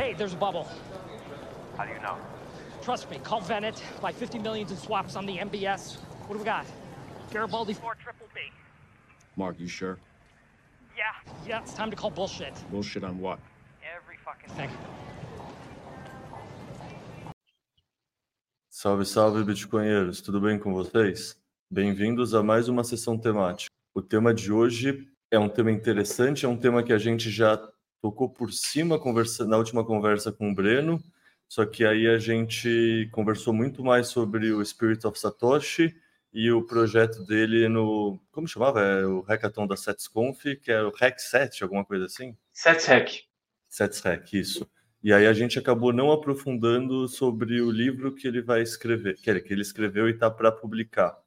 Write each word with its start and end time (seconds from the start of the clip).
Hey, 0.00 0.14
there's 0.14 0.32
a 0.32 0.36
bubble. 0.36 0.66
How 1.76 1.84
do 1.84 1.92
you 1.92 2.00
know? 2.00 2.16
Trust 2.80 3.10
me, 3.10 3.18
call 3.18 3.42
Venet. 3.42 3.78
Buy 4.00 4.12
50 4.12 4.38
millions 4.38 4.70
in 4.70 4.78
swaps 4.78 5.14
on 5.14 5.26
the 5.26 5.36
MBS. 5.36 5.98
What 6.26 6.32
do 6.32 6.38
we 6.38 6.44
got? 6.46 6.64
Garibaldi 7.30 7.74
4 7.74 7.96
triple 8.02 8.26
B. 8.34 8.40
Mark, 9.36 9.60
you 9.60 9.68
sure? 9.68 9.98
Yeah, 10.96 11.04
yeah, 11.46 11.60
it's 11.60 11.74
time 11.74 11.90
to 11.90 11.96
call 11.96 12.10
bullshit. 12.10 12.54
Bullshit 12.70 13.04
on 13.04 13.20
what? 13.20 13.40
Every 13.94 14.16
fucking 14.24 14.48
Thing. 14.56 14.70
Salve, 18.70 19.04
salve, 19.04 19.44
Bitcoinheiros! 19.44 20.22
Tudo 20.22 20.40
bem 20.40 20.58
com 20.58 20.72
vocês? 20.72 21.36
Bem-vindos 21.70 22.32
a 22.32 22.42
mais 22.42 22.68
uma 22.68 22.84
sessão 22.84 23.18
temática. 23.18 23.70
O 23.94 24.00
tema 24.00 24.32
de 24.32 24.50
hoje 24.50 25.06
é 25.30 25.38
um 25.38 25.50
tema 25.50 25.70
interessante, 25.70 26.46
é 26.46 26.48
um 26.48 26.56
tema 26.56 26.82
que 26.82 26.94
a 26.94 26.98
gente 26.98 27.30
já 27.30 27.58
tocou 28.00 28.28
por 28.28 28.52
cima 28.52 28.98
conversa, 28.98 29.44
na 29.44 29.56
última 29.56 29.84
conversa 29.84 30.32
com 30.32 30.50
o 30.50 30.54
Breno, 30.54 31.02
só 31.48 31.66
que 31.66 31.84
aí 31.84 32.06
a 32.06 32.18
gente 32.18 33.08
conversou 33.12 33.52
muito 33.52 33.82
mais 33.82 34.08
sobre 34.08 34.52
o 34.52 34.64
Spirit 34.64 35.06
of 35.06 35.18
Satoshi 35.18 35.94
e 36.32 36.50
o 36.50 36.64
projeto 36.64 37.24
dele 37.24 37.68
no. 37.68 38.20
Como 38.30 38.46
chamava? 38.46 38.80
É 38.80 39.04
o 39.04 39.20
hackathon 39.22 39.66
da 39.66 39.76
SetsConf, 39.76 40.44
que 40.62 40.70
é 40.70 40.82
o 40.82 40.90
Hack 40.90 41.18
7, 41.18 41.62
alguma 41.62 41.84
coisa 41.84 42.06
assim? 42.06 42.36
SetsHack. 42.52 43.24
SetsHack, 43.68 44.38
isso. 44.38 44.70
E 45.02 45.12
aí 45.12 45.26
a 45.26 45.32
gente 45.32 45.58
acabou 45.58 45.92
não 45.92 46.12
aprofundando 46.12 47.08
sobre 47.08 47.60
o 47.60 47.70
livro 47.70 48.14
que 48.14 48.28
ele 48.28 48.42
vai 48.42 48.62
escrever, 48.62 49.16
que 49.16 49.30
ele 49.30 49.62
escreveu 49.62 50.08
e 50.08 50.12
está 50.12 50.30
para 50.30 50.52
publicar. 50.52 51.18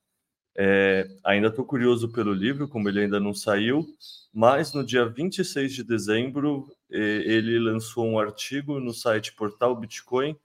É, 0.55 1.07
ainda 1.23 1.47
estou 1.47 1.65
curioso 1.65 2.09
pelo 2.09 2.33
livro, 2.33 2.67
como 2.67 2.87
ele 2.87 3.01
ainda 3.01 3.19
não 3.19 3.33
saiu, 3.33 3.85
mas 4.33 4.73
no 4.73 4.85
dia 4.85 5.05
26 5.05 5.73
de 5.73 5.83
dezembro 5.83 6.71
ele 6.89 7.57
lançou 7.57 8.05
um 8.05 8.19
artigo 8.19 8.79
no 8.79 8.93
site 8.93 9.33
Portal 9.33 9.75
Bitcoin 9.75 10.37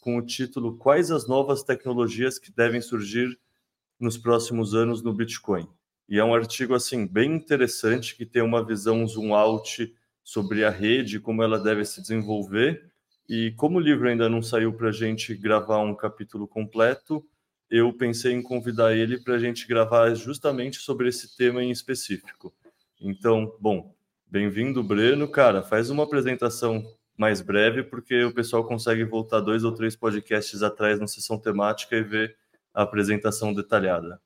com 0.00 0.18
o 0.18 0.22
título 0.22 0.76
Quais 0.76 1.10
as 1.10 1.26
novas 1.26 1.62
tecnologias 1.62 2.38
que 2.38 2.52
devem 2.52 2.82
surgir 2.82 3.38
nos 3.98 4.18
próximos 4.18 4.74
anos 4.74 5.02
no 5.02 5.14
Bitcoin. 5.14 5.66
E 6.06 6.18
é 6.18 6.24
um 6.24 6.34
artigo 6.34 6.74
assim 6.74 7.06
bem 7.06 7.34
interessante 7.34 8.14
que 8.14 8.26
tem 8.26 8.42
uma 8.42 8.62
visão 8.62 9.06
zoom 9.06 9.34
out 9.34 9.94
sobre 10.22 10.62
a 10.62 10.70
rede, 10.70 11.18
como 11.18 11.42
ela 11.42 11.58
deve 11.58 11.84
se 11.86 12.02
desenvolver. 12.02 12.90
E 13.26 13.52
como 13.52 13.78
o 13.78 13.80
livro 13.80 14.06
ainda 14.06 14.28
não 14.28 14.42
saiu 14.42 14.74
para 14.74 14.90
a 14.90 14.92
gente 14.92 15.34
gravar 15.34 15.78
um 15.78 15.94
capítulo 15.94 16.46
completo, 16.46 17.24
eu 17.76 17.92
pensei 17.92 18.32
em 18.32 18.40
convidar 18.40 18.94
ele 18.94 19.18
para 19.18 19.34
a 19.34 19.38
gente 19.38 19.66
gravar 19.66 20.14
justamente 20.14 20.76
sobre 20.76 21.08
esse 21.08 21.36
tema 21.36 21.60
em 21.60 21.72
específico. 21.72 22.54
Então, 23.00 23.52
bom, 23.58 23.92
bem-vindo, 24.24 24.80
Breno. 24.80 25.26
Cara, 25.26 25.60
faz 25.60 25.90
uma 25.90 26.04
apresentação 26.04 26.84
mais 27.16 27.40
breve, 27.40 27.82
porque 27.82 28.22
o 28.22 28.32
pessoal 28.32 28.64
consegue 28.64 29.02
voltar 29.02 29.40
dois 29.40 29.64
ou 29.64 29.72
três 29.72 29.96
podcasts 29.96 30.62
atrás 30.62 31.00
na 31.00 31.08
sessão 31.08 31.36
temática 31.36 31.96
e 31.96 32.02
ver 32.04 32.36
a 32.72 32.82
apresentação 32.82 33.52
detalhada. 33.52 34.20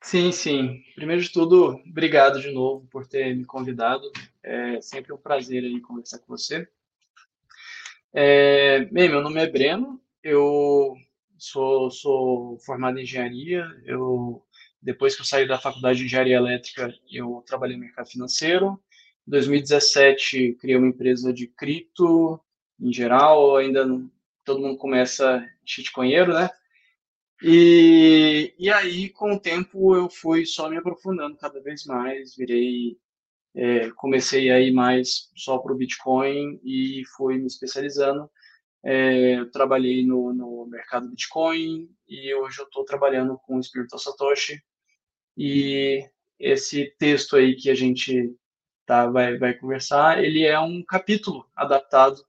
Sim, 0.00 0.30
sim. 0.30 0.84
Primeiro 0.94 1.20
de 1.20 1.32
tudo, 1.32 1.82
obrigado 1.84 2.40
de 2.40 2.52
novo 2.52 2.86
por 2.92 3.08
ter 3.08 3.34
me 3.34 3.44
convidado. 3.44 4.08
É 4.40 4.80
sempre 4.80 5.12
um 5.12 5.18
prazer 5.18 5.64
aí 5.64 5.80
conversar 5.80 6.20
com 6.20 6.28
você. 6.28 6.68
É, 8.12 8.84
bem, 8.84 9.08
meu 9.08 9.20
nome 9.20 9.40
é 9.40 9.50
Breno, 9.50 10.00
eu 10.22 10.94
sou, 11.40 11.90
sou 11.90 12.58
formado 12.60 12.98
em 12.98 13.02
engenharia. 13.02 13.66
Eu, 13.84 14.42
depois 14.80 15.14
que 15.14 15.22
eu 15.22 15.26
saí 15.26 15.46
da 15.48 15.58
faculdade 15.58 15.98
de 15.98 16.04
engenharia 16.04 16.36
elétrica, 16.36 16.94
eu 17.10 17.42
trabalhei 17.46 17.76
no 17.76 17.82
mercado 17.82 18.08
financeiro. 18.08 18.80
Em 19.26 19.30
2017, 19.30 20.56
criei 20.60 20.76
uma 20.76 20.88
empresa 20.88 21.32
de 21.32 21.46
cripto, 21.46 22.40
em 22.80 22.92
geral, 22.92 23.56
ainda 23.56 23.84
não, 23.86 24.10
todo 24.44 24.60
mundo 24.60 24.78
começa 24.78 25.46
shitcoinheiro, 25.64 26.32
né? 26.32 26.50
E, 27.42 28.54
e 28.58 28.70
aí, 28.70 29.08
com 29.08 29.32
o 29.32 29.40
tempo, 29.40 29.94
eu 29.94 30.10
fui 30.10 30.44
só 30.44 30.68
me 30.68 30.76
aprofundando 30.76 31.36
cada 31.36 31.60
vez 31.60 31.84
mais, 31.86 32.36
virei, 32.36 32.98
é, 33.54 33.90
comecei 33.92 34.50
a 34.50 34.60
ir 34.60 34.72
mais 34.72 35.30
só 35.34 35.58
para 35.58 35.72
o 35.72 35.76
Bitcoin 35.76 36.60
e 36.62 37.02
fui 37.16 37.38
me 37.38 37.46
especializando. 37.46 38.30
É, 38.82 39.38
eu 39.38 39.50
trabalhei 39.50 40.04
no, 40.04 40.32
no 40.32 40.66
mercado 40.66 41.08
Bitcoin 41.08 41.88
e 42.08 42.34
hoje 42.34 42.60
eu 42.60 42.64
estou 42.64 42.84
trabalhando 42.84 43.38
com 43.38 43.56
o 43.56 43.60
Espírito 43.60 43.98
Satoshi. 43.98 44.62
E 45.36 46.08
esse 46.38 46.94
texto 46.98 47.36
aí 47.36 47.54
que 47.54 47.70
a 47.70 47.74
gente 47.74 48.34
tá, 48.86 49.06
vai, 49.06 49.36
vai 49.38 49.54
conversar, 49.54 50.22
ele 50.22 50.44
é 50.44 50.58
um 50.58 50.82
capítulo 50.82 51.46
adaptado 51.54 52.24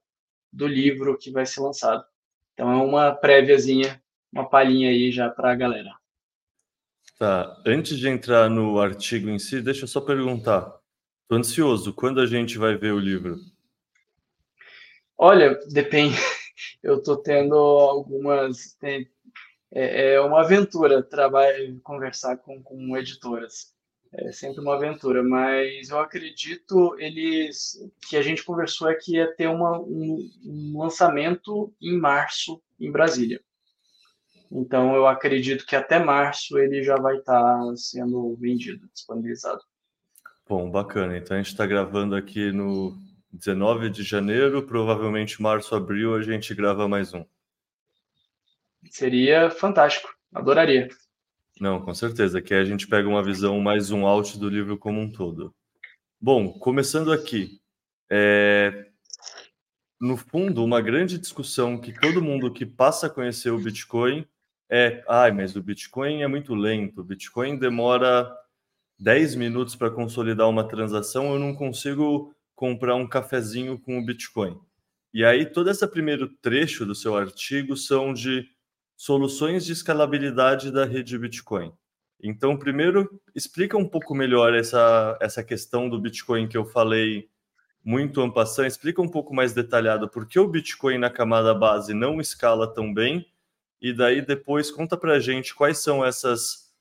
do 0.52 0.66
livro 0.66 1.16
que 1.16 1.30
vai 1.30 1.46
ser 1.46 1.60
lançado. 1.60 2.04
Então 2.52 2.70
é 2.70 2.76
uma 2.76 3.12
préviazinha 3.12 4.02
uma 4.32 4.48
palhinha 4.48 4.88
aí 4.88 5.12
já 5.12 5.28
para 5.28 5.52
a 5.52 5.54
galera. 5.54 5.94
Tá. 7.18 7.62
Antes 7.66 7.98
de 7.98 8.08
entrar 8.08 8.48
no 8.48 8.80
artigo 8.80 9.28
em 9.28 9.38
si, 9.38 9.60
deixa 9.60 9.84
eu 9.84 9.88
só 9.88 10.00
perguntar. 10.00 10.74
Estou 11.22 11.38
ansioso. 11.38 11.92
Quando 11.92 12.20
a 12.20 12.26
gente 12.26 12.56
vai 12.58 12.76
ver 12.76 12.92
o 12.92 12.98
livro? 12.98 13.36
Olha, 15.18 15.54
depende. 15.70 16.16
Eu 16.82 16.98
estou 16.98 17.16
tendo 17.16 17.54
algumas. 17.54 18.74
Tem, 18.80 19.08
é, 19.70 20.14
é, 20.14 20.20
uma 20.20 20.42
aventura 20.42 21.02
trabalhar, 21.02 21.58
conversar 21.82 22.36
com, 22.38 22.62
com 22.62 22.96
editoras. 22.96 23.72
É 24.14 24.30
sempre 24.30 24.60
uma 24.60 24.74
aventura, 24.74 25.22
mas 25.22 25.88
eu 25.88 25.98
acredito 25.98 26.94
eles 26.98 27.78
que 28.10 28.16
a 28.16 28.20
gente 28.22 28.44
conversou 28.44 28.90
é 28.90 28.94
que 28.94 29.14
ia 29.14 29.34
ter 29.34 29.48
uma, 29.48 29.80
um, 29.80 30.30
um 30.44 30.78
lançamento 30.78 31.72
em 31.80 31.98
março 31.98 32.62
em 32.78 32.92
Brasília. 32.92 33.40
Então, 34.50 34.94
eu 34.94 35.06
acredito 35.06 35.64
que 35.64 35.74
até 35.74 35.98
março 35.98 36.58
ele 36.58 36.82
já 36.82 36.96
vai 36.96 37.16
estar 37.16 37.58
sendo 37.74 38.36
vendido, 38.36 38.86
disponibilizado. 38.92 39.62
Bom, 40.46 40.70
bacana. 40.70 41.16
Então, 41.16 41.34
a 41.34 41.40
gente 41.40 41.50
está 41.50 41.64
gravando 41.64 42.14
aqui 42.14 42.52
no 42.52 42.94
19 43.32 43.88
de 43.90 44.02
janeiro, 44.02 44.62
provavelmente 44.62 45.40
março, 45.40 45.74
abril, 45.74 46.14
a 46.14 46.22
gente 46.22 46.54
grava 46.54 46.86
mais 46.86 47.14
um. 47.14 47.24
Seria 48.90 49.50
fantástico, 49.50 50.14
adoraria. 50.34 50.88
Não, 51.60 51.80
com 51.80 51.94
certeza, 51.94 52.42
que 52.42 52.52
a 52.52 52.64
gente 52.64 52.86
pega 52.86 53.08
uma 53.08 53.22
visão 53.22 53.60
mais 53.60 53.90
um 53.90 54.06
out 54.06 54.38
do 54.38 54.48
livro 54.48 54.76
como 54.76 55.00
um 55.00 55.10
todo. 55.10 55.54
Bom, 56.20 56.52
começando 56.52 57.12
aqui, 57.12 57.60
é... 58.10 58.86
no 60.00 60.16
fundo, 60.16 60.64
uma 60.64 60.80
grande 60.80 61.18
discussão 61.18 61.78
que 61.78 61.92
todo 61.92 62.22
mundo 62.22 62.52
que 62.52 62.66
passa 62.66 63.06
a 63.06 63.10
conhecer 63.10 63.50
o 63.50 63.58
Bitcoin 63.58 64.26
é, 64.74 65.04
ai, 65.06 65.30
mas 65.32 65.54
o 65.54 65.62
Bitcoin 65.62 66.22
é 66.22 66.26
muito 66.26 66.54
lento. 66.54 67.02
O 67.02 67.04
Bitcoin 67.04 67.58
demora 67.58 68.34
10 68.98 69.34
minutos 69.34 69.76
para 69.76 69.90
consolidar 69.90 70.48
uma 70.48 70.66
transação, 70.66 71.34
eu 71.34 71.38
não 71.38 71.54
consigo 71.54 72.34
comprar 72.62 72.94
um 72.94 73.08
cafezinho 73.08 73.76
com 73.76 73.98
o 73.98 74.06
Bitcoin. 74.06 74.56
E 75.12 75.24
aí, 75.24 75.44
todo 75.44 75.68
esse 75.68 75.84
primeiro 75.88 76.28
trecho 76.28 76.86
do 76.86 76.94
seu 76.94 77.16
artigo 77.16 77.76
são 77.76 78.14
de 78.14 78.46
soluções 78.96 79.64
de 79.66 79.72
escalabilidade 79.72 80.70
da 80.70 80.84
rede 80.84 81.18
Bitcoin. 81.18 81.72
Então, 82.22 82.56
primeiro, 82.56 83.20
explica 83.34 83.76
um 83.76 83.88
pouco 83.88 84.14
melhor 84.14 84.54
essa, 84.54 85.18
essa 85.20 85.42
questão 85.42 85.88
do 85.88 86.00
Bitcoin 86.00 86.46
que 86.46 86.56
eu 86.56 86.64
falei 86.64 87.28
muito 87.84 88.20
ampassando, 88.20 88.68
explica 88.68 89.02
um 89.02 89.08
pouco 89.08 89.34
mais 89.34 89.52
detalhado 89.52 90.08
por 90.08 90.24
que 90.24 90.38
o 90.38 90.46
Bitcoin 90.46 90.98
na 90.98 91.10
camada 91.10 91.52
base 91.52 91.92
não 91.92 92.20
escala 92.20 92.72
tão 92.72 92.94
bem 92.94 93.26
e 93.80 93.92
daí 93.92 94.24
depois 94.24 94.70
conta 94.70 94.96
para 94.96 95.18
gente 95.18 95.52
quais 95.52 95.78
são 95.78 96.04
essas 96.04 96.72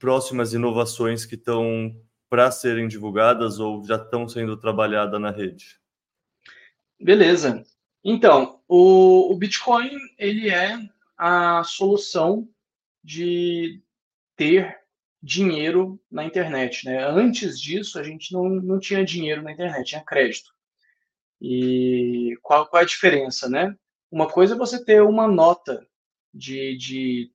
próximas 0.00 0.52
inovações 0.52 1.24
que 1.24 1.36
estão 1.36 1.94
para 2.32 2.50
serem 2.50 2.88
divulgadas 2.88 3.60
ou 3.60 3.84
já 3.84 3.96
estão 3.96 4.26
sendo 4.26 4.56
trabalhadas 4.56 5.20
na 5.20 5.30
rede. 5.30 5.78
Beleza. 6.98 7.62
Então, 8.02 8.62
o, 8.66 9.30
o 9.30 9.36
Bitcoin 9.36 9.90
ele 10.16 10.48
é 10.48 10.78
a 11.14 11.62
solução 11.62 12.48
de 13.04 13.82
ter 14.34 14.80
dinheiro 15.22 16.00
na 16.10 16.24
internet. 16.24 16.86
Né? 16.86 17.04
Antes 17.06 17.60
disso, 17.60 17.98
a 17.98 18.02
gente 18.02 18.32
não, 18.32 18.48
não 18.48 18.80
tinha 18.80 19.04
dinheiro 19.04 19.42
na 19.42 19.52
internet, 19.52 19.88
tinha 19.88 20.02
crédito. 20.02 20.54
E 21.38 22.38
qual, 22.40 22.66
qual 22.66 22.80
é 22.80 22.84
a 22.84 22.88
diferença, 22.88 23.46
né? 23.46 23.76
Uma 24.10 24.26
coisa 24.26 24.54
é 24.54 24.58
você 24.58 24.82
ter 24.82 25.02
uma 25.02 25.28
nota 25.28 25.86
de, 26.32 26.78
de 26.78 27.30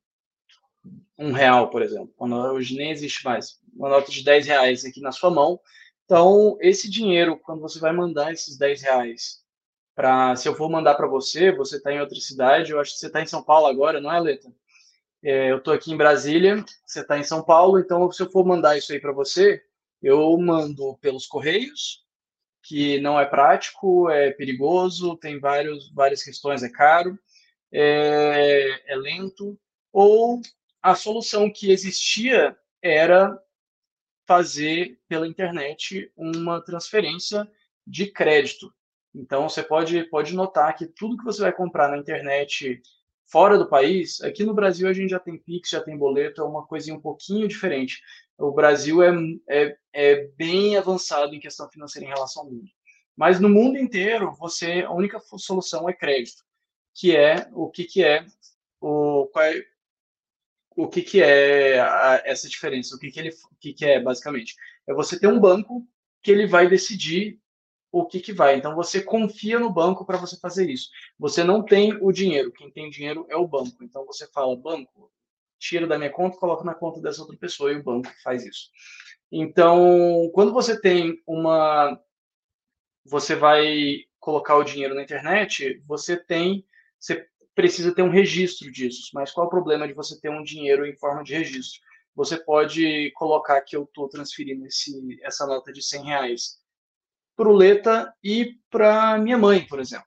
um 1.16 1.30
real, 1.30 1.70
por 1.70 1.82
exemplo. 1.82 2.12
Hoje 2.18 2.76
nem 2.76 2.90
existe 2.90 3.24
mais. 3.24 3.57
Uma 3.78 3.88
nota 3.88 4.10
de 4.10 4.24
10 4.24 4.46
reais 4.48 4.84
aqui 4.84 5.00
na 5.00 5.12
sua 5.12 5.30
mão. 5.30 5.60
Então, 6.04 6.58
esse 6.60 6.90
dinheiro, 6.90 7.38
quando 7.38 7.60
você 7.60 7.78
vai 7.78 7.92
mandar 7.92 8.32
esses 8.32 8.58
10 8.58 8.82
reais, 8.82 9.40
para 9.94 10.34
se 10.34 10.48
eu 10.48 10.54
for 10.54 10.68
mandar 10.68 10.96
para 10.96 11.06
você, 11.06 11.52
você 11.52 11.76
está 11.76 11.92
em 11.92 12.00
outra 12.00 12.18
cidade, 12.18 12.72
eu 12.72 12.80
acho 12.80 12.92
que 12.92 12.98
você 12.98 13.06
está 13.06 13.22
em 13.22 13.26
São 13.26 13.42
Paulo 13.42 13.66
agora, 13.66 14.00
não 14.00 14.12
é, 14.12 14.18
Leta? 14.18 14.52
É, 15.22 15.50
eu 15.52 15.58
estou 15.58 15.72
aqui 15.72 15.92
em 15.92 15.96
Brasília, 15.96 16.64
você 16.84 17.00
está 17.00 17.18
em 17.18 17.24
São 17.24 17.42
Paulo, 17.42 17.78
então 17.78 18.10
se 18.10 18.22
eu 18.22 18.30
for 18.30 18.44
mandar 18.44 18.76
isso 18.76 18.92
aí 18.92 19.00
para 19.00 19.12
você, 19.12 19.62
eu 20.02 20.36
mando 20.38 20.96
pelos 20.98 21.26
Correios, 21.26 22.04
que 22.62 23.00
não 23.00 23.18
é 23.18 23.26
prático, 23.26 24.08
é 24.10 24.30
perigoso, 24.32 25.16
tem 25.16 25.38
vários, 25.38 25.92
várias 25.92 26.22
questões, 26.22 26.62
é 26.62 26.68
caro, 26.68 27.18
é, 27.72 28.92
é 28.92 28.96
lento, 28.96 29.58
ou 29.92 30.40
a 30.82 30.94
solução 30.94 31.52
que 31.52 31.70
existia 31.70 32.56
era 32.82 33.40
fazer 34.28 35.00
pela 35.08 35.26
internet 35.26 36.12
uma 36.14 36.60
transferência 36.60 37.50
de 37.86 38.12
crédito. 38.12 38.70
Então 39.14 39.48
você 39.48 39.62
pode, 39.62 40.04
pode 40.04 40.34
notar 40.34 40.76
que 40.76 40.86
tudo 40.86 41.16
que 41.16 41.24
você 41.24 41.40
vai 41.40 41.52
comprar 41.52 41.88
na 41.88 41.96
internet 41.96 42.82
fora 43.24 43.56
do 43.56 43.66
país, 43.66 44.20
aqui 44.20 44.44
no 44.44 44.52
Brasil 44.52 44.86
a 44.86 44.92
gente 44.92 45.08
já 45.08 45.18
tem 45.18 45.38
Pix, 45.38 45.70
já 45.70 45.80
tem 45.80 45.96
boleto, 45.96 46.42
é 46.42 46.44
uma 46.44 46.66
coisinha 46.66 46.94
um 46.94 47.00
pouquinho 47.00 47.48
diferente. 47.48 48.02
O 48.36 48.52
Brasil 48.52 49.02
é, 49.02 49.10
é, 49.48 49.78
é 49.94 50.28
bem 50.36 50.76
avançado 50.76 51.34
em 51.34 51.40
questão 51.40 51.66
financeira 51.70 52.06
em 52.06 52.12
relação 52.12 52.42
ao 52.42 52.50
mundo. 52.50 52.68
Mas 53.16 53.40
no 53.40 53.48
mundo 53.48 53.78
inteiro, 53.78 54.34
você 54.38 54.82
a 54.82 54.92
única 54.92 55.18
solução 55.38 55.88
é 55.88 55.94
crédito, 55.94 56.44
que 56.94 57.16
é 57.16 57.48
o 57.54 57.70
que, 57.70 57.84
que 57.84 58.04
é 58.04 58.26
o 58.78 59.26
é, 59.38 59.64
o 60.78 60.86
que, 60.86 61.02
que 61.02 61.20
é 61.20 61.80
a, 61.80 62.22
essa 62.24 62.48
diferença, 62.48 62.94
o 62.94 62.98
que, 63.00 63.10
que 63.10 63.18
ele 63.18 63.30
o 63.30 63.56
que, 63.58 63.72
que 63.72 63.84
é 63.84 64.00
basicamente 64.00 64.54
é 64.86 64.94
você 64.94 65.18
ter 65.18 65.26
um 65.26 65.40
banco 65.40 65.84
que 66.22 66.30
ele 66.30 66.46
vai 66.46 66.68
decidir 66.68 67.40
o 67.90 68.06
que, 68.06 68.20
que 68.20 68.32
vai. 68.32 68.56
Então 68.56 68.76
você 68.76 69.02
confia 69.02 69.58
no 69.58 69.72
banco 69.72 70.06
para 70.06 70.18
você 70.18 70.38
fazer 70.38 70.70
isso. 70.70 70.88
Você 71.18 71.42
não 71.42 71.64
tem 71.64 71.98
o 72.00 72.12
dinheiro, 72.12 72.52
quem 72.52 72.70
tem 72.70 72.90
dinheiro 72.90 73.26
é 73.28 73.36
o 73.36 73.48
banco. 73.48 73.82
Então 73.82 74.06
você 74.06 74.28
fala, 74.28 74.54
banco, 74.56 75.10
tira 75.58 75.84
da 75.84 75.98
minha 75.98 76.12
conta, 76.12 76.38
coloca 76.38 76.62
na 76.62 76.74
conta 76.74 77.00
dessa 77.00 77.22
outra 77.22 77.36
pessoa 77.36 77.72
e 77.72 77.76
o 77.76 77.82
banco 77.82 78.08
faz 78.22 78.46
isso. 78.46 78.70
Então, 79.32 80.30
quando 80.32 80.52
você 80.52 80.80
tem 80.80 81.20
uma 81.26 82.00
você 83.04 83.34
vai 83.34 84.04
colocar 84.20 84.56
o 84.56 84.64
dinheiro 84.64 84.94
na 84.94 85.02
internet, 85.02 85.82
você 85.86 86.16
tem 86.16 86.64
você 87.00 87.26
precisa 87.58 87.92
ter 87.92 88.02
um 88.02 88.08
registro 88.08 88.70
disso. 88.70 89.10
Mas 89.12 89.32
qual 89.32 89.44
é 89.44 89.48
o 89.48 89.50
problema 89.50 89.88
de 89.88 89.92
você 89.92 90.16
ter 90.20 90.30
um 90.30 90.44
dinheiro 90.44 90.86
em 90.86 90.96
forma 90.96 91.24
de 91.24 91.34
registro? 91.34 91.80
Você 92.14 92.36
pode 92.36 93.10
colocar 93.16 93.60
que 93.62 93.74
eu 93.74 93.82
estou 93.82 94.08
transferindo 94.08 94.64
esse, 94.64 95.18
essa 95.24 95.44
nota 95.44 95.72
de 95.72 95.82
100 95.82 96.04
reais 96.04 96.58
para 97.36 97.48
o 97.48 97.52
Leta 97.52 98.14
e 98.22 98.54
para 98.70 99.18
minha 99.18 99.36
mãe, 99.36 99.66
por 99.66 99.80
exemplo. 99.80 100.06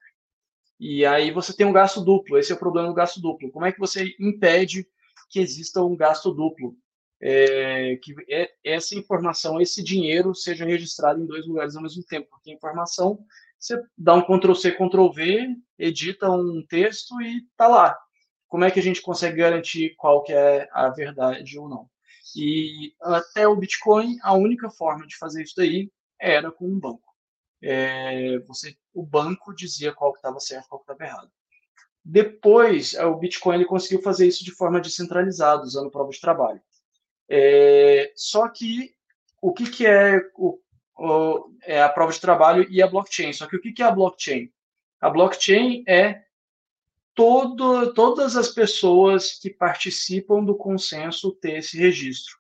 E 0.80 1.06
aí 1.06 1.30
você 1.30 1.54
tem 1.54 1.66
um 1.66 1.74
gasto 1.74 2.00
duplo. 2.00 2.38
Esse 2.38 2.54
é 2.54 2.56
o 2.56 2.60
problema 2.60 2.88
do 2.88 2.94
gasto 2.94 3.20
duplo. 3.20 3.52
Como 3.52 3.66
é 3.66 3.72
que 3.74 3.80
você 3.80 4.16
impede 4.18 4.88
que 5.30 5.42
exista 5.42 5.84
um 5.84 5.96
gasto 5.96 6.32
duplo, 6.32 6.74
é, 7.22 7.98
que 8.02 8.16
é, 8.30 8.50
essa 8.64 8.96
informação, 8.96 9.60
esse 9.60 9.84
dinheiro 9.84 10.34
seja 10.34 10.64
registrado 10.64 11.22
em 11.22 11.26
dois 11.26 11.46
lugares 11.46 11.76
ao 11.76 11.84
mesmo 11.84 12.02
tempo, 12.04 12.30
porque 12.30 12.50
a 12.50 12.54
informação 12.54 13.26
você 13.62 13.80
dá 13.96 14.16
um 14.16 14.24
Ctrl 14.24 14.56
C, 14.56 14.72
Ctrl 14.72 15.12
V, 15.12 15.56
edita 15.82 16.30
um 16.30 16.64
texto 16.68 17.22
e 17.22 17.42
tá 17.58 17.68
lá. 17.68 17.98
Como 18.48 18.64
é 18.64 18.72
que 18.72 18.80
a 18.80 18.84
gente 18.84 19.02
consegue 19.02 19.38
garantir 19.38 19.96
qual 19.96 20.24
que 20.24 20.34
é 20.34 20.68
a 20.72 20.90
verdade 20.90 21.58
ou 21.58 21.68
não? 21.68 21.90
E 22.36 22.94
até 23.02 23.48
o 23.48 23.56
Bitcoin, 23.56 24.18
a 24.22 24.34
única 24.34 24.70
forma 24.70 25.08
de 25.08 25.18
fazer 25.18 25.44
isso 25.44 25.56
daí 25.58 25.92
era 26.20 26.52
com 26.52 26.68
um 26.68 26.80
banco. 26.80 27.12
É, 27.62 28.40
você, 28.40 28.76
o 28.94 29.04
banco 29.04 29.54
dizia 29.54 29.94
qual 29.94 30.14
que 30.14 30.20
estava 30.20 30.40
certo, 30.40 30.68
qual 30.70 30.82
que 30.82 30.92
estava 30.92 31.10
errado. 31.10 31.32
Depois, 32.04 32.94
é, 32.94 33.06
o 33.06 33.18
Bitcoin 33.18 33.56
ele 33.56 33.66
conseguiu 33.66 34.02
fazer 34.02 34.28
isso 34.28 34.44
de 34.44 34.52
forma 34.52 34.82
descentralizada, 34.82 35.64
usando 35.64 35.92
prova 35.92 36.12
de 36.12 36.20
trabalho. 36.20 36.62
É, 37.30 38.12
só 38.16 38.48
que 38.50 38.94
o 39.42 39.54
que, 39.54 39.70
que 39.70 39.86
é, 39.86 40.20
o, 40.36 40.60
o, 40.98 41.54
é 41.64 41.82
a 41.82 41.90
prova 41.90 42.12
de 42.12 42.20
trabalho 42.20 42.68
e 42.70 42.82
a 42.82 42.88
blockchain? 42.88 43.34
Só 43.34 43.48
que 43.48 43.56
o 43.56 43.62
que, 43.62 43.72
que 43.72 43.82
é 43.82 43.86
a 43.86 43.92
blockchain? 43.92 44.52
A 45.02 45.10
blockchain 45.10 45.84
é 45.88 46.24
todo, 47.16 47.94
todas 47.94 48.38
as 48.38 48.50
pessoas 48.50 49.40
que 49.40 49.50
participam 49.50 50.44
do 50.44 50.56
consenso 50.56 51.32
ter 51.34 51.58
esse 51.58 51.78
registro 51.78 52.38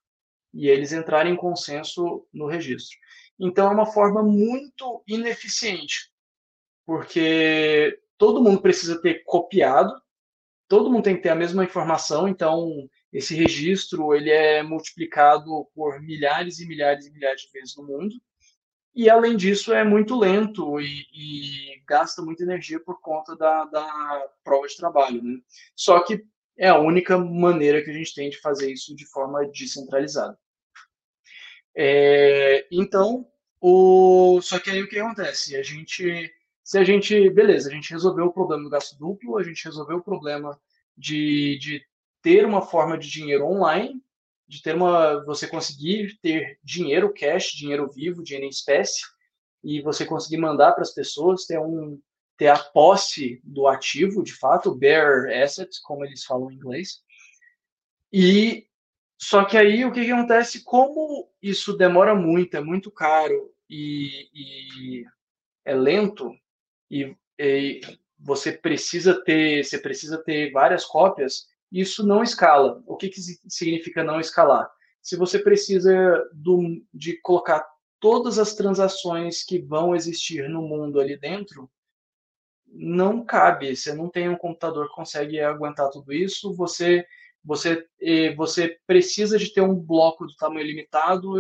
e 0.54 0.68
eles 0.68 0.92
entrarem 0.92 1.34
em 1.34 1.38
consenso 1.38 2.28
no 2.32 2.46
registro. 2.46 2.98
Então 3.40 3.68
é 3.70 3.74
uma 3.74 3.86
forma 3.86 4.22
muito 4.22 5.04
ineficiente, 5.08 6.12
porque 6.86 8.00
todo 8.18 8.44
mundo 8.44 8.62
precisa 8.62 9.02
ter 9.02 9.24
copiado, 9.24 9.94
todo 10.68 10.92
mundo 10.92 11.04
tem 11.04 11.16
que 11.16 11.24
ter 11.24 11.30
a 11.30 11.36
mesma 11.36 11.64
informação, 11.64 12.28
então 12.28 12.88
esse 13.12 13.34
registro 13.36 14.14
ele 14.14 14.30
é 14.30 14.62
multiplicado 14.62 15.66
por 15.74 16.00
milhares 16.02 16.60
e 16.60 16.68
milhares 16.68 17.08
e 17.08 17.12
milhares 17.12 17.42
de 17.42 17.52
vezes 17.52 17.76
no 17.76 17.84
mundo. 17.84 18.16
E 18.94 19.10
além 19.10 19.38
disso 19.38 19.74
é 19.74 19.84
muito 19.84 20.20
lento 20.20 20.80
e, 20.80 21.06
e 21.14 21.82
gasta 21.88 22.22
muita 22.22 22.44
energia 22.44 22.80
por 22.80 23.00
conta 23.00 23.36
da, 23.36 23.66
da 23.66 24.30
prova 24.44 24.68
de 24.68 24.76
trabalho, 24.76 25.24
né? 25.24 25.40
Só 25.76 26.02
que 26.02 26.24
é 26.58 26.68
a 26.68 26.80
única 26.80 27.18
maneira 27.18 27.82
que 27.84 27.90
a 27.90 27.94
gente 27.94 28.14
tem 28.14 28.30
de 28.30 28.40
fazer 28.40 28.72
isso 28.72 28.96
de 28.96 29.06
forma 29.06 29.46
descentralizada. 29.48 30.38
É, 31.76 32.68
então, 32.70 33.26
o, 33.62 34.42
só 34.42 34.60
que 34.60 34.70
aí 34.70 34.84
o 34.84 34.90
que 34.90 35.00
acontece? 35.00 35.56
A 35.56 35.64
gente 35.64 36.30
se 36.72 36.78
a 36.78 36.86
gente, 36.86 37.30
beleza, 37.32 37.70
a 37.70 37.74
gente 37.74 37.92
resolveu 37.92 38.28
o 38.28 38.34
problema 38.34 38.64
do 38.64 38.70
gasto 38.70 38.98
duplo, 38.98 39.38
a 39.38 39.44
gente 39.44 39.66
resolveu 39.66 39.98
o 39.98 40.04
problema 40.04 40.58
de, 40.96 41.58
de 41.60 41.86
ter 42.22 42.46
uma 42.46 42.62
forma 42.62 42.98
de 42.98 43.10
dinheiro 43.10 43.46
online, 43.46 44.02
de 44.52 44.62
ter 44.62 44.76
uma, 44.76 45.24
você 45.24 45.48
conseguir 45.48 46.20
ter 46.22 46.60
dinheiro 46.62 47.14
cash, 47.14 47.54
dinheiro 47.54 47.90
vivo, 47.90 48.22
dinheiro 48.22 48.46
em 48.46 48.50
espécie, 48.50 49.00
e 49.64 49.82
você 49.82 50.06
conseguir 50.06 50.36
mandar 50.36 50.74
para 50.74 50.82
as 50.82 50.94
pessoas, 50.94 51.46
ter 51.46 51.58
um 51.58 51.98
ter 52.38 52.48
a 52.48 52.60
posse 52.60 53.40
do 53.46 53.66
ativo, 53.66 54.22
de 54.22 54.34
fato, 54.34 54.76
bear 54.76 55.30
assets, 55.32 55.80
como 55.80 56.04
eles 56.04 56.26
falam 56.26 56.52
em 56.52 56.56
inglês. 56.56 57.02
E 58.12 58.68
só 59.18 59.46
que 59.46 59.56
aí 59.56 59.86
o 59.86 59.92
que, 59.92 60.04
que 60.04 60.12
acontece? 60.12 60.66
Como 60.66 61.32
isso 61.42 61.78
demora 61.78 62.14
muito, 62.14 62.58
é 62.58 62.60
muito 62.60 62.92
caro 62.92 63.54
e, 63.70 64.28
e 64.34 65.06
é 65.64 65.74
lento, 65.74 66.30
e, 66.90 67.16
e 67.40 67.80
você 68.20 68.52
precisa 68.52 69.24
ter, 69.24 69.64
você 69.64 69.78
precisa 69.78 70.18
ter 70.18 70.52
várias 70.52 70.84
cópias, 70.84 71.48
isso 71.72 72.06
não 72.06 72.22
escala. 72.22 72.84
O 72.86 72.98
que, 72.98 73.10
que 73.10 73.22
significa 73.22 74.04
não 74.04 74.20
escalar? 74.20 74.70
Se 75.02 75.16
você 75.16 75.40
precisa 75.40 76.30
do, 76.34 76.84
de 76.94 77.20
colocar 77.22 77.66
todas 78.00 78.38
as 78.38 78.54
transações 78.54 79.44
que 79.44 79.60
vão 79.60 79.96
existir 79.96 80.50
no 80.50 80.62
mundo 80.62 81.00
ali 81.00 81.18
dentro, 81.18 81.70
não 82.68 83.24
cabe. 83.24 83.76
Você 83.76 83.94
não 83.94 84.10
tem 84.10 84.30
um 84.30 84.38
computador 84.38 84.90
que 84.90 84.96
consegue 84.96 85.40
aguentar 85.40 85.90
tudo 85.90 86.12
isso. 86.12 86.54
Você 86.56 87.06
você 87.44 87.88
você 88.36 88.80
precisa 88.86 89.38
de 89.38 89.52
ter 89.52 89.62
um 89.62 89.76
bloco 89.76 90.28
do 90.28 90.36
tamanho 90.36 90.66
limitado 90.66 91.34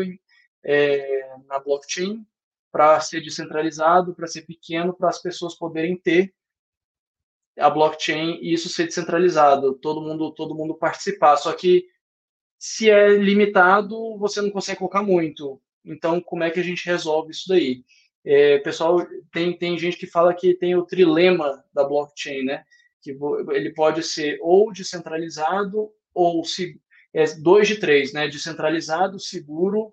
é, 0.63 1.35
na 1.47 1.59
blockchain 1.59 2.25
para 2.71 3.00
ser 3.01 3.21
descentralizado, 3.21 4.15
para 4.15 4.27
ser 4.27 4.43
pequeno, 4.43 4.93
para 4.93 5.09
as 5.09 5.21
pessoas 5.21 5.55
poderem 5.55 5.97
ter 5.97 6.33
a 7.62 7.70
blockchain 7.70 8.39
e 8.41 8.53
isso 8.53 8.70
ser 8.70 8.86
descentralizado, 8.86 9.74
todo 9.75 10.01
mundo 10.01 10.32
todo 10.32 10.56
mundo 10.56 10.75
participar. 10.75 11.38
Só 11.38 11.53
que 11.53 11.86
se 12.60 12.89
é 12.89 13.10
limitado, 13.10 14.18
você 14.18 14.41
não 14.41 14.51
consegue 14.51 14.80
colocar 14.80 15.01
muito. 15.01 15.62
Então, 15.84 16.22
como 16.22 16.44
é 16.44 16.51
que 16.51 16.60
a 16.60 16.63
gente 16.63 16.86
resolve 16.86 17.32
isso 17.32 17.48
daí? 17.48 17.84
É, 18.24 18.60
pessoal, 18.60 19.00
tem, 19.32 19.58
tem 19.58 19.77
gente 19.80 19.98
que 19.98 20.06
fala 20.06 20.34
que 20.34 20.53
tem 20.53 20.75
o 20.75 20.86
trilema 20.86 21.63
da 21.74 21.84
blockchain, 21.84 22.44
né? 22.44 22.63
Que 23.01 23.18
ele 23.51 23.74
pode 23.74 24.03
ser 24.03 24.38
ou 24.41 24.72
descentralizado 24.72 25.91
ou 26.13 26.46
se, 26.46 26.80
é, 27.13 27.25
dois 27.39 27.68
de 27.68 27.80
três, 27.80 28.13
né? 28.13 28.27
Descentralizado, 28.27 29.20
seguro 29.20 29.91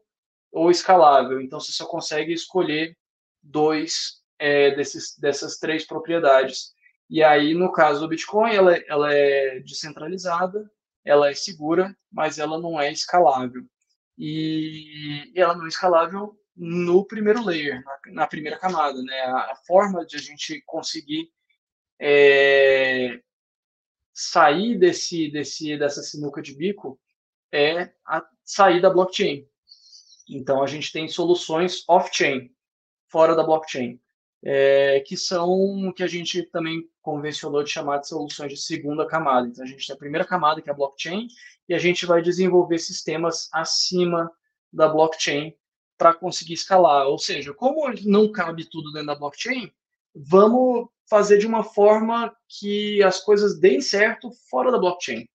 ou 0.53 0.71
escalável. 0.71 1.41
Então, 1.41 1.59
você 1.59 1.73
só 1.73 1.87
consegue 1.87 2.35
escolher 2.35 2.95
dois 3.43 4.23
é, 4.39 4.73
desses, 4.73 5.17
dessas 5.19 5.57
três 5.59 5.87
propriedades. 5.87 6.75
E 7.11 7.23
aí, 7.23 7.55
no 7.55 7.73
caso 7.73 8.01
do 8.01 8.09
Bitcoin, 8.09 8.55
ela, 8.55 8.77
ela 8.87 9.13
é 9.13 9.61
descentralizada, 9.61 10.71
ela 11.05 11.31
é 11.31 11.35
segura, 11.35 11.97
mas 12.13 12.39
ela 12.39 12.59
não 12.59 12.79
é 12.79 12.93
escalável. 12.93 13.65
E, 14.17 15.33
ela 15.35 15.57
não 15.57 15.65
é 15.65 15.69
escalável 15.69 16.39
no 16.55 17.07
primeiro 17.07 17.43
layer, 17.43 17.83
na, 17.83 18.13
na 18.13 18.27
primeira 18.27 18.59
camada. 18.59 19.03
Né? 19.03 19.19
A, 19.21 19.53
a, 19.53 19.57
forma 19.67 20.05
de 20.05 20.17
a 20.17 20.19
gente 20.19 20.63
conseguir 20.67 21.31
é, 21.99 23.21
sair 24.13 24.79
desse, 24.79 25.31
desse, 25.31 25.79
dessa 25.79 26.03
sinuca 26.03 26.43
de 26.43 26.55
bico 26.55 27.01
é 27.51 27.91
a, 28.05 28.23
sair 28.45 28.83
da 28.83 28.91
blockchain. 28.91 29.49
Então, 30.29 30.63
a 30.63 30.67
gente 30.67 30.93
tem 30.93 31.09
soluções 31.09 31.85
off-chain, 31.89 32.55
fora 33.09 33.35
da 33.35 33.43
blockchain, 33.43 33.99
é, 34.45 35.01
que 35.01 35.17
são 35.17 35.93
que 35.95 36.03
a 36.03 36.07
gente 36.07 36.43
também 36.45 36.89
convencionou 37.03 37.63
de 37.63 37.71
chamar 37.71 37.99
de 37.99 38.09
soluções 38.09 38.53
de 38.53 38.61
segunda 38.61 39.07
camada. 39.07 39.49
Então, 39.49 39.65
a 39.65 39.67
gente 39.67 39.87
tem 39.87 39.95
a 39.95 39.99
primeira 39.99 40.25
camada, 40.25 40.63
que 40.63 40.69
é 40.69 40.73
a 40.73 40.77
blockchain, 40.77 41.27
e 41.69 41.75
a 41.75 41.79
gente 41.79 42.07
vai 42.07 42.23
desenvolver 42.23 42.79
sistemas 42.79 43.49
acima 43.53 44.31
da 44.73 44.89
blockchain 44.89 45.55
para 45.97 46.15
conseguir 46.15 46.55
escalar. 46.55 47.07
Ou 47.07 47.19
seja, 47.19 47.53
como 47.53 47.91
não 48.05 48.31
cabe 48.31 48.65
tudo 48.65 48.93
dentro 48.93 49.09
da 49.09 49.15
blockchain, 49.17 49.71
vamos 50.15 50.89
fazer 51.09 51.39
de 51.39 51.47
uma 51.47 51.65
forma 51.65 52.35
que 52.49 53.03
as 53.03 53.21
coisas 53.21 53.59
deem 53.59 53.81
certo 53.81 54.31
fora 54.49 54.71
da 54.71 54.79
blockchain. 54.79 55.27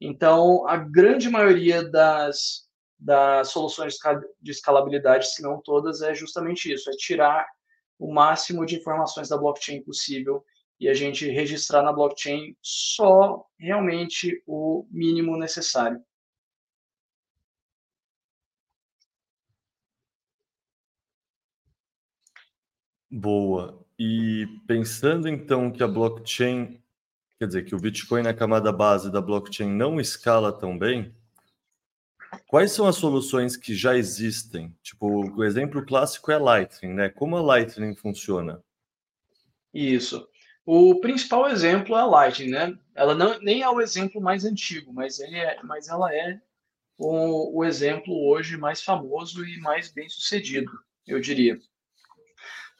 Então, 0.00 0.66
a 0.68 0.76
grande 0.76 1.28
maioria 1.30 1.82
das, 1.82 2.68
das 2.98 3.48
soluções 3.48 3.96
de 4.40 4.50
escalabilidade, 4.50 5.32
se 5.32 5.42
não 5.42 5.60
todas, 5.60 6.02
é 6.02 6.14
justamente 6.14 6.72
isso: 6.72 6.90
é 6.90 6.92
tirar 6.92 7.46
o 7.98 8.12
máximo 8.12 8.66
de 8.66 8.76
informações 8.76 9.28
da 9.28 9.36
blockchain 9.36 9.82
possível 9.82 10.44
e 10.80 10.88
a 10.88 10.94
gente 10.94 11.28
registrar 11.28 11.82
na 11.82 11.92
blockchain 11.92 12.56
só 12.60 13.46
realmente 13.58 14.42
o 14.46 14.86
mínimo 14.90 15.36
necessário. 15.36 16.02
Boa. 23.10 23.80
E 23.96 24.46
pensando 24.66 25.28
então 25.28 25.70
que 25.70 25.82
a 25.82 25.86
blockchain, 25.86 26.82
quer 27.38 27.46
dizer, 27.46 27.64
que 27.64 27.74
o 27.74 27.78
Bitcoin 27.78 28.22
na 28.22 28.34
camada 28.34 28.72
base 28.72 29.10
da 29.10 29.20
blockchain 29.20 29.70
não 29.70 30.00
escala 30.00 30.52
tão 30.52 30.76
bem, 30.76 31.14
quais 32.46 32.72
são 32.72 32.86
as 32.86 32.96
soluções 32.96 33.56
que 33.56 33.74
já 33.74 33.96
existem? 33.96 34.74
Tipo, 34.82 35.30
o 35.36 35.44
exemplo 35.44 35.84
clássico 35.84 36.30
é 36.30 36.38
Lightning, 36.38 36.94
né? 36.94 37.08
Como 37.08 37.36
a 37.36 37.42
Lightning 37.42 37.94
funciona? 37.94 38.62
Isso. 39.72 40.26
O 40.66 41.00
principal 41.00 41.48
exemplo 41.48 41.96
é 41.96 42.00
a 42.00 42.06
Lightning, 42.06 42.50
né? 42.50 42.78
Ela 42.94 43.14
não, 43.14 43.38
nem 43.40 43.62
é 43.62 43.68
o 43.68 43.80
exemplo 43.80 44.20
mais 44.20 44.44
antigo, 44.44 44.92
mas, 44.92 45.18
ele 45.18 45.36
é, 45.36 45.58
mas 45.62 45.88
ela 45.88 46.14
é 46.14 46.40
o, 46.96 47.58
o 47.58 47.64
exemplo 47.64 48.14
hoje 48.28 48.56
mais 48.56 48.82
famoso 48.82 49.44
e 49.44 49.58
mais 49.60 49.90
bem 49.92 50.08
sucedido, 50.08 50.70
eu 51.06 51.20
diria. 51.20 51.58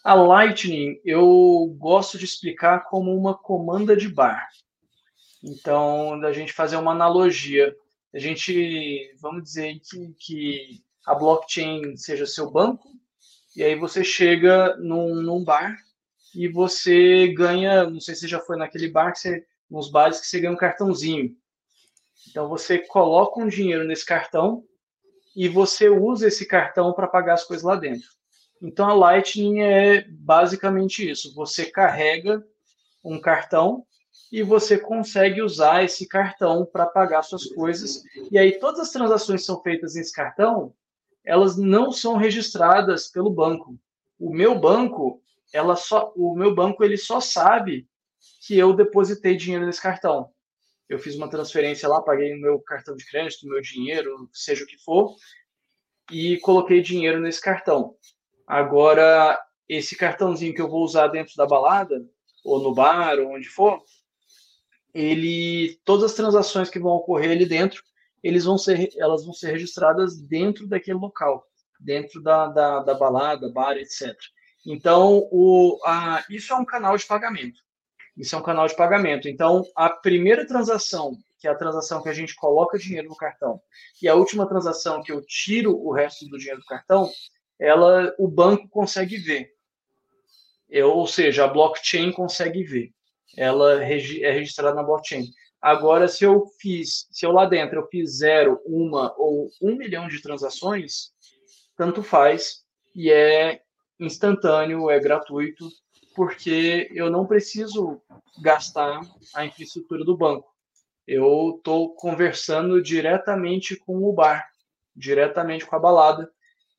A 0.03 0.15
Lightning 0.15 1.01
eu 1.05 1.75
gosto 1.79 2.19
de 2.19 2.25
explicar 2.25 2.85
como 2.85 3.15
uma 3.17 3.35
comanda 3.37 3.97
de 3.97 4.09
bar. 4.09 4.49
Então, 5.43 6.19
da 6.21 6.33
gente 6.33 6.53
fazer 6.53 6.77
uma 6.77 6.93
analogia, 6.93 7.77
a 8.15 8.19
gente, 8.21 9.13
vamos 9.21 9.43
dizer 9.43 9.81
que, 9.81 10.15
que 10.21 10.85
a 11.05 11.17
blockchain 11.17 11.97
seja 11.97 12.25
seu 12.27 12.49
banco, 12.49 12.89
e 13.57 13.63
aí 13.65 13.75
você 13.75 14.05
chega 14.05 14.77
num, 14.77 15.17
num 15.17 15.43
bar 15.43 15.77
e 16.33 16.47
você 16.47 17.29
ganha, 17.29 17.91
não 17.91 18.01
sei 18.01 18.15
se 18.15 18.29
já 18.29 18.39
foi 18.39 18.57
naquele 18.57 18.89
bar, 18.89 19.13
que 19.13 19.19
você, 19.19 19.45
nos 19.69 19.91
bares 19.91 20.21
que 20.21 20.29
você 20.29 20.39
ganha 20.39 20.53
um 20.53 20.57
cartãozinho. 20.57 21.37
Então 22.31 22.49
você 22.49 22.79
coloca 22.79 23.41
um 23.41 23.49
dinheiro 23.49 23.85
nesse 23.85 24.07
cartão 24.07 24.65
e 25.35 25.49
você 25.49 25.89
usa 25.89 26.29
esse 26.29 26.47
cartão 26.47 26.93
para 26.93 27.09
pagar 27.09 27.35
as 27.35 27.45
coisas 27.45 27.65
lá 27.65 27.75
dentro. 27.75 28.09
Então 28.63 28.89
a 28.89 28.95
Lightning 28.95 29.61
é 29.61 30.03
basicamente 30.09 31.09
isso. 31.09 31.35
Você 31.35 31.67
carrega 31.67 32.47
um 33.03 33.21
cartão 33.21 33.85
e 34.35 34.43
você 34.43 34.77
consegue 34.77 35.41
usar 35.41 35.85
esse 35.85 36.09
cartão 36.09 36.67
para 36.67 36.87
pagar 36.87 37.23
suas 37.23 37.45
coisas. 37.47 38.03
E 38.33 38.37
aí 38.37 38.59
todas 38.59 38.81
as 38.81 38.91
transações 38.91 39.45
são 39.45 39.63
feitas 39.63 39.95
nesse 39.95 40.13
cartão, 40.13 40.75
elas 41.25 41.57
não 41.57 41.93
são 41.93 42.17
registradas 42.17 43.07
pelo 43.07 43.31
banco. 43.31 43.79
O 44.19 44.35
meu 44.35 44.59
banco, 44.59 45.23
ela 45.53 45.77
só, 45.77 46.13
o 46.17 46.35
meu 46.35 46.53
banco 46.53 46.83
ele 46.83 46.97
só 46.97 47.21
sabe 47.21 47.87
que 48.45 48.59
eu 48.59 48.73
depositei 48.73 49.37
dinheiro 49.37 49.67
nesse 49.67 49.81
cartão. 49.81 50.29
Eu 50.89 50.99
fiz 50.99 51.15
uma 51.15 51.31
transferência 51.31 51.89
lá, 51.89 52.03
paguei 52.03 52.35
o 52.35 52.41
meu 52.41 52.59
cartão 52.59 52.97
de 52.97 53.09
crédito, 53.09 53.47
meu 53.47 53.61
dinheiro, 53.61 54.29
seja 54.33 54.65
o 54.65 54.67
que 54.67 54.79
for, 54.79 55.15
e 56.11 56.39
coloquei 56.39 56.83
dinheiro 56.83 57.21
nesse 57.21 57.41
cartão. 57.41 57.95
Agora, 58.49 59.41
esse 59.69 59.95
cartãozinho 59.95 60.53
que 60.53 60.61
eu 60.61 60.69
vou 60.69 60.83
usar 60.83 61.07
dentro 61.07 61.37
da 61.37 61.47
balada, 61.47 62.05
ou 62.45 62.61
no 62.61 62.75
bar, 62.75 63.21
ou 63.21 63.33
onde 63.33 63.49
for, 63.49 63.81
ele, 64.95 65.79
todas 65.85 66.05
as 66.05 66.15
transações 66.15 66.71
que 66.71 66.79
vão 66.79 66.93
ocorrer 66.93 67.33
ali 67.33 67.45
dentro, 67.45 67.83
eles 68.23 68.45
vão 68.45 68.57
ser, 68.57 68.91
elas 68.97 69.25
vão 69.25 69.35
ser 69.35 69.51
registradas 69.51 70.19
dentro 70.19 70.67
daquele 70.67 70.99
local, 70.99 71.47
dentro 71.81 72.23
da, 72.23 72.47
da, 72.47 72.81
da 72.81 72.95
balada, 72.95 73.51
bar, 73.53 73.77
etc. 73.77 74.17
Então, 74.65 75.29
o, 75.31 75.79
a, 75.85 76.25
isso 76.31 76.53
é 76.53 76.57
um 76.57 76.65
canal 76.65 76.97
de 76.97 77.05
pagamento. 77.05 77.61
Isso 78.17 78.35
é 78.35 78.39
um 78.39 78.43
canal 78.43 78.67
de 78.67 78.77
pagamento. 78.77 79.29
Então, 79.29 79.65
a 79.75 79.91
primeira 79.91 80.47
transação, 80.47 81.19
que 81.39 81.49
é 81.49 81.51
a 81.51 81.57
transação 81.57 82.03
que 82.03 82.09
a 82.09 82.15
gente 82.15 82.35
coloca 82.35 82.79
dinheiro 82.79 83.09
no 83.09 83.17
cartão, 83.17 83.61
e 84.01 84.09
a 84.09 84.15
última 84.15 84.49
transação 84.49 85.03
que 85.03 85.13
eu 85.13 85.21
tiro 85.27 85.77
o 85.77 85.93
resto 85.93 86.27
do 86.29 86.39
dinheiro 86.39 86.61
do 86.61 86.67
cartão, 86.67 87.11
ela, 87.59 88.15
o 88.19 88.29
banco 88.29 88.69
consegue 88.69 89.17
ver. 89.17 89.51
Eu, 90.71 90.91
ou 90.91 91.07
seja, 91.07 91.45
a 91.45 91.49
blockchain 91.49 92.13
consegue 92.13 92.63
ver. 92.63 92.95
Ela 93.37 93.83
é 93.83 93.85
registrada 93.85 94.75
na 94.75 94.83
blockchain. 94.83 95.27
Agora, 95.61 96.07
se 96.09 96.25
eu 96.25 96.45
fiz, 96.61 97.07
se 97.11 97.25
eu 97.25 97.33
lá 97.33 97.47
dentro 97.47 97.81
eu 97.81 97.87
fiz 97.87 98.19
zero, 98.19 98.61
uma 98.67 99.15
ou 99.17 99.51
um 99.63 99.77
milhão 99.77 100.09
de 100.09 100.21
transações, 100.21 101.13
tanto 101.77 102.03
faz 102.03 102.65
e 102.95 103.11
é 103.11 103.63
instantâneo, 103.99 104.91
é 104.91 105.01
gratuito, 105.01 105.69
porque 106.15 106.89
eu 106.93 107.11
não 107.11 107.27
preciso 107.27 108.01
gastar 108.43 109.01
a 109.35 109.45
infraestrutura 109.45 110.05
do 110.05 110.17
banco. 110.17 110.49
Eu 111.07 111.55
estou 111.57 111.95
conversando 111.95 112.83
diretamente 112.83 113.77
com 113.77 114.05
o 114.05 114.13
bar, 114.13 114.47
diretamente 114.95 115.67
com 115.67 115.77
a 115.77 115.79
balada, 115.79 116.31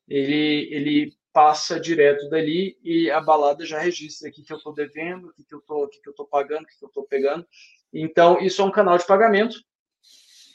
ele, 0.08 0.68
ele 0.72 1.15
passa 1.36 1.78
direto 1.78 2.30
dali 2.30 2.78
e 2.82 3.10
a 3.10 3.20
balada 3.20 3.66
já 3.66 3.78
registra 3.78 4.30
o 4.30 4.32
que, 4.32 4.42
que 4.42 4.50
eu 4.50 4.56
estou 4.56 4.72
devendo, 4.72 5.28
o 5.28 5.32
que, 5.34 5.44
que 5.44 5.54
eu 5.54 5.58
estou 5.58 5.86
que 5.86 6.00
que 6.00 6.08
eu 6.08 6.24
pagando, 6.24 6.62
o 6.62 6.66
que, 6.66 6.78
que 6.78 6.82
eu 6.82 6.88
estou 6.88 7.04
pegando. 7.04 7.46
Então, 7.92 8.40
isso 8.40 8.62
é 8.62 8.64
um 8.64 8.70
canal 8.70 8.96
de 8.96 9.06
pagamento. 9.06 9.58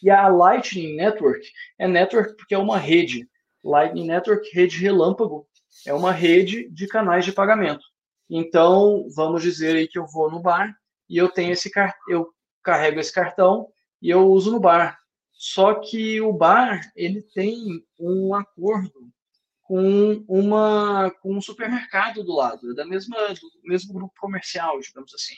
E 0.02 0.10
a 0.10 0.28
Lightning 0.28 0.96
Network 0.96 1.48
é 1.78 1.88
network 1.88 2.36
porque 2.36 2.56
é 2.56 2.58
uma 2.58 2.80
rede. 2.80 3.30
Lightning 3.64 4.08
Network, 4.08 4.50
rede 4.56 4.80
relâmpago, 4.80 5.48
é 5.86 5.94
uma 5.94 6.12
rede 6.12 6.68
de 6.72 6.88
canais 6.88 7.26
de 7.26 7.32
pagamento. 7.32 7.86
Então, 8.28 9.06
vamos 9.16 9.44
dizer 9.44 9.76
aí 9.76 9.88
que 9.88 10.00
eu 10.00 10.08
vou 10.08 10.32
no 10.32 10.42
bar 10.42 10.76
e 11.08 11.16
eu 11.16 11.30
tenho 11.30 11.52
esse 11.52 11.70
eu 12.10 12.34
carrego 12.64 13.00
esse 13.00 13.14
cartão 13.14 13.68
e 14.02 14.10
eu 14.10 14.28
uso 14.28 14.52
no 14.52 14.60
bar. 14.60 14.98
Só 15.32 15.76
que 15.76 16.20
o 16.22 16.34
bar, 16.34 16.82
ele 16.96 17.22
tem 17.22 17.86
um 18.00 18.34
acordo 18.34 19.12
com 19.72 20.26
uma 20.28 21.10
com 21.22 21.38
um 21.38 21.40
supermercado 21.40 22.26
do 22.26 22.36
lado, 22.36 22.72
é 22.72 22.76
da 22.76 22.86
mesma 22.86 23.16
do 23.30 23.50
mesmo 23.64 23.94
grupo 23.94 24.14
comercial, 24.20 24.78
digamos 24.82 25.14
assim. 25.14 25.36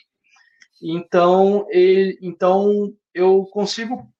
Então, 0.82 1.68
ele, 1.70 2.18
então 2.20 2.92
eu 3.14 3.44
consigo 3.44 4.12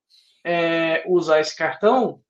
é, 0.44 1.02
usar 1.08 1.40
esse 1.40 1.56
cartão 1.56 2.22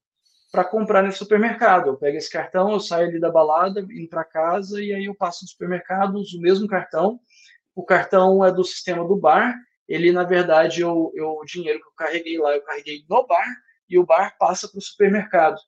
para 0.51 0.65
comprar 0.65 1.03
nesse 1.03 1.19
supermercado. 1.19 1.89
Eu 1.89 1.97
pego 1.99 2.17
esse 2.17 2.31
cartão, 2.31 2.73
eu 2.73 2.81
saio 2.81 3.09
ali 3.09 3.21
da 3.21 3.31
balada, 3.31 3.81
indo 3.81 4.09
para 4.09 4.25
casa 4.25 4.83
e 4.83 4.95
aí 4.95 5.05
eu 5.05 5.15
passo 5.15 5.45
no 5.45 5.51
supermercado, 5.51 6.15
uso 6.15 6.39
o 6.39 6.41
mesmo 6.41 6.67
cartão. 6.67 7.21
O 7.75 7.85
cartão 7.85 8.43
é 8.43 8.51
do 8.51 8.65
sistema 8.65 9.07
do 9.07 9.15
bar. 9.15 9.55
Ele, 9.87 10.11
na 10.11 10.25
verdade, 10.25 10.81
eu, 10.81 11.13
eu, 11.15 11.33
o 11.33 11.45
dinheiro 11.45 11.81
que 11.81 11.87
eu 11.87 11.93
carreguei 11.95 12.39
lá, 12.39 12.55
eu 12.55 12.63
carreguei 12.63 13.05
no 13.07 13.27
bar 13.27 13.55
e 13.91 13.99
o 13.99 14.07
bar 14.07 14.35
passa 14.39 14.67
para 14.67 14.79
o 14.79 14.83
supermercado. 14.83 15.61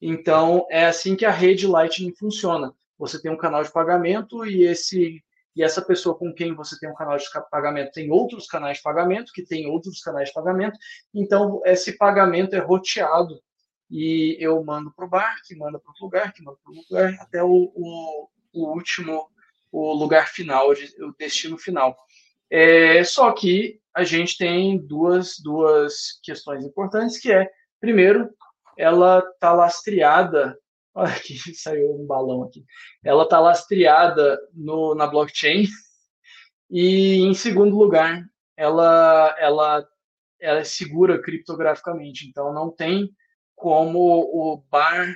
Então, 0.00 0.66
é 0.70 0.86
assim 0.86 1.16
que 1.16 1.24
a 1.24 1.30
rede 1.30 1.66
Lightning 1.66 2.14
funciona. 2.14 2.72
Você 2.98 3.20
tem 3.20 3.30
um 3.30 3.36
canal 3.36 3.62
de 3.62 3.72
pagamento 3.72 4.44
e 4.46 4.62
esse 4.64 5.22
e 5.56 5.62
essa 5.62 5.80
pessoa 5.80 6.16
com 6.16 6.34
quem 6.34 6.52
você 6.52 6.76
tem 6.78 6.90
um 6.90 6.94
canal 6.94 7.16
de 7.16 7.24
pagamento 7.48 7.92
tem 7.92 8.10
outros 8.10 8.46
canais 8.46 8.78
de 8.78 8.82
pagamento, 8.82 9.32
que 9.32 9.44
tem 9.44 9.68
outros 9.68 10.00
canais 10.00 10.28
de 10.28 10.34
pagamento. 10.34 10.76
Então, 11.14 11.62
esse 11.64 11.96
pagamento 11.96 12.54
é 12.56 12.58
roteado 12.58 13.40
e 13.88 14.36
eu 14.40 14.62
mando 14.64 14.92
para 14.92 15.04
o 15.04 15.08
bar, 15.08 15.36
que 15.46 15.54
manda 15.54 15.78
para 15.78 15.92
o 15.92 16.04
lugar, 16.04 16.32
que 16.32 16.42
manda 16.42 16.58
para 16.64 16.72
o 16.72 16.76
lugar, 16.76 17.16
até 17.20 17.42
o, 17.42 17.72
o, 17.74 18.28
o, 18.52 18.72
último, 18.72 19.28
o 19.70 19.92
lugar 19.92 20.28
final, 20.28 20.70
o 20.70 21.12
destino 21.16 21.56
final. 21.56 21.96
É, 22.50 23.04
só 23.04 23.30
que 23.32 23.80
a 23.94 24.02
gente 24.02 24.36
tem 24.36 24.76
duas, 24.76 25.38
duas 25.38 26.18
questões 26.22 26.64
importantes, 26.64 27.18
que 27.18 27.32
é, 27.32 27.48
primeiro, 27.80 28.30
ela 28.78 29.18
está 29.18 29.52
lastreada. 29.52 30.58
Olha 30.94 31.12
aqui, 31.12 31.36
saiu 31.54 31.92
um 31.94 32.06
balão 32.06 32.44
aqui. 32.44 32.64
Ela 33.02 33.24
está 33.24 33.40
lastreada 33.40 34.38
no, 34.52 34.94
na 34.94 35.06
blockchain. 35.06 35.66
E, 36.70 37.16
em 37.16 37.34
segundo 37.34 37.76
lugar, 37.76 38.24
ela, 38.56 39.34
ela, 39.38 39.88
ela 40.40 40.58
é 40.60 40.64
segura 40.64 41.20
criptograficamente. 41.20 42.26
Então, 42.28 42.52
não 42.52 42.70
tem 42.70 43.10
como 43.54 43.98
o 44.00 44.64
bar 44.70 45.14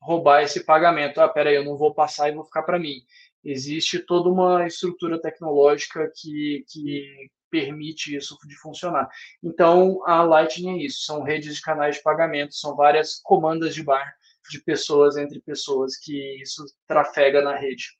roubar 0.00 0.42
esse 0.42 0.64
pagamento. 0.64 1.20
Ah, 1.20 1.28
peraí, 1.28 1.56
eu 1.56 1.64
não 1.64 1.76
vou 1.76 1.92
passar 1.92 2.28
e 2.28 2.34
vou 2.34 2.44
ficar 2.44 2.62
para 2.62 2.78
mim. 2.78 3.00
Existe 3.42 3.98
toda 3.98 4.28
uma 4.28 4.66
estrutura 4.66 5.20
tecnológica 5.20 6.10
que, 6.14 6.64
que 6.68 7.30
permite 7.50 8.14
isso 8.14 8.36
de 8.46 8.56
funcionar. 8.56 9.08
Então, 9.42 10.00
a 10.06 10.22
Lightning 10.22 10.80
é 10.80 10.84
isso, 10.84 11.02
são 11.02 11.22
redes 11.22 11.56
de 11.56 11.62
canais 11.62 11.96
de 11.96 12.02
pagamento, 12.02 12.54
são 12.54 12.74
várias 12.76 13.20
comandas 13.22 13.74
de 13.74 13.82
bar 13.82 14.14
de 14.50 14.60
pessoas 14.60 15.16
entre 15.16 15.40
pessoas 15.40 15.96
que 15.96 16.40
isso 16.40 16.64
trafega 16.86 17.42
na 17.42 17.56
rede. 17.56 17.96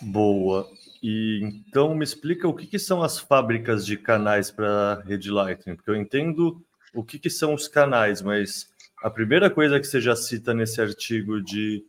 Boa. 0.00 0.68
E 1.02 1.40
então 1.42 1.94
me 1.94 2.04
explica 2.04 2.48
o 2.48 2.54
que, 2.54 2.66
que 2.66 2.78
são 2.78 3.02
as 3.02 3.18
fábricas 3.18 3.86
de 3.86 3.96
canais 3.96 4.50
para 4.50 5.02
rede 5.06 5.30
Lightning, 5.30 5.76
porque 5.76 5.90
eu 5.90 5.96
entendo 5.96 6.64
o 6.94 7.02
que, 7.02 7.18
que 7.18 7.30
são 7.30 7.54
os 7.54 7.68
canais, 7.68 8.20
mas 8.20 8.68
a 9.02 9.10
primeira 9.10 9.48
coisa 9.48 9.80
que 9.80 9.86
você 9.86 10.00
já 10.00 10.14
cita 10.14 10.52
nesse 10.52 10.80
artigo 10.80 11.40
de 11.40 11.84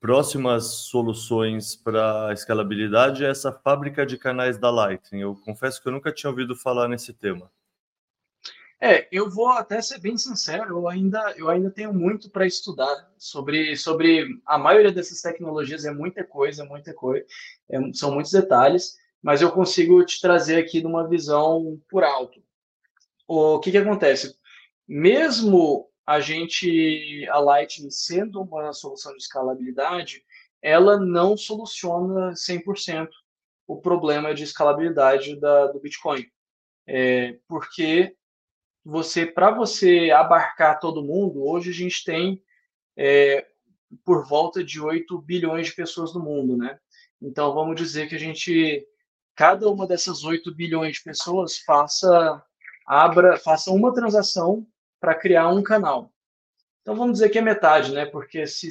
próximas 0.00 0.64
soluções 0.64 1.74
para 1.74 2.32
escalabilidade 2.32 3.24
é 3.24 3.30
essa 3.30 3.52
fábrica 3.52 4.06
de 4.06 4.16
canais 4.16 4.58
da 4.58 4.70
Lightning. 4.70 5.20
Eu 5.20 5.34
confesso 5.34 5.82
que 5.82 5.88
eu 5.88 5.92
nunca 5.92 6.12
tinha 6.12 6.30
ouvido 6.30 6.54
falar 6.54 6.88
nesse 6.88 7.12
tema. 7.12 7.50
É, 8.80 9.08
eu 9.10 9.28
vou 9.28 9.48
até 9.48 9.82
ser 9.82 9.98
bem 9.98 10.16
sincero, 10.16 10.78
eu 10.78 10.88
ainda, 10.88 11.34
eu 11.36 11.50
ainda 11.50 11.68
tenho 11.68 11.92
muito 11.92 12.30
para 12.30 12.46
estudar 12.46 13.10
sobre, 13.18 13.76
sobre 13.76 14.40
a 14.46 14.56
maioria 14.56 14.92
dessas 14.92 15.20
tecnologias, 15.20 15.84
é 15.84 15.90
muita 15.90 16.22
coisa, 16.22 16.64
muita 16.64 16.94
coisa, 16.94 17.26
é, 17.68 17.92
são 17.92 18.14
muitos 18.14 18.30
detalhes, 18.30 18.96
mas 19.20 19.42
eu 19.42 19.50
consigo 19.50 20.04
te 20.04 20.20
trazer 20.20 20.58
aqui 20.58 20.80
numa 20.80 21.08
visão 21.08 21.80
por 21.90 22.04
alto. 22.04 22.40
O 23.26 23.58
que, 23.58 23.72
que 23.72 23.78
acontece? 23.78 24.38
Mesmo 24.86 25.87
a 26.08 26.20
gente, 26.20 27.28
a 27.28 27.38
Lightning 27.38 27.90
sendo 27.90 28.40
uma 28.40 28.72
solução 28.72 29.12
de 29.12 29.18
escalabilidade, 29.18 30.24
ela 30.62 30.98
não 30.98 31.36
soluciona 31.36 32.32
100% 32.32 33.10
o 33.66 33.78
problema 33.78 34.34
de 34.34 34.42
escalabilidade 34.42 35.38
da, 35.38 35.66
do 35.66 35.78
Bitcoin. 35.78 36.26
É, 36.86 37.38
porque 37.46 38.16
você 38.82 39.26
para 39.26 39.50
você 39.50 40.10
abarcar 40.10 40.80
todo 40.80 41.04
mundo, 41.04 41.46
hoje 41.46 41.68
a 41.68 41.74
gente 41.74 42.02
tem 42.02 42.42
é, 42.96 43.46
por 44.02 44.26
volta 44.26 44.64
de 44.64 44.80
8 44.80 45.20
bilhões 45.20 45.66
de 45.66 45.74
pessoas 45.74 46.14
no 46.14 46.20
mundo, 46.20 46.56
né? 46.56 46.78
Então 47.20 47.52
vamos 47.52 47.76
dizer 47.76 48.08
que 48.08 48.14
a 48.14 48.18
gente 48.18 48.82
cada 49.36 49.68
uma 49.68 49.86
dessas 49.86 50.24
8 50.24 50.54
bilhões 50.54 50.96
de 50.96 51.02
pessoas 51.02 51.58
faça 51.58 52.42
abra, 52.86 53.36
faça 53.36 53.70
uma 53.70 53.92
transação 53.92 54.66
para 55.00 55.14
criar 55.14 55.48
um 55.48 55.62
canal. 55.62 56.12
Então 56.82 56.96
vamos 56.96 57.14
dizer 57.14 57.28
que 57.28 57.38
é 57.38 57.42
metade, 57.42 57.92
né? 57.92 58.06
Porque 58.06 58.46
se 58.46 58.68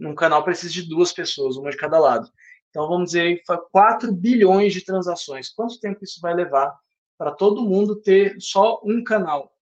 um 0.00 0.14
canal 0.14 0.44
precisa 0.44 0.72
de 0.72 0.88
duas 0.88 1.12
pessoas, 1.12 1.56
uma 1.56 1.70
de 1.70 1.76
cada 1.76 1.98
lado. 1.98 2.30
Então 2.70 2.88
vamos 2.88 3.10
dizer 3.10 3.42
4 3.72 4.12
bilhões 4.12 4.72
de 4.72 4.84
transações. 4.84 5.48
Quanto 5.48 5.80
tempo 5.80 6.04
isso 6.04 6.20
vai 6.20 6.34
levar 6.34 6.78
para 7.18 7.32
todo 7.32 7.62
mundo 7.62 8.00
ter 8.00 8.36
só 8.40 8.80
um 8.84 9.02
canal 9.04 9.52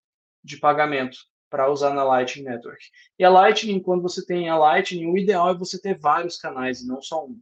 de 0.44 0.58
pagamento 0.58 1.18
para 1.50 1.70
usar 1.70 1.94
na 1.94 2.04
Lightning 2.04 2.44
Network. 2.44 2.84
E 3.18 3.24
a 3.24 3.30
Lightning, 3.30 3.80
quando 3.80 4.02
você 4.02 4.24
tem 4.24 4.48
a 4.48 4.56
Lightning, 4.56 5.06
o 5.06 5.16
ideal 5.16 5.50
é 5.50 5.54
você 5.54 5.80
ter 5.80 5.98
vários 5.98 6.36
canais 6.36 6.82
e 6.82 6.86
não 6.86 7.00
só 7.00 7.24
um. 7.24 7.40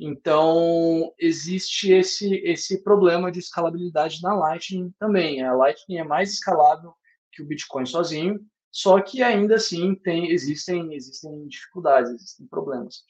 Então, 0.00 1.12
existe 1.18 1.92
esse, 1.92 2.34
esse 2.38 2.82
problema 2.82 3.30
de 3.30 3.38
escalabilidade 3.38 4.20
na 4.22 4.34
Lightning 4.34 4.92
também. 4.98 5.42
A 5.42 5.54
Lightning 5.54 5.98
é 5.98 6.04
mais 6.04 6.32
escalável 6.32 6.94
que 7.34 7.42
o 7.42 7.46
Bitcoin 7.46 7.86
sozinho, 7.86 8.40
só 8.70 9.00
que 9.00 9.22
ainda 9.22 9.56
assim 9.56 9.94
tem, 9.94 10.30
existem, 10.30 10.94
existem 10.94 11.46
dificuldades, 11.46 12.10
existem 12.10 12.46
problemas. 12.46 13.02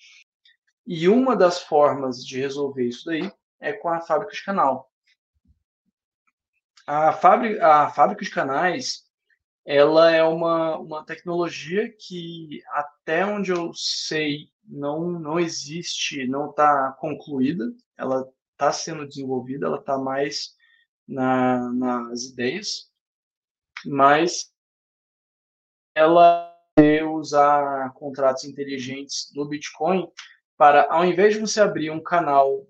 E 0.87 1.09
uma 1.09 1.37
das 1.37 1.63
formas 1.63 2.25
de 2.25 2.39
resolver 2.39 2.87
isso 2.87 3.05
daí 3.07 3.31
é 3.61 3.73
com 3.73 3.89
a 3.89 4.01
fábrica 4.01 4.33
de 4.33 4.45
canal 4.45 4.91
a 6.87 7.13
fábrica, 7.13 7.67
a 7.67 7.91
fábrica 7.91 8.25
de 8.25 8.31
canais 8.31 9.05
ela 9.65 10.11
é 10.11 10.23
uma, 10.23 10.77
uma 10.79 11.05
tecnologia 11.05 11.91
que 11.99 12.61
até 12.69 13.25
onde 13.25 13.51
eu 13.51 13.73
sei 13.73 14.51
não 14.63 15.11
não 15.11 15.41
existe, 15.41 16.27
não 16.27 16.51
está 16.51 16.93
concluída. 16.93 17.73
Ela 17.97 18.29
está 18.53 18.73
sendo 18.73 19.07
desenvolvida, 19.07 19.67
ela 19.67 19.79
está 19.79 19.97
mais 19.97 20.55
na, 21.09 21.71
nas 21.73 22.25
ideias, 22.25 22.91
mas 23.87 24.53
ela 25.95 26.51
usar 27.13 27.93
contratos 27.95 28.45
inteligentes 28.45 29.31
do 29.33 29.47
Bitcoin 29.47 30.11
para, 30.57 30.87
ao 30.91 31.05
invés 31.05 31.35
de 31.35 31.41
você 31.41 31.61
abrir 31.61 31.91
um 31.91 32.03
canal 32.03 32.67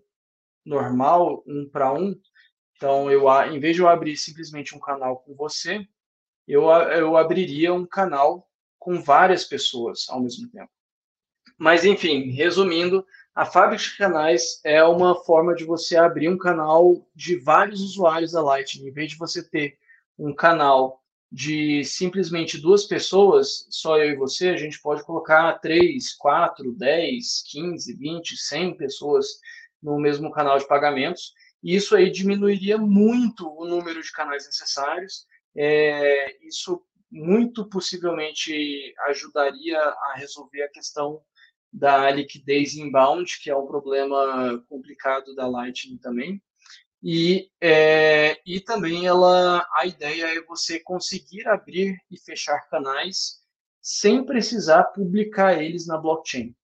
normal, 0.64 1.42
um 1.46 1.68
para 1.68 1.92
um, 1.92 2.14
então, 2.76 3.10
eu, 3.10 3.28
em 3.50 3.58
vez 3.58 3.76
de 3.76 3.82
eu 3.82 3.88
abrir 3.88 4.16
simplesmente 4.16 4.74
um 4.74 4.80
canal 4.80 5.18
com 5.18 5.34
você, 5.34 5.86
eu, 6.46 6.64
eu 6.64 7.16
abriria 7.16 7.72
um 7.72 7.86
canal 7.86 8.48
com 8.78 9.00
várias 9.00 9.44
pessoas 9.44 10.06
ao 10.08 10.20
mesmo 10.20 10.50
tempo. 10.50 10.70
Mas, 11.56 11.84
enfim, 11.84 12.30
resumindo, 12.32 13.06
a 13.34 13.46
fábrica 13.46 13.82
de 13.82 13.96
canais 13.96 14.60
é 14.64 14.82
uma 14.84 15.14
forma 15.24 15.54
de 15.54 15.64
você 15.64 15.96
abrir 15.96 16.28
um 16.28 16.36
canal 16.36 17.08
de 17.14 17.36
vários 17.36 17.80
usuários 17.80 18.32
da 18.32 18.42
Lightning. 18.42 18.88
Em 18.88 18.92
vez 18.92 19.12
de 19.12 19.18
você 19.18 19.42
ter 19.42 19.78
um 20.18 20.34
canal 20.34 21.03
de 21.34 21.82
simplesmente 21.84 22.56
duas 22.56 22.84
pessoas, 22.84 23.66
só 23.68 23.98
eu 23.98 24.12
e 24.12 24.16
você, 24.16 24.50
a 24.50 24.56
gente 24.56 24.80
pode 24.80 25.02
colocar 25.02 25.54
três, 25.54 26.14
quatro, 26.14 26.72
dez, 26.72 27.42
quinze, 27.50 27.92
vinte, 27.92 28.36
cem 28.36 28.76
pessoas 28.76 29.40
no 29.82 29.98
mesmo 29.98 30.30
canal 30.30 30.56
de 30.60 30.68
pagamentos 30.68 31.32
e 31.60 31.74
isso 31.74 31.96
aí 31.96 32.08
diminuiria 32.08 32.78
muito 32.78 33.48
o 33.48 33.66
número 33.66 34.00
de 34.00 34.12
canais 34.12 34.46
necessários. 34.46 35.26
É, 35.56 36.46
isso 36.46 36.80
muito 37.10 37.68
possivelmente 37.68 38.94
ajudaria 39.08 39.80
a 39.80 40.12
resolver 40.14 40.62
a 40.62 40.70
questão 40.70 41.20
da 41.72 42.08
liquidez 42.12 42.76
inbound, 42.76 43.40
que 43.42 43.50
é 43.50 43.56
um 43.56 43.66
problema 43.66 44.64
complicado 44.68 45.34
da 45.34 45.48
Lightning 45.48 45.98
também. 45.98 46.40
E, 47.06 47.50
é, 47.60 48.40
e 48.46 48.58
também 48.60 49.06
ela, 49.06 49.68
a 49.74 49.84
ideia 49.84 50.24
é 50.38 50.42
você 50.44 50.80
conseguir 50.80 51.46
abrir 51.46 51.98
e 52.10 52.18
fechar 52.18 52.66
canais 52.70 53.42
sem 53.78 54.24
precisar 54.24 54.84
publicar 54.84 55.62
eles 55.62 55.86
na 55.86 55.98
blockchain. 55.98 56.56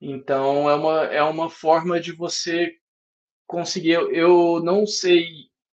Então, 0.00 0.70
é 0.70 0.74
uma, 0.74 1.04
é 1.04 1.22
uma 1.22 1.50
forma 1.50 2.00
de 2.00 2.10
você 2.12 2.74
conseguir. 3.46 3.92
Eu 3.92 4.60
não 4.64 4.86
sei 4.86 5.26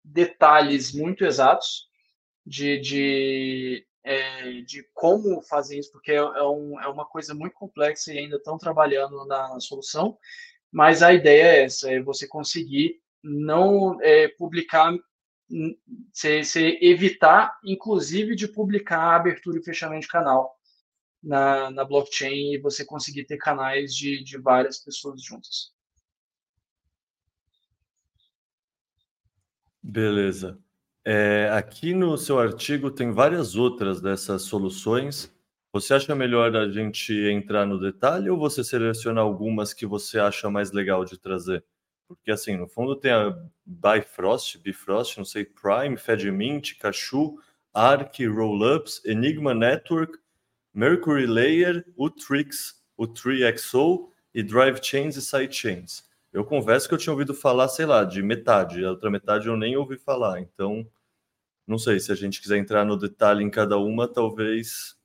detalhes 0.02 0.93
muito 0.93 1.26
exatos 1.26 1.89
de, 2.45 2.80
de, 2.80 3.88
é, 4.02 4.62
de 4.62 4.88
como 4.93 5.41
fazer 5.41 5.78
isso, 5.78 5.91
porque 5.91 6.13
é, 6.13 6.15
é, 6.15 6.43
um, 6.43 6.80
é 6.80 6.88
uma 6.88 7.06
coisa 7.06 7.36
muito 7.36 7.56
complexa 7.56 8.13
e 8.13 8.17
ainda 8.17 8.38
estão 8.38 8.58
trabalhando 8.58 9.26
na 9.26 9.60
solução. 9.60 10.17
Mas 10.71 11.04
a 11.04 11.13
ideia 11.13 11.43
é 11.43 11.63
essa: 11.63 11.91
é 11.91 12.02
você 12.02 12.26
conseguir 12.26 13.04
não 13.26 14.00
é, 14.02 14.28
publicar, 14.28 14.96
você, 16.14 16.44
você 16.44 16.78
evitar, 16.82 17.58
inclusive, 17.66 18.36
de 18.36 18.48
publicar 18.48 19.00
a 19.00 19.16
abertura 19.16 19.60
e 19.60 19.64
fechamento 19.64 20.02
de 20.02 20.08
canal 20.08 20.56
na, 21.22 21.72
na 21.72 21.84
blockchain 21.84 22.54
e 22.54 22.60
você 22.60 22.86
conseguir 22.86 23.26
ter 23.26 23.38
canais 23.38 23.94
de, 23.96 24.24
de 24.24 24.38
várias 24.38 24.78
pessoas 24.78 25.22
juntas. 25.24 25.74
Beleza. 29.82 30.60
É, 31.04 31.50
aqui 31.54 31.94
no 31.94 32.18
seu 32.18 32.40
artigo 32.40 32.90
tem 32.90 33.12
várias 33.12 33.56
outras 33.56 34.02
dessas 34.02 34.44
soluções. 34.44 35.32
Você 35.72 35.94
acha 35.94 36.16
melhor 36.16 36.56
a 36.56 36.70
gente 36.72 37.14
entrar 37.30 37.66
no 37.66 37.80
detalhe 37.80 38.30
ou 38.30 38.38
você 38.38 38.64
seleciona 38.64 39.22
algumas 39.22 39.74
que 39.74 39.86
você 39.86 40.18
acha 40.18 40.50
mais 40.50 40.72
legal 40.72 41.06
de 41.06 41.20
trazer? 41.20 41.64
Porque, 42.08 42.32
assim, 42.32 42.56
no 42.56 42.68
fundo 42.68 42.96
tem 42.96 43.12
a 43.12 43.36
Bifrost, 43.65 44.58
Bifrost, 44.60 45.18
não 45.18 45.26
sei, 45.26 45.46
Prime, 45.46 45.98
FedMint, 45.98 46.78
Cashu, 46.78 47.39
Arc, 47.74 48.20
Rollups, 48.26 49.04
Enigma 49.04 49.54
Network, 49.54 50.18
Mercury 50.74 51.26
Layer, 51.26 51.86
Utrix, 51.98 52.82
U3XO 53.00 54.10
e 54.34 54.44
Drive 54.44 54.80
Chains 54.84 55.15
e 55.15 55.22
Sidechains. 55.22 56.04
Eu 56.32 56.44
confesso 56.44 56.88
que 56.88 56.94
eu 56.94 56.98
tinha 56.98 57.13
ouvido 57.13 57.34
falar, 57.34 57.70
sei 57.70 57.86
lá, 57.86 58.04
de 58.04 58.22
metade, 58.22 58.84
a 58.84 58.89
outra 58.89 59.10
metade 59.10 59.48
eu 59.48 59.56
nem 59.56 59.78
ouvi 59.78 59.98
falar. 59.98 60.41
Então, 60.41 60.86
não 61.65 61.78
sei 61.78 62.00
se 62.00 62.12
a 62.12 62.15
gente 62.15 62.41
quiser 62.41 62.58
entrar 62.58 62.86
no 62.86 62.98
detalhe 62.98 63.44
em 63.44 63.50
cada 63.50 63.78
uma, 63.78 64.08
talvez. 64.08 64.96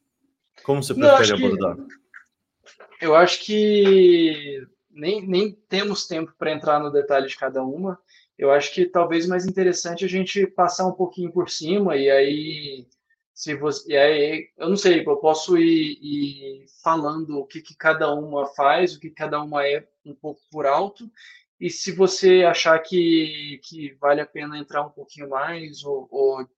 Como 0.65 0.83
você 0.83 0.93
prefere 0.93 1.33
abordar? 1.33 1.77
Que, 1.77 3.07
eu 3.07 3.15
acho 3.15 3.45
que 3.45 4.67
nem, 4.91 5.27
nem 5.27 5.53
temos 5.69 6.07
tempo 6.07 6.35
para 6.39 6.53
entrar 6.53 6.81
no 6.81 6.91
detalhe 6.91 7.27
de 7.27 7.37
cada 7.37 7.63
uma. 7.63 7.99
Eu 8.37 8.51
acho 8.51 8.73
que 8.73 8.87
talvez 8.87 9.27
mais 9.27 9.47
interessante 9.47 10.05
a 10.05 10.09
gente 10.09 10.47
passar 10.47 10.87
um 10.87 10.93
pouquinho 10.93 11.33
por 11.33 11.51
cima 11.51 11.97
e 11.97 12.11
aí 12.11 12.87
se 13.35 13.55
você 13.55 13.93
e 13.93 13.97
aí 13.97 14.51
eu 14.59 14.69
não 14.69 14.77
sei 14.77 15.03
eu 15.07 15.17
posso 15.17 15.57
ir, 15.59 15.99
ir 16.03 16.67
falando 16.83 17.39
o 17.39 17.47
que, 17.47 17.61
que, 17.61 17.77
cada 17.77 18.13
uma 18.15 18.47
faz 18.55 18.95
o 18.95 19.01
que 19.01 19.11
cada 19.11 19.43
uma 19.43 19.67
é 19.67 19.87
um 20.05 20.15
pouco 20.15 20.41
por 20.51 20.67
alto 20.67 21.11
e 21.59 21.71
se 21.71 21.93
você 21.93 22.43
achar 22.45 22.79
que, 22.79 23.61
que 23.65 23.95
vale 24.01 24.21
a 24.21 24.27
pena 24.27 24.59
entrar 24.59 24.87
um 24.87 24.91
pouquinho 24.91 25.29
mais 25.29 25.85
ou, 25.85 26.09
ou 26.11 26.49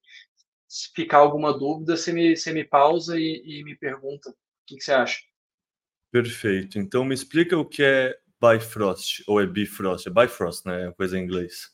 ficar 0.95 1.18
alguma 1.18 1.57
dúvida 1.57 1.97
você 1.97 2.12
me, 2.12 2.37
você 2.37 2.53
me 2.53 2.64
pausa 2.64 3.18
e, 3.18 3.42
e 3.45 3.64
me 3.64 3.77
pergunta 3.77 4.33
que, 4.73 4.77
que 4.77 4.85
você 4.85 4.92
acha? 4.92 5.21
Perfeito. 6.11 6.79
Então 6.79 7.05
me 7.05 7.14
explica 7.14 7.57
o 7.57 7.64
que 7.64 7.83
é 7.83 8.18
Bifrost 8.42 9.22
ou 9.28 9.40
é 9.40 9.46
Bifrost? 9.46 10.09
É 10.09 10.11
Bifrost, 10.11 10.66
né? 10.66 10.88
É 10.88 10.92
coisa 10.92 11.16
em 11.16 11.22
inglês. 11.22 11.70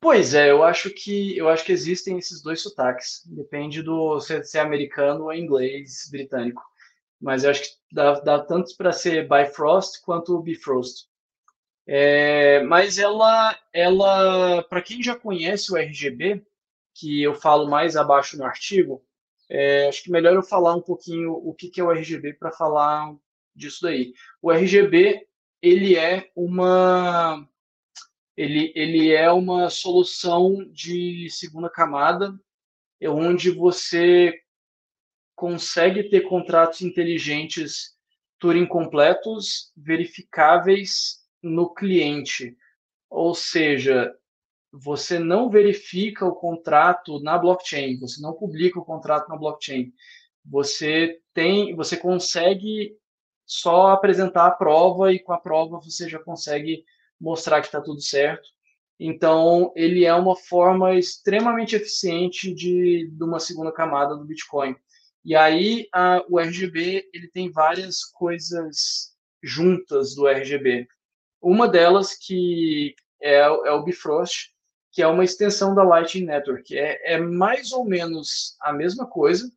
Pois 0.00 0.34
é, 0.34 0.50
eu 0.50 0.62
acho 0.62 0.90
que 0.90 1.36
eu 1.36 1.48
acho 1.48 1.64
que 1.64 1.72
existem 1.72 2.18
esses 2.18 2.40
dois 2.42 2.60
sotaques. 2.60 3.22
Depende 3.26 3.82
do 3.82 4.20
se, 4.20 4.56
é 4.56 4.60
americano 4.60 5.24
ou 5.24 5.34
inglês 5.34 6.08
britânico. 6.10 6.62
Mas 7.20 7.42
eu 7.42 7.50
acho 7.50 7.62
que 7.62 7.68
dá, 7.90 8.20
dá 8.20 8.38
tanto 8.38 8.76
para 8.76 8.92
ser 8.92 9.28
Bifrost 9.28 10.00
quanto 10.02 10.40
Bifrost. 10.40 11.06
É, 11.86 12.62
mas 12.62 12.98
ela, 12.98 13.58
ela 13.72 14.62
para 14.64 14.82
quem 14.82 15.02
já 15.02 15.16
conhece 15.16 15.72
o 15.72 15.76
RGB, 15.76 16.44
que 16.94 17.22
eu 17.22 17.34
falo 17.34 17.68
mais 17.68 17.96
abaixo 17.96 18.38
no 18.38 18.44
artigo, 18.44 19.04
é, 19.50 19.88
acho 19.88 20.02
que 20.04 20.10
melhor 20.10 20.34
eu 20.34 20.42
falar 20.42 20.74
um 20.74 20.80
pouquinho 20.80 21.32
o 21.32 21.52
que, 21.54 21.68
que 21.68 21.80
é 21.80 21.84
o 21.84 21.90
RGB 21.90 22.34
para 22.34 22.52
falar 22.52 23.14
disso 23.54 23.80
daí. 23.82 24.12
O 24.40 24.50
RGB 24.52 25.26
ele 25.64 25.96
é 25.96 26.30
uma 26.36 27.48
ele, 28.36 28.72
ele 28.74 29.12
é 29.12 29.30
uma 29.30 29.70
solução 29.70 30.68
de 30.72 31.28
segunda 31.30 31.70
camada, 31.70 32.38
é 33.00 33.08
onde 33.08 33.50
você 33.50 34.34
consegue 35.34 36.04
ter 36.10 36.22
contratos 36.22 36.82
inteligentes 36.82 37.94
Turing 38.38 38.66
completos, 38.66 39.72
verificáveis 39.76 41.20
no 41.42 41.72
cliente. 41.72 42.56
Ou 43.08 43.34
seja, 43.34 44.12
você 44.70 45.18
não 45.18 45.48
verifica 45.48 46.26
o 46.26 46.34
contrato 46.34 47.20
na 47.20 47.38
blockchain, 47.38 47.98
você 47.98 48.20
não 48.20 48.34
publica 48.34 48.78
o 48.78 48.84
contrato 48.84 49.28
na 49.28 49.36
blockchain. 49.36 49.92
Você 50.44 51.20
tem, 51.32 51.74
você 51.74 51.96
consegue 51.96 52.98
só 53.46 53.88
apresentar 53.88 54.46
a 54.46 54.50
prova 54.50 55.12
e 55.12 55.18
com 55.18 55.32
a 55.32 55.38
prova 55.38 55.78
você 55.78 56.08
já 56.08 56.18
consegue 56.18 56.84
mostrar 57.20 57.60
que 57.60 57.66
está 57.66 57.80
tudo 57.80 58.00
certo. 58.00 58.48
Então, 58.98 59.72
ele 59.74 60.04
é 60.04 60.14
uma 60.14 60.36
forma 60.36 60.94
extremamente 60.94 61.74
eficiente 61.74 62.54
de, 62.54 63.10
de 63.10 63.24
uma 63.24 63.40
segunda 63.40 63.72
camada 63.72 64.16
do 64.16 64.24
Bitcoin. 64.24 64.76
E 65.24 65.34
aí, 65.34 65.88
a, 65.92 66.24
o 66.28 66.38
RGB 66.38 67.08
ele 67.12 67.28
tem 67.28 67.50
várias 67.50 68.04
coisas 68.04 69.12
juntas 69.42 70.14
do 70.14 70.28
RGB. 70.28 70.86
Uma 71.42 71.68
delas 71.68 72.14
que 72.14 72.94
é, 73.20 73.38
é 73.38 73.70
o 73.72 73.82
Bifrost, 73.82 74.54
que 74.92 75.02
é 75.02 75.06
uma 75.06 75.24
extensão 75.24 75.74
da 75.74 75.82
Lightning 75.82 76.26
Network. 76.26 76.76
É, 76.76 77.14
é 77.14 77.18
mais 77.18 77.72
ou 77.72 77.84
menos 77.84 78.56
a 78.60 78.72
mesma 78.72 79.06
coisa, 79.06 79.50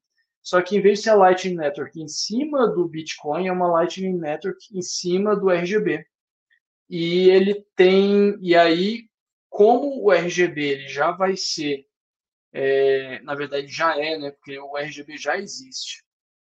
só 0.48 0.62
que 0.62 0.78
em 0.78 0.82
vez 0.82 1.00
de 1.00 1.04
ser 1.04 1.10
a 1.10 1.16
Lightning 1.16 1.56
Network 1.56 2.02
em 2.02 2.08
cima 2.08 2.70
do 2.70 2.88
Bitcoin, 2.88 3.50
é 3.50 3.52
uma 3.52 3.70
Lightning 3.70 4.18
Network 4.18 4.66
em 4.72 4.82
cima 4.82 5.36
do 5.36 5.50
RGB 5.50 6.08
e 6.90 7.30
ele 7.30 7.66
tem 7.76 8.40
e 8.42 8.56
aí 8.56 9.10
como 9.50 10.02
o 10.02 10.10
RGB 10.10 10.62
ele 10.62 10.88
já 10.88 11.12
vai 11.12 11.36
ser 11.36 11.86
é, 12.54 13.20
na 13.24 13.36
verdade 13.36 13.68
já 13.68 13.98
é 14.00 14.18
né 14.18 14.32
porque 14.32 14.58
o 14.58 14.78
RGB 14.78 15.18
já 15.18 15.38
existe. 15.38 16.02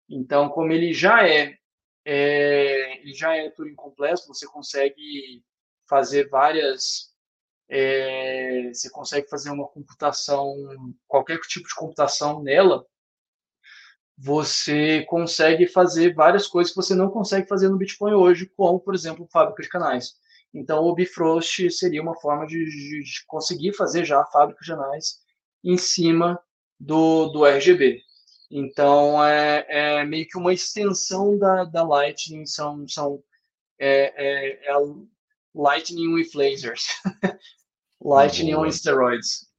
Então 0.09 0.49
como 0.49 0.73
ele 0.73 0.95
já 0.95 1.29
é, 1.29 1.55
é 2.03 2.97
ele 3.03 3.13
já 3.13 3.35
é 3.35 3.51
Turing 3.51 3.75
completo 3.75 4.27
você 4.27 4.47
consegue 4.47 5.43
fazer 5.87 6.27
várias 6.27 7.13
é, 7.69 8.71
você 8.73 8.89
consegue 8.89 9.29
fazer 9.29 9.51
uma 9.51 9.67
computação 9.67 10.55
qualquer 11.07 11.39
tipo 11.41 11.67
de 11.67 11.75
computação 11.75 12.41
nela 12.41 12.83
você 14.23 15.03
consegue 15.05 15.65
fazer 15.65 16.13
várias 16.13 16.45
coisas 16.45 16.71
que 16.71 16.79
você 16.79 16.93
não 16.93 17.09
consegue 17.09 17.47
fazer 17.47 17.69
no 17.69 17.77
Bitcoin 17.77 18.13
hoje, 18.13 18.45
como, 18.55 18.79
por 18.79 18.93
exemplo, 18.93 19.27
fábrica 19.31 19.63
de 19.63 19.69
canais. 19.69 20.13
Então, 20.53 20.83
o 20.83 20.93
Bifrost 20.93 21.71
seria 21.71 22.03
uma 22.03 22.15
forma 22.19 22.45
de, 22.45 22.63
de, 22.63 23.03
de 23.03 23.25
conseguir 23.25 23.73
fazer 23.73 24.05
já 24.05 24.21
a 24.21 24.25
fábrica 24.27 24.63
de 24.63 24.73
anais 24.73 25.21
em 25.63 25.75
cima 25.75 26.39
do, 26.79 27.29
do 27.29 27.45
RGB. 27.45 28.01
Então, 28.51 29.23
é, 29.23 29.65
é, 29.67 30.05
meio 30.05 30.27
que 30.27 30.37
uma 30.37 30.53
extensão 30.53 31.35
da, 31.39 31.63
da 31.63 31.83
Lightning, 31.83 32.45
são, 32.45 32.87
são 32.87 33.23
é, 33.79 34.13
é, 34.15 34.71
é 34.71 34.73
Lightning 35.55 36.13
with 36.13 36.29
lasers. 36.35 36.85
Lightning 37.99 38.53
on 38.53 38.71
steroids. 38.71 39.50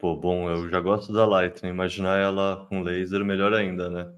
Pô, 0.00 0.16
bom, 0.16 0.48
eu 0.48 0.66
já 0.70 0.80
gosto 0.80 1.12
da 1.12 1.26
Lightning. 1.26 1.68
Imaginar 1.68 2.18
ela 2.18 2.66
com 2.70 2.82
laser, 2.82 3.22
melhor 3.22 3.52
ainda, 3.52 3.90
né? 3.90 4.10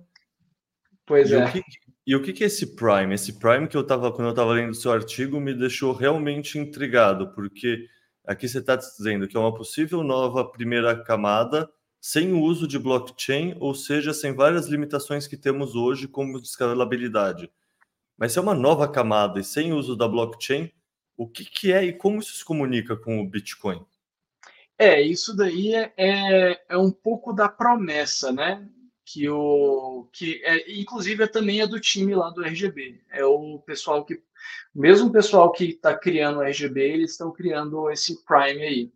Pois 1.05 1.29
e 1.29 1.35
é. 1.35 1.45
O 1.45 1.53
que, 1.53 1.63
e 2.07 2.17
o 2.17 2.23
que, 2.23 2.33
que 2.33 2.45
é 2.45 2.47
esse 2.47 2.77
Prime? 2.77 3.13
Esse 3.13 3.41
Prime 3.41 3.67
que 3.67 3.77
eu 3.77 3.81
estava, 3.81 4.13
quando 4.13 4.29
eu 4.29 4.31
estava 4.31 4.53
lendo 4.53 4.71
o 4.71 4.77
seu 4.77 4.93
artigo, 4.93 5.41
me 5.41 5.53
deixou 5.53 5.93
realmente 5.93 6.57
intrigado, 6.57 7.35
porque 7.35 7.89
aqui 8.25 8.49
você 8.49 8.59
está 8.59 8.77
dizendo 8.77 9.27
que 9.27 9.37
é 9.37 9.41
uma 9.41 9.53
possível 9.53 10.05
nova 10.05 10.49
primeira 10.49 11.03
camada 11.03 11.69
sem 12.01 12.33
o 12.33 12.41
uso 12.41 12.69
de 12.69 12.79
blockchain, 12.79 13.57
ou 13.59 13.75
seja, 13.75 14.15
sem 14.15 14.33
várias 14.33 14.69
limitações 14.69 15.27
que 15.27 15.37
temos 15.37 15.75
hoje, 15.75 16.07
como 16.07 16.39
escalabilidade. 16.39 17.51
Mas 18.17 18.33
se 18.33 18.39
é 18.39 18.43
uma 18.43 18.55
nova 18.55 18.87
camada 18.87 19.41
e 19.41 19.45
sem 19.45 19.73
uso 19.73 19.97
da 19.97 20.07
blockchain, 20.07 20.71
o 21.17 21.29
que, 21.29 21.45
que 21.45 21.73
é 21.73 21.85
e 21.85 21.93
como 21.93 22.21
isso 22.21 22.35
se 22.37 22.45
comunica 22.45 22.97
com 22.97 23.21
o 23.21 23.29
Bitcoin? 23.29 23.85
É, 24.83 25.01
isso 25.01 25.37
daí 25.37 25.75
é, 25.75 25.93
é, 25.97 26.63
é 26.71 26.77
um 26.77 26.91
pouco 26.91 27.33
da 27.33 27.49
promessa, 27.49 28.33
né? 28.33 28.67
que 29.05 29.29
o 29.29 30.09
que 30.13 30.41
é, 30.45 30.81
inclusive 30.81 31.25
é, 31.25 31.27
também 31.27 31.61
é 31.61 31.67
do 31.67 31.79
time 31.79 32.15
lá 32.15 32.31
do 32.31 32.43
RGB. 32.43 33.01
É 33.11 33.25
o 33.25 33.59
pessoal 33.59 34.05
que 34.05 34.23
mesmo 34.75 35.09
o 35.09 35.13
pessoal 35.13 35.53
que 35.53 35.65
está 35.67 35.97
criando 35.97 36.39
o 36.39 36.43
RGB, 36.43 36.81
eles 36.81 37.13
estão 37.13 37.31
criando 37.31 37.91
esse 37.91 38.25
Prime 38.25 38.63
aí. 38.63 38.93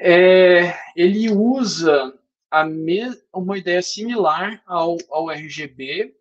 É, 0.00 0.74
ele 0.96 1.30
usa 1.30 2.14
a 2.50 2.64
me, 2.64 3.02
uma 3.32 3.58
ideia 3.58 3.82
similar 3.82 4.62
ao, 4.66 4.96
ao 5.10 5.30
RGB, 5.30 6.14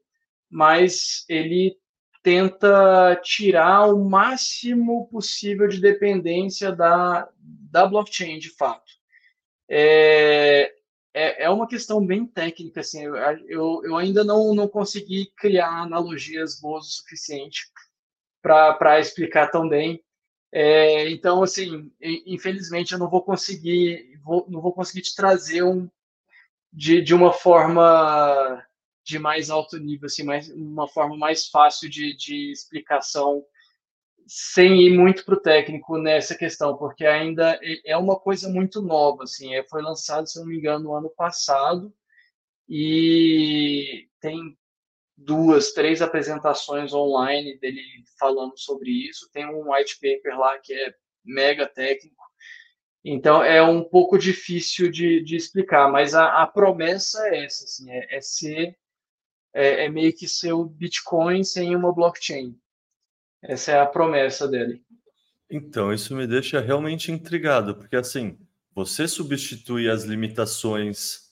mas 0.50 1.26
ele 1.30 1.78
tenta 2.22 3.20
tirar 3.24 3.88
o 3.88 4.08
máximo 4.08 5.08
possível 5.08 5.68
de 5.68 5.82
dependência 5.82 6.72
da, 6.72 7.28
da 7.72 7.88
blockchain, 7.88 8.38
de 8.38 8.50
fato. 8.50 8.92
É, 9.70 10.74
é, 11.14 11.46
é 11.46 11.50
uma 11.50 11.68
questão 11.68 12.06
bem 12.06 12.26
técnica, 12.26 12.82
assim, 12.82 13.04
eu, 13.04 13.82
eu, 13.84 13.98
ainda 13.98 14.24
não, 14.24 14.54
não 14.54 14.68
consegui 14.68 15.32
criar 15.38 15.82
analogias 15.82 16.60
boas 16.60 16.88
o 16.88 16.92
suficiente 16.92 17.72
para 18.42 19.00
explicar 19.00 19.48
tão 19.48 19.68
bem. 19.68 20.04
É, 20.54 21.10
então, 21.10 21.42
assim, 21.42 21.90
infelizmente 22.02 22.92
eu 22.92 23.00
não 23.00 23.10
vou 23.10 23.24
conseguir, 23.24 24.20
vou, 24.24 24.46
não 24.50 24.62
vou 24.62 24.74
conseguir 24.74 25.02
te 25.02 25.16
trazer 25.16 25.64
um 25.64 25.90
de, 26.74 27.02
de 27.02 27.14
uma 27.14 27.32
forma 27.32 28.66
de 29.04 29.18
mais 29.18 29.50
alto 29.50 29.78
nível, 29.78 30.08
assim, 30.08 30.24
mais, 30.24 30.50
uma 30.50 30.88
forma 30.88 31.18
mais 31.18 31.48
fácil 31.48 31.90
de, 31.90 32.16
de 32.16 32.52
explicação 32.52 33.44
sem 34.28 34.82
ir 34.82 34.98
muito 34.98 35.26
para 35.26 35.36
o 35.36 35.42
técnico 35.42 35.98
nessa 35.98 36.36
questão, 36.36 36.78
porque 36.78 37.06
ainda 37.06 37.60
é, 37.62 37.92
é 37.92 37.98
uma 37.98 38.20
coisa 38.20 38.50
muito 38.50 38.82
nova, 38.82 39.24
assim, 39.24 39.54
é, 39.54 39.64
foi 39.64 39.82
lançado, 39.82 40.28
se 40.28 40.40
não 40.40 40.46
me 40.46 40.58
engano, 40.58 40.86
no 40.86 40.96
ano 40.96 41.10
passado, 41.10 41.94
e 42.68 44.08
tem 44.20 44.58
duas, 45.18 45.74
três 45.74 46.02
apresentações 46.02 46.94
online 46.94 47.58
dele 47.60 47.82
falando 48.20 48.58
sobre 48.58 48.90
isso, 48.92 49.30
tem 49.32 49.46
um 49.46 49.72
white 49.72 50.00
paper 50.00 50.40
lá 50.40 50.58
que 50.60 50.74
é 50.74 50.94
mega 51.24 51.68
técnico, 51.68 52.24
então 53.04 53.44
é 53.44 53.62
um 53.62 53.84
pouco 53.84 54.18
difícil 54.18 54.92
de, 54.92 55.24
de 55.24 55.36
explicar, 55.36 55.92
mas 55.92 56.14
a, 56.14 56.42
a 56.42 56.48
promessa 56.48 57.28
é 57.28 57.46
essa, 57.46 57.66
assim, 57.66 57.92
é, 57.92 58.18
é 58.18 58.22
ser, 58.22 58.78
é, 59.54 59.86
é 59.86 59.90
meio 59.90 60.14
que 60.16 60.28
ser 60.28 60.54
o 60.54 60.66
Bitcoin 60.66 61.44
sem 61.44 61.76
uma 61.76 61.94
blockchain, 61.94 62.56
essa 63.42 63.72
é 63.72 63.80
a 63.80 63.86
promessa 63.86 64.48
dele. 64.48 64.84
Então, 65.50 65.94
isso 65.94 66.16
me 66.16 66.26
deixa 66.26 66.60
realmente 66.60 67.12
intrigado, 67.12 67.76
porque 67.76 67.96
assim, 67.96 68.38
você 68.74 69.08
substitui 69.08 69.90
as 69.90 70.04
limitações 70.04 71.32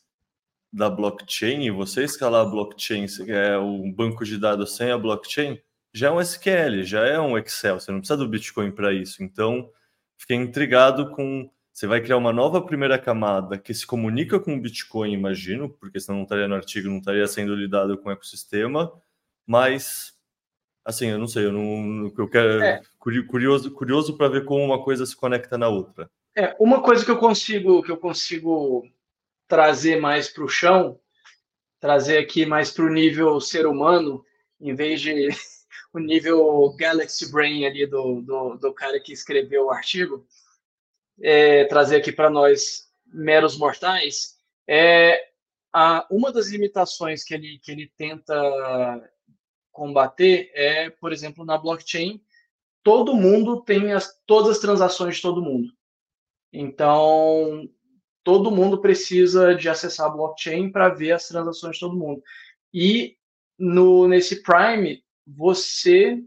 da 0.72 0.89
blockchain 0.89 1.72
você 1.72 2.04
escalar 2.04 2.45
a 2.45 2.50
blockchain, 2.50 3.06
é 3.28 3.58
um 3.58 3.91
banco 3.91 4.24
de 4.24 4.38
dados 4.38 4.76
sem 4.76 4.91
a 4.91 4.98
blockchain, 4.98 5.60
já 5.93 6.08
é 6.08 6.12
um 6.12 6.22
SQL, 6.22 6.84
já 6.84 7.06
é 7.06 7.19
um 7.19 7.38
Excel, 7.38 7.80
você 7.80 7.91
não 7.91 8.00
precisa 8.00 8.17
do 8.17 8.28
Bitcoin 8.28 8.72
para 8.72 8.93
isso. 8.93 9.24
Então, 9.24 9.69
fiquei 10.17 10.38
intrigado 10.38 11.10
com. 11.12 11.50
Você 11.74 11.88
vai 11.88 12.02
criar 12.02 12.17
uma 12.17 12.34
nova 12.34 12.62
primeira 12.62 13.00
camada 13.00 13.58
que 13.58 13.74
se 13.74 13.88
comunica 13.88 14.39
com 14.39 14.54
o 14.54 14.62
Bitcoin, 14.62 15.13
imagino, 15.13 15.69
porque 15.69 16.00
senão 16.00 16.17
não 16.17 16.24
estaria 16.24 16.48
no 16.48 16.56
artigo, 16.56 16.89
não 16.89 16.98
estaria 16.98 17.26
sendo 17.26 17.56
lidado 17.56 17.98
com 17.98 18.10
o 18.10 18.12
ecossistema, 18.12 18.91
mas 19.48 20.13
assim, 20.89 21.08
eu 21.08 21.17
não 21.17 21.28
sei, 21.28 21.45
eu 21.45 21.52
não, 21.52 22.12
eu 22.17 22.28
quero 22.28 22.62
é. 22.62 22.82
curioso, 22.97 23.71
curioso 23.71 24.17
para 24.17 24.28
ver 24.28 24.45
como 24.45 24.63
uma 24.63 24.84
coisa 24.84 25.06
se 25.06 25.15
conecta 25.15 25.58
na 25.58 25.67
outra. 25.67 26.10
É, 26.36 26.56
uma 26.60 26.82
coisa 26.82 27.04
que 27.04 27.12
eu 27.12 27.17
consigo 27.17 27.82
que 27.84 27.91
eu 27.91 27.97
consigo 27.97 28.88
trazer 29.47 29.99
mais 29.99 30.30
para 30.30 30.43
o 30.43 30.47
chão 30.47 30.99
trazer 31.80 32.17
aqui 32.17 32.45
mais 32.45 32.71
para 32.71 32.86
o 32.86 32.89
nível 32.89 33.39
ser 33.39 33.65
humano, 33.65 34.23
em 34.60 34.75
vez 34.75 35.02
de 35.02 35.30
o 35.93 35.99
nível 35.99 36.75
Galaxy 36.78 37.32
Brain 37.32 37.65
ali 37.65 37.86
do, 37.86 38.21
do, 38.21 38.56
do 38.56 38.73
cara 38.73 38.99
que 38.99 39.13
escreveu 39.13 39.65
o 39.65 39.71
artigo, 39.71 40.25
é, 41.21 41.65
trazer 41.65 41.97
aqui 41.97 42.12
para 42.12 42.30
nós 42.30 42.89
meros 43.06 43.58
mortais, 43.58 44.38
é 44.67 45.30
a, 45.73 46.06
uma 46.12 46.32
das 46.32 46.47
limitações 46.47 47.23
que 47.23 47.34
ele, 47.34 47.60
que 47.60 47.71
ele 47.71 47.91
tenta 47.97 48.34
combater 49.79 50.51
é, 50.53 50.89
por 50.89 51.13
exemplo, 51.13 51.45
na 51.45 51.57
blockchain, 51.57 52.21
todo 52.83 53.15
mundo 53.15 53.61
tem 53.61 53.93
as, 53.93 54.13
todas 54.25 54.49
as 54.49 54.59
transações 54.59 55.15
de 55.15 55.21
todo 55.21 55.41
mundo. 55.41 55.71
Então, 56.51 57.69
todo 58.25 58.51
mundo 58.51 58.81
precisa 58.81 59.55
de 59.55 59.69
acessar 59.69 60.07
a 60.07 60.09
blockchain 60.09 60.69
para 60.69 60.89
ver 60.89 61.13
as 61.13 61.29
transações 61.29 61.75
de 61.75 61.79
todo 61.79 61.97
mundo. 61.97 62.21
E 62.73 63.17
no, 63.57 64.05
nesse 64.05 64.43
Prime, 64.43 65.01
você 65.25 66.21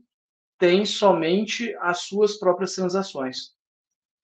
tem 0.59 0.87
somente 0.87 1.75
as 1.81 2.03
suas 2.03 2.39
próprias 2.39 2.75
transações. 2.75 3.55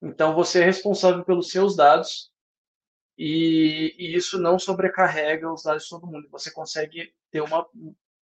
Então, 0.00 0.34
você 0.34 0.62
é 0.62 0.64
responsável 0.64 1.22
pelos 1.22 1.50
seus 1.50 1.76
dados 1.76 2.32
e, 3.18 3.94
e, 3.98 4.16
isso 4.16 4.38
não 4.38 4.58
sobrecarrega 4.58 5.52
os 5.52 5.64
dados 5.64 5.82
de 5.82 5.90
todo 5.90 6.06
mundo. 6.06 6.28
Você 6.30 6.50
consegue 6.50 7.12
ter 7.30 7.40
uma, 7.40 7.66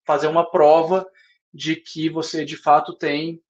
fazer 0.06 0.28
uma 0.28 0.48
prova 0.48 1.06
de 1.52 1.76
que 1.76 2.08
você 2.08 2.44
de 2.44 2.56
fato 2.56 2.94
tem, 2.94 3.42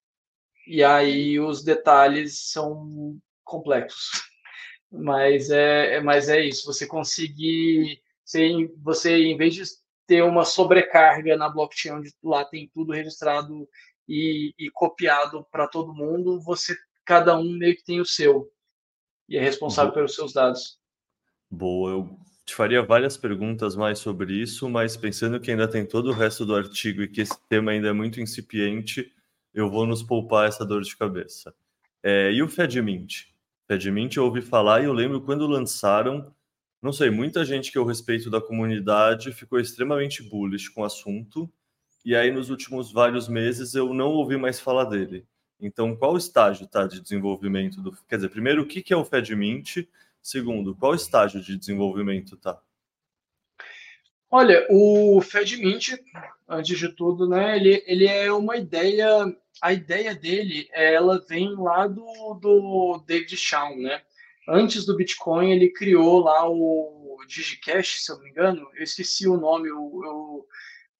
e 0.66 0.82
aí 0.82 1.38
os 1.38 1.62
detalhes 1.62 2.50
são 2.50 3.18
complexos. 3.44 4.10
Mas 4.90 5.50
é, 5.50 6.00
mas 6.00 6.28
é 6.28 6.40
isso, 6.40 6.64
você 6.64 6.86
conseguir, 6.86 8.00
você, 8.24 8.70
você 8.80 9.16
em 9.16 9.36
vez 9.36 9.52
de 9.52 9.62
ter 10.06 10.22
uma 10.22 10.44
sobrecarga 10.44 11.36
na 11.36 11.48
blockchain, 11.48 11.96
onde 11.96 12.14
lá 12.22 12.44
tem 12.44 12.70
tudo 12.72 12.92
registrado 12.92 13.68
e, 14.08 14.54
e 14.56 14.70
copiado 14.70 15.44
para 15.50 15.66
todo 15.66 15.92
mundo, 15.92 16.40
você 16.40 16.76
cada 17.04 17.36
um 17.36 17.52
meio 17.58 17.76
que 17.76 17.84
tem 17.84 18.00
o 18.00 18.06
seu 18.06 18.48
e 19.28 19.36
é 19.36 19.40
responsável 19.40 19.92
pelos 19.92 20.14
seus 20.14 20.32
dados. 20.32 20.78
Boa, 21.50 21.90
eu 21.90 22.18
te 22.46 22.54
faria 22.54 22.80
várias 22.80 23.16
perguntas 23.16 23.74
mais 23.74 23.98
sobre 23.98 24.32
isso, 24.32 24.68
mas 24.70 24.96
pensando 24.96 25.40
que 25.40 25.50
ainda 25.50 25.66
tem 25.66 25.84
todo 25.84 26.10
o 26.10 26.12
resto 26.12 26.46
do 26.46 26.54
artigo 26.54 27.02
e 27.02 27.08
que 27.08 27.20
esse 27.20 27.36
tema 27.48 27.72
ainda 27.72 27.88
é 27.88 27.92
muito 27.92 28.20
incipiente, 28.20 29.12
eu 29.52 29.68
vou 29.68 29.84
nos 29.84 30.00
poupar 30.02 30.46
essa 30.46 30.64
dor 30.64 30.82
de 30.82 30.96
cabeça. 30.96 31.52
É, 32.02 32.30
e 32.32 32.40
o 32.40 32.48
FedMint? 32.48 33.34
FedMint 33.66 34.16
eu 34.16 34.24
ouvi 34.24 34.40
falar 34.40 34.80
e 34.80 34.84
eu 34.84 34.92
lembro 34.92 35.20
quando 35.20 35.44
lançaram, 35.44 36.32
não 36.80 36.92
sei, 36.92 37.10
muita 37.10 37.44
gente 37.44 37.72
que 37.72 37.78
eu 37.78 37.84
respeito 37.84 38.30
da 38.30 38.40
comunidade 38.40 39.32
ficou 39.32 39.58
extremamente 39.58 40.22
bullish 40.22 40.68
com 40.68 40.82
o 40.82 40.84
assunto, 40.84 41.52
e 42.04 42.14
aí 42.14 42.30
nos 42.30 42.48
últimos 42.48 42.92
vários 42.92 43.28
meses 43.28 43.74
eu 43.74 43.92
não 43.92 44.10
ouvi 44.10 44.36
mais 44.36 44.60
falar 44.60 44.84
dele. 44.84 45.26
Então, 45.58 45.96
qual 45.96 46.16
estágio 46.16 46.66
está 46.66 46.86
de 46.86 47.00
desenvolvimento 47.00 47.80
do. 47.80 47.90
Quer 48.06 48.16
dizer, 48.16 48.28
primeiro, 48.28 48.62
o 48.62 48.66
que 48.66 48.92
é 48.92 48.96
o 48.96 49.04
FedMint? 49.04 49.88
Segundo, 50.26 50.74
qual 50.74 50.92
estágio 50.92 51.40
de 51.40 51.56
desenvolvimento 51.56 52.34
está? 52.34 52.60
Olha, 54.28 54.66
o 54.68 55.20
FedMint, 55.20 55.94
antes 56.48 56.76
de 56.76 56.88
tudo, 56.88 57.28
né, 57.28 57.56
ele, 57.56 57.80
ele 57.86 58.08
é 58.08 58.32
uma 58.32 58.56
ideia, 58.56 59.08
a 59.62 59.72
ideia 59.72 60.16
dele, 60.16 60.68
ela 60.72 61.24
vem 61.28 61.54
lá 61.54 61.86
do, 61.86 62.34
do 62.42 63.04
David 63.06 63.36
Shawn, 63.36 63.76
né? 63.76 64.02
Antes 64.48 64.84
do 64.84 64.96
Bitcoin, 64.96 65.52
ele 65.52 65.72
criou 65.72 66.18
lá 66.18 66.50
o 66.50 67.18
DigiCash, 67.28 68.02
se 68.02 68.10
eu 68.10 68.16
não 68.16 68.24
me 68.24 68.30
engano, 68.30 68.68
eu 68.74 68.82
esqueci 68.82 69.28
o 69.28 69.36
nome, 69.36 69.68
eu, 69.68 69.76
eu 69.76 70.46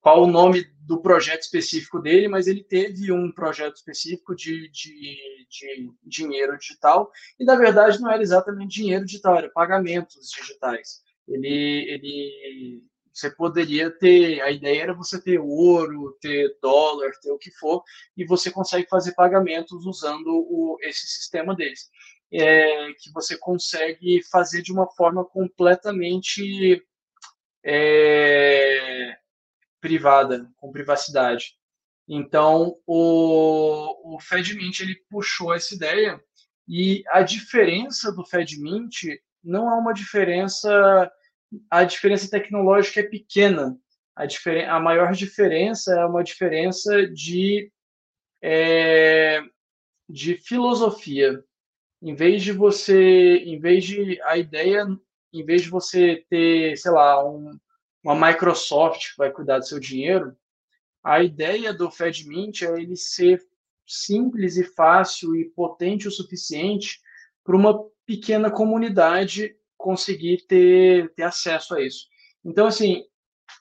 qual 0.06 0.22
o 0.22 0.26
nome 0.28 0.64
do 0.86 1.02
projeto 1.02 1.40
específico 1.40 1.98
dele, 1.98 2.28
mas 2.28 2.46
ele 2.46 2.62
teve 2.62 3.10
um 3.10 3.32
projeto 3.32 3.74
específico 3.74 4.36
de, 4.36 4.70
de, 4.70 5.18
de, 5.50 5.90
dinheiro 6.04 6.56
digital, 6.56 7.10
e 7.40 7.44
na 7.44 7.56
verdade 7.56 8.00
não 8.00 8.08
era 8.08 8.22
exatamente 8.22 8.80
dinheiro 8.80 9.04
digital, 9.04 9.36
era 9.36 9.50
pagamentos 9.50 10.30
digitais. 10.30 11.02
Ele, 11.26 11.90
ele, 11.90 12.84
você 13.12 13.28
poderia 13.32 13.90
ter, 13.90 14.40
a 14.42 14.50
ideia 14.52 14.82
era 14.82 14.94
você 14.94 15.20
ter 15.20 15.40
ouro, 15.40 16.16
ter 16.20 16.56
dólar, 16.62 17.10
ter 17.20 17.32
o 17.32 17.38
que 17.38 17.50
for, 17.50 17.82
e 18.16 18.24
você 18.24 18.48
consegue 18.48 18.86
fazer 18.88 19.12
pagamentos 19.12 19.84
usando 19.86 20.28
o, 20.28 20.78
esse 20.82 21.04
sistema 21.04 21.52
deles. 21.52 21.90
É, 22.32 22.92
que 22.92 23.10
você 23.12 23.36
consegue 23.36 24.22
fazer 24.30 24.62
de 24.62 24.72
uma 24.72 24.86
forma 24.86 25.24
completamente 25.24 26.80
é, 27.64 29.16
privada, 29.86 30.50
com 30.56 30.72
privacidade. 30.72 31.54
Então, 32.08 32.76
o, 32.84 34.16
o 34.16 34.20
FedMint 34.20 34.80
ele 34.80 34.96
puxou 35.08 35.54
essa 35.54 35.74
ideia 35.74 36.20
e 36.68 37.04
a 37.10 37.22
diferença 37.22 38.10
do 38.10 38.24
FedMint 38.24 39.20
não 39.42 39.70
é 39.70 39.74
uma 39.74 39.92
diferença, 39.92 41.10
a 41.70 41.84
diferença 41.84 42.28
tecnológica 42.28 43.00
é 43.00 43.04
pequena. 43.04 43.78
A, 44.16 44.26
diferen, 44.26 44.64
a 44.66 44.80
maior 44.80 45.12
diferença 45.12 45.94
é 45.94 46.04
uma 46.04 46.24
diferença 46.24 47.06
de, 47.06 47.70
é, 48.42 49.40
de 50.08 50.34
filosofia. 50.36 51.44
Em 52.02 52.14
vez 52.14 52.42
de 52.42 52.50
você, 52.50 53.36
em 53.38 53.60
vez 53.60 53.84
de 53.84 54.20
a 54.22 54.36
ideia, 54.36 54.84
em 55.32 55.44
vez 55.44 55.62
de 55.62 55.70
você 55.70 56.24
ter, 56.28 56.76
sei 56.76 56.90
lá, 56.90 57.24
um, 57.24 57.56
uma 58.06 58.28
Microsoft 58.28 59.10
que 59.10 59.18
vai 59.18 59.32
cuidar 59.32 59.58
do 59.58 59.66
seu 59.66 59.80
dinheiro, 59.80 60.36
a 61.02 61.22
ideia 61.22 61.72
do 61.72 61.90
FedMint 61.90 62.62
é 62.62 62.80
ele 62.80 62.96
ser 62.96 63.42
simples 63.84 64.56
e 64.56 64.64
fácil 64.64 65.34
e 65.34 65.44
potente 65.50 66.06
o 66.06 66.10
suficiente 66.10 67.00
para 67.42 67.56
uma 67.56 67.84
pequena 68.04 68.48
comunidade 68.50 69.56
conseguir 69.76 70.46
ter, 70.46 71.12
ter 71.14 71.24
acesso 71.24 71.74
a 71.74 71.82
isso. 71.82 72.06
Então, 72.44 72.68
assim, 72.68 73.04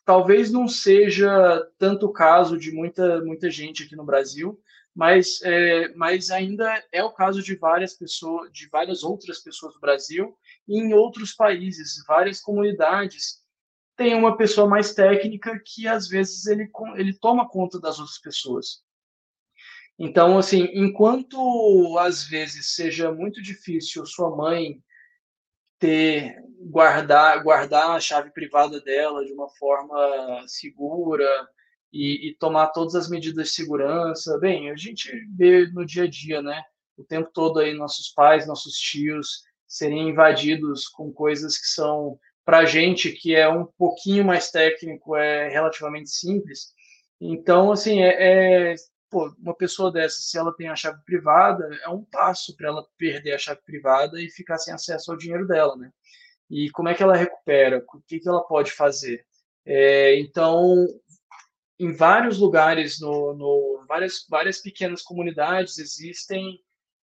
talvez 0.06 0.52
não 0.52 0.68
seja 0.68 1.68
tanto 1.80 2.06
o 2.06 2.14
caso 2.14 2.58
de 2.58 2.72
muita, 2.72 3.22
muita 3.24 3.50
gente 3.50 3.84
aqui 3.84 3.96
no 3.96 4.06
Brasil, 4.06 4.60
mas, 4.94 5.42
é, 5.42 5.90
mas 5.96 6.30
ainda 6.30 6.84
é 6.92 7.04
o 7.04 7.12
caso 7.12 7.42
de 7.42 7.56
várias 7.56 7.96
pessoas, 7.96 8.52
de 8.52 8.70
várias 8.70 9.04
outras 9.04 9.40
pessoas 9.40 9.74
do 9.74 9.80
Brasil 9.80 10.38
e 10.68 10.80
em 10.80 10.94
outros 10.94 11.34
países, 11.34 12.04
várias 12.08 12.40
comunidades 12.40 13.45
tem 13.96 14.14
uma 14.14 14.36
pessoa 14.36 14.68
mais 14.68 14.94
técnica 14.94 15.60
que 15.64 15.88
às 15.88 16.08
vezes 16.08 16.46
ele, 16.48 16.70
ele 16.96 17.14
toma 17.14 17.48
conta 17.48 17.80
das 17.80 18.00
outras 18.00 18.20
pessoas. 18.20 18.84
Então, 19.98 20.38
assim, 20.38 20.70
enquanto 20.74 21.98
às 22.00 22.24
vezes 22.28 22.76
seja 22.76 23.12
muito 23.12 23.42
difícil 23.42 24.06
sua 24.06 24.36
mãe 24.36 24.82
ter 25.80 26.38
guardar 26.60 27.44
guardar 27.44 27.92
a 27.92 28.00
chave 28.00 28.32
privada 28.32 28.82
dela 28.82 29.26
de 29.26 29.32
uma 29.32 29.50
forma 29.50 30.44
segura 30.48 31.28
e, 31.92 32.30
e, 32.30 32.36
tomar 32.36 32.68
todas 32.68 32.96
as 32.96 33.10
medidas 33.10 33.48
de 33.48 33.54
segurança, 33.54 34.38
bem, 34.38 34.70
a 34.70 34.76
gente 34.76 35.10
vê 35.38 35.68
no 35.68 35.86
dia 35.86 36.04
a 36.04 36.10
dia, 36.10 36.42
né? 36.42 36.62
O 36.98 37.04
tempo 37.06 37.30
todo 37.34 37.60
aí 37.60 37.74
nossos 37.74 38.10
pais, 38.10 38.46
nossos 38.46 38.76
tios 38.78 39.44
serem 39.66 40.10
invadidos 40.10 40.88
com 40.90 41.12
coisas 41.12 41.58
que 41.58 41.68
são 41.68 42.20
para 42.46 42.60
a 42.60 42.66
gente 42.66 43.12
que 43.12 43.36
é 43.36 43.50
um 43.50 43.66
pouquinho 43.66 44.24
mais 44.24 44.52
técnico, 44.52 45.16
é 45.16 45.50
relativamente 45.50 46.12
simples. 46.12 46.74
Então, 47.20 47.72
assim, 47.72 48.02
é, 48.02 48.74
é 48.74 48.76
pô, 49.10 49.34
uma 49.40 49.56
pessoa 49.56 49.92
dessa, 49.92 50.18
se 50.20 50.38
ela 50.38 50.56
tem 50.56 50.70
a 50.70 50.76
chave 50.76 51.02
privada, 51.04 51.68
é 51.84 51.90
um 51.90 52.04
passo 52.04 52.56
para 52.56 52.68
ela 52.68 52.88
perder 52.98 53.34
a 53.34 53.38
chave 53.38 53.62
privada 53.66 54.22
e 54.22 54.30
ficar 54.30 54.58
sem 54.60 54.74
acesso 54.74 55.12
ao 55.12 55.18
dinheiro 55.18 55.48
dela, 55.48 55.76
né? 55.76 55.90
E 56.50 56.70
como 56.72 56.90
é 56.90 56.94
que 56.94 57.02
ela 57.02 57.16
recupera? 57.16 57.84
O 57.94 58.02
que, 58.02 58.20
que 58.20 58.30
ela 58.30 58.44
pode 58.44 58.72
fazer? 58.72 59.26
É, 59.66 60.20
então, 60.20 60.86
em 61.80 61.92
vários 61.92 62.38
lugares, 62.38 63.00
no, 63.00 63.34
no, 63.34 63.86
várias, 63.88 64.26
várias 64.30 64.60
pequenas 64.60 65.02
comunidades 65.02 65.80
existem 65.80 66.60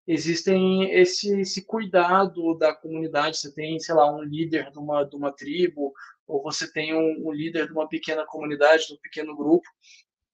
existem 0.07 0.91
esse, 0.93 1.41
esse 1.41 1.65
cuidado 1.65 2.57
da 2.59 2.75
comunidade. 2.75 3.39
Você 3.39 3.53
tem, 3.53 3.79
sei 3.79 3.95
lá, 3.95 4.11
um 4.15 4.23
líder 4.23 4.71
de 4.71 4.79
uma, 4.79 5.05
de 5.05 5.17
uma 5.17 5.33
tribo, 5.33 5.93
ou 6.27 6.43
você 6.43 6.71
tem 6.71 6.95
um, 6.95 7.29
um 7.29 7.33
líder 7.33 7.67
de 7.67 7.73
uma 7.73 7.89
pequena 7.89 8.25
comunidade, 8.27 8.87
de 8.87 8.95
um 8.95 8.99
pequeno 8.99 9.37
grupo, 9.37 9.69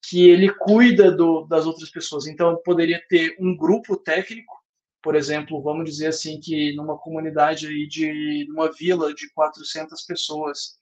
que 0.08 0.28
ele 0.28 0.52
cuida 0.52 1.10
do, 1.10 1.44
das 1.44 1.66
outras 1.66 1.90
pessoas. 1.90 2.26
Então, 2.26 2.60
poderia 2.64 3.02
ter 3.08 3.36
um 3.38 3.56
grupo 3.56 3.96
técnico, 3.96 4.56
por 5.02 5.14
exemplo, 5.14 5.62
vamos 5.62 5.88
dizer 5.88 6.08
assim, 6.08 6.40
que 6.40 6.74
numa 6.74 6.98
comunidade 6.98 7.66
aí 7.66 7.86
de 7.86 8.46
uma 8.50 8.72
vila 8.72 9.12
de 9.14 9.30
400 9.32 10.02
pessoas, 10.02 10.78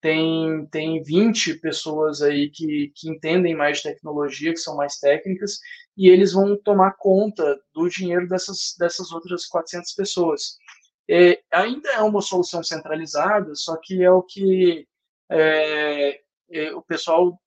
tem, 0.00 0.66
tem 0.66 1.00
20 1.02 1.60
pessoas 1.60 2.22
aí 2.22 2.50
que, 2.50 2.92
que 2.94 3.08
entendem 3.08 3.54
mais 3.54 3.82
tecnologia, 3.82 4.52
que 4.52 4.58
são 4.58 4.76
mais 4.76 4.98
técnicas, 4.98 5.60
e 5.96 6.08
eles 6.08 6.32
vão 6.32 6.56
tomar 6.56 6.92
conta 6.92 7.60
do 7.74 7.88
dinheiro 7.88 8.28
dessas, 8.28 8.74
dessas 8.78 9.12
outras 9.12 9.46
400 9.46 9.92
pessoas. 9.92 10.56
É, 11.08 11.42
ainda 11.52 11.90
é 11.90 12.00
uma 12.00 12.22
solução 12.22 12.62
centralizada, 12.62 13.54
só 13.54 13.76
que 13.76 14.02
é 14.02 14.10
o 14.10 14.22
que 14.22 14.86
é, 15.30 16.20
é, 16.50 16.74
o 16.74 16.82
pessoal, 16.82 17.40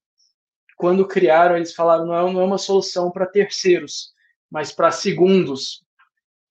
quando 0.77 1.07
criaram, 1.07 1.55
eles 1.55 1.73
falaram 1.73 2.05
não 2.05 2.15
é, 2.15 2.33
não 2.33 2.41
é 2.41 2.43
uma 2.43 2.57
solução 2.57 3.11
para 3.11 3.25
terceiros, 3.25 4.13
mas 4.49 4.71
para 4.71 4.91
segundos. 4.91 5.83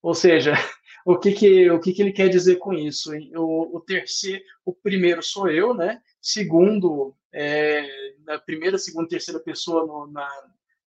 Ou 0.01 0.13
seja, 0.13 0.53
o 1.05 1.17
que, 1.17 1.31
que, 1.33 1.69
o 1.69 1.79
que, 1.79 1.93
que 1.93 2.01
ele 2.01 2.11
quer 2.11 2.29
dizer 2.29 2.57
com 2.57 2.73
isso? 2.73 3.11
O, 3.35 3.77
o 3.77 3.81
terceiro, 3.81 4.43
o 4.65 4.73
primeiro 4.73 5.21
sou 5.21 5.49
eu, 5.49 5.73
né? 5.73 6.01
Segundo, 6.21 7.15
é, 7.31 7.87
na 8.25 8.39
primeira, 8.39 8.77
segunda, 8.77 9.07
terceira 9.07 9.39
pessoa 9.39 9.85
no, 9.85 10.07
na, 10.07 10.27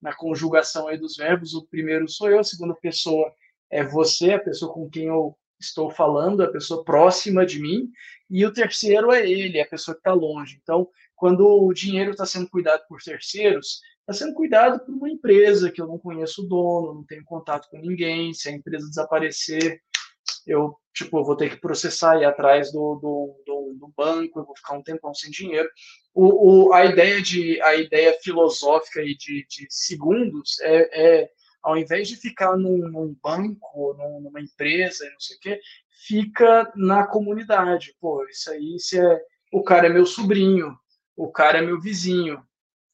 na 0.05 0.15
conjugação 0.15 0.87
aí 0.87 0.99
dos 0.99 1.17
verbos, 1.17 1.55
o 1.55 1.67
primeiro 1.67 2.07
sou 2.07 2.29
eu, 2.29 2.39
a 2.39 2.45
segunda 2.45 2.75
pessoa 2.75 3.33
é 3.71 3.83
você, 3.83 4.35
a 4.35 4.39
pessoa 4.39 4.71
com 4.71 4.89
quem 4.91 5.07
eu 5.07 5.35
estou 5.59 5.91
falando, 5.91 6.43
a 6.43 6.53
pessoa 6.53 6.85
próxima 6.85 7.47
de 7.47 7.59
mim, 7.59 7.91
e 8.29 8.45
o 8.45 8.53
terceiro 8.53 9.11
é 9.11 9.27
ele, 9.27 9.59
a 9.59 9.67
pessoa 9.67 9.95
que 9.95 10.01
está 10.01 10.13
longe. 10.13 10.61
Então, 10.63 10.87
quando 11.17 11.47
o 11.47 11.73
dinheiro 11.73 12.11
está 12.11 12.27
sendo 12.27 12.51
cuidado 12.51 12.83
por 12.87 13.01
terceiros, 13.01 13.81
está 14.01 14.13
sendo 14.13 14.35
cuidado 14.35 14.85
por 14.85 14.95
uma 14.95 15.09
empresa 15.09 15.71
que 15.71 15.81
eu 15.81 15.87
não 15.87 15.99
conheço 15.99 16.43
o 16.43 16.47
dono, 16.47 16.95
não 16.97 17.05
tenho 17.05 17.25
contato 17.25 17.71
com 17.71 17.79
ninguém. 17.79 18.35
Se 18.35 18.51
a 18.51 18.53
empresa 18.53 18.87
desaparecer, 18.87 19.81
eu 20.47 20.77
tipo 20.93 21.25
vou 21.25 21.37
ter 21.37 21.51
que 21.51 21.61
processar 21.61 22.19
e 22.19 22.25
atrás 22.25 22.71
do, 22.71 22.95
do, 22.97 23.43
do, 23.45 23.75
do, 23.79 23.93
banco, 23.97 24.39
eu 24.39 24.45
vou 24.45 24.57
ficar 24.57 24.75
um 24.75 24.83
tempão 24.83 25.13
sem 25.13 25.31
dinheiro. 25.31 25.69
O, 26.15 26.69
o, 26.69 26.73
a 26.73 26.85
ideia 26.85 27.21
de 27.21 27.61
a 27.63 27.75
ideia 27.75 28.17
filosófica 28.23 29.03
e 29.03 29.17
de, 29.17 29.45
de 29.49 29.67
segundos 29.69 30.61
é, 30.61 31.23
é 31.23 31.31
ao 31.63 31.77
invés 31.77 32.09
de 32.09 32.17
ficar 32.17 32.57
num, 32.57 32.89
num 32.89 33.17
banco, 33.23 33.95
num, 33.99 34.21
numa 34.21 34.41
empresa, 34.41 35.09
não 35.11 35.19
sei 35.19 35.37
o 35.37 35.41
quê, 35.41 35.61
fica 36.07 36.71
na 36.77 37.07
comunidade. 37.07 37.97
Pô, 38.01 38.25
isso 38.29 38.51
aí, 38.51 38.79
se 38.79 39.01
é, 39.01 39.21
o 39.53 39.63
cara 39.63 39.87
é 39.87 39.91
meu 39.91 40.05
sobrinho, 40.05 40.77
o 41.17 41.33
cara 41.33 41.59
é 41.59 41.63
meu 41.63 41.81
vizinho, 41.81 42.43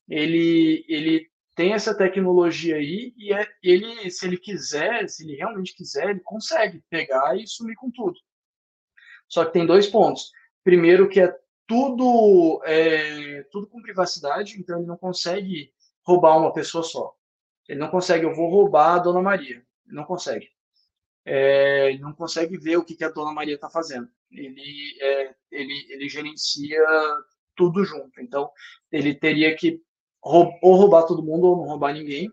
ele, 0.09 0.85
ele 0.89 1.30
tem 1.55 1.73
essa 1.73 1.95
tecnologia 1.95 2.77
aí 2.77 3.13
e 3.17 3.33
é, 3.33 3.47
ele, 3.63 4.11
se 4.11 4.27
ele 4.27 4.39
quiser, 4.39 5.09
se 5.09 5.25
ele 5.25 5.37
realmente 5.37 5.75
quiser, 5.75 6.09
ele 6.09 6.21
consegue 6.21 6.83
pegar 6.89 7.37
e 7.37 7.47
sumir 7.47 7.75
com 7.77 7.91
tudo. 7.91 8.19
Só 9.29 9.45
que 9.45 9.53
tem 9.53 9.67
dois 9.67 9.87
pontos. 9.87 10.31
Primeiro 10.65 11.09
que 11.09 11.21
é 11.21 11.35
tudo, 11.67 12.61
é, 12.65 13.45
tudo 13.45 13.67
com 13.69 13.83
privacidade, 13.83 14.59
então 14.59 14.79
ele 14.79 14.87
não 14.87 14.97
consegue 14.97 15.73
roubar 16.03 16.39
uma 16.39 16.53
pessoa 16.53 16.83
só. 16.83 17.15
Ele 17.69 17.79
não 17.79 17.89
consegue, 17.89 18.25
eu 18.25 18.35
vou 18.35 18.51
roubar 18.51 18.95
a 18.95 18.99
Dona 18.99 19.23
Maria. 19.23 19.57
Ele 19.87 19.95
não 19.95 20.05
consegue. 20.05 20.51
É, 21.25 21.91
ele 21.91 22.01
não 22.01 22.13
consegue 22.13 22.59
ver 22.59 22.77
o 22.77 22.85
que, 22.85 22.97
que 22.97 23.05
a 23.05 23.11
Dona 23.11 23.33
Maria 23.33 23.55
está 23.55 23.71
fazendo. 23.71 24.09
Ele, 24.33 24.99
é, 25.01 25.35
ele, 25.51 25.87
ele 25.91 26.09
gerencia 26.09 26.81
tudo 27.55 27.85
junto. 27.85 28.21
Então, 28.21 28.51
ele 28.91 29.15
teria 29.15 29.55
que 29.55 29.81
ou 30.23 30.75
roubar 30.75 31.05
todo 31.05 31.23
mundo 31.23 31.47
ou 31.47 31.57
não 31.57 31.65
roubar 31.65 31.95
ninguém. 31.95 32.31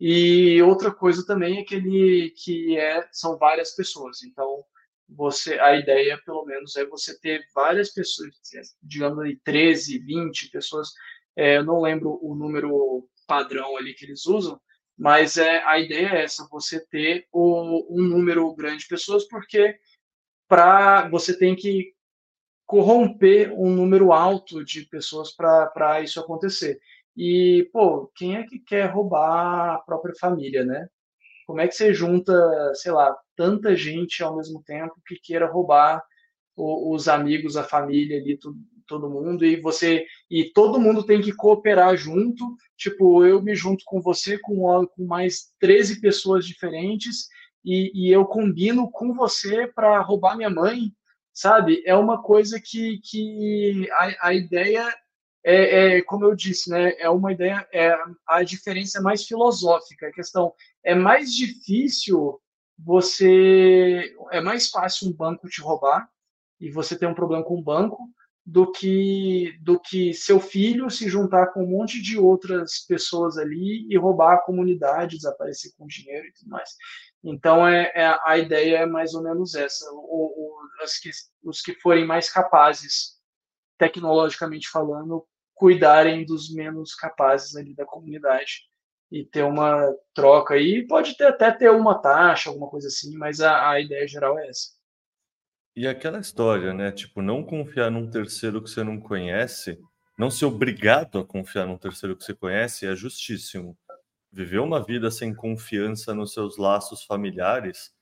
E 0.00 0.62
outra 0.62 0.92
coisa 0.92 1.26
também 1.26 1.58
é 1.58 1.64
que 1.64 1.74
ele 1.74 2.30
que 2.30 2.76
é 2.78 3.06
são 3.12 3.36
várias 3.36 3.74
pessoas. 3.74 4.22
Então, 4.22 4.64
você 5.08 5.58
a 5.58 5.76
ideia 5.76 6.20
pelo 6.24 6.44
menos 6.44 6.76
é 6.76 6.84
você 6.84 7.18
ter 7.18 7.44
várias 7.54 7.90
pessoas, 7.92 8.30
digamos 8.82 9.18
aí 9.20 9.36
13, 9.42 9.98
20 9.98 10.50
pessoas. 10.50 10.90
É, 11.36 11.56
eu 11.56 11.64
não 11.64 11.80
lembro 11.80 12.18
o 12.22 12.34
número 12.34 13.08
padrão 13.26 13.76
ali 13.76 13.94
que 13.94 14.04
eles 14.04 14.26
usam, 14.26 14.60
mas 14.96 15.36
é, 15.36 15.62
a 15.64 15.78
ideia 15.78 16.08
é 16.08 16.24
essa, 16.24 16.48
você 16.50 16.84
ter 16.86 17.26
o, 17.32 17.86
um 17.90 18.02
número 18.02 18.52
grande 18.54 18.82
de 18.82 18.88
pessoas, 18.88 19.26
porque 19.28 19.78
para 20.48 21.08
você 21.08 21.36
tem 21.36 21.54
que 21.54 21.92
corromper 22.66 23.52
um 23.52 23.70
número 23.70 24.12
alto 24.12 24.64
de 24.64 24.84
pessoas 24.84 25.32
para 25.32 26.02
isso 26.02 26.20
acontecer. 26.20 26.78
E, 27.18 27.68
pô, 27.72 28.12
quem 28.14 28.36
é 28.36 28.44
que 28.44 28.60
quer 28.60 28.86
roubar 28.92 29.74
a 29.74 29.78
própria 29.78 30.14
família, 30.20 30.64
né? 30.64 30.86
Como 31.48 31.60
é 31.60 31.66
que 31.66 31.74
você 31.74 31.92
junta, 31.92 32.32
sei 32.76 32.92
lá, 32.92 33.12
tanta 33.36 33.74
gente 33.74 34.22
ao 34.22 34.36
mesmo 34.36 34.62
tempo 34.62 34.94
que 35.04 35.16
queira 35.16 35.50
roubar 35.50 36.00
os 36.56 37.08
amigos, 37.08 37.56
a 37.56 37.64
família 37.64 38.18
ali, 38.18 38.38
todo 38.86 39.10
mundo 39.10 39.44
e 39.44 39.60
você 39.60 40.06
e 40.30 40.44
todo 40.52 40.80
mundo 40.80 41.04
tem 41.04 41.20
que 41.20 41.32
cooperar 41.32 41.96
junto. 41.96 42.56
Tipo, 42.76 43.24
eu 43.24 43.42
me 43.42 43.52
junto 43.52 43.82
com 43.84 44.00
você 44.00 44.38
com, 44.38 44.86
com 44.86 45.04
mais 45.04 45.52
13 45.58 46.00
pessoas 46.00 46.46
diferentes 46.46 47.26
e, 47.64 47.90
e 47.94 48.12
eu 48.12 48.26
combino 48.26 48.88
com 48.92 49.12
você 49.12 49.66
para 49.66 50.00
roubar 50.00 50.36
minha 50.36 50.50
mãe, 50.50 50.92
sabe? 51.32 51.82
É 51.84 51.96
uma 51.96 52.22
coisa 52.22 52.60
que, 52.64 53.00
que 53.02 53.88
a, 53.92 54.28
a 54.28 54.34
ideia 54.34 54.88
é, 55.50 55.96
é, 55.96 56.02
como 56.02 56.26
eu 56.26 56.34
disse, 56.34 56.68
né? 56.68 56.92
É 56.98 57.08
uma 57.08 57.32
ideia, 57.32 57.66
é 57.72 57.96
a 58.26 58.42
diferença 58.42 59.00
mais 59.00 59.24
filosófica. 59.24 60.08
A 60.08 60.12
questão 60.12 60.52
é 60.84 60.94
mais 60.94 61.34
difícil 61.34 62.38
você, 62.78 64.14
é 64.30 64.42
mais 64.42 64.68
fácil 64.68 65.08
um 65.08 65.12
banco 65.12 65.48
te 65.48 65.62
roubar 65.62 66.06
e 66.60 66.70
você 66.70 66.98
ter 66.98 67.06
um 67.06 67.14
problema 67.14 67.42
com 67.42 67.58
o 67.58 67.62
banco 67.62 68.10
do 68.44 68.70
que 68.70 69.58
do 69.62 69.80
que 69.80 70.12
seu 70.12 70.38
filho 70.38 70.90
se 70.90 71.08
juntar 71.08 71.48
com 71.48 71.64
um 71.64 71.66
monte 71.66 72.00
de 72.02 72.18
outras 72.18 72.80
pessoas 72.80 73.38
ali 73.38 73.86
e 73.90 73.96
roubar 73.96 74.34
a 74.34 74.42
comunidade, 74.42 75.16
desaparecer 75.16 75.72
com 75.78 75.86
dinheiro 75.86 76.26
e 76.26 76.32
tudo 76.32 76.50
mais. 76.50 76.76
Então 77.24 77.66
é, 77.66 77.90
é 77.94 78.18
a 78.22 78.36
ideia 78.36 78.78
é 78.78 78.86
mais 78.86 79.14
ou 79.14 79.22
menos 79.22 79.54
essa. 79.54 79.90
O, 79.92 79.96
o, 79.96 80.58
que, 81.02 81.10
os 81.42 81.62
que 81.62 81.74
forem 81.80 82.06
mais 82.06 82.30
capazes, 82.30 83.18
tecnologicamente 83.78 84.68
falando, 84.68 85.26
cuidarem 85.58 86.24
dos 86.24 86.54
menos 86.54 86.94
capazes 86.94 87.56
ali 87.56 87.74
da 87.74 87.84
comunidade 87.84 88.62
e 89.10 89.24
ter 89.24 89.42
uma 89.42 89.92
troca 90.14 90.54
aí. 90.54 90.86
Pode 90.86 91.16
ter, 91.16 91.26
até 91.26 91.50
ter 91.50 91.70
uma 91.70 91.98
taxa, 91.98 92.48
alguma 92.48 92.68
coisa 92.68 92.86
assim, 92.88 93.16
mas 93.16 93.40
a, 93.40 93.70
a 93.70 93.80
ideia 93.80 94.06
geral 94.06 94.38
é 94.38 94.48
essa. 94.48 94.78
E 95.74 95.86
aquela 95.86 96.20
história, 96.20 96.72
né? 96.72 96.92
Tipo, 96.92 97.20
não 97.20 97.42
confiar 97.42 97.90
num 97.90 98.08
terceiro 98.08 98.62
que 98.62 98.70
você 98.70 98.82
não 98.82 99.00
conhece, 99.00 99.78
não 100.16 100.30
ser 100.30 100.46
obrigado 100.46 101.18
a 101.18 101.24
confiar 101.24 101.66
num 101.66 101.78
terceiro 101.78 102.16
que 102.16 102.24
você 102.24 102.34
conhece 102.34 102.86
é 102.86 102.94
justíssimo. 102.94 103.76
Viver 104.30 104.58
uma 104.58 104.84
vida 104.84 105.10
sem 105.10 105.34
confiança 105.34 106.14
nos 106.14 106.32
seus 106.32 106.56
laços 106.56 107.04
familiares, 107.04 107.92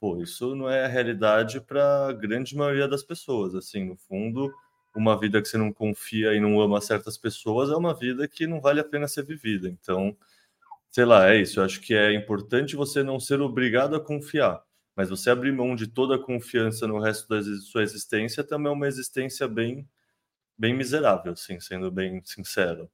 pô, 0.00 0.20
isso 0.20 0.54
não 0.54 0.68
é 0.68 0.84
a 0.84 0.88
realidade 0.88 1.60
para 1.60 2.08
a 2.08 2.12
grande 2.12 2.56
maioria 2.56 2.88
das 2.88 3.02
pessoas. 3.02 3.54
Assim, 3.54 3.84
no 3.84 3.96
fundo, 3.96 4.52
uma 4.94 5.18
vida 5.18 5.42
que 5.42 5.48
você 5.48 5.58
não 5.58 5.72
confia 5.72 6.34
e 6.34 6.40
não 6.40 6.60
ama 6.60 6.80
certas 6.80 7.18
pessoas 7.18 7.70
é 7.70 7.76
uma 7.76 7.94
vida 7.94 8.28
que 8.28 8.46
não 8.46 8.60
vale 8.60 8.80
a 8.80 8.84
pena 8.84 9.08
ser 9.08 9.24
vivida. 9.24 9.68
Então, 9.68 10.16
sei 10.90 11.04
lá, 11.04 11.30
é 11.30 11.40
isso. 11.40 11.60
Eu 11.60 11.64
acho 11.64 11.80
que 11.80 11.94
é 11.94 12.14
importante 12.14 12.76
você 12.76 13.02
não 13.02 13.18
ser 13.18 13.40
obrigado 13.40 13.96
a 13.96 14.00
confiar 14.00 14.62
mas 14.96 15.10
você 15.10 15.30
abrir 15.30 15.52
mão 15.52 15.74
de 15.74 15.86
toda 15.86 16.14
a 16.14 16.22
confiança 16.22 16.86
no 16.86 17.00
resto 17.00 17.28
da 17.28 17.42
sua 17.60 17.82
existência 17.82 18.44
também 18.44 18.70
é 18.70 18.74
uma 18.74 18.86
existência 18.86 19.48
bem, 19.48 19.88
bem 20.56 20.74
miserável, 20.74 21.32
assim, 21.32 21.58
sendo 21.58 21.90
bem 21.90 22.22
sincero. 22.24 22.88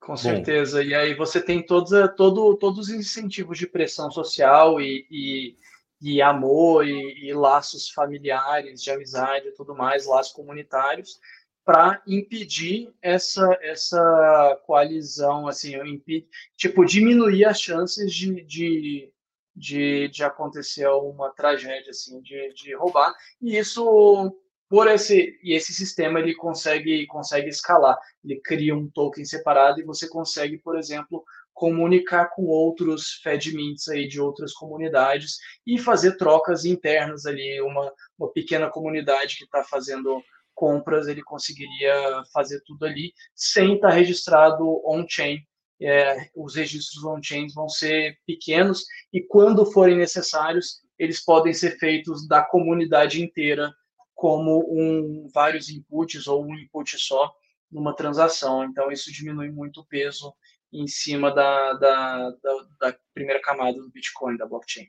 Com 0.00 0.12
Bom, 0.12 0.16
certeza. 0.16 0.82
E 0.82 0.94
aí 0.94 1.14
você 1.14 1.40
tem 1.40 1.62
todos, 1.62 1.90
todo, 2.16 2.56
todos 2.56 2.88
os 2.88 2.94
incentivos 2.94 3.58
de 3.58 3.66
pressão 3.66 4.10
social 4.10 4.80
e, 4.80 5.06
e, 5.10 5.56
e 6.00 6.22
amor 6.22 6.86
e, 6.86 7.28
e, 7.28 7.32
laços 7.32 7.90
familiares, 7.90 8.82
de 8.82 8.90
amizade 8.90 9.48
e 9.48 9.52
tudo 9.52 9.74
mais, 9.74 10.06
laços 10.06 10.32
comunitários, 10.32 11.18
para 11.64 12.02
impedir 12.06 12.92
essa, 13.02 13.58
essa 13.60 14.58
coalizão, 14.64 15.46
assim, 15.46 15.76
impedir, 15.76 16.26
tipo, 16.56 16.84
diminuir 16.84 17.44
as 17.44 17.60
chances 17.60 18.12
de, 18.12 18.42
de 18.44 19.12
de, 19.58 20.08
de 20.08 20.22
acontecer 20.22 20.86
uma 20.88 21.30
tragédia 21.30 21.90
assim 21.90 22.20
de, 22.20 22.52
de 22.54 22.74
roubar. 22.74 23.14
E 23.42 23.58
isso 23.58 24.34
por 24.68 24.86
esse 24.86 25.38
e 25.42 25.54
esse 25.54 25.72
sistema 25.72 26.20
ele 26.20 26.34
consegue 26.34 27.06
consegue 27.06 27.48
escalar. 27.48 27.98
Ele 28.24 28.40
cria 28.40 28.76
um 28.76 28.88
token 28.88 29.24
separado 29.24 29.80
e 29.80 29.84
você 29.84 30.08
consegue 30.08 30.58
por 30.58 30.78
exemplo 30.78 31.24
comunicar 31.58 32.30
com 32.34 32.46
outros 32.46 33.20
FedMints 33.22 33.88
aí 33.88 34.06
de 34.06 34.20
outras 34.20 34.52
comunidades 34.52 35.38
e 35.66 35.76
fazer 35.76 36.16
trocas 36.16 36.64
internas 36.64 37.26
ali 37.26 37.60
uma, 37.60 37.92
uma 38.16 38.32
pequena 38.32 38.70
comunidade 38.70 39.36
que 39.36 39.44
está 39.44 39.64
fazendo 39.64 40.22
compras 40.54 41.08
ele 41.08 41.22
conseguiria 41.22 42.22
fazer 42.32 42.62
tudo 42.64 42.86
ali 42.86 43.12
sem 43.34 43.74
estar 43.74 43.88
tá 43.88 43.94
registrado 43.94 44.64
on-chain 44.86 45.42
é, 45.80 46.28
os 46.34 46.56
registros 46.56 47.04
on-chain 47.04 47.48
vão 47.54 47.68
ser 47.68 48.18
pequenos 48.26 48.84
e 49.12 49.22
quando 49.22 49.70
forem 49.70 49.96
necessários, 49.96 50.80
eles 50.98 51.24
podem 51.24 51.54
ser 51.54 51.78
feitos 51.78 52.26
da 52.26 52.42
comunidade 52.42 53.22
inteira 53.22 53.72
como 54.14 54.66
um 54.68 55.28
vários 55.32 55.68
inputs 55.68 56.26
ou 56.26 56.44
um 56.44 56.58
input 56.58 56.98
só 56.98 57.32
numa 57.70 57.94
transação. 57.94 58.64
Então 58.64 58.90
isso 58.90 59.12
diminui 59.12 59.50
muito 59.50 59.80
o 59.80 59.86
peso 59.86 60.34
em 60.72 60.86
cima 60.86 61.30
da, 61.30 61.72
da, 61.74 62.30
da, 62.30 62.66
da 62.80 62.96
primeira 63.14 63.40
camada 63.40 63.78
do 63.78 63.90
Bitcoin, 63.90 64.36
da 64.36 64.46
blockchain. 64.46 64.88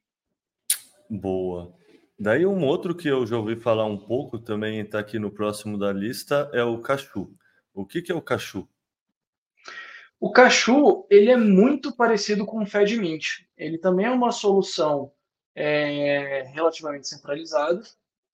Boa. 1.09 1.73
Daí 2.19 2.45
um 2.45 2.65
outro 2.65 2.93
que 2.93 3.07
eu 3.07 3.25
já 3.25 3.37
ouvi 3.37 3.55
falar 3.55 3.85
um 3.85 3.97
pouco, 3.97 4.37
também 4.37 4.79
está 4.81 4.99
aqui 4.99 5.17
no 5.17 5.31
próximo 5.31 5.77
da 5.77 5.93
lista, 5.93 6.49
é 6.53 6.63
o 6.63 6.79
Cachu. 6.79 7.33
O 7.73 7.85
que, 7.85 8.01
que 8.01 8.11
é 8.11 8.15
o 8.15 8.21
Cachu? 8.21 8.67
O 10.19 10.31
Cachu, 10.31 11.07
ele 11.09 11.31
é 11.31 11.37
muito 11.37 11.95
parecido 11.95 12.45
com 12.45 12.61
o 12.61 12.65
FedMint. 12.65 13.45
Ele 13.57 13.77
também 13.77 14.05
é 14.05 14.11
uma 14.11 14.33
solução 14.33 15.13
é, 15.55 16.43
relativamente 16.53 17.07
centralizada. 17.07 17.81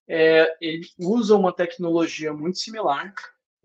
É, 0.08 0.58
ele 0.60 0.88
usa 0.98 1.36
uma 1.36 1.54
tecnologia 1.54 2.34
muito 2.34 2.58
similar. 2.58 3.14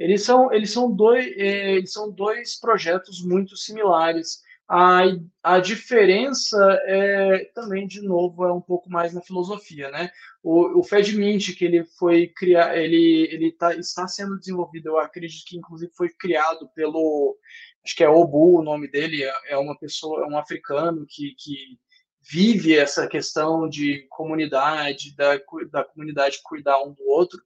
Eles 0.01 0.23
são, 0.23 0.51
eles 0.51 0.71
são, 0.71 0.91
dois, 0.91 1.27
é, 1.37 1.75
eles 1.75 1.93
são 1.93 2.11
dois 2.11 2.59
projetos 2.59 3.23
muito 3.23 3.55
similares. 3.55 4.41
A, 4.67 5.03
a 5.43 5.61
diferença 5.61 6.57
é 6.87 7.51
também, 7.55 7.87
de 7.87 8.01
novo, 8.01 8.47
é 8.47 8.53
um 8.53 8.63
pouco 8.63 8.89
mais 8.89 9.13
na 9.13 9.21
filosofia, 9.21 9.91
né? 9.91 10.11
O, 10.43 10.79
o 10.79 10.83
FedMint, 10.83 11.55
que 11.55 11.67
ele 11.67 11.85
foi 11.99 12.29
criar, 12.29 12.79
ele, 12.79 13.29
ele 13.31 13.53
tá, 13.53 13.75
está 13.75 14.09
sendo 14.09 14.39
desenvolvido, 14.39 14.89
eu 14.89 14.99
acredito 14.99 15.45
que 15.47 15.59
inclusive 15.59 15.93
foi 15.95 16.09
criado 16.09 16.67
pelo, 16.75 17.37
acho 17.85 17.95
que 17.95 18.03
é 18.03 18.09
Obu 18.09 18.59
o 18.59 18.63
nome 18.63 18.89
dele, 18.89 19.23
é, 19.23 19.33
é 19.49 19.59
uma 19.59 19.79
pessoa, 19.79 20.23
é 20.23 20.27
um 20.27 20.39
africano 20.39 21.05
que, 21.07 21.35
que 21.37 21.79
vive 22.23 22.75
essa 22.75 23.07
questão 23.07 23.69
de 23.69 24.07
comunidade, 24.09 25.15
da, 25.15 25.39
da 25.71 25.85
comunidade 25.85 26.41
cuidar 26.43 26.83
um 26.83 26.95
do 26.95 27.07
outro. 27.07 27.39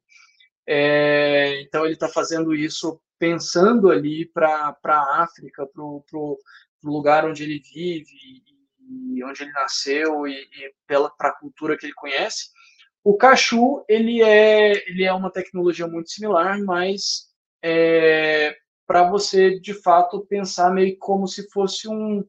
É, 0.66 1.60
então 1.60 1.84
ele 1.84 1.94
está 1.94 2.08
fazendo 2.08 2.54
isso 2.54 3.00
pensando 3.18 3.90
ali 3.90 4.26
para 4.26 4.76
a 4.84 5.22
África, 5.22 5.66
para 5.66 5.82
o 5.82 6.38
lugar 6.82 7.24
onde 7.24 7.42
ele 7.42 7.60
vive 7.60 8.42
e 9.14 9.24
onde 9.24 9.42
ele 9.42 9.52
nasceu 9.52 10.26
e, 10.26 10.32
e 10.32 10.74
para 10.86 11.28
a 11.28 11.38
cultura 11.38 11.76
que 11.76 11.86
ele 11.86 11.94
conhece. 11.94 12.48
O 13.02 13.16
Cachu 13.16 13.84
ele 13.88 14.22
é 14.22 14.72
ele 14.88 15.04
é 15.04 15.12
uma 15.12 15.30
tecnologia 15.30 15.86
muito 15.86 16.10
similar, 16.10 16.58
mas 16.62 17.28
é, 17.62 18.56
para 18.86 19.08
você 19.10 19.58
de 19.60 19.74
fato 19.74 20.26
pensar 20.26 20.70
meio 20.70 20.96
como 20.98 21.26
se 21.26 21.50
fosse 21.50 21.88
um 21.88 22.24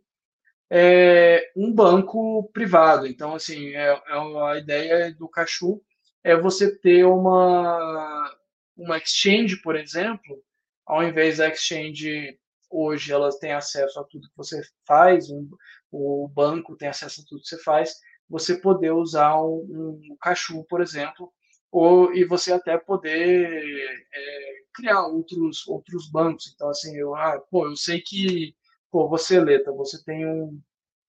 é, 0.70 1.52
um 1.56 1.74
banco 1.74 2.50
privado. 2.54 3.08
Então 3.08 3.36
assim 3.36 3.70
é, 3.74 3.90
é 3.90 4.48
a 4.50 4.58
ideia 4.58 5.14
do 5.14 5.28
Cachu 5.30 5.82
é 6.26 6.36
você 6.36 6.76
ter 6.76 7.06
uma 7.06 8.36
uma 8.76 8.98
exchange, 8.98 9.62
por 9.62 9.76
exemplo, 9.78 10.44
ao 10.86 11.04
invés 11.04 11.38
da 11.38 11.48
exchange 11.48 12.38
hoje 12.70 13.14
elas 13.14 13.38
têm 13.38 13.54
acesso 13.54 14.00
a 14.00 14.04
tudo 14.04 14.28
que 14.28 14.36
você 14.36 14.62
faz, 14.86 15.30
um, 15.30 15.48
o 15.92 16.28
banco 16.28 16.76
tem 16.76 16.90
acesso 16.90 17.22
a 17.22 17.26
tudo 17.26 17.42
que 17.42 17.48
você 17.48 17.62
faz, 17.64 17.96
você 18.30 18.58
poder 18.58 18.92
usar 18.92 19.40
um, 19.42 20.02
um 20.12 20.18
Cachu, 20.20 20.66
por 20.66 20.82
exemplo, 20.82 21.32
ou 21.72 22.14
e 22.14 22.26
você 22.26 22.52
até 22.54 22.78
poder 22.78 24.06
é, 24.14 24.54
criar 24.74 25.06
outros 25.08 25.68
outros 25.68 26.10
bancos. 26.10 26.52
Então 26.56 26.70
assim, 26.70 26.98
eu, 26.98 27.16
ah, 27.16 27.40
pô, 27.52 27.68
eu 27.68 27.76
sei 27.76 28.02
que 28.02 28.56
pô, 28.92 29.08
você 29.08 29.40
Leta, 29.40 29.72
você 29.72 30.04
tem 30.04 30.26
um 30.26 30.60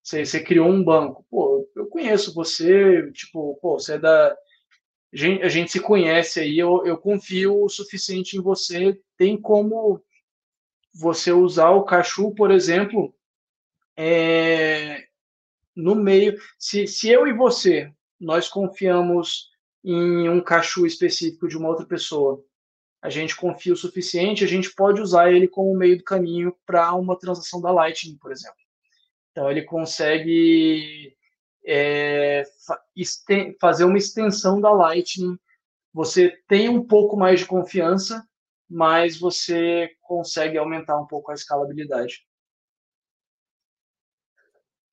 você, 0.02 0.24
você 0.26 0.42
criou 0.42 0.68
um 0.68 0.84
banco. 0.84 1.26
Pô, 1.30 1.68
eu 1.74 1.86
conheço 1.88 2.34
você, 2.34 3.10
tipo, 3.12 3.58
pô, 3.62 3.78
você 3.78 3.94
é 3.94 3.98
da 3.98 4.36
a 5.42 5.48
gente, 5.48 5.72
se 5.72 5.80
conhece 5.80 6.40
aí, 6.40 6.58
eu, 6.58 6.84
eu 6.84 6.98
confio 6.98 7.64
o 7.64 7.68
suficiente 7.68 8.36
em 8.36 8.40
você. 8.40 9.00
Tem 9.16 9.40
como 9.40 10.02
você 10.94 11.32
usar 11.32 11.70
o 11.70 11.84
Cachu, 11.84 12.34
por 12.34 12.50
exemplo, 12.50 13.14
é, 13.96 15.06
no 15.74 15.94
meio. 15.94 16.38
Se, 16.58 16.86
se 16.86 17.08
eu 17.08 17.26
e 17.26 17.32
você, 17.32 17.90
nós 18.20 18.48
confiamos 18.48 19.50
em 19.82 20.28
um 20.28 20.42
Cachu 20.42 20.84
específico 20.84 21.48
de 21.48 21.56
uma 21.56 21.68
outra 21.68 21.86
pessoa, 21.86 22.44
a 23.00 23.08
gente 23.08 23.36
confia 23.36 23.72
o 23.72 23.76
suficiente, 23.76 24.44
a 24.44 24.48
gente 24.48 24.74
pode 24.74 25.00
usar 25.00 25.32
ele 25.32 25.48
como 25.48 25.76
meio 25.76 25.96
do 25.96 26.04
caminho 26.04 26.54
para 26.66 26.92
uma 26.94 27.18
transação 27.18 27.60
da 27.60 27.70
Lightning, 27.70 28.18
por 28.18 28.32
exemplo. 28.32 28.58
Então, 29.30 29.50
ele 29.50 29.62
consegue 29.62 31.15
é, 31.66 32.44
fazer 33.60 33.84
uma 33.84 33.98
extensão 33.98 34.60
da 34.60 34.70
Lightning. 34.70 35.36
Você 35.92 36.30
tem 36.46 36.68
um 36.68 36.86
pouco 36.86 37.16
mais 37.16 37.40
de 37.40 37.46
confiança, 37.46 38.26
mas 38.68 39.18
você 39.18 39.90
consegue 40.02 40.56
aumentar 40.56 41.00
um 41.00 41.06
pouco 41.06 41.30
a 41.30 41.34
escalabilidade. 41.34 42.24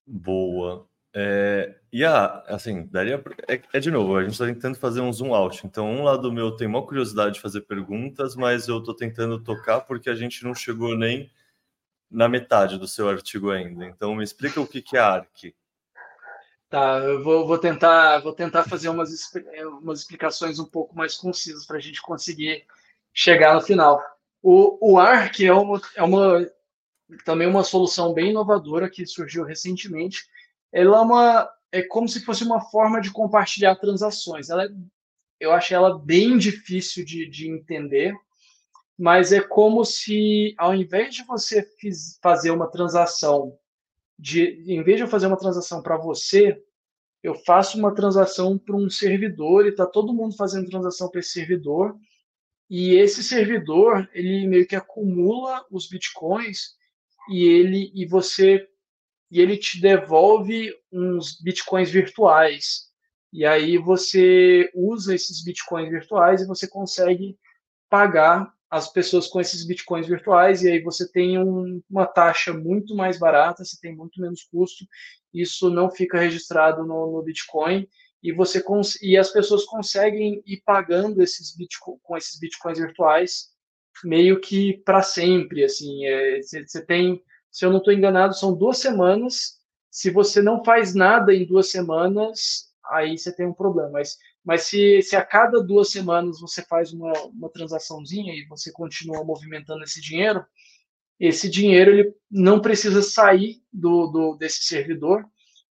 Boa. 0.05 0.87
É, 1.15 1.79
e 1.91 2.03
assim, 2.03 2.87
daria. 2.87 3.23
É, 3.47 3.61
é, 3.73 3.79
de 3.79 3.91
novo, 3.91 4.17
a 4.17 4.23
gente 4.23 4.31
está 4.31 4.45
tentando 4.45 4.75
fazer 4.75 5.01
um 5.01 5.13
zoom 5.13 5.33
out. 5.33 5.65
Então, 5.65 5.87
um 5.87 6.03
lado 6.03 6.31
meu 6.31 6.55
tem 6.55 6.67
uma 6.67 6.85
curiosidade 6.85 7.35
de 7.35 7.41
fazer 7.41 7.61
perguntas, 7.61 8.35
mas 8.35 8.67
eu 8.67 8.79
estou 8.79 8.95
tentando 8.95 9.41
tocar 9.41 9.81
porque 9.81 10.09
a 10.09 10.15
gente 10.15 10.43
não 10.43 10.55
chegou 10.55 10.97
nem 10.97 11.31
na 12.09 12.27
metade 12.27 12.79
do 12.79 12.87
seu 12.87 13.09
artigo 13.09 13.51
ainda. 13.51 13.85
Então, 13.85 14.15
me 14.15 14.23
explica 14.23 14.59
o 14.59 14.67
que, 14.67 14.81
que 14.81 14.97
é 14.97 14.99
ARC. 14.99 15.53
Tá, 16.73 16.97
eu 16.97 17.23
vou, 17.23 17.45
vou, 17.45 17.59
tentar, 17.59 18.17
vou 18.21 18.33
tentar 18.33 18.63
fazer 18.63 18.89
umas, 18.89 19.31
umas 19.79 19.99
explicações 19.99 20.57
um 20.57 20.65
pouco 20.65 20.95
mais 20.95 21.15
concisas 21.15 21.67
para 21.67 21.77
a 21.77 21.79
gente 21.79 22.01
conseguir 22.01 22.65
chegar 23.13 23.53
no 23.53 23.61
final. 23.61 24.01
O, 24.41 24.93
o 24.93 24.97
ARC 24.97 25.41
é 25.41 25.53
uma, 25.53 25.79
é 25.95 26.01
uma 26.01 26.51
também 27.23 27.47
uma 27.47 27.63
solução 27.63 28.11
bem 28.11 28.31
inovadora 28.31 28.89
que 28.89 29.05
surgiu 29.05 29.43
recentemente. 29.43 30.25
Ela 30.71 30.97
é 30.97 31.01
uma 31.01 31.53
é 31.71 31.83
como 31.83 32.09
se 32.09 32.25
fosse 32.25 32.43
uma 32.43 32.59
forma 32.59 32.99
de 32.99 33.11
compartilhar 33.11 33.75
transações. 33.75 34.49
Ela 34.49 34.65
é, 34.65 34.69
eu 35.39 35.51
acho 35.51 35.75
ela 35.75 35.99
bem 35.99 36.39
difícil 36.39 37.05
de, 37.05 37.29
de 37.29 37.51
entender, 37.51 38.15
mas 38.97 39.31
é 39.31 39.41
como 39.41 39.85
se 39.85 40.55
ao 40.57 40.73
invés 40.73 41.13
de 41.13 41.23
você 41.23 41.61
fiz, 41.79 42.17
fazer 42.19 42.49
uma 42.49 42.65
transação 42.65 43.59
de, 44.23 44.63
em 44.73 44.81
vez 44.81 44.95
de 44.95 45.03
eu 45.03 45.07
fazer 45.09 45.27
uma 45.27 45.37
transação 45.37 45.81
para 45.81 45.97
você, 45.97 46.57
eu 47.21 47.35
faço 47.35 47.77
uma 47.77 47.93
transação 47.93 48.57
para 48.57 48.73
um 48.73 48.89
servidor 48.89 49.65
e 49.65 49.69
está 49.69 49.85
todo 49.85 50.13
mundo 50.13 50.33
fazendo 50.37 50.69
transação 50.69 51.09
para 51.09 51.19
esse 51.19 51.31
servidor. 51.31 51.93
E 52.69 52.95
esse 52.95 53.21
servidor, 53.21 54.09
ele 54.13 54.47
meio 54.47 54.65
que 54.65 54.77
acumula 54.77 55.65
os 55.69 55.89
bitcoins 55.89 56.77
e 57.29 57.43
ele 57.43 57.91
e 57.93 58.05
você 58.05 58.65
e 59.29 59.41
ele 59.41 59.57
te 59.57 59.81
devolve 59.81 60.73
uns 60.89 61.41
bitcoins 61.41 61.91
virtuais. 61.91 62.89
E 63.31 63.45
aí 63.45 63.77
você 63.77 64.71
usa 64.73 65.13
esses 65.13 65.43
bitcoins 65.43 65.89
virtuais 65.89 66.41
e 66.41 66.47
você 66.47 66.65
consegue 66.65 67.37
pagar 67.89 68.53
as 68.73 68.91
pessoas 68.91 69.27
com 69.27 69.39
esses 69.39 69.67
bitcoins 69.67 70.07
virtuais, 70.07 70.63
e 70.63 70.71
aí 70.71 70.81
você 70.81 71.07
tem 71.07 71.37
um, 71.37 71.79
uma 71.87 72.07
taxa 72.07 72.51
muito 72.51 72.95
mais 72.95 73.19
barata, 73.19 73.63
você 73.63 73.77
tem 73.79 73.95
muito 73.95 74.19
menos 74.19 74.43
custo, 74.45 74.83
isso 75.31 75.69
não 75.69 75.91
fica 75.91 76.17
registrado 76.17 76.83
no, 76.83 77.11
no 77.11 77.21
Bitcoin, 77.21 77.87
e 78.23 78.33
você 78.33 78.63
e 79.03 79.15
as 79.15 79.29
pessoas 79.29 79.63
conseguem 79.65 80.41
ir 80.43 80.63
pagando 80.65 81.21
esses 81.21 81.55
bitcoin, 81.55 81.99
com 82.01 82.17
esses 82.17 82.39
bitcoins 82.39 82.79
virtuais 82.79 83.49
meio 84.03 84.41
que 84.41 84.81
para 84.83 85.03
sempre 85.03 85.63
assim 85.63 86.05
é, 86.07 86.41
você, 86.41 86.83
tem 86.83 87.21
se 87.51 87.63
eu 87.63 87.69
não 87.69 87.77
estou 87.77 87.93
enganado 87.93 88.33
são 88.33 88.55
duas 88.55 88.79
semanas 88.79 89.59
se 89.91 90.09
você 90.09 90.41
não 90.41 90.63
faz 90.63 90.95
nada 90.95 91.31
em 91.31 91.45
duas 91.45 91.69
semanas 91.69 92.71
aí 92.89 93.19
você 93.19 93.31
tem 93.31 93.45
um 93.45 93.53
problema 93.53 93.91
mas 93.91 94.17
mas 94.43 94.63
se, 94.63 95.01
se 95.01 95.15
a 95.15 95.23
cada 95.25 95.61
duas 95.61 95.91
semanas 95.91 96.39
você 96.39 96.61
faz 96.63 96.91
uma, 96.91 97.13
uma 97.27 97.49
transaçãozinha 97.49 98.33
e 98.33 98.45
você 98.45 98.71
continua 98.71 99.23
movimentando 99.23 99.83
esse 99.83 100.01
dinheiro, 100.01 100.45
esse 101.19 101.49
dinheiro 101.49 101.91
ele 101.91 102.13
não 102.29 102.59
precisa 102.59 103.01
sair 103.01 103.61
do, 103.71 104.07
do 104.07 104.35
desse 104.35 104.63
servidor 104.63 105.25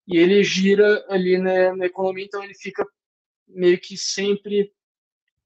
e 0.07 0.17
ele 0.17 0.43
gira 0.43 1.05
ali 1.09 1.39
na, 1.39 1.77
na 1.77 1.87
economia, 1.87 2.25
então 2.25 2.43
ele 2.43 2.55
fica 2.55 2.87
meio 3.47 3.79
que 3.79 3.97
sempre 3.97 4.73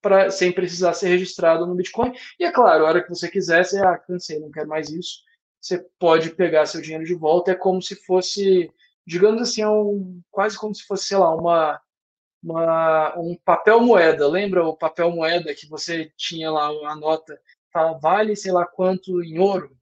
pra, 0.01 0.31
sem 0.31 0.53
precisar 0.53 0.95
ser 0.95 1.09
registrado 1.09 1.66
no 1.66 1.74
Bitcoin. 1.74 2.12
E 2.39 2.45
é 2.45 2.53
claro, 2.53 2.85
a 2.85 2.89
hora 2.89 3.03
que 3.03 3.09
você 3.09 3.29
quiser, 3.29 3.64
você, 3.64 3.79
ah, 3.81 3.99
cansei, 3.99 4.39
não 4.39 4.51
quero 4.51 4.68
mais 4.68 4.89
isso, 4.89 5.20
você 5.61 5.85
pode 5.99 6.31
pegar 6.31 6.66
seu 6.66 6.81
dinheiro 6.81 7.05
de 7.05 7.14
volta. 7.14 7.51
É 7.51 7.55
como 7.55 7.83
se 7.83 7.97
fosse, 8.05 8.70
digamos 9.07 9.43
assim, 9.43 9.62
é 9.62 9.68
um, 9.68 10.20
quase 10.31 10.57
como 10.57 10.74
se 10.74 10.85
fosse, 10.85 11.09
sei 11.09 11.16
lá, 11.16 11.35
uma 11.35 11.81
uma, 12.43 13.18
um 13.18 13.37
papel 13.45 13.80
moeda. 13.80 14.28
Lembra 14.28 14.64
o 14.64 14.76
papel 14.76 15.11
moeda 15.11 15.55
que 15.55 15.68
você 15.68 16.12
tinha 16.16 16.51
lá 16.51 16.68
a 16.68 16.97
nota, 16.97 17.41
vale 18.01 18.37
sei 18.37 18.53
lá 18.53 18.66
quanto 18.66 19.22
em 19.22 19.39
ouro? 19.39 19.76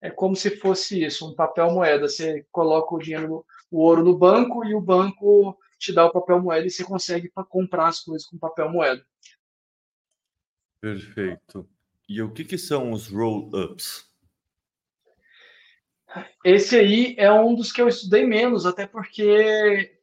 É 0.00 0.10
como 0.10 0.36
se 0.36 0.56
fosse 0.56 1.02
isso, 1.02 1.28
um 1.30 1.34
papel 1.34 1.70
moeda. 1.70 2.08
Você 2.08 2.46
coloca 2.52 2.94
o 2.94 2.98
dinheiro, 2.98 3.44
o 3.70 3.80
ouro 3.80 4.04
no 4.04 4.16
banco 4.16 4.64
e 4.64 4.74
o 4.74 4.80
banco 4.80 5.58
te 5.78 5.92
dá 5.92 6.06
o 6.06 6.12
papel 6.12 6.42
moeda 6.42 6.66
e 6.66 6.70
você 6.70 6.84
consegue 6.84 7.32
comprar 7.48 7.88
as 7.88 8.00
coisas 8.00 8.26
com 8.26 8.38
papel 8.38 8.70
moeda. 8.70 9.04
Perfeito. 10.80 11.68
E 12.06 12.20
o 12.20 12.30
que, 12.30 12.44
que 12.44 12.58
são 12.58 12.92
os 12.92 13.08
roll-ups? 13.08 14.12
Esse 16.44 16.76
aí 16.76 17.14
é 17.18 17.32
um 17.32 17.54
dos 17.54 17.72
que 17.72 17.80
eu 17.80 17.88
estudei 17.88 18.26
menos, 18.26 18.66
até 18.66 18.86
porque 18.86 19.93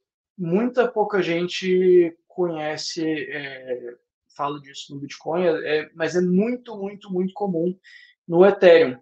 muita 0.41 0.87
pouca 0.87 1.21
gente 1.21 2.17
conhece, 2.27 3.05
é, 3.29 3.95
fala 4.35 4.59
disso 4.59 4.93
no 4.93 4.99
Bitcoin, 4.99 5.45
é, 5.45 5.89
mas 5.93 6.15
é 6.15 6.21
muito, 6.21 6.75
muito, 6.75 7.11
muito 7.13 7.31
comum 7.33 7.77
no 8.27 8.43
Ethereum. 8.43 8.99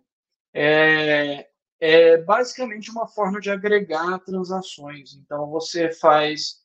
É, 0.54 1.48
é 1.80 2.18
basicamente 2.18 2.92
uma 2.92 3.08
forma 3.08 3.40
de 3.40 3.50
agregar 3.50 4.20
transações. 4.20 5.14
Então, 5.14 5.50
você 5.50 5.94
faz, 5.94 6.58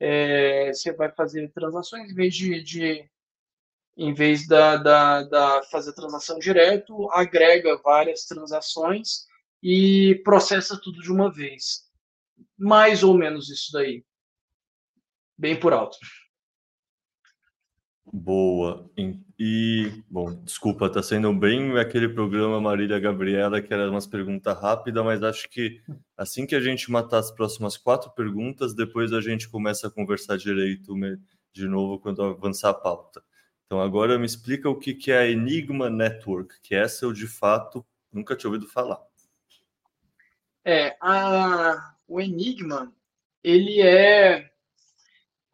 é, 0.00 0.72
você 0.72 0.92
vai 0.92 1.12
fazer 1.12 1.48
transações 1.52 2.10
em 2.10 2.14
vez 2.14 2.34
de, 2.34 2.62
de 2.64 3.08
em 3.96 4.12
vez 4.12 4.46
da, 4.48 4.76
da, 4.76 5.22
da 5.22 5.62
fazer 5.70 5.92
transação 5.94 6.38
direto, 6.40 7.08
agrega 7.12 7.80
várias 7.82 8.24
transações 8.24 9.26
e 9.62 10.20
processa 10.24 10.78
tudo 10.82 11.00
de 11.00 11.12
uma 11.12 11.32
vez. 11.32 11.86
Mais 12.58 13.04
ou 13.04 13.14
menos 13.14 13.48
isso 13.48 13.70
daí. 13.72 14.04
Bem 15.38 15.58
por 15.58 15.72
alto. 15.72 15.98
Boa. 18.12 18.88
E, 19.38 20.02
bom, 20.08 20.32
desculpa, 20.44 20.88
tá 20.88 21.02
sendo 21.02 21.32
bem 21.34 21.76
aquele 21.76 22.08
programa 22.08 22.60
Marília 22.60 23.00
Gabriela, 23.00 23.60
que 23.60 23.74
era 23.74 23.90
umas 23.90 24.06
perguntas 24.06 24.58
rápidas, 24.58 25.04
mas 25.04 25.22
acho 25.22 25.48
que 25.48 25.82
assim 26.16 26.46
que 26.46 26.54
a 26.54 26.60
gente 26.60 26.90
matar 26.90 27.18
as 27.18 27.30
próximas 27.30 27.76
quatro 27.76 28.10
perguntas, 28.12 28.74
depois 28.74 29.12
a 29.12 29.20
gente 29.20 29.48
começa 29.48 29.88
a 29.88 29.90
conversar 29.90 30.38
direito 30.38 30.94
de 31.52 31.66
novo 31.66 31.98
quando 31.98 32.22
avançar 32.22 32.70
a 32.70 32.74
pauta. 32.74 33.22
Então, 33.66 33.80
agora 33.80 34.18
me 34.18 34.24
explica 34.24 34.70
o 34.70 34.78
que, 34.78 35.10
é 35.10 35.18
a 35.18 35.26
Enigma 35.26 35.90
Network, 35.90 36.60
que 36.62 36.74
essa 36.74 37.04
eu 37.04 37.12
de 37.12 37.26
fato 37.26 37.84
nunca 38.12 38.36
tinha 38.36 38.48
ouvido 38.48 38.70
falar. 38.70 39.04
É, 40.64 40.96
a, 41.00 41.94
o 42.06 42.20
Enigma, 42.20 42.92
ele 43.42 43.82
é, 43.82 44.50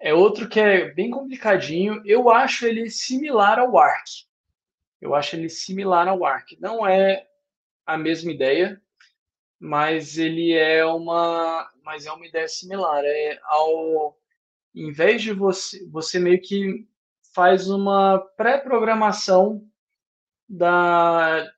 é 0.03 0.13
outro 0.13 0.49
que 0.49 0.59
é 0.59 0.91
bem 0.91 1.13
complicadinho. 1.13 2.03
Eu 2.05 2.29
acho 2.29 2.67
ele 2.67 2.91
similar 2.91 3.61
ao 3.61 3.79
Arc. 3.79 4.27
Eu 5.01 5.15
acho 5.15 5.37
ele 5.37 5.49
similar 5.49 6.09
ao 6.09 6.25
Arc. 6.25 6.59
Não 6.59 6.85
é 6.85 7.29
a 7.87 7.97
mesma 7.97 8.33
ideia, 8.33 8.83
mas 9.61 10.19
ele 10.19 10.55
é 10.55 10.85
uma, 10.85 11.71
mas 11.85 12.05
é 12.05 12.11
uma 12.11 12.27
ideia 12.27 12.49
similar. 12.49 13.05
É 13.05 13.39
ao, 13.45 14.19
em 14.75 14.91
vez 14.91 15.23
de 15.23 15.33
você, 15.33 15.89
você 15.89 16.19
meio 16.19 16.41
que 16.41 16.85
faz 17.33 17.71
uma 17.71 18.19
pré-programação 18.37 19.65
da, 20.49 21.49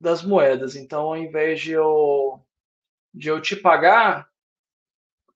das 0.00 0.22
moedas. 0.22 0.76
Então, 0.76 1.00
ao 1.00 1.16
invés 1.16 1.60
de 1.60 1.72
eu, 1.72 2.40
de 3.12 3.28
eu 3.28 3.42
te 3.42 3.56
pagar, 3.56 4.30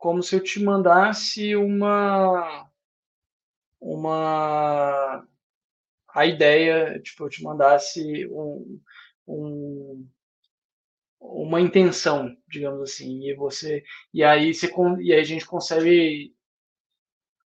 como 0.00 0.22
se 0.22 0.34
eu 0.34 0.42
te 0.42 0.58
mandasse 0.64 1.54
uma 1.54 2.66
uma 3.80 5.26
a 6.08 6.26
ideia, 6.26 7.00
tipo, 7.00 7.24
eu 7.24 7.28
te 7.28 7.42
mandasse 7.42 8.26
um, 8.28 8.80
um 9.28 10.08
uma 11.20 11.60
intenção, 11.60 12.34
digamos 12.48 12.80
assim, 12.82 13.28
e 13.28 13.34
você 13.34 13.84
e 14.12 14.24
aí 14.24 14.54
você 14.54 14.72
e 15.00 15.12
aí 15.12 15.20
a 15.20 15.24
gente 15.24 15.46
consegue 15.46 16.34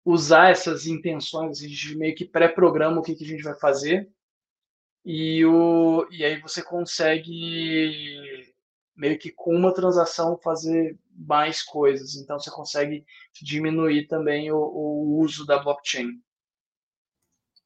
usar 0.04 0.50
essas 0.50 0.86
intenções, 0.86 1.60
a 1.60 1.66
gente 1.68 1.96
meio 1.96 2.14
que 2.14 2.24
pré-programa 2.24 3.00
o 3.00 3.02
que, 3.02 3.16
que 3.16 3.24
a 3.24 3.26
gente 3.28 3.42
vai 3.42 3.58
fazer 3.58 4.08
e, 5.04 5.44
o, 5.44 6.06
e 6.10 6.24
aí 6.24 6.40
você 6.40 6.62
consegue 6.62 8.44
meio 8.96 9.18
que 9.18 9.32
com 9.32 9.54
uma 9.54 9.74
transação 9.74 10.38
fazer 10.38 10.96
mais 11.14 11.62
coisas. 11.62 12.16
Então 12.16 12.38
você 12.38 12.50
consegue 12.50 13.04
diminuir 13.40 14.06
também 14.06 14.50
o, 14.50 14.56
o 14.56 15.18
uso 15.20 15.46
da 15.46 15.58
blockchain. 15.58 16.10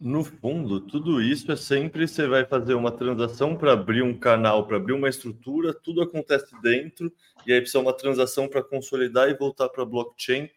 No 0.01 0.23
fundo, 0.23 0.81
tudo 0.81 1.21
isso 1.21 1.51
é 1.51 1.57
sempre 1.57 2.07
você 2.07 2.29
vai 2.29 2.45
fazer 2.47 2.75
uma 2.75 2.93
transação 2.93 3.57
para 3.57 3.73
abrir 3.73 4.03
um 4.03 4.17
canal, 4.17 4.65
para 4.65 4.77
abrir 4.77 4.93
uma 4.93 5.09
estrutura, 5.09 5.75
tudo 5.75 6.01
acontece 6.01 6.55
dentro, 6.63 7.13
e 7.45 7.53
aí 7.53 7.61
precisa 7.61 7.81
uma 7.81 7.93
transação 7.93 8.47
para 8.47 8.63
consolidar 8.63 9.29
e 9.29 9.37
voltar 9.37 9.69
para 9.69 9.85
blockchain 9.85 10.49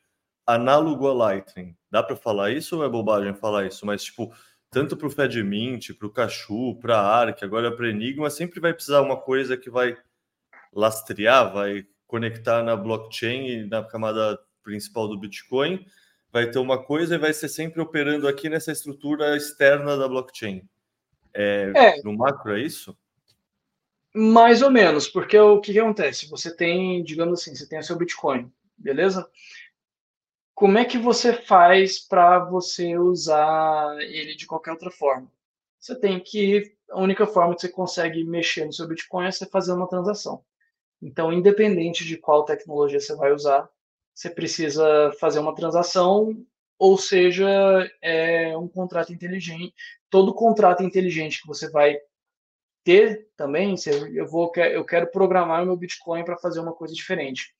análogo 0.45 1.07
a 1.07 1.13
Lightning. 1.13 1.75
Dá 1.89 2.03
para 2.03 2.15
falar 2.15 2.51
isso 2.51 2.77
ou 2.77 2.85
é 2.85 2.89
bobagem 2.89 3.33
falar 3.33 3.65
isso? 3.65 3.83
Mas, 3.83 4.03
tipo, 4.03 4.31
tanto 4.69 4.95
para 4.95 5.07
o 5.07 5.11
FedMint, 5.11 5.93
para 5.93 6.07
o 6.07 6.11
Cachu, 6.11 6.75
para 6.79 6.97
a 6.99 7.19
ARC, 7.19 7.43
agora 7.43 7.75
para 7.75 7.89
Enigma, 7.89 8.29
sempre 8.29 8.59
vai 8.59 8.73
precisar 8.73 9.01
uma 9.01 9.17
coisa 9.17 9.57
que 9.57 9.71
vai 9.71 9.97
lastrear, 10.73 11.51
vai 11.51 11.85
conectar 12.11 12.61
na 12.61 12.75
blockchain 12.75 13.47
e 13.47 13.65
na 13.65 13.83
camada 13.83 14.37
principal 14.61 15.07
do 15.07 15.17
Bitcoin, 15.17 15.85
vai 16.31 16.51
ter 16.51 16.59
uma 16.59 16.83
coisa 16.83 17.15
e 17.15 17.17
vai 17.17 17.33
ser 17.33 17.47
sempre 17.47 17.81
operando 17.81 18.27
aqui 18.27 18.49
nessa 18.49 18.71
estrutura 18.71 19.35
externa 19.35 19.97
da 19.97 20.07
blockchain. 20.07 20.61
É, 21.33 21.71
é, 21.73 22.01
no 22.03 22.15
macro 22.15 22.57
é 22.57 22.61
isso? 22.61 22.95
Mais 24.13 24.61
ou 24.61 24.69
menos, 24.69 25.07
porque 25.07 25.39
o 25.39 25.61
que, 25.61 25.71
que 25.71 25.79
acontece? 25.79 26.29
Você 26.29 26.53
tem, 26.53 27.01
digamos 27.03 27.39
assim, 27.39 27.55
você 27.55 27.67
tem 27.67 27.79
o 27.79 27.83
seu 27.83 27.95
Bitcoin, 27.95 28.51
beleza? 28.77 29.25
como 30.61 30.77
é 30.77 30.85
que 30.85 30.99
você 30.99 31.33
faz 31.33 31.97
para 31.97 32.37
você 32.37 32.95
usar 32.95 33.97
ele 33.99 34.35
de 34.35 34.45
qualquer 34.45 34.69
outra 34.69 34.91
forma? 34.91 35.27
Você 35.79 35.95
tem 35.99 36.19
que 36.19 36.75
a 36.91 36.99
única 37.01 37.25
forma 37.25 37.55
que 37.55 37.61
você 37.61 37.69
consegue 37.69 38.23
mexer 38.23 38.65
no 38.65 38.71
seu 38.71 38.87
Bitcoin 38.87 39.25
é 39.25 39.31
você 39.31 39.47
fazer 39.47 39.73
uma 39.73 39.89
transação. 39.89 40.45
Então, 41.01 41.33
independente 41.33 42.05
de 42.05 42.17
qual 42.17 42.45
tecnologia 42.45 42.99
você 42.99 43.15
vai 43.15 43.31
usar, 43.31 43.67
você 44.13 44.29
precisa 44.29 45.11
fazer 45.19 45.39
uma 45.39 45.55
transação, 45.55 46.45
ou 46.77 46.97
seja, 46.97 47.47
é 48.01 48.55
um 48.57 48.67
contrato 48.67 49.13
inteligente. 49.13 49.73
Todo 50.09 50.33
contrato 50.33 50.83
inteligente 50.83 51.41
que 51.41 51.47
você 51.47 51.69
vai 51.69 51.97
ter 52.83 53.27
também, 53.37 53.75
eu 54.13 54.27
vou 54.27 54.51
eu 54.55 54.83
quero 54.83 55.07
programar 55.07 55.63
o 55.63 55.65
meu 55.65 55.77
Bitcoin 55.77 56.23
para 56.23 56.37
fazer 56.37 56.59
uma 56.59 56.73
coisa 56.73 56.93
diferente. 56.93 57.53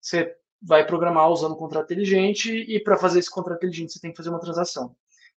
Você 0.00 0.34
vai 0.60 0.86
programar 0.86 1.30
usando 1.30 1.56
contrato 1.56 1.92
inteligente 1.92 2.52
e 2.52 2.80
para 2.80 2.96
fazer 2.96 3.18
esse 3.20 3.30
contrato 3.30 3.58
inteligente 3.58 3.92
você 3.92 4.00
tem 4.00 4.10
que 4.10 4.16
fazer 4.16 4.30
uma 4.30 4.40
transação. 4.40 4.96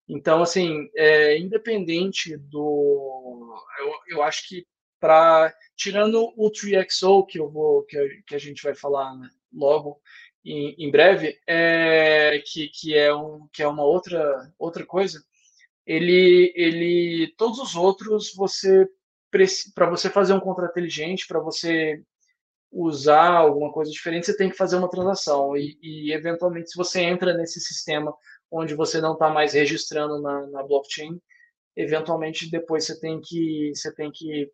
Então, 0.09 0.43
assim, 0.43 0.91
é, 0.97 1.39
independente 1.39 2.37
do. 2.37 3.55
Eu, 3.79 4.17
eu 4.17 4.23
acho 4.23 4.49
que 4.49 4.67
para. 5.01 5.55
Tirando 5.77 6.33
o 6.37 6.51
3XO, 6.51 7.27
que, 7.27 7.39
eu 7.39 7.49
vou, 7.49 7.85
que, 7.85 8.23
que 8.27 8.35
a 8.35 8.39
gente 8.39 8.63
vai 8.63 8.75
falar 8.75 9.17
né, 9.17 9.31
logo 9.53 10.01
em, 10.45 10.75
em 10.79 10.91
breve, 10.91 11.39
é, 11.47 12.43
que, 12.45 12.69
que, 12.69 12.95
é 12.97 13.15
um, 13.15 13.49
que 13.53 13.63
é 13.63 13.69
uma 13.69 13.83
outra, 13.83 14.53
outra 14.59 14.85
coisa, 14.85 15.23
ele, 15.87 16.53
ele. 16.55 17.35
Todos 17.37 17.59
os 17.59 17.75
outros, 17.77 18.35
você. 18.35 18.89
Para 19.75 19.89
você 19.89 20.11
fazer 20.11 20.35
um 20.35 20.41
contrato 20.41 20.73
inteligente, 20.73 21.27
para 21.27 21.39
você 21.39 22.03
usar 22.71 23.31
alguma 23.31 23.73
coisa 23.73 23.91
diferente, 23.91 24.27
você 24.27 24.37
tem 24.37 24.51
que 24.51 24.57
fazer 24.57 24.77
uma 24.77 24.91
transação. 24.91 25.57
E, 25.57 25.79
e 25.83 26.13
eventualmente, 26.13 26.71
se 26.71 26.77
você 26.77 27.01
entra 27.01 27.35
nesse 27.35 27.61
sistema 27.61 28.15
onde 28.51 28.75
você 28.75 29.01
não 29.01 29.15
está 29.15 29.31
mais 29.31 29.53
registrando 29.53 30.21
na, 30.21 30.47
na, 30.49 30.63
blockchain, 30.63 31.21
eventualmente 31.77 32.51
depois 32.51 32.85
você 32.85 32.99
tem 32.99 33.21
que 33.21 33.73
você 33.75 33.95
tem 33.95 34.11
que 34.13 34.51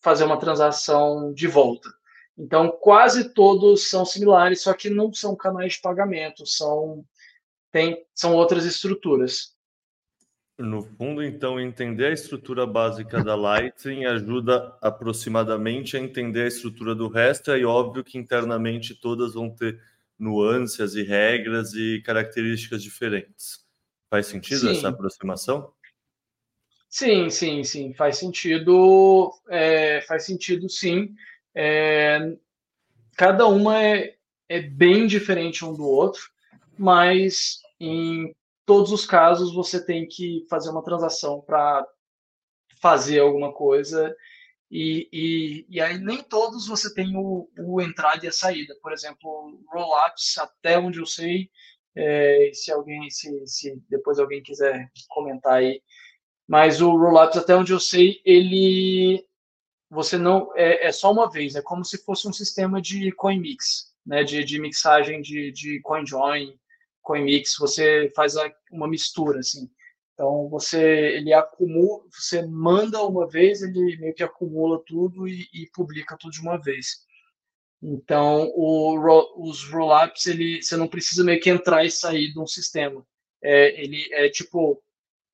fazer 0.00 0.24
uma 0.24 0.38
transação 0.38 1.32
de 1.32 1.46
volta. 1.46 1.88
Então, 2.36 2.70
quase 2.70 3.34
todos 3.34 3.90
são 3.90 4.04
similares, 4.04 4.62
só 4.62 4.72
que 4.72 4.88
não 4.88 5.12
são 5.12 5.36
canais 5.36 5.74
de 5.74 5.80
pagamento, 5.80 6.46
são 6.46 7.04
tem, 7.70 8.04
são 8.14 8.34
outras 8.34 8.64
estruturas. 8.64 9.54
No 10.58 10.82
fundo, 10.82 11.22
então, 11.22 11.58
entender 11.58 12.06
a 12.06 12.12
estrutura 12.12 12.66
básica 12.66 13.22
da 13.24 13.34
Lightning 13.34 14.04
ajuda 14.04 14.76
aproximadamente 14.82 15.96
a 15.96 16.00
entender 16.00 16.42
a 16.42 16.48
estrutura 16.48 16.94
do 16.94 17.08
resto, 17.08 17.50
e 17.56 17.64
óbvio 17.64 18.04
que 18.04 18.18
internamente 18.18 18.94
todas 18.94 19.34
vão 19.34 19.48
ter 19.48 19.80
nuances 20.18 20.94
e 20.94 21.02
regras 21.02 21.72
e 21.72 22.02
características 22.04 22.82
diferentes. 22.82 23.64
Faz 24.10 24.26
sentido 24.26 24.60
sim. 24.60 24.70
essa 24.72 24.88
aproximação? 24.88 25.72
Sim, 26.90 27.30
sim, 27.30 27.62
sim, 27.62 27.94
faz 27.94 28.18
sentido, 28.18 29.32
é, 29.48 30.00
faz 30.02 30.24
sentido 30.24 30.68
sim. 30.68 31.14
É, 31.54 32.18
cada 33.16 33.46
uma 33.46 33.80
é, 33.80 34.16
é 34.48 34.60
bem 34.60 35.06
diferente 35.06 35.64
um 35.64 35.72
do 35.72 35.86
outro, 35.86 36.20
mas 36.76 37.60
em 37.78 38.34
todos 38.66 38.90
os 38.90 39.06
casos 39.06 39.54
você 39.54 39.84
tem 39.84 40.06
que 40.08 40.44
fazer 40.50 40.70
uma 40.70 40.82
transação 40.82 41.40
para 41.40 41.86
fazer 42.80 43.20
alguma 43.20 43.52
coisa 43.52 44.14
e, 44.70 45.08
e, 45.12 45.66
e, 45.68 45.80
aí 45.80 45.98
nem 45.98 46.22
todos 46.22 46.66
você 46.66 46.92
tem 46.94 47.16
o, 47.16 47.48
o 47.58 47.80
entrada 47.80 48.24
e 48.24 48.28
a 48.28 48.32
saída. 48.32 48.76
Por 48.82 48.92
exemplo, 48.92 49.60
rollups, 49.68 50.38
até 50.38 50.78
onde 50.78 50.98
eu 51.00 51.06
sei, 51.06 51.50
é, 51.94 52.50
se 52.52 52.72
alguém, 52.72 53.10
se, 53.10 53.46
se 53.46 53.80
depois 53.88 54.18
alguém 54.18 54.42
quiser 54.42 54.90
comentar 55.08 55.54
aí, 55.54 55.82
mas 56.50 56.82
o 56.82 56.90
rollups, 56.96 57.36
até 57.36 57.54
onde 57.54 57.72
eu 57.72 57.78
sei, 57.78 58.20
ele 58.24 59.24
você 59.88 60.18
não 60.18 60.50
é, 60.56 60.88
é, 60.88 60.92
só 60.92 61.12
uma 61.12 61.30
vez, 61.30 61.54
é 61.54 61.62
como 61.62 61.84
se 61.84 61.98
fosse 62.04 62.26
um 62.26 62.32
sistema 62.32 62.80
de 62.82 63.12
coin 63.12 63.38
mix, 63.38 63.92
né, 64.04 64.24
de, 64.24 64.42
de 64.44 64.60
mixagem 64.60 65.20
de, 65.20 65.52
de 65.52 65.80
coin 65.80 66.04
join 66.04 66.58
CoinMix, 67.02 67.56
você 67.58 68.10
faz 68.14 68.34
uma 68.70 68.88
mistura, 68.88 69.40
assim. 69.40 69.70
Então, 70.14 70.48
você, 70.48 71.16
ele 71.16 71.32
acumula, 71.32 72.04
você 72.10 72.46
manda 72.46 73.02
uma 73.02 73.26
vez, 73.26 73.62
ele 73.62 73.96
meio 73.96 74.14
que 74.14 74.22
acumula 74.22 74.82
tudo 74.86 75.26
e, 75.26 75.48
e 75.52 75.66
publica 75.72 76.16
tudo 76.16 76.32
de 76.32 76.40
uma 76.40 76.58
vez. 76.58 77.04
Então, 77.82 78.52
o, 78.54 79.48
os 79.48 79.64
rollups, 79.64 80.26
ele, 80.26 80.62
você 80.62 80.76
não 80.76 80.86
precisa 80.86 81.24
meio 81.24 81.40
que 81.40 81.48
entrar 81.48 81.84
e 81.84 81.90
sair 81.90 82.32
de 82.32 82.38
um 82.38 82.46
sistema. 82.46 83.04
É, 83.42 83.82
ele 83.82 84.06
é 84.12 84.28
tipo, 84.28 84.82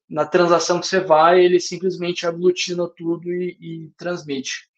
na 0.09 0.25
transação 0.25 0.81
que 0.81 0.87
você 0.87 1.01
vai, 1.01 1.45
ele 1.45 1.61
simplesmente 1.61 2.27
aglutina 2.27 2.89
tudo 2.89 3.33
e, 3.33 3.57
e 3.61 3.91
transmite. 3.97 4.69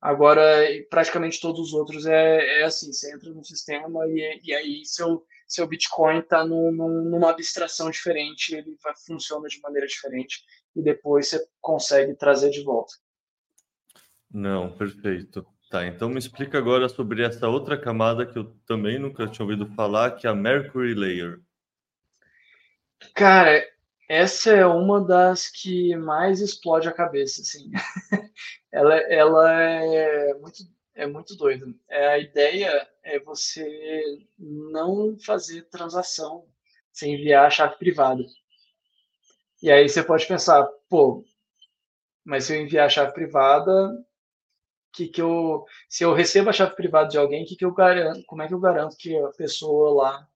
Agora, 0.00 0.44
praticamente 0.90 1.40
todos 1.40 1.68
os 1.68 1.72
outros 1.74 2.06
é, 2.06 2.60
é 2.60 2.64
assim, 2.64 2.92
você 2.92 3.14
entra 3.14 3.30
no 3.30 3.44
sistema 3.44 4.04
e, 4.08 4.40
e 4.42 4.54
aí 4.54 4.84
seu, 4.84 5.24
seu 5.46 5.66
Bitcoin 5.66 6.18
está 6.18 6.44
num, 6.44 6.72
numa 6.72 7.30
abstração 7.30 7.88
diferente, 7.88 8.54
ele 8.54 8.76
vai, 8.82 8.92
funciona 9.06 9.46
de 9.46 9.60
maneira 9.60 9.86
diferente 9.86 10.42
e 10.74 10.82
depois 10.82 11.28
você 11.28 11.46
consegue 11.60 12.14
trazer 12.14 12.50
de 12.50 12.64
volta. 12.64 12.94
Não, 14.32 14.76
perfeito. 14.76 15.46
Tá, 15.70 15.86
então 15.86 16.08
me 16.10 16.18
explica 16.18 16.58
agora 16.58 16.88
sobre 16.88 17.22
essa 17.24 17.48
outra 17.48 17.80
camada 17.80 18.26
que 18.26 18.36
eu 18.36 18.44
também 18.66 18.98
nunca 18.98 19.26
tinha 19.26 19.44
ouvido 19.44 19.66
falar, 19.74 20.16
que 20.16 20.26
é 20.26 20.30
a 20.30 20.34
Mercury 20.34 20.94
Layer. 20.94 21.40
Cara, 23.14 23.64
essa 24.08 24.50
é 24.50 24.66
uma 24.66 25.00
das 25.04 25.48
que 25.48 25.96
mais 25.96 26.40
explode 26.40 26.88
a 26.88 26.92
cabeça, 26.92 27.42
assim. 27.42 27.70
ela, 28.72 28.96
ela 28.96 29.52
é 29.52 30.34
muito 30.34 30.64
é 30.94 31.06
muito 31.06 31.36
doida. 31.36 31.66
É, 31.88 32.08
a 32.08 32.18
ideia 32.18 32.88
é 33.02 33.18
você 33.18 33.66
não 34.38 35.16
fazer 35.18 35.62
transação 35.68 36.46
sem 36.92 37.14
enviar 37.14 37.46
a 37.46 37.50
chave 37.50 37.76
privada. 37.76 38.22
E 39.62 39.70
aí 39.70 39.88
você 39.88 40.02
pode 40.02 40.26
pensar, 40.26 40.64
pô, 40.88 41.24
mas 42.24 42.44
se 42.44 42.54
eu 42.54 42.62
enviar 42.62 42.86
a 42.86 42.90
chave 42.90 43.12
privada, 43.12 43.72
que 44.92 45.08
que 45.08 45.22
eu, 45.22 45.64
se 45.88 46.04
eu 46.04 46.12
recebo 46.12 46.50
a 46.50 46.52
chave 46.52 46.74
privada 46.76 47.08
de 47.08 47.18
alguém, 47.18 47.44
que 47.44 47.56
que 47.56 47.64
eu 47.64 47.72
garanto, 47.72 48.24
como 48.26 48.42
é 48.42 48.48
que 48.48 48.54
eu 48.54 48.60
garanto 48.60 48.96
que 48.96 49.16
a 49.16 49.28
pessoa 49.30 49.94
lá 49.94 50.28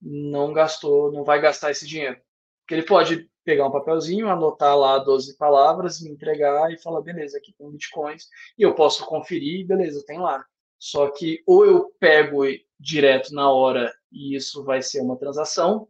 não 0.00 0.52
gastou, 0.52 1.12
não 1.12 1.24
vai 1.24 1.40
gastar 1.40 1.70
esse 1.70 1.86
dinheiro? 1.86 2.20
Porque 2.62 2.74
ele 2.74 2.84
pode 2.84 3.28
pegar 3.44 3.66
um 3.66 3.72
papelzinho, 3.72 4.28
anotar 4.28 4.76
lá 4.76 4.98
12 4.98 5.36
palavras, 5.36 6.00
me 6.00 6.10
entregar 6.10 6.72
e 6.72 6.78
falar, 6.78 7.00
beleza, 7.00 7.38
aqui 7.38 7.52
tem 7.52 7.70
bitcoins, 7.70 8.28
e 8.56 8.62
eu 8.62 8.74
posso 8.74 9.04
conferir, 9.04 9.66
beleza, 9.66 10.04
tem 10.06 10.18
lá. 10.18 10.44
Só 10.78 11.10
que 11.10 11.42
ou 11.46 11.64
eu 11.64 11.90
pego 11.98 12.42
direto 12.78 13.34
na 13.34 13.50
hora 13.50 13.92
e 14.10 14.34
isso 14.36 14.64
vai 14.64 14.82
ser 14.82 15.00
uma 15.00 15.16
transação, 15.16 15.88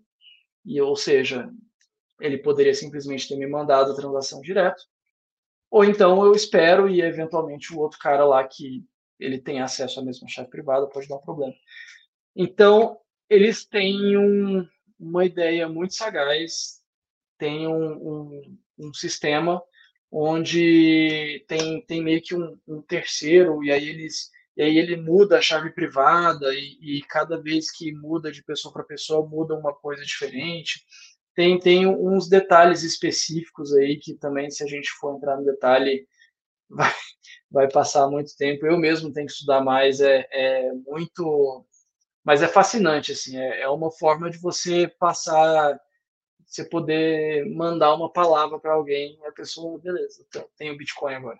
e 0.64 0.80
ou 0.80 0.96
seja, 0.96 1.50
ele 2.20 2.38
poderia 2.38 2.74
simplesmente 2.74 3.28
ter 3.28 3.36
me 3.36 3.46
mandado 3.46 3.92
a 3.92 3.96
transação 3.96 4.40
direto, 4.40 4.82
ou 5.70 5.84
então 5.84 6.24
eu 6.24 6.32
espero 6.32 6.88
e 6.88 7.00
eventualmente 7.00 7.72
o 7.72 7.78
outro 7.78 7.98
cara 7.98 8.24
lá 8.24 8.46
que 8.46 8.84
ele 9.18 9.38
tem 9.38 9.60
acesso 9.60 10.00
à 10.00 10.02
mesma 10.04 10.28
chave 10.28 10.50
privada 10.50 10.86
pode 10.86 11.08
dar 11.08 11.16
um 11.16 11.22
problema. 11.22 11.54
Então, 12.34 12.98
eles 13.28 13.64
têm 13.64 14.16
um, 14.16 14.66
uma 15.02 15.24
ideia 15.24 15.68
muito 15.68 15.94
sagaz, 15.94 16.80
tem 17.38 17.66
um, 17.66 17.92
um, 17.92 18.58
um, 18.78 18.94
sistema 18.94 19.62
onde 20.10 21.44
tem, 21.48 21.84
tem 21.86 22.02
meio 22.02 22.22
que 22.22 22.34
um, 22.34 22.58
um, 22.68 22.82
terceiro, 22.82 23.64
e 23.64 23.72
aí 23.72 23.88
eles 23.88 24.30
e 24.54 24.62
aí 24.62 24.76
ele 24.76 24.96
muda 24.96 25.38
a 25.38 25.40
chave 25.40 25.70
privada, 25.70 26.54
e, 26.54 26.98
e 26.98 27.02
cada 27.08 27.40
vez 27.40 27.70
que 27.70 27.90
muda 27.90 28.30
de 28.30 28.42
pessoa 28.44 28.72
para 28.72 28.84
pessoa, 28.84 29.26
muda 29.26 29.54
uma 29.54 29.72
coisa 29.74 30.04
diferente 30.04 30.84
tem, 31.34 31.58
tem 31.58 31.86
uns 31.86 32.28
detalhes 32.28 32.82
específicos 32.82 33.74
aí 33.74 33.96
que 33.98 34.14
também, 34.14 34.50
se 34.50 34.62
a 34.62 34.66
gente 34.66 34.90
for 35.00 35.16
entrar 35.16 35.36
no 35.36 35.44
detalhe, 35.44 36.06
vai, 36.68 36.92
vai 37.50 37.70
passar 37.70 38.08
muito 38.08 38.36
tempo. 38.36 38.66
Eu 38.66 38.78
mesmo 38.78 39.12
tenho 39.12 39.26
que 39.26 39.32
estudar 39.32 39.62
mais, 39.62 40.00
é, 40.00 40.26
é 40.30 40.72
muito. 40.86 41.64
Mas 42.24 42.42
é 42.42 42.48
fascinante, 42.48 43.12
assim, 43.12 43.36
é, 43.36 43.62
é 43.62 43.68
uma 43.68 43.90
forma 43.90 44.30
de 44.30 44.38
você 44.38 44.86
passar, 44.86 45.78
você 46.46 46.64
poder 46.64 47.44
mandar 47.54 47.94
uma 47.94 48.12
palavra 48.12 48.58
para 48.58 48.74
alguém 48.74 49.18
e 49.20 49.26
a 49.26 49.32
pessoa, 49.32 49.78
beleza, 49.78 50.24
então, 50.28 50.46
tem 50.56 50.70
o 50.70 50.76
Bitcoin 50.76 51.14
agora. 51.14 51.38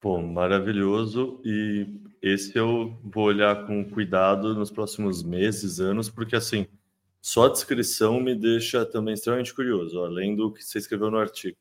Pô, 0.00 0.20
maravilhoso. 0.20 1.40
E 1.44 1.86
esse 2.22 2.56
eu 2.56 2.98
vou 3.02 3.24
olhar 3.24 3.66
com 3.66 3.88
cuidado 3.90 4.54
nos 4.54 4.70
próximos 4.70 5.22
meses, 5.22 5.80
anos, 5.80 6.10
porque 6.10 6.36
assim 6.36 6.68
só 7.26 7.46
a 7.46 7.48
descrição 7.48 8.20
me 8.20 8.36
deixa 8.36 8.86
também 8.86 9.14
extremamente 9.14 9.52
curioso, 9.52 9.98
além 9.98 10.36
do 10.36 10.52
que 10.52 10.62
você 10.62 10.78
escreveu 10.78 11.10
no 11.10 11.18
artigo. 11.18 11.56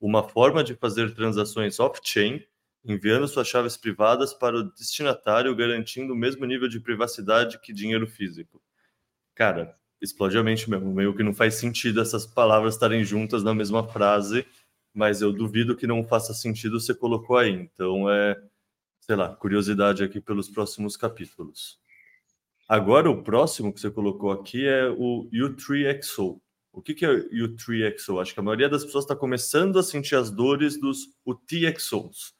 Uma 0.00 0.28
forma 0.28 0.64
de 0.64 0.74
fazer 0.74 1.14
transações 1.14 1.78
off-chain, 1.78 2.44
enviando 2.84 3.26
suas 3.26 3.48
chaves 3.48 3.76
privadas 3.76 4.34
para 4.34 4.56
o 4.56 4.62
destinatário, 4.62 5.54
garantindo 5.56 6.12
o 6.12 6.16
mesmo 6.16 6.44
nível 6.44 6.68
de 6.68 6.78
privacidade 6.78 7.58
que 7.60 7.72
dinheiro 7.72 8.06
físico. 8.06 8.60
Cara, 9.34 9.76
explode 10.00 10.36
a 10.36 10.42
mente 10.42 10.68
mesmo. 10.68 10.92
Meio 10.92 11.14
que 11.14 11.22
não 11.22 11.34
faz 11.34 11.54
sentido 11.54 12.00
essas 12.00 12.26
palavras 12.26 12.74
estarem 12.74 13.02
juntas 13.04 13.42
na 13.42 13.54
mesma 13.54 13.86
frase, 13.88 14.46
mas 14.92 15.22
eu 15.22 15.32
duvido 15.32 15.76
que 15.76 15.86
não 15.86 16.04
faça 16.04 16.34
sentido 16.34 16.78
você 16.78 16.94
colocou 16.94 17.38
aí. 17.38 17.50
Então 17.50 18.10
é, 18.10 18.40
sei 19.00 19.16
lá, 19.16 19.34
curiosidade 19.34 20.04
aqui 20.04 20.20
pelos 20.20 20.48
próximos 20.48 20.96
capítulos. 20.96 21.78
Agora, 22.68 23.10
o 23.10 23.22
próximo 23.22 23.72
que 23.72 23.80
você 23.80 23.90
colocou 23.90 24.30
aqui 24.30 24.66
é 24.66 24.88
o 24.88 25.28
U3XO. 25.32 26.40
O 26.72 26.82
que, 26.82 26.94
que 26.94 27.04
é 27.04 27.10
o 27.10 27.28
U3XO? 27.30 28.20
Acho 28.20 28.34
que 28.34 28.40
a 28.40 28.42
maioria 28.42 28.68
das 28.68 28.84
pessoas 28.84 29.04
está 29.04 29.14
começando 29.14 29.78
a 29.78 29.82
sentir 29.82 30.16
as 30.16 30.30
dores 30.30 30.80
dos 30.80 31.10
UTXOs. 31.26 32.34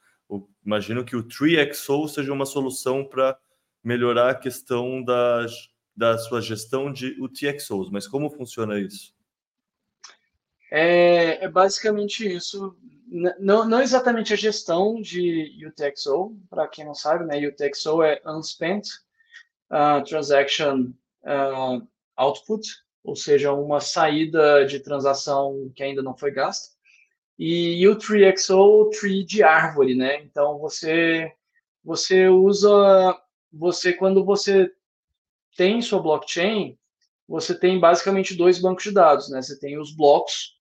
Imagino 0.65 1.05
que 1.05 1.15
o 1.15 1.23
3XO 1.23 2.07
seja 2.07 2.33
uma 2.33 2.45
solução 2.45 3.05
para 3.05 3.37
melhorar 3.83 4.31
a 4.31 4.35
questão 4.35 5.03
da, 5.03 5.45
da 5.95 6.17
sua 6.17 6.41
gestão 6.41 6.91
de 6.91 7.15
UTXOs. 7.21 7.89
Mas 7.91 8.07
como 8.07 8.29
funciona 8.29 8.79
isso? 8.79 9.13
É, 10.71 11.45
é 11.45 11.47
basicamente 11.47 12.27
isso. 12.27 12.75
Não, 13.39 13.67
não 13.67 13.81
exatamente 13.81 14.33
a 14.33 14.35
gestão 14.35 14.99
de 14.99 15.65
UTXO, 15.67 16.35
para 16.49 16.67
quem 16.67 16.83
não 16.83 16.95
sabe, 16.95 17.23
né? 17.25 17.47
UTXO 17.47 18.01
é 18.01 18.19
Unspent 18.25 18.87
uh, 19.71 20.03
transaction 20.03 20.91
uh, 21.23 21.87
output, 22.17 22.67
ou 23.03 23.15
seja, 23.15 23.53
uma 23.53 23.79
saída 23.79 24.65
de 24.65 24.79
transação 24.79 25.71
que 25.75 25.83
ainda 25.83 26.01
não 26.01 26.17
foi 26.17 26.31
gasta. 26.31 26.74
E 27.37 27.87
o 27.87 27.97
tree.xo, 27.97 28.89
tree 28.91 29.25
de 29.25 29.43
árvore, 29.43 29.95
né? 29.95 30.21
Então 30.23 30.57
você 30.59 31.31
você 31.83 32.27
usa 32.27 33.19
você 33.51 33.93
quando 33.93 34.23
você 34.25 34.71
tem 35.55 35.81
sua 35.81 36.01
blockchain, 36.01 36.77
você 37.27 37.57
tem 37.57 37.79
basicamente 37.79 38.35
dois 38.35 38.59
bancos 38.59 38.83
de 38.83 38.91
dados, 38.91 39.29
né? 39.29 39.41
Você 39.41 39.59
tem 39.59 39.77
os 39.77 39.95
blocos, 39.95 40.57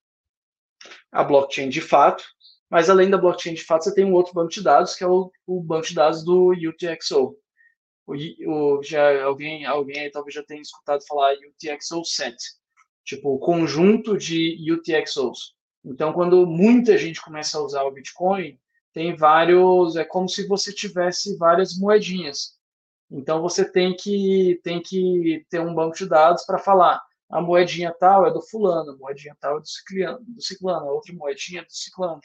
a 1.12 1.24
blockchain 1.24 1.68
de 1.68 1.80
fato, 1.80 2.24
mas 2.68 2.90
além 2.90 3.10
da 3.10 3.18
blockchain 3.18 3.54
de 3.54 3.64
fato, 3.64 3.84
você 3.84 3.94
tem 3.94 4.04
um 4.04 4.14
outro 4.14 4.34
banco 4.34 4.50
de 4.50 4.62
dados 4.62 4.94
que 4.94 5.04
é 5.04 5.08
o, 5.08 5.30
o 5.46 5.62
banco 5.62 5.86
de 5.86 5.94
dados 5.94 6.24
do 6.24 6.50
UTXO 6.50 7.36
o, 8.06 8.14
o, 8.14 8.82
já 8.82 9.24
alguém 9.24 9.64
alguém 9.64 10.10
talvez 10.10 10.34
já 10.34 10.42
tenha 10.42 10.60
escutado 10.60 11.04
falar 11.06 11.34
UTXO 11.34 12.04
set, 12.04 12.36
tipo 13.04 13.34
o 13.34 13.38
conjunto 13.38 14.16
de 14.16 14.56
UTXOs. 14.72 15.54
Então, 15.84 16.12
quando 16.12 16.46
muita 16.46 16.96
gente 16.96 17.20
começa 17.20 17.58
a 17.58 17.62
usar 17.62 17.82
o 17.82 17.90
Bitcoin, 17.90 18.58
tem 18.92 19.14
vários, 19.14 19.96
é 19.96 20.04
como 20.04 20.28
se 20.28 20.46
você 20.46 20.72
tivesse 20.72 21.36
várias 21.36 21.76
moedinhas. 21.76 22.58
Então, 23.10 23.42
você 23.42 23.64
tem 23.64 23.94
que 23.94 24.60
tem 24.64 24.80
que 24.80 25.44
ter 25.50 25.60
um 25.60 25.74
banco 25.74 25.96
de 25.96 26.08
dados 26.08 26.44
para 26.44 26.58
falar 26.58 27.02
a 27.34 27.40
moedinha 27.40 27.92
tal 27.92 28.26
é 28.26 28.32
do 28.32 28.40
fulano, 28.40 28.92
a 28.92 28.96
moedinha 28.96 29.36
tal 29.40 29.58
é 29.58 29.60
do 29.60 29.66
ciclano, 29.66 30.24
do 30.24 30.42
ciclano, 30.42 30.88
a 30.88 30.92
outra 30.92 31.12
moedinha 31.14 31.62
é 31.62 31.64
do 31.64 31.72
ciclano. 31.72 32.20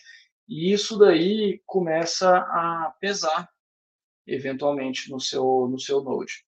E 0.48 0.72
isso 0.72 0.98
daí 0.98 1.62
começa 1.66 2.38
a 2.38 2.94
pesar 3.00 3.50
eventualmente 4.28 5.10
no 5.10 5.20
seu 5.20 5.68
no 5.68 5.80
seu 5.80 6.04
Node. 6.04 6.46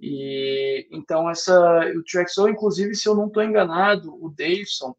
E 0.00 0.88
então 0.90 1.28
essa 1.28 1.80
o 1.94 2.02
Trexo, 2.04 2.48
inclusive, 2.48 2.94
se 2.94 3.08
eu 3.08 3.14
não 3.14 3.26
estou 3.26 3.42
enganado, 3.42 4.14
o 4.24 4.30
Davidson, 4.30 4.96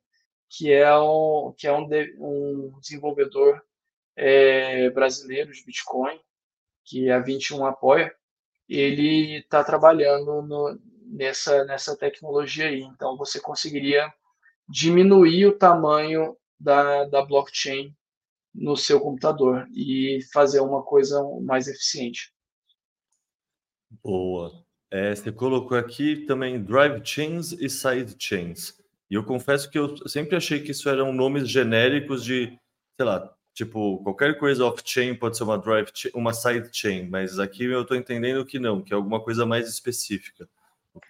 que 0.50 0.72
é 0.72 0.98
um 0.98 1.54
que 1.58 1.68
é 1.68 1.74
um, 1.74 1.88
de, 1.88 2.16
um 2.18 2.78
desenvolvedor 2.80 3.62
é, 4.16 4.90
brasileiro 4.90 5.52
de 5.52 5.64
Bitcoin, 5.64 6.20
que 6.84 7.10
a 7.10 7.20
21 7.20 7.66
apoia, 7.66 8.14
ele 8.68 9.38
está 9.38 9.64
trabalhando 9.64 10.42
no, 10.42 10.80
nessa 11.06 11.64
nessa 11.66 11.96
tecnologia 11.96 12.68
aí. 12.68 12.82
Então 12.82 13.16
você 13.16 13.40
conseguiria 13.40 14.12
diminuir 14.68 15.48
o 15.48 15.58
tamanho 15.58 16.36
da, 16.60 17.06
da 17.06 17.24
blockchain 17.24 17.96
no 18.54 18.76
seu 18.76 19.00
computador 19.00 19.68
e 19.74 20.20
fazer 20.34 20.60
uma 20.60 20.84
coisa 20.84 21.22
mais 21.42 21.68
eficiente. 21.68 22.34
Boa. 24.04 24.52
É, 24.92 25.14
você 25.14 25.32
colocou 25.32 25.78
aqui 25.78 26.26
também 26.26 26.64
drive 26.64 27.06
chains 27.06 27.52
e 27.52 27.70
side 27.70 28.16
chains. 28.18 28.74
E 29.10 29.16
eu 29.16 29.24
confesso 29.24 29.70
que 29.70 29.78
eu 29.78 29.96
sempre 30.08 30.36
achei 30.36 30.60
que 30.62 30.72
isso 30.72 30.88
eram 30.88 31.12
nomes 31.12 31.50
genéricos 31.50 32.24
de, 32.24 32.58
sei 32.96 33.06
lá, 33.06 33.34
tipo, 33.54 34.04
qualquer 34.04 34.38
coisa 34.38 34.66
off-chain 34.66 35.16
pode 35.16 35.36
ser 35.36 35.44
uma 35.44 35.58
drive 35.58 35.90
uma 36.14 36.34
side 36.34 36.70
chain, 36.72 37.08
mas 37.10 37.40
aqui 37.40 37.66
eu 37.66 37.82
estou 37.82 37.98
entendendo 37.98 38.46
que 38.46 38.60
não, 38.60 38.82
que 38.82 38.94
é 38.94 38.96
alguma 38.96 39.20
coisa 39.20 39.46
mais 39.46 39.68
específica. 39.68 40.48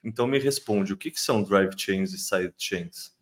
Então 0.03 0.27
me 0.27 0.39
responde, 0.39 0.93
o 0.93 0.97
que, 0.97 1.11
que 1.11 1.19
são 1.19 1.43
drive 1.43 1.73
chains 1.77 2.13
e 2.13 2.17
side 2.17 2.53
chains? 2.57 3.13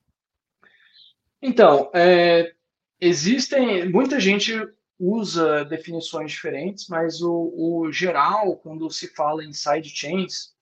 Então, 1.42 1.90
é, 1.94 2.54
existem, 3.00 3.90
muita 3.90 4.20
gente 4.20 4.54
usa 5.00 5.64
definições 5.66 6.32
diferentes, 6.32 6.88
mas 6.88 7.22
o, 7.22 7.54
o 7.56 7.92
geral, 7.92 8.58
quando 8.58 8.90
se 8.90 9.08
fala 9.14 9.44
em 9.44 9.54
sidechains, 9.54 10.56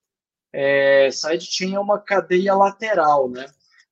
é, 0.52 1.10
sidechain 1.12 1.76
é 1.76 1.80
uma 1.80 2.00
cadeia 2.00 2.54
lateral, 2.54 3.30
né? 3.30 3.46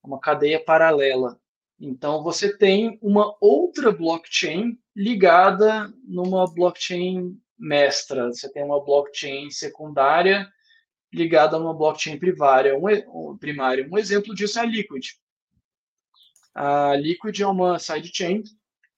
Uma 0.03 0.19
cadeia 0.19 0.63
paralela. 0.63 1.39
Então, 1.79 2.21
você 2.23 2.55
tem 2.55 2.99
uma 3.01 3.35
outra 3.41 3.91
blockchain 3.91 4.77
ligada 4.95 5.91
numa 6.05 6.51
blockchain 6.51 7.39
mestra. 7.57 8.27
Você 8.27 8.51
tem 8.51 8.63
uma 8.63 8.83
blockchain 8.83 9.49
secundária 9.49 10.47
ligada 11.11 11.55
a 11.55 11.59
uma 11.59 11.73
blockchain 11.73 12.17
primária. 12.17 12.77
Um, 12.77 13.37
primária. 13.37 13.87
um 13.89 13.97
exemplo 13.97 14.33
disso 14.33 14.59
é 14.59 14.63
a 14.63 14.65
Liquid. 14.65 15.11
A 16.53 16.95
Liquid 16.95 17.39
é 17.39 17.47
uma 17.47 17.79
sidechain 17.79 18.43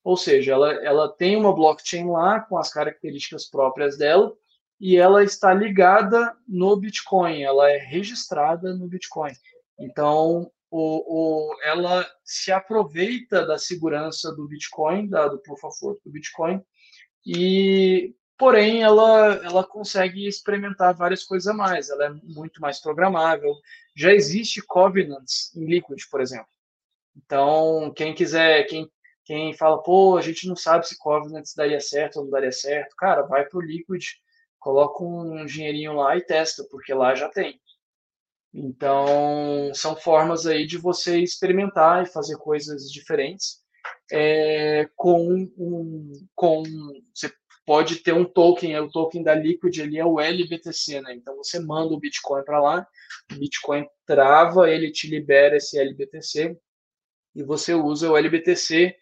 ou 0.06 0.16
seja, 0.16 0.54
ela, 0.54 0.72
ela 0.86 1.10
tem 1.10 1.36
uma 1.36 1.52
blockchain 1.52 2.06
lá 2.06 2.40
com 2.40 2.60
as 2.60 2.72
características 2.72 3.50
próprias 3.50 3.98
dela 3.98 4.32
e 4.80 4.98
ela 4.98 5.24
está 5.24 5.52
ligada 5.52 6.38
no 6.48 6.78
Bitcoin, 6.78 7.42
ela 7.42 7.72
é 7.72 7.78
registrada 7.78 8.76
no 8.76 8.88
Bitcoin. 8.88 9.34
Então, 9.80 10.52
o, 10.78 11.52
o, 11.54 11.62
ela 11.64 12.06
se 12.24 12.52
aproveita 12.52 13.46
da 13.46 13.58
segurança 13.58 14.36
do 14.36 14.46
Bitcoin, 14.46 15.08
da, 15.08 15.30
do 15.30 15.40
Proof 15.40 15.64
of 15.64 15.78
Work 15.82 16.02
do 16.04 16.12
Bitcoin, 16.12 16.62
e 17.26 18.14
porém 18.38 18.84
ela, 18.84 19.36
ela 19.44 19.64
consegue 19.64 20.28
experimentar 20.28 20.94
várias 20.94 21.24
coisas 21.24 21.48
a 21.48 21.54
mais, 21.54 21.90
ela 21.90 22.08
é 22.08 22.10
muito 22.10 22.60
mais 22.60 22.82
programável. 22.82 23.56
Já 23.96 24.14
existe 24.14 24.62
covenants 24.62 25.56
em 25.56 25.66
Liquid, 25.66 26.02
por 26.12 26.20
exemplo. 26.20 26.50
Então, 27.16 27.94
quem 27.96 28.14
quiser, 28.14 28.66
quem 28.66 28.92
quem 29.24 29.54
fala, 29.54 29.82
pô, 29.82 30.18
a 30.18 30.22
gente 30.22 30.48
não 30.48 30.56
sabe 30.56 30.88
se 30.88 31.00
Covenant 31.00 31.46
daria 31.58 31.80
certo 31.80 32.18
ou 32.18 32.26
não 32.26 32.32
daria 32.32 32.52
certo, 32.52 32.96
cara, 32.96 33.24
vai 33.24 33.44
pro 33.44 33.60
Liquid, 33.60 34.04
coloca 34.60 35.04
um 35.04 35.46
dinheirinho 35.48 35.94
lá 35.94 36.16
e 36.16 36.22
testa, 36.22 36.64
porque 36.70 36.94
lá 36.94 37.16
já 37.16 37.28
tem. 37.28 37.60
Então, 38.58 39.70
são 39.74 39.98
formas 39.98 40.48
aí 40.48 40.66
de 40.66 40.78
você 40.78 41.20
experimentar 41.20 42.04
e 42.04 42.10
fazer 42.10 42.38
coisas 42.38 42.90
diferentes 42.90 43.66
é, 44.12 44.90
com 44.96 45.30
um, 45.58 46.12
com 46.34 46.64
você 47.14 47.32
pode 47.66 47.98
ter 47.98 48.14
um 48.14 48.24
token, 48.24 48.74
é 48.74 48.80
o 48.80 48.90
token 48.90 49.24
da 49.24 49.34
Liquid 49.34 49.78
é 49.98 50.06
o 50.06 50.20
LBTC, 50.20 51.02
né? 51.02 51.16
Então 51.16 51.36
você 51.36 51.60
manda 51.60 51.94
o 51.94 52.00
Bitcoin 52.00 52.44
para 52.44 52.62
lá, 52.62 52.88
o 53.34 53.36
Bitcoin 53.36 53.86
trava, 54.06 54.70
ele 54.70 54.92
te 54.92 55.10
libera 55.10 55.58
esse 55.58 55.78
LBTC 55.78 56.58
e 57.36 57.44
você 57.44 57.74
usa 57.74 58.10
o 58.10 58.16
LBTC 58.16 58.96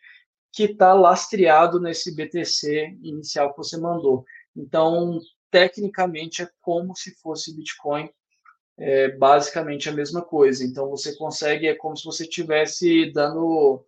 que 0.52 0.64
está 0.64 0.94
lastreado 0.94 1.80
nesse 1.80 2.16
BTC 2.16 2.98
inicial 3.02 3.52
que 3.52 3.58
você 3.58 3.78
mandou. 3.78 4.24
Então, 4.56 5.20
tecnicamente, 5.52 6.44
é 6.44 6.50
como 6.62 6.96
se 6.96 7.14
fosse 7.20 7.56
Bitcoin, 7.56 8.10
é 8.78 9.10
basicamente 9.10 9.90
a 9.90 9.92
mesma 9.92 10.22
coisa. 10.22 10.64
Então, 10.64 10.90
você 10.90 11.16
consegue, 11.16 11.68
é 11.68 11.76
como 11.76 11.96
se 11.96 12.04
você 12.04 12.28
tivesse 12.28 13.12
dando, 13.12 13.86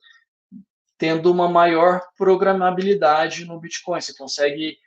tendo 0.98 1.32
uma 1.32 1.50
maior 1.50 2.02
programabilidade 2.18 3.46
no 3.46 3.60
Bitcoin. 3.60 4.02
Você 4.02 4.16
consegue 4.16 4.78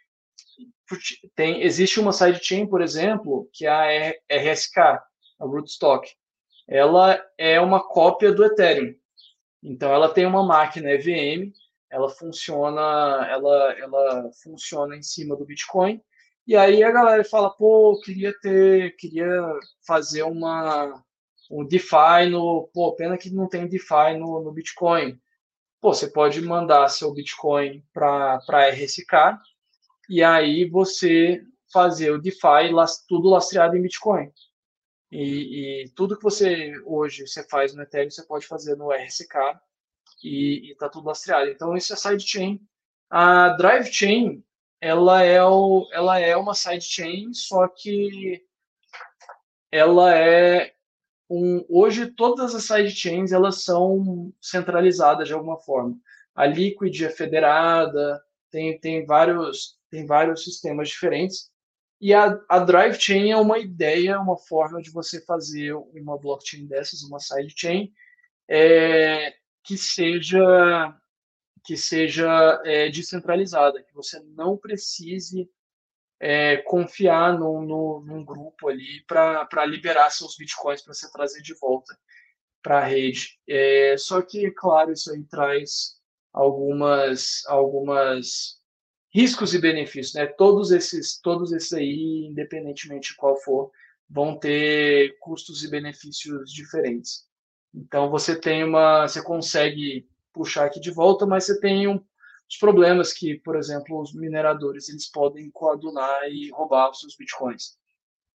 tem, 1.37 1.63
existe 1.63 2.01
uma 2.01 2.13
sidechain, 2.13 2.67
por 2.67 2.81
exemplo, 2.81 3.49
que 3.53 3.67
é 3.67 3.71
a 3.71 4.15
RSK, 4.35 4.79
a 4.79 5.01
Rootstock. 5.41 6.11
Ela 6.67 7.23
é 7.37 7.61
uma 7.61 7.87
cópia 7.87 8.33
do 8.33 8.45
Ethereum. 8.45 8.95
Então, 9.63 9.93
ela 9.93 10.09
tem 10.09 10.25
uma 10.25 10.43
máquina 10.43 10.91
EVM 10.91 11.53
ela 11.91 12.09
funciona, 12.09 13.27
ela, 13.31 13.73
ela 13.79 14.31
funciona 14.43 14.97
em 14.97 15.03
cima 15.03 15.37
do 15.37 15.45
Bitcoin. 15.45 16.01
E 16.49 16.57
aí 16.57 16.83
a 16.83 16.91
galera 16.91 17.23
fala, 17.25 17.51
pô, 17.51 18.01
queria 18.03 18.33
ter, 18.41 18.97
queria 18.97 19.45
fazer 19.87 20.23
uma 20.23 21.05
um 21.51 21.63
DeFi 21.63 22.31
no, 22.31 22.71
pô, 22.73 22.95
pena 22.95 23.19
que 23.19 23.29
não 23.29 23.47
tem 23.47 23.69
DeFi 23.69 24.17
no, 24.19 24.43
no 24.43 24.51
Bitcoin. 24.51 25.21
Pô, 25.79 25.93
você 25.93 26.09
pode 26.09 26.41
mandar 26.41 26.89
seu 26.89 27.13
Bitcoin 27.13 27.85
para 27.93 28.39
para 28.47 28.71
RSK 28.71 29.39
e 30.09 30.23
aí 30.23 30.67
você 30.67 31.43
fazer 31.71 32.13
o 32.13 32.19
DeFi 32.19 32.71
tudo 33.07 33.29
lastreado 33.29 33.77
em 33.77 33.83
Bitcoin. 33.83 34.33
E, 35.13 35.83
e, 35.85 35.91
tudo 35.91 36.17
que 36.17 36.25
você 36.25 36.73
hoje 36.87 37.27
você 37.27 37.47
faz 37.47 37.75
no 37.75 37.83
Ethereum 37.83 38.11
você 38.11 38.25
pode 38.27 38.47
fazer 38.47 38.75
no 38.75 38.91
RSK 38.91 39.37
e 40.25 40.73
está 40.73 40.89
tudo 40.89 41.09
lastreado. 41.09 41.51
Então, 41.51 41.77
isso 41.77 41.93
é 41.93 41.97
sidechain. 41.97 42.59
A 43.11 43.51
drive 43.51 43.93
chain, 43.93 44.43
ela 44.81 45.23
é, 45.23 45.43
o, 45.43 45.89
ela 45.93 46.19
é 46.19 46.37
uma 46.37 46.55
sidechain, 46.55 47.33
só 47.33 47.67
que 47.69 48.43
ela 49.71 50.17
é 50.17 50.73
um, 51.31 51.65
hoje 51.69 52.11
todas 52.13 52.55
as 52.55 52.65
sidechains 52.65 53.33
elas 53.33 53.63
são 53.63 54.33
centralizadas 54.41 55.29
de 55.29 55.35
alguma 55.35 55.59
forma. 55.59 55.97
A 56.35 56.47
Liquid 56.47 57.03
é 57.03 57.11
federada, 57.11 58.23
tem, 58.51 58.79
tem 58.79 59.05
vários 59.05 59.79
tem 59.91 60.07
vários 60.07 60.45
sistemas 60.45 60.89
diferentes. 60.89 61.51
E 62.01 62.15
a, 62.15 62.39
a 62.49 62.59
Drive 62.61 63.01
Chain 63.01 63.31
é 63.31 63.37
uma 63.37 63.59
ideia, 63.59 64.21
uma 64.21 64.37
forma 64.37 64.81
de 64.81 64.91
você 64.91 65.21
fazer 65.25 65.75
uma 65.75 66.19
blockchain 66.19 66.67
dessas, 66.67 67.03
uma 67.03 67.19
sidechain, 67.19 67.93
é, 68.49 69.35
que 69.65 69.77
seja 69.77 70.95
que 71.69 71.77
seja 71.77 72.63
é, 72.65 72.89
descentralizada, 72.89 73.83
que 73.83 73.95
você 73.95 74.19
não 74.35 74.57
precise 74.57 75.51
é, 76.19 76.57
confiar 76.57 77.39
no, 77.39 77.61
no, 77.61 78.01
num 78.01 78.25
grupo 78.25 78.69
ali 78.69 79.05
para 79.07 79.67
liberar 79.67 80.09
seus 80.09 80.35
bitcoins 80.35 80.81
para 80.81 80.95
você 80.95 81.13
trazer 81.13 81.43
de 81.43 81.53
volta 81.53 81.95
para 82.63 82.79
a 82.79 82.85
rede. 82.85 83.39
É, 83.47 83.95
só 83.99 84.23
que, 84.23 84.51
claro, 84.51 84.93
isso 84.93 85.13
aí 85.13 85.23
traz 85.25 85.99
algumas 86.33 87.45
algumas 87.47 88.63
riscos 89.13 89.53
e 89.53 89.61
benefícios, 89.61 90.15
né? 90.15 90.27
Todos 90.27 90.71
esses 90.71 91.21
todos 91.21 91.53
esses 91.53 91.75
aí, 91.75 92.29
independentemente 92.31 93.11
de 93.11 93.17
qual 93.17 93.37
for, 93.37 93.71
vão 94.09 94.39
ter 94.39 95.19
custos 95.21 95.63
e 95.63 95.71
benefícios 95.71 96.51
diferentes. 96.51 97.29
Então 97.75 98.09
você 98.09 98.41
tem 98.41 98.65
uma, 98.65 99.07
você 99.07 99.23
consegue 99.23 100.09
puxar 100.39 100.67
aqui 100.67 100.79
de 100.79 100.93
volta, 100.93 101.27
mas 101.27 101.45
você 101.45 101.59
tem 101.59 101.89
um, 101.89 102.01
os 102.49 102.57
problemas 102.57 103.13
que, 103.13 103.35
por 103.41 103.57
exemplo, 103.57 104.01
os 104.01 104.15
mineradores 104.15 104.89
eles 104.89 105.11
podem 105.11 105.51
coadunar 105.51 106.29
e 106.29 106.51
roubar 106.51 106.91
os 106.91 107.01
seus 107.01 107.17
bitcoins. 107.17 107.77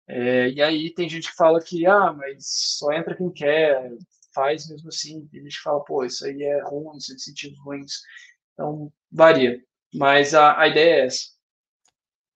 É, 0.09 0.49
e 0.51 0.63
aí 0.63 0.91
tem 0.93 1.09
gente 1.09 1.29
que 1.29 1.37
fala 1.37 1.61
que 1.61 1.87
ah, 1.87 2.13
mas 2.13 2.45
só 2.79 2.91
entra 2.93 3.15
quem 3.15 3.31
quer, 3.31 3.93
faz 4.35 4.69
mesmo 4.69 4.89
assim. 4.89 5.27
Tem 5.27 5.43
gente 5.43 5.61
fala, 5.61 5.85
pô, 5.85 6.05
isso 6.05 6.25
aí 6.25 6.43
é 6.43 6.63
ruim, 6.63 6.97
isso 6.97 7.13
é 7.13 7.15
de 7.15 7.23
sentidos 7.23 7.59
ruins. 7.61 7.93
Então 8.55 8.93
varia. 9.13 9.63
Mas 9.95 10.35
a, 10.35 10.59
a 10.59 10.67
ideia 10.69 11.03
é 11.03 11.07
essa. 11.07 11.27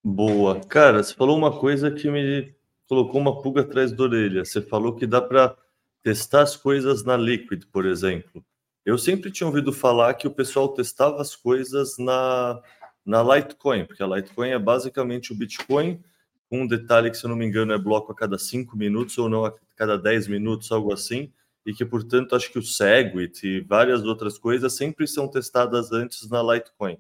Boa. 0.02 0.60
Cara, 0.60 1.02
você 1.02 1.14
falou 1.14 1.36
uma 1.36 1.58
coisa 1.58 1.90
que 1.90 2.10
me 2.10 2.54
colocou 2.86 3.20
uma 3.20 3.40
pulga 3.40 3.62
atrás 3.62 3.90
da 3.90 4.02
orelha. 4.04 4.44
Você 4.44 4.60
falou 4.60 4.94
que 4.94 5.06
dá 5.06 5.20
para 5.20 5.56
testar 6.02 6.42
as 6.42 6.56
coisas 6.56 7.02
na 7.02 7.16
Liquid, 7.16 7.64
por 7.72 7.86
exemplo. 7.86 8.44
Eu 8.85 8.99
sempre 8.99 9.30
tinha 9.30 9.47
ouvido 9.47 9.72
falar 9.72 10.12
que 10.14 10.26
o 10.26 10.30
pessoal 10.30 10.68
testava 10.68 11.20
as 11.22 11.35
coisas 11.35 11.97
na, 11.99 12.61
na 13.05 13.22
Litecoin, 13.22 13.87
porque 13.87 14.03
a 14.03 14.07
Litecoin 14.07 14.51
é 14.51 14.59
basicamente 14.59 15.32
o 15.32 15.35
Bitcoin, 15.35 16.03
com 16.51 16.62
um 16.62 16.66
detalhe 16.66 17.11
que, 17.11 17.16
se 17.16 17.24
eu 17.24 17.30
não 17.30 17.37
me 17.37 17.47
engano, 17.47 17.72
é 17.72 17.78
bloco 17.78 18.12
a 18.12 18.14
cada 18.14 18.39
5 18.39 18.76
minutos 18.76 19.16
ou 19.16 19.28
não 19.28 19.47
a 19.47 19.55
cada 19.74 19.97
10 19.97 20.28
minutos, 20.28 20.70
algo 20.70 20.93
assim, 20.93 21.32
e 21.64 21.72
que, 21.72 21.85
portanto, 21.85 22.37
acho 22.37 22.53
que 22.53 22.59
o 22.59 22.62
Segwit 22.62 23.47
e 23.47 23.61
várias 23.61 24.05
outras 24.05 24.37
coisas 24.37 24.74
sempre 24.74 25.07
são 25.07 25.28
testadas 25.28 25.91
antes 25.91 26.28
na 26.28 26.43
Litecoin. 26.43 26.99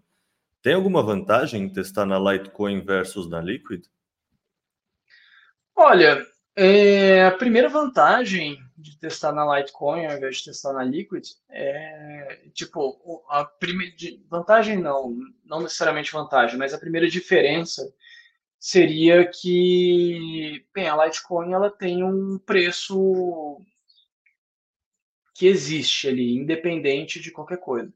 Tem 0.62 0.72
alguma 0.72 1.02
vantagem 1.02 1.64
em 1.64 1.68
testar 1.68 2.06
na 2.06 2.18
Litecoin 2.18 2.80
versus 2.80 3.28
na 3.28 3.42
Liquid? 3.42 3.84
Olha, 5.76 6.24
é, 6.56 7.26
a 7.26 7.32
primeira 7.32 7.68
vantagem 7.68 8.58
de 8.84 8.98
testar 8.98 9.32
na 9.32 9.58
Litecoin 9.58 10.04
ao 10.06 10.16
invés 10.16 10.36
de 10.36 10.44
testar 10.44 10.74
na 10.74 10.84
Liquid 10.84 11.26
é 11.48 12.48
tipo 12.52 13.24
a 13.28 13.44
primeira 13.44 13.94
vantagem 14.28 14.78
não, 14.78 15.16
não 15.42 15.62
necessariamente 15.62 16.12
vantagem, 16.12 16.58
mas 16.58 16.74
a 16.74 16.78
primeira 16.78 17.08
diferença 17.08 17.82
seria 18.58 19.26
que, 19.26 20.66
bem, 20.74 20.86
a 20.88 21.04
Litecoin 21.04 21.52
ela 21.52 21.70
tem 21.70 22.04
um 22.04 22.38
preço 22.38 23.58
que 25.34 25.46
existe 25.46 26.08
ali, 26.08 26.36
independente 26.36 27.18
de 27.20 27.30
qualquer 27.30 27.58
coisa. 27.58 27.92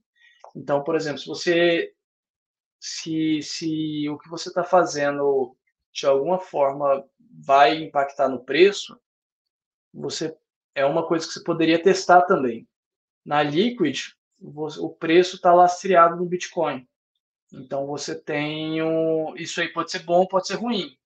Então, 0.56 0.82
por 0.82 0.96
exemplo, 0.96 1.20
se 1.20 1.26
você 1.26 1.94
se, 2.80 3.42
se 3.42 4.08
o 4.08 4.18
que 4.18 4.28
você 4.28 4.48
está 4.48 4.64
fazendo 4.64 5.54
de 5.92 6.06
alguma 6.06 6.38
forma 6.38 7.04
vai 7.30 7.76
impactar 7.76 8.28
no 8.28 8.42
preço, 8.42 8.98
você 9.92 10.34
é 10.78 10.86
uma 10.86 11.06
coisa 11.06 11.26
que 11.26 11.32
você 11.32 11.42
poderia 11.42 11.82
testar 11.82 12.22
também. 12.22 12.66
Na 13.24 13.42
Liquid, 13.42 14.12
o 14.40 14.90
preço 14.90 15.36
está 15.36 15.52
lastreado 15.52 16.16
no 16.16 16.24
Bitcoin. 16.24 16.86
Então 17.52 17.86
você 17.86 18.14
tem 18.14 18.82
um, 18.82 19.34
isso 19.36 19.60
aí 19.60 19.68
pode 19.68 19.90
ser 19.90 20.00
bom, 20.00 20.26
pode 20.26 20.46
ser 20.46 20.54
ruim. 20.54 20.96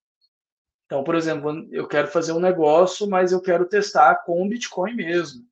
Então, 0.87 1.03
por 1.03 1.15
exemplo, 1.15 1.67
eu 1.71 1.89
quero 1.89 2.09
fazer 2.09 2.33
um 2.33 2.41
negócio, 2.41 3.09
mas 3.09 3.33
eu 3.33 3.41
quero 3.41 3.65
testar 3.65 4.17
com 4.27 4.49
Bitcoin 4.49 4.95
mesmo. 4.95 5.43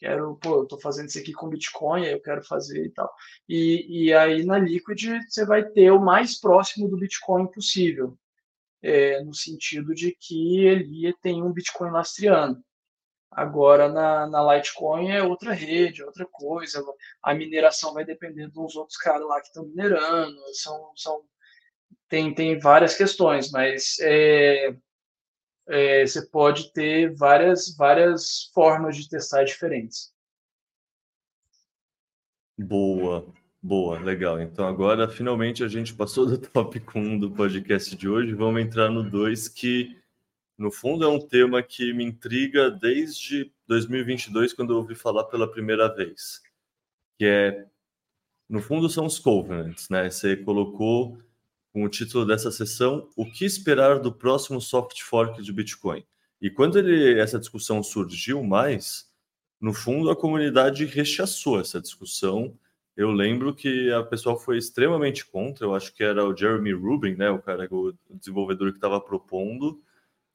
Quero, 0.00 0.34
pô, 0.36 0.56
eu 0.56 0.62
estou 0.64 0.80
fazendo 0.80 1.08
isso 1.08 1.18
aqui 1.18 1.32
com 1.32 1.48
Bitcoin, 1.48 2.06
aí 2.06 2.12
eu 2.12 2.22
quero 2.22 2.42
fazer 2.42 2.86
e 2.86 2.90
tal. 2.90 3.12
E, 3.48 4.06
e 4.06 4.14
aí 4.14 4.44
na 4.44 4.58
Liquid 4.58 5.04
você 5.28 5.44
vai 5.44 5.62
ter 5.62 5.90
o 5.90 6.00
mais 6.00 6.40
próximo 6.40 6.88
do 6.88 6.96
Bitcoin 6.96 7.46
possível, 7.46 8.18
é, 8.82 9.22
no 9.22 9.34
sentido 9.34 9.94
de 9.94 10.16
que 10.18 10.64
ele 10.64 11.14
tem 11.22 11.42
um 11.42 11.52
Bitcoin 11.52 11.90
lastreando. 11.90 12.64
Agora, 13.30 13.88
na, 13.88 14.26
na 14.26 14.56
Litecoin 14.56 15.10
é 15.10 15.22
outra 15.22 15.52
rede, 15.52 16.02
é 16.02 16.04
outra 16.04 16.26
coisa. 16.26 16.84
A 17.22 17.32
mineração 17.32 17.94
vai 17.94 18.04
depender 18.04 18.48
dos 18.48 18.74
outros 18.74 18.96
caras 18.96 19.26
lá 19.26 19.40
que 19.40 19.46
estão 19.46 19.64
minerando. 19.66 20.36
São, 20.54 20.90
são, 20.96 21.22
tem, 22.08 22.34
tem 22.34 22.58
várias 22.58 22.96
questões, 22.96 23.50
mas 23.52 23.98
é, 24.00 24.74
é, 25.68 26.04
você 26.04 26.26
pode 26.26 26.72
ter 26.72 27.14
várias, 27.14 27.74
várias 27.76 28.50
formas 28.52 28.96
de 28.96 29.08
testar 29.08 29.44
diferentes. 29.44 30.12
Boa, 32.58 33.32
boa, 33.62 34.00
legal. 34.00 34.40
Então 34.40 34.66
agora 34.66 35.08
finalmente 35.08 35.62
a 35.62 35.68
gente 35.68 35.94
passou 35.94 36.26
do 36.26 36.36
tópico 36.50 36.98
1 36.98 37.20
do 37.20 37.30
podcast 37.30 37.94
de 37.94 38.08
hoje. 38.08 38.34
Vamos 38.34 38.60
entrar 38.60 38.90
no 38.90 39.08
2 39.08 39.48
que 39.48 39.99
no 40.60 40.70
fundo, 40.70 41.06
é 41.06 41.08
um 41.08 41.18
tema 41.18 41.62
que 41.62 41.90
me 41.94 42.04
intriga 42.04 42.70
desde 42.70 43.50
2022, 43.66 44.52
quando 44.52 44.74
eu 44.74 44.76
ouvi 44.76 44.94
falar 44.94 45.24
pela 45.24 45.50
primeira 45.50 45.88
vez. 45.88 46.42
Que 47.18 47.24
é, 47.24 47.66
no 48.46 48.60
fundo, 48.60 48.86
são 48.90 49.06
os 49.06 49.18
covenants, 49.18 49.88
né? 49.88 50.10
Você 50.10 50.36
colocou 50.36 51.16
com 51.72 51.82
o 51.82 51.88
título 51.88 52.26
dessa 52.26 52.50
sessão, 52.50 53.08
O 53.16 53.24
que 53.24 53.46
esperar 53.46 54.00
do 54.00 54.12
próximo 54.12 54.60
soft 54.60 55.00
fork 55.00 55.40
de 55.40 55.50
Bitcoin? 55.50 56.04
E 56.42 56.50
quando 56.50 56.78
ele, 56.78 57.18
essa 57.18 57.38
discussão 57.38 57.82
surgiu 57.82 58.42
mais, 58.44 59.10
no 59.58 59.72
fundo, 59.72 60.10
a 60.10 60.16
comunidade 60.16 60.84
rechaçou 60.84 61.58
essa 61.58 61.80
discussão. 61.80 62.54
Eu 62.94 63.10
lembro 63.10 63.54
que 63.54 63.90
a 63.92 64.02
pessoa 64.02 64.36
foi 64.38 64.58
extremamente 64.58 65.24
contra, 65.24 65.64
eu 65.64 65.74
acho 65.74 65.94
que 65.94 66.04
era 66.04 66.22
o 66.22 66.36
Jeremy 66.36 66.74
Rubin, 66.74 67.14
né, 67.14 67.30
o 67.30 67.38
cara, 67.38 67.66
o 67.70 67.94
desenvolvedor 68.10 68.72
que 68.72 68.76
estava 68.76 69.00
propondo, 69.00 69.80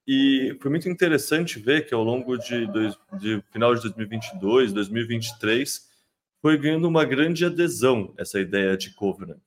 e 0.07 0.55
foi 0.61 0.69
muito 0.69 0.87
interessante 0.87 1.59
ver 1.59 1.87
que 1.87 1.93
ao 1.93 2.03
longo 2.03 2.37
de, 2.37 2.67
dois, 2.67 2.97
de 3.19 3.41
final 3.51 3.73
de 3.73 3.81
2022, 3.81 4.71
2023, 4.71 5.89
foi 6.41 6.57
ganhando 6.57 6.87
uma 6.87 7.03
grande 7.03 7.43
adesão 7.43 8.13
essa 8.17 8.39
ideia 8.39 8.77
de 8.77 8.93
Covenant. 8.93 9.39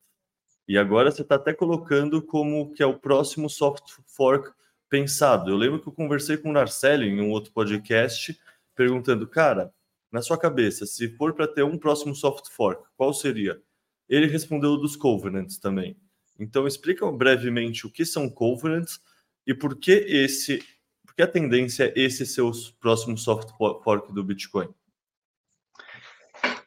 E 0.67 0.77
agora 0.77 1.11
você 1.11 1.23
está 1.23 1.37
até 1.37 1.55
colocando 1.55 2.21
como 2.21 2.73
que 2.73 2.83
é 2.83 2.87
o 2.87 2.99
próximo 2.99 3.49
soft 3.49 3.85
fork 4.07 4.51
pensado. 4.89 5.51
Eu 5.51 5.57
lembro 5.57 5.81
que 5.81 5.89
eu 5.89 5.93
conversei 5.93 6.37
com 6.37 6.51
o 6.51 6.53
Narcelli 6.53 7.09
em 7.09 7.21
um 7.21 7.31
outro 7.31 7.53
podcast, 7.53 8.39
perguntando, 8.75 9.27
cara, 9.27 9.73
na 10.11 10.23
sua 10.23 10.37
cabeça, 10.37 10.87
se 10.87 11.09
for 11.17 11.35
para 11.35 11.47
ter 11.47 11.63
um 11.63 11.79
próximo 11.79 12.15
soft 12.15 12.49
fork, 12.51 12.83
qual 12.97 13.15
seria? 13.15 13.61
Ele 14.09 14.27
respondeu 14.27 14.77
dos 14.77 14.97
Covenants 14.97 15.59
também. 15.59 15.97
Então 16.39 16.67
explica 16.67 17.11
brevemente 17.13 17.87
o 17.87 17.91
que 17.91 18.05
são 18.05 18.29
Covenants 18.29 19.01
e 19.49 19.55
por 19.55 19.77
que 19.79 19.93
esse, 19.93 20.59
por 21.07 21.15
que 21.15 21.23
a 21.23 21.27
tendência 21.27 21.85
é 21.85 21.93
esse 21.97 22.27
ser 22.27 22.43
o 22.43 22.53
próximo 22.79 23.17
soft 23.17 23.49
fork 23.57 24.13
do 24.13 24.23
Bitcoin? 24.23 24.69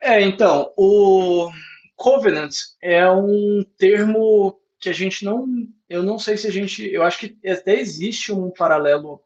É, 0.02 0.20
então, 0.20 0.74
o 0.76 1.52
covenant 1.96 2.56
é 2.82 3.08
um 3.10 3.64
termo 3.78 4.60
que 4.80 4.90
a 4.90 4.94
gente 4.94 5.24
não, 5.24 5.46
eu 5.88 6.02
não 6.02 6.18
sei 6.18 6.36
se 6.38 6.48
a 6.48 6.52
gente, 6.52 6.84
eu 6.92 7.04
acho 7.04 7.20
que 7.20 7.38
até 7.48 7.80
existe 7.80 8.34
um 8.34 8.50
paralelo, 8.50 9.22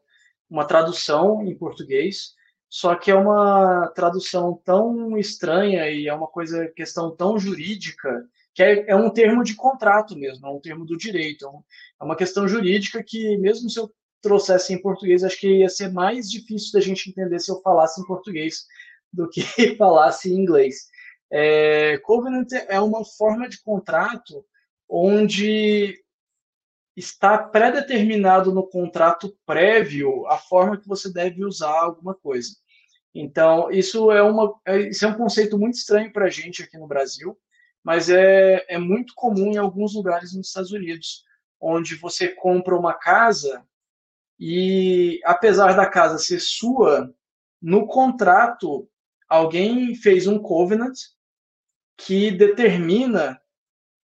uma 0.50 0.66
tradução 0.66 1.42
em 1.42 1.56
português, 1.56 2.34
só 2.68 2.94
que 2.94 3.10
é 3.10 3.14
uma 3.14 3.88
tradução 3.94 4.60
tão 4.62 5.16
estranha 5.16 5.88
e 5.88 6.06
é 6.06 6.12
uma 6.12 6.26
coisa, 6.26 6.68
questão 6.76 7.16
tão 7.16 7.38
jurídica 7.38 8.28
que 8.56 8.62
é, 8.62 8.86
é, 8.88 8.96
um 8.96 9.10
termo 9.10 9.44
de 9.44 9.54
contrato 9.54 10.16
mesmo, 10.16 10.46
é 10.46 10.50
um 10.50 10.58
termo 10.58 10.86
do 10.86 10.96
direito, 10.96 11.46
é, 11.46 11.50
é 12.00 12.04
uma 12.04 12.16
questão 12.16 12.48
jurídica 12.48 13.04
que, 13.04 13.36
mesmo 13.36 13.68
se 13.68 13.78
eu 13.78 13.92
trouxesse 14.22 14.72
em 14.72 14.80
português, 14.80 15.22
acho 15.22 15.38
que 15.38 15.58
ia 15.58 15.68
ser 15.68 15.92
mais 15.92 16.30
difícil 16.30 16.72
da 16.72 16.80
gente 16.80 17.10
entender 17.10 17.38
se 17.38 17.50
eu 17.50 17.60
falasse 17.60 18.00
em 18.00 18.06
português 18.06 18.64
do 19.12 19.28
que 19.28 19.42
falasse 19.76 20.32
em 20.32 20.36
inglês. 20.36 20.86
É, 21.30 21.98
covenant 21.98 22.50
é 22.68 22.80
uma 22.80 23.04
forma 23.04 23.46
de 23.46 23.62
contrato 23.62 24.42
onde 24.88 26.02
está 26.96 27.36
pré-determinado 27.36 28.54
no 28.54 28.66
contrato 28.66 29.36
prévio 29.44 30.26
a 30.28 30.38
forma 30.38 30.78
que 30.78 30.88
você 30.88 31.12
deve 31.12 31.44
usar 31.44 31.78
alguma 31.78 32.14
coisa. 32.14 32.56
Então, 33.14 33.70
isso 33.70 34.10
é, 34.10 34.22
uma, 34.22 34.58
é, 34.64 34.78
isso 34.88 35.04
é 35.04 35.08
um 35.08 35.18
conceito 35.18 35.58
muito 35.58 35.74
estranho 35.74 36.10
para 36.10 36.24
a 36.24 36.30
gente 36.30 36.62
aqui 36.62 36.78
no 36.78 36.86
Brasil, 36.86 37.36
mas 37.86 38.10
é, 38.10 38.66
é 38.66 38.78
muito 38.78 39.14
comum 39.14 39.52
em 39.52 39.58
alguns 39.58 39.94
lugares 39.94 40.34
nos 40.34 40.48
Estados 40.48 40.72
Unidos, 40.72 41.22
onde 41.60 41.94
você 41.94 42.26
compra 42.26 42.76
uma 42.76 42.92
casa 42.92 43.64
e, 44.40 45.20
apesar 45.24 45.76
da 45.76 45.88
casa 45.88 46.18
ser 46.18 46.40
sua, 46.40 47.14
no 47.62 47.86
contrato 47.86 48.90
alguém 49.28 49.94
fez 49.94 50.26
um 50.26 50.36
covenant 50.36 50.98
que 51.96 52.32
determina 52.32 53.40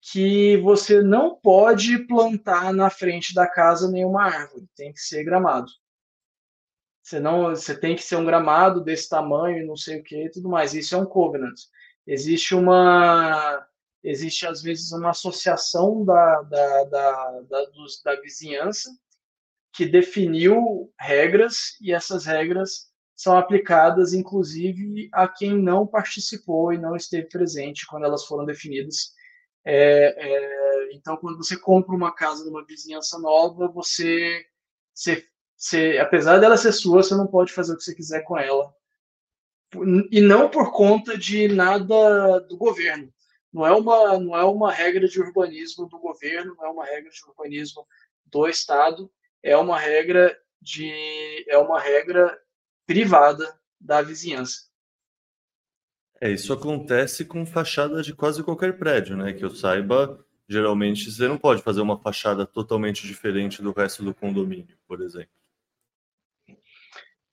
que 0.00 0.58
você 0.58 1.02
não 1.02 1.34
pode 1.34 2.06
plantar 2.06 2.72
na 2.72 2.88
frente 2.88 3.34
da 3.34 3.48
casa 3.48 3.90
nenhuma 3.90 4.22
árvore, 4.22 4.68
tem 4.76 4.92
que 4.92 5.00
ser 5.00 5.24
gramado. 5.24 5.72
Você 7.02 7.18
não, 7.18 7.48
você 7.48 7.76
tem 7.76 7.96
que 7.96 8.02
ser 8.04 8.14
um 8.14 8.24
gramado 8.24 8.80
desse 8.80 9.08
tamanho, 9.08 9.66
não 9.66 9.76
sei 9.76 9.98
o 9.98 10.04
que, 10.04 10.26
e 10.26 10.30
tudo 10.30 10.48
mais. 10.48 10.72
Isso 10.72 10.94
é 10.94 10.98
um 10.98 11.04
covenant. 11.04 11.58
Existe 12.06 12.54
uma 12.54 13.66
existe 14.02 14.46
às 14.46 14.62
vezes 14.62 14.92
uma 14.92 15.10
associação 15.10 16.04
da, 16.04 16.42
da, 16.42 16.84
da, 16.84 17.40
da, 17.42 17.64
dos, 17.66 18.02
da 18.02 18.20
vizinhança 18.20 18.90
que 19.72 19.86
definiu 19.86 20.92
regras 20.98 21.76
e 21.80 21.92
essas 21.92 22.26
regras 22.26 22.90
são 23.14 23.38
aplicadas 23.38 24.12
inclusive 24.12 25.08
a 25.12 25.28
quem 25.28 25.56
não 25.56 25.86
participou 25.86 26.72
e 26.72 26.78
não 26.78 26.96
esteve 26.96 27.28
presente 27.28 27.86
quando 27.86 28.04
elas 28.04 28.24
foram 28.24 28.44
definidas. 28.44 29.12
É, 29.64 30.14
é, 30.18 30.94
então, 30.94 31.16
quando 31.16 31.36
você 31.36 31.56
compra 31.56 31.94
uma 31.94 32.12
casa 32.12 32.44
numa 32.44 32.64
vizinhança 32.64 33.18
nova, 33.18 33.68
você, 33.68 34.44
você, 34.92 35.24
você, 35.56 35.98
apesar 36.00 36.38
dela 36.38 36.56
ser 36.56 36.72
sua, 36.72 37.02
você 37.02 37.14
não 37.14 37.28
pode 37.28 37.52
fazer 37.52 37.72
o 37.72 37.76
que 37.76 37.84
você 37.84 37.94
quiser 37.94 38.22
com 38.22 38.36
ela. 38.36 38.74
E 40.10 40.20
não 40.20 40.50
por 40.50 40.72
conta 40.72 41.16
de 41.16 41.48
nada 41.48 42.40
do 42.40 42.56
governo 42.58 43.12
não 43.52 43.66
é 43.66 43.72
uma 43.72 44.18
não 44.18 44.36
é 44.36 44.44
uma 44.44 44.72
regra 44.72 45.06
de 45.06 45.20
urbanismo 45.20 45.86
do 45.86 45.98
governo, 45.98 46.54
não 46.56 46.66
é 46.66 46.68
uma 46.68 46.84
regra 46.84 47.10
de 47.10 47.24
urbanismo 47.28 47.86
do 48.26 48.48
estado, 48.48 49.10
é 49.42 49.56
uma 49.56 49.78
regra 49.78 50.36
de 50.60 51.44
é 51.48 51.58
uma 51.58 51.78
regra 51.78 52.40
privada 52.86 53.60
da 53.80 54.00
vizinhança. 54.00 54.70
É, 56.20 56.30
isso 56.30 56.52
acontece 56.52 57.24
com 57.24 57.44
fachada 57.44 58.00
de 58.00 58.14
quase 58.14 58.44
qualquer 58.44 58.78
prédio, 58.78 59.16
né? 59.16 59.32
Que 59.32 59.44
eu 59.44 59.50
saiba, 59.50 60.24
geralmente 60.48 61.10
você 61.10 61.26
não 61.26 61.36
pode 61.36 61.62
fazer 61.62 61.80
uma 61.80 62.00
fachada 62.00 62.46
totalmente 62.46 63.06
diferente 63.06 63.60
do 63.60 63.72
resto 63.72 64.04
do 64.04 64.14
condomínio, 64.14 64.78
por 64.86 65.00
exemplo. 65.00 65.32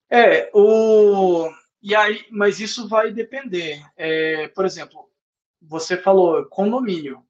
É, 0.10 0.50
o 0.54 1.52
e 1.82 1.96
aí, 1.96 2.26
mas 2.32 2.60
isso 2.60 2.88
vai 2.88 3.12
depender. 3.12 3.82
É, 3.96 4.48
por 4.50 4.66
exemplo, 4.66 5.10
você 5.62 5.98
falou 5.98 6.46
condomínio. 6.46 7.24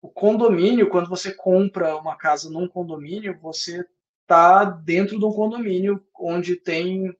O 0.00 0.08
condomínio, 0.08 0.88
quando 0.88 1.08
você 1.08 1.32
compra 1.32 1.96
uma 1.96 2.16
casa 2.16 2.50
num 2.50 2.68
condomínio, 2.68 3.38
você 3.40 3.84
está 4.22 4.64
dentro 4.64 5.18
de 5.18 5.24
um 5.24 5.32
condomínio 5.32 6.04
onde 6.14 6.56
tem. 6.56 7.16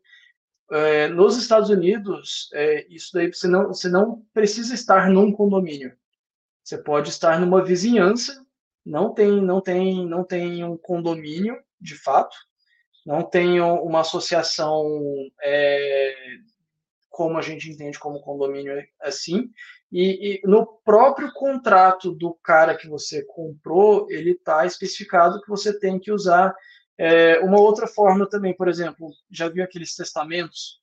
É, 0.71 1.09
nos 1.09 1.37
Estados 1.37 1.71
Unidos, 1.71 2.51
é, 2.53 2.87
isso 2.89 3.11
daí 3.15 3.33
você 3.33 3.49
não, 3.49 3.69
você 3.69 3.89
não 3.89 4.23
precisa 4.35 4.75
estar 4.75 5.09
num 5.09 5.33
condomínio. 5.33 5.97
Você 6.63 6.77
pode 6.77 7.09
estar 7.09 7.41
numa 7.41 7.65
vizinhança, 7.65 8.45
não 8.85 9.15
tem, 9.15 9.43
não 9.43 9.61
tem, 9.61 10.07
não 10.07 10.23
tem 10.23 10.63
um 10.63 10.77
condomínio 10.77 11.57
de 11.81 11.95
fato, 11.95 12.37
não 13.07 13.23
tem 13.23 13.61
uma 13.61 14.01
associação 14.01 14.85
é, 15.43 16.15
como 17.09 17.39
a 17.39 17.43
gente 17.43 17.71
entende 17.71 17.99
como 17.99 18.21
condomínio 18.21 18.75
assim. 19.01 19.51
E, 19.91 20.35
e, 20.35 20.41
no 20.45 20.67
próprio 20.85 21.33
contrato 21.33 22.13
do 22.13 22.35
cara 22.43 22.77
que 22.77 22.87
você 22.87 23.25
comprou, 23.25 24.07
ele 24.11 24.33
está 24.33 24.67
especificado 24.67 25.41
que 25.41 25.49
você 25.49 25.79
tem 25.79 25.99
que 25.99 26.13
usar 26.13 26.55
é, 26.99 27.39
uma 27.41 27.59
outra 27.59 27.87
forma 27.87 28.29
também. 28.29 28.55
Por 28.55 28.69
exemplo, 28.69 29.11
já 29.31 29.49
viu 29.49 29.65
aqueles 29.65 29.95
testamentos? 29.95 30.81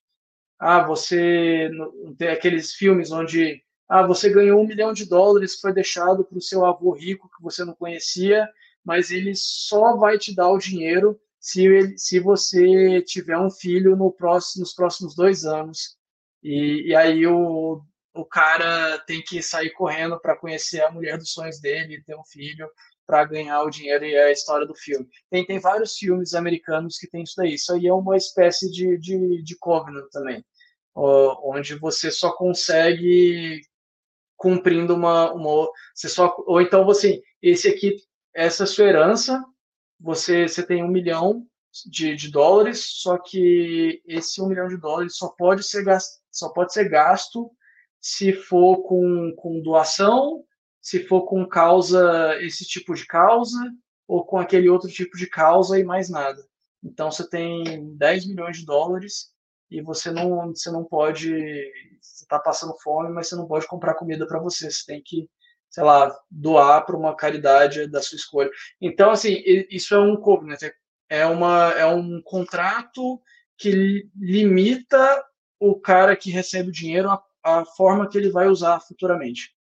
Ah, 0.58 0.82
você 0.82 1.70
tem 2.18 2.28
aqueles 2.28 2.72
filmes 2.72 3.12
onde 3.12 3.62
ah, 3.88 4.04
você 4.04 4.28
ganhou 4.30 4.60
um 4.60 4.66
milhão 4.66 4.92
de 4.92 5.08
dólares 5.08 5.54
que 5.54 5.60
foi 5.60 5.72
deixado 5.72 6.24
para 6.24 6.38
o 6.38 6.42
seu 6.42 6.64
avô 6.64 6.92
rico 6.92 7.30
que 7.36 7.42
você 7.42 7.64
não 7.64 7.74
conhecia, 7.74 8.48
mas 8.84 9.10
ele 9.10 9.34
só 9.36 9.96
vai 9.96 10.18
te 10.18 10.34
dar 10.34 10.48
o 10.48 10.58
dinheiro 10.58 11.20
se, 11.38 11.64
ele, 11.64 11.96
se 11.96 12.18
você 12.18 13.00
tiver 13.02 13.38
um 13.38 13.50
filho 13.50 13.94
no 13.94 14.10
próximo, 14.10 14.62
nos 14.62 14.74
próximos 14.74 15.14
dois 15.14 15.44
anos. 15.44 15.96
E, 16.42 16.88
e 16.88 16.94
aí 16.94 17.26
o, 17.26 17.82
o 18.16 18.24
cara 18.24 18.98
tem 19.06 19.22
que 19.22 19.42
sair 19.42 19.70
correndo 19.70 20.18
para 20.20 20.36
conhecer 20.36 20.82
a 20.82 20.90
mulher 20.90 21.18
dos 21.18 21.32
sonhos 21.32 21.60
dele, 21.60 22.02
ter 22.04 22.16
um 22.16 22.24
filho, 22.24 22.68
para 23.06 23.24
ganhar 23.24 23.62
o 23.62 23.70
dinheiro 23.70 24.04
e 24.04 24.14
é 24.14 24.24
a 24.24 24.32
história 24.32 24.66
do 24.66 24.74
filme. 24.74 25.08
Tem, 25.30 25.46
tem 25.46 25.60
vários 25.60 25.96
filmes 25.96 26.34
americanos 26.34 26.98
que 26.98 27.08
tem 27.08 27.22
isso 27.22 27.34
daí. 27.36 27.54
Isso 27.54 27.72
aí 27.72 27.86
é 27.86 27.92
uma 27.92 28.16
espécie 28.16 28.70
de, 28.70 28.98
de, 28.98 29.42
de 29.42 29.56
covenant 29.58 30.08
também, 30.10 30.44
onde 30.94 31.76
você 31.76 32.10
só 32.10 32.32
consegue 32.32 33.60
cumprindo 34.36 34.94
uma, 34.94 35.32
uma 35.32 35.68
você 35.94 36.08
só 36.08 36.34
ou 36.46 36.60
então 36.60 36.84
você 36.84 37.22
esse 37.40 37.68
aqui 37.68 37.96
essa 38.34 38.64
é 38.64 38.66
sua 38.66 38.84
herança 38.84 39.42
você 39.98 40.46
você 40.46 40.62
tem 40.62 40.84
um 40.84 40.88
milhão 40.88 41.46
de, 41.86 42.14
de 42.14 42.30
dólares 42.30 42.84
só 42.86 43.16
que 43.16 44.02
esse 44.06 44.42
um 44.42 44.46
milhão 44.46 44.68
de 44.68 44.76
dólares 44.76 45.16
só 45.16 45.28
pode 45.28 45.62
ser 45.62 45.84
gasto 45.84 46.20
só 46.30 46.50
pode 46.50 46.74
ser 46.74 46.86
gasto 46.88 47.50
se 48.06 48.32
for 48.32 48.82
com, 48.82 49.34
com 49.36 49.60
doação 49.60 50.44
se 50.80 51.02
for 51.02 51.22
com 51.22 51.44
causa 51.44 52.40
esse 52.40 52.64
tipo 52.64 52.94
de 52.94 53.04
causa 53.04 53.58
ou 54.06 54.24
com 54.24 54.38
aquele 54.38 54.68
outro 54.68 54.88
tipo 54.88 55.16
de 55.16 55.26
causa 55.26 55.76
e 55.76 55.82
mais 55.82 56.08
nada. 56.08 56.40
Então 56.80 57.10
você 57.10 57.28
tem 57.28 57.96
10 57.96 58.28
milhões 58.28 58.58
de 58.58 58.64
dólares 58.64 59.32
e 59.68 59.82
você 59.82 60.12
não 60.12 60.54
você 60.54 60.70
não 60.70 60.84
pode 60.84 61.32
você 62.00 62.22
está 62.22 62.38
passando 62.38 62.78
fome 62.78 63.10
mas 63.10 63.26
você 63.28 63.34
não 63.34 63.48
pode 63.48 63.66
comprar 63.66 63.94
comida 63.94 64.24
para 64.24 64.38
você. 64.38 64.70
Você 64.70 64.86
tem 64.86 65.02
que 65.04 65.28
sei 65.68 65.82
lá 65.82 66.16
doar 66.30 66.86
para 66.86 66.96
uma 66.96 67.16
caridade 67.16 67.88
da 67.88 68.00
sua 68.00 68.14
escolha. 68.14 68.50
Então 68.80 69.10
assim 69.10 69.42
isso 69.68 69.92
é 69.92 69.98
um 69.98 70.14
covenant 70.14 70.62
é, 70.62 70.72
é 71.08 71.26
uma 71.26 71.72
é 71.72 71.86
um 71.86 72.22
contrato 72.22 73.20
que 73.58 74.08
limita 74.14 75.24
o 75.58 75.74
cara 75.74 76.14
que 76.14 76.30
recebe 76.30 76.68
o 76.68 76.72
dinheiro 76.72 77.10
a, 77.10 77.20
a 77.46 77.64
forma 77.64 78.08
que 78.08 78.18
ele 78.18 78.30
vai 78.30 78.48
usar 78.48 78.80
futuramente 78.80 79.56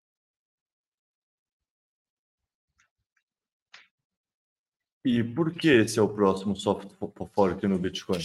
E 5.05 5.21
por 5.21 5.53
que 5.53 5.67
esse 5.67 5.99
é 5.99 6.01
o 6.01 6.07
próximo 6.07 6.55
soft 6.55 6.89
fork 7.35 7.67
no 7.67 7.77
Bitcoin? 7.77 8.21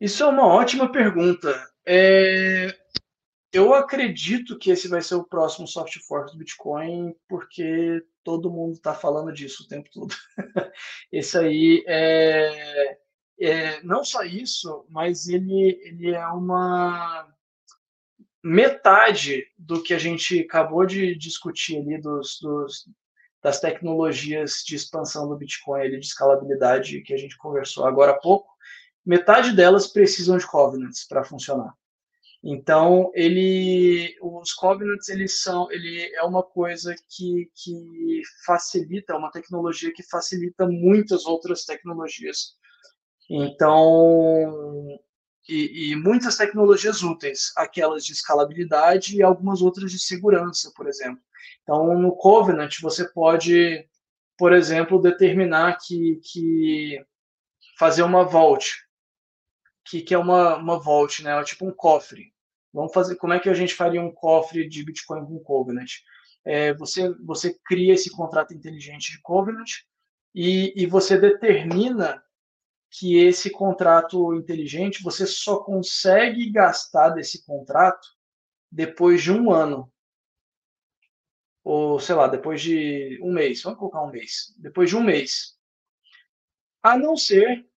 Isso 0.00 0.22
é 0.22 0.26
uma 0.26 0.46
ótima 0.46 0.90
pergunta. 0.90 1.70
É... 1.86 2.74
Eu 3.52 3.74
acredito 3.74 4.58
que 4.58 4.70
esse 4.70 4.88
vai 4.88 5.02
ser 5.02 5.14
o 5.14 5.24
próximo 5.24 5.66
soft 5.66 5.98
fork 6.00 6.32
do 6.32 6.38
Bitcoin, 6.38 7.14
porque 7.28 8.02
todo 8.24 8.50
mundo 8.50 8.74
está 8.74 8.94
falando 8.94 9.32
disso 9.32 9.64
o 9.64 9.68
tempo 9.68 9.90
todo. 9.92 10.14
esse 11.12 11.36
aí 11.36 11.84
é... 11.86 12.98
é... 13.38 13.82
não 13.82 14.02
só 14.02 14.22
isso, 14.22 14.86
mas 14.88 15.28
ele, 15.28 15.78
ele 15.84 16.14
é 16.14 16.26
uma 16.28 17.30
metade 18.46 19.44
do 19.58 19.82
que 19.82 19.92
a 19.92 19.98
gente 19.98 20.40
acabou 20.40 20.86
de 20.86 21.14
discutir 21.16 21.78
ali 21.78 22.00
dos, 22.00 22.38
dos, 22.40 22.88
das 23.42 23.60
tecnologias 23.60 24.62
de 24.66 24.76
expansão 24.76 25.28
do 25.28 25.36
Bitcoin, 25.36 25.80
ali, 25.80 25.98
de 25.98 26.06
escalabilidade 26.06 27.02
que 27.02 27.12
a 27.12 27.16
gente 27.16 27.36
conversou 27.36 27.86
agora 27.86 28.12
há 28.12 28.18
pouco 28.18 28.56
metade 29.06 29.52
delas 29.52 29.86
precisam 29.86 30.36
de 30.36 30.46
covenants 30.46 31.06
para 31.06 31.22
funcionar. 31.22 31.72
Então, 32.42 33.10
ele, 33.14 34.16
os 34.20 34.52
covenants, 34.52 35.08
eles 35.08 35.40
são, 35.40 35.70
ele 35.70 36.12
é 36.14 36.22
uma 36.22 36.42
coisa 36.42 36.94
que, 37.08 37.50
que 37.54 38.22
facilita, 38.44 39.12
é 39.12 39.16
uma 39.16 39.30
tecnologia 39.30 39.92
que 39.92 40.02
facilita 40.02 40.66
muitas 40.66 41.24
outras 41.24 41.64
tecnologias. 41.64 42.56
Então, 43.28 44.98
e, 45.48 45.90
e, 45.90 45.96
muitas 45.96 46.36
tecnologias 46.36 47.02
úteis, 47.02 47.52
aquelas 47.56 48.04
de 48.04 48.12
escalabilidade 48.12 49.16
e 49.16 49.22
algumas 49.22 49.62
outras 49.62 49.90
de 49.92 49.98
segurança, 49.98 50.72
por 50.74 50.88
exemplo. 50.88 51.22
Então, 51.62 51.98
no 51.98 52.16
Covenant, 52.16 52.80
você 52.80 53.08
pode, 53.12 53.86
por 54.36 54.52
exemplo, 54.52 55.00
determinar 55.00 55.78
que, 55.78 56.20
que 56.24 57.04
fazer 57.78 58.02
uma 58.02 58.24
vault 58.24 58.86
que, 59.86 60.02
que 60.02 60.14
é 60.14 60.18
uma, 60.18 60.56
uma 60.56 60.78
vault, 60.78 61.22
né? 61.22 61.38
É 61.38 61.44
tipo 61.44 61.66
um 61.66 61.72
cofre. 61.72 62.32
Vamos 62.72 62.92
fazer. 62.92 63.16
Como 63.16 63.32
é 63.32 63.40
que 63.40 63.48
a 63.48 63.54
gente 63.54 63.74
faria 63.74 64.02
um 64.02 64.10
cofre 64.10 64.68
de 64.68 64.84
Bitcoin 64.84 65.24
com 65.24 65.38
Covenant? 65.38 65.90
É, 66.44 66.74
você, 66.74 67.14
você 67.24 67.56
cria 67.64 67.94
esse 67.94 68.10
contrato 68.10 68.52
inteligente 68.52 69.12
de 69.12 69.20
Covenant 69.22 69.70
e, 70.34 70.72
e 70.76 70.86
você 70.86 71.18
determina 71.18 72.22
que 72.98 73.18
esse 73.18 73.50
contrato 73.50 74.34
inteligente 74.34 75.02
você 75.02 75.26
só 75.26 75.58
consegue 75.58 76.50
gastar 76.50 77.10
desse 77.10 77.44
contrato 77.44 78.08
depois 78.72 79.22
de 79.22 79.30
um 79.30 79.52
ano. 79.52 79.92
Ou, 81.62 82.00
sei 82.00 82.14
lá, 82.14 82.26
depois 82.26 82.62
de 82.62 83.20
um 83.22 83.34
mês. 83.34 83.62
Vamos 83.62 83.78
colocar 83.78 84.02
um 84.02 84.10
mês. 84.10 84.54
Depois 84.56 84.88
de 84.88 84.96
um 84.96 85.02
mês. 85.02 85.58
A 86.82 86.96
não 86.96 87.18
ser 87.18 87.68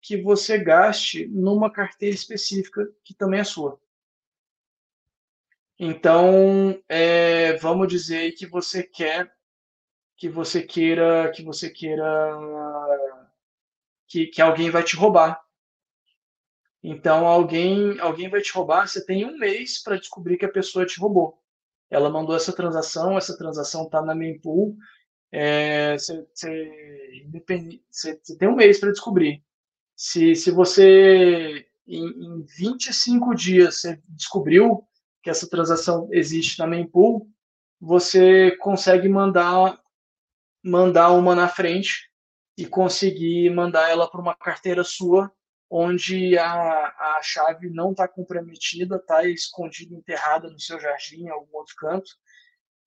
que 0.00 0.22
você 0.22 0.56
gaste 0.56 1.26
numa 1.26 1.72
carteira 1.72 2.14
específica 2.14 2.88
que 3.02 3.14
também 3.14 3.40
é 3.40 3.44
sua. 3.44 3.80
Então, 5.76 6.80
é, 6.88 7.54
vamos 7.54 7.88
dizer 7.88 8.30
que 8.32 8.46
você 8.46 8.84
quer 8.84 9.36
que 10.16 10.28
você 10.28 10.62
queira 10.62 11.30
que 11.32 11.42
você 11.42 11.70
queira 11.70 13.17
que, 14.08 14.26
que 14.26 14.40
alguém 14.40 14.70
vai 14.70 14.82
te 14.82 14.96
roubar. 14.96 15.40
Então, 16.82 17.26
alguém 17.26 17.98
alguém 18.00 18.28
vai 18.28 18.40
te 18.40 18.52
roubar, 18.52 18.88
você 18.88 19.04
tem 19.04 19.24
um 19.24 19.36
mês 19.36 19.82
para 19.82 19.98
descobrir 19.98 20.38
que 20.38 20.46
a 20.46 20.52
pessoa 20.52 20.86
te 20.86 20.98
roubou. 20.98 21.38
Ela 21.90 22.10
mandou 22.10 22.34
essa 22.34 22.52
transação, 22.52 23.18
essa 23.18 23.36
transação 23.36 23.84
está 23.84 24.00
na 24.02 24.14
mempool, 24.14 24.76
é, 25.30 25.98
você, 25.98 26.26
você, 26.32 27.26
você, 27.90 28.20
você 28.22 28.38
tem 28.38 28.48
um 28.48 28.56
mês 28.56 28.78
para 28.78 28.90
descobrir. 28.90 29.42
Se, 29.96 30.34
se 30.34 30.50
você, 30.50 31.66
em, 31.86 32.06
em 32.06 32.42
25 32.42 33.34
dias, 33.34 33.80
você 33.80 34.00
descobriu 34.08 34.86
que 35.22 35.30
essa 35.30 35.48
transação 35.48 36.08
existe 36.12 36.58
na 36.58 36.66
mempool, 36.66 37.28
você 37.80 38.52
consegue 38.58 39.08
mandar, 39.08 39.80
mandar 40.62 41.10
uma 41.10 41.34
na 41.34 41.48
frente 41.48 42.07
e 42.58 42.66
conseguir 42.66 43.54
mandar 43.54 43.88
ela 43.88 44.10
para 44.10 44.20
uma 44.20 44.34
carteira 44.34 44.82
sua, 44.82 45.32
onde 45.70 46.36
a, 46.36 46.88
a 46.88 47.20
chave 47.22 47.70
não 47.70 47.92
está 47.92 48.08
comprometida, 48.08 48.96
está 48.96 49.24
escondida, 49.24 49.94
enterrada 49.94 50.50
no 50.50 50.58
seu 50.58 50.80
jardim, 50.80 51.22
em 51.22 51.28
algum 51.28 51.56
outro 51.56 51.76
canto, 51.76 52.10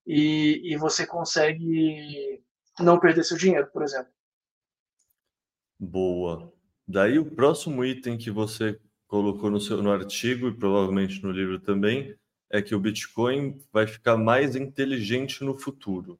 e, 0.05 0.61
e 0.65 0.76
você 0.76 1.07
consegue 1.07 2.43
não 2.82 2.99
perder 2.99 3.24
seu 3.24 3.38
dinheiro, 3.38 3.67
por 3.72 3.82
exemplo. 3.82 4.11
Boa. 5.80 6.51
Daí 6.86 7.17
o 7.17 7.34
próximo 7.34 7.86
item 7.86 8.17
que 8.17 8.30
você 8.30 8.78
colocou 9.07 9.49
no 9.49 9.61
seu 9.61 9.82
no 9.82 9.91
artigo 9.91 10.49
e 10.49 10.57
provavelmente 10.57 11.24
no 11.24 11.32
livro 11.32 11.59
também 11.61 12.13
é 12.49 12.61
que 12.61 12.76
o 12.76 12.80
Bitcoin 12.80 13.57
vai 13.72 13.88
ficar 13.88 14.17
mais 14.17 14.53
inteligente 14.57 15.45
no 15.45 15.57
futuro. 15.57 16.19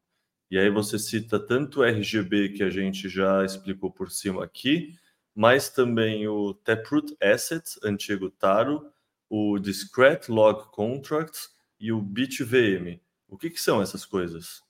E 0.52 0.60
aí 0.60 0.70
você 0.70 1.00
cita 1.00 1.40
tanto 1.40 1.80
o 1.80 1.84
RGB 1.86 2.50
que 2.50 2.62
a 2.62 2.70
gente 2.70 3.08
já 3.08 3.46
explicou 3.46 3.90
por 3.90 4.12
cima 4.12 4.44
aqui, 4.44 4.94
mas 5.34 5.70
também 5.70 6.28
o 6.28 6.54
Taproot 6.54 7.16
Assets, 7.24 7.80
antigo 7.82 8.30
Taro, 8.30 8.92
o 9.30 9.58
Discrete 9.58 10.30
Log 10.30 10.70
Contracts 10.72 11.52
e 11.80 11.94
o 11.94 12.02
BitVM. 12.02 13.00
O 13.30 13.38
que, 13.38 13.50
que 13.50 13.62
são 13.62 13.82
essas 13.82 14.06
coisas? 14.06 14.62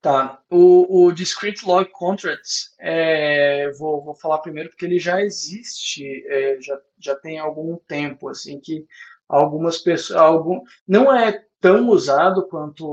Tá. 0.00 0.42
O, 0.50 1.04
o 1.06 1.12
Discrete 1.12 1.64
Log 1.64 1.88
Contracts, 1.92 2.74
é, 2.80 3.70
vou, 3.78 4.02
vou 4.02 4.16
falar 4.16 4.40
primeiro 4.40 4.68
porque 4.68 4.84
ele 4.84 4.98
já 4.98 5.22
existe, 5.22 6.26
é, 6.26 6.60
já, 6.60 6.80
já 6.98 7.14
tem 7.14 7.38
algum 7.38 7.76
tempo, 7.86 8.28
assim, 8.28 8.58
que 8.58 8.84
algumas 9.28 9.78
pessoas, 9.78 10.18
algum, 10.18 10.60
não 10.88 11.14
é 11.14 11.40
tão 11.64 11.88
usado 11.88 12.46
quanto 12.46 12.84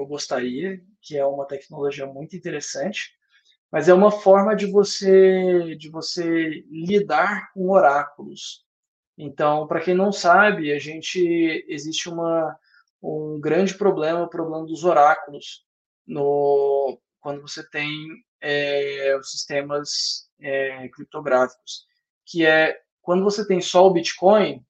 eu 0.00 0.04
gostaria 0.04 0.82
que 1.00 1.16
é 1.16 1.24
uma 1.24 1.46
tecnologia 1.46 2.04
muito 2.06 2.34
interessante, 2.34 3.12
mas 3.70 3.88
é 3.88 3.94
uma 3.94 4.10
forma 4.10 4.56
de 4.56 4.66
você 4.66 5.76
de 5.76 5.88
você 5.88 6.64
lidar 6.68 7.52
com 7.52 7.70
oráculos. 7.70 8.66
Então, 9.16 9.68
para 9.68 9.80
quem 9.80 9.94
não 9.94 10.10
sabe, 10.10 10.72
a 10.72 10.78
gente 10.80 11.64
existe 11.68 12.08
uma 12.08 12.58
um 13.00 13.38
grande 13.40 13.74
problema, 13.74 14.24
o 14.24 14.28
problema 14.28 14.66
dos 14.66 14.82
oráculos 14.82 15.64
no 16.04 16.98
quando 17.20 17.40
você 17.40 17.62
tem 17.70 17.88
é, 18.40 19.16
os 19.20 19.30
sistemas 19.30 20.28
é, 20.40 20.88
criptográficos, 20.88 21.86
que 22.24 22.44
é 22.44 22.76
quando 23.00 23.22
você 23.22 23.46
tem 23.46 23.60
só 23.60 23.86
o 23.86 23.92
Bitcoin, 23.92 24.66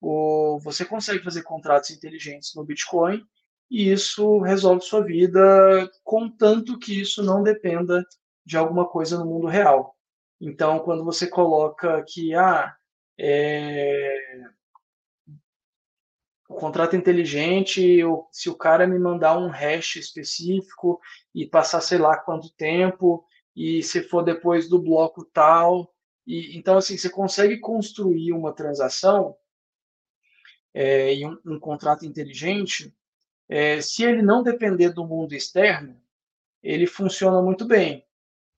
o, 0.00 0.58
você 0.60 0.84
consegue 0.84 1.24
fazer 1.24 1.42
contratos 1.42 1.90
inteligentes 1.90 2.54
no 2.54 2.64
Bitcoin 2.64 3.22
e 3.70 3.92
isso 3.92 4.40
resolve 4.40 4.82
sua 4.82 5.02
vida, 5.04 5.90
contanto 6.02 6.78
que 6.78 7.00
isso 7.00 7.22
não 7.22 7.42
dependa 7.42 8.02
de 8.44 8.56
alguma 8.56 8.88
coisa 8.88 9.18
no 9.18 9.26
mundo 9.26 9.46
real. 9.46 9.94
Então, 10.40 10.78
quando 10.80 11.04
você 11.04 11.26
coloca 11.26 12.02
que 12.06 12.34
ah, 12.34 12.74
é, 13.18 14.16
o 16.48 16.54
contrato 16.54 16.96
inteligente, 16.96 18.00
se 18.32 18.48
o 18.48 18.56
cara 18.56 18.86
me 18.86 18.98
mandar 18.98 19.36
um 19.36 19.48
hash 19.48 19.96
específico 19.96 20.98
e 21.34 21.44
passar 21.46 21.80
sei 21.82 21.98
lá 21.98 22.16
quanto 22.16 22.54
tempo, 22.54 23.24
e 23.54 23.82
se 23.82 24.02
for 24.02 24.22
depois 24.22 24.68
do 24.68 24.80
bloco 24.80 25.24
tal, 25.26 25.92
e 26.26 26.56
então 26.56 26.78
assim 26.78 26.96
você 26.96 27.10
consegue 27.10 27.58
construir 27.58 28.32
uma 28.32 28.54
transação 28.54 29.36
é, 30.80 31.12
e 31.12 31.26
um, 31.26 31.36
um, 31.44 31.58
contrato 31.58 32.06
inteligente, 32.06 32.94
é, 33.48 33.80
se 33.80 34.04
ele 34.04 34.22
não 34.22 34.44
depender 34.44 34.90
do 34.90 35.04
mundo 35.04 35.34
externo, 35.34 36.00
ele 36.62 36.86
funciona 36.86 37.42
muito 37.42 37.66
bem. 37.66 38.06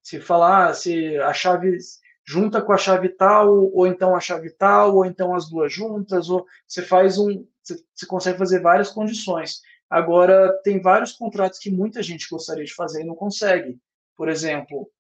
Se 0.03 0.21
falar, 0.21 0.75
se 0.75 1.17
a 1.17 1.33
chave 1.33 1.79
junta 2.23 2.61
com 2.61 2.75
a 2.75 2.77
chave 2.77 3.09
tal, 3.09 3.73
ou 3.73 3.87
então 3.87 4.15
a 4.15 4.21
chave 4.21 4.51
tal, 4.51 4.97
ou 4.97 5.07
então 5.07 5.35
as 5.35 5.49
duas 5.49 5.73
juntas, 5.73 6.29
ou 6.29 6.47
você 6.69 6.83
faz 6.83 7.17
um, 7.17 7.47
você, 7.63 8.07
consegue 8.07 8.37
fazer 8.37 8.61
várias 8.61 8.91
condições. 8.91 9.63
Agora, 9.89 10.53
tem 10.63 10.79
vários 10.79 11.13
contratos 11.13 11.59
que 11.59 11.71
muita 11.71 12.03
gente 12.03 12.29
gostaria 12.31 12.67
de 12.67 12.75
fazer 12.75 13.01
e 13.01 13.07
não 13.07 13.15
consegue. 13.15 13.81
Por 14.15 14.29
exemplo, 14.29 14.91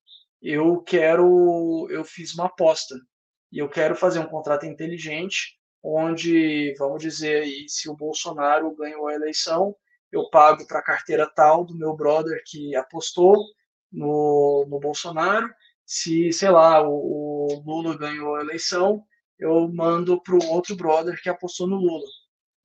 eu 0.40 0.80
quero, 0.80 1.86
eu 1.90 2.02
fiz 2.02 2.32
uma 2.32 2.46
aposta 2.46 2.94
e 3.52 3.58
eu 3.58 3.68
quero 3.68 3.94
fazer 3.94 4.20
um 4.20 4.26
contrato 4.26 4.64
inteligente 4.64 5.59
onde, 5.82 6.74
vamos 6.78 7.02
dizer 7.02 7.42
aí, 7.42 7.66
se 7.68 7.88
o 7.88 7.96
Bolsonaro 7.96 8.74
ganhou 8.76 9.08
a 9.08 9.14
eleição, 9.14 9.74
eu 10.12 10.28
pago 10.28 10.66
para 10.66 10.80
a 10.80 10.84
carteira 10.84 11.30
tal 11.34 11.64
do 11.64 11.76
meu 11.76 11.94
brother 11.94 12.42
que 12.46 12.74
apostou 12.74 13.36
no, 13.90 14.66
no 14.68 14.78
Bolsonaro. 14.78 15.48
Se, 15.86 16.32
sei 16.32 16.50
lá, 16.50 16.86
o, 16.86 17.46
o 17.50 17.62
Lula 17.64 17.96
ganhou 17.96 18.36
a 18.36 18.40
eleição, 18.40 19.04
eu 19.38 19.68
mando 19.68 20.20
para 20.22 20.34
o 20.34 20.46
outro 20.48 20.76
brother 20.76 21.20
que 21.22 21.28
apostou 21.28 21.66
no 21.66 21.76
Lula. 21.76 22.06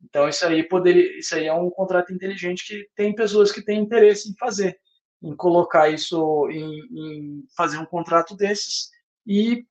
Então 0.03 0.27
isso 0.27 0.45
aí 0.45 0.61
poderia, 0.63 1.17
isso 1.17 1.35
aí 1.35 1.45
é 1.45 1.53
um 1.53 1.69
contrato 1.69 2.13
inteligente 2.13 2.65
que 2.67 2.87
tem 2.95 3.15
pessoas 3.15 3.51
que 3.51 3.63
têm 3.63 3.79
interesse 3.79 4.29
em 4.29 4.35
fazer, 4.37 4.77
em 5.23 5.35
colocar 5.35 5.89
isso, 5.89 6.47
em, 6.49 6.79
em 6.91 7.43
fazer 7.55 7.77
um 7.77 7.85
contrato 7.85 8.35
desses 8.35 8.89
e 9.25 9.65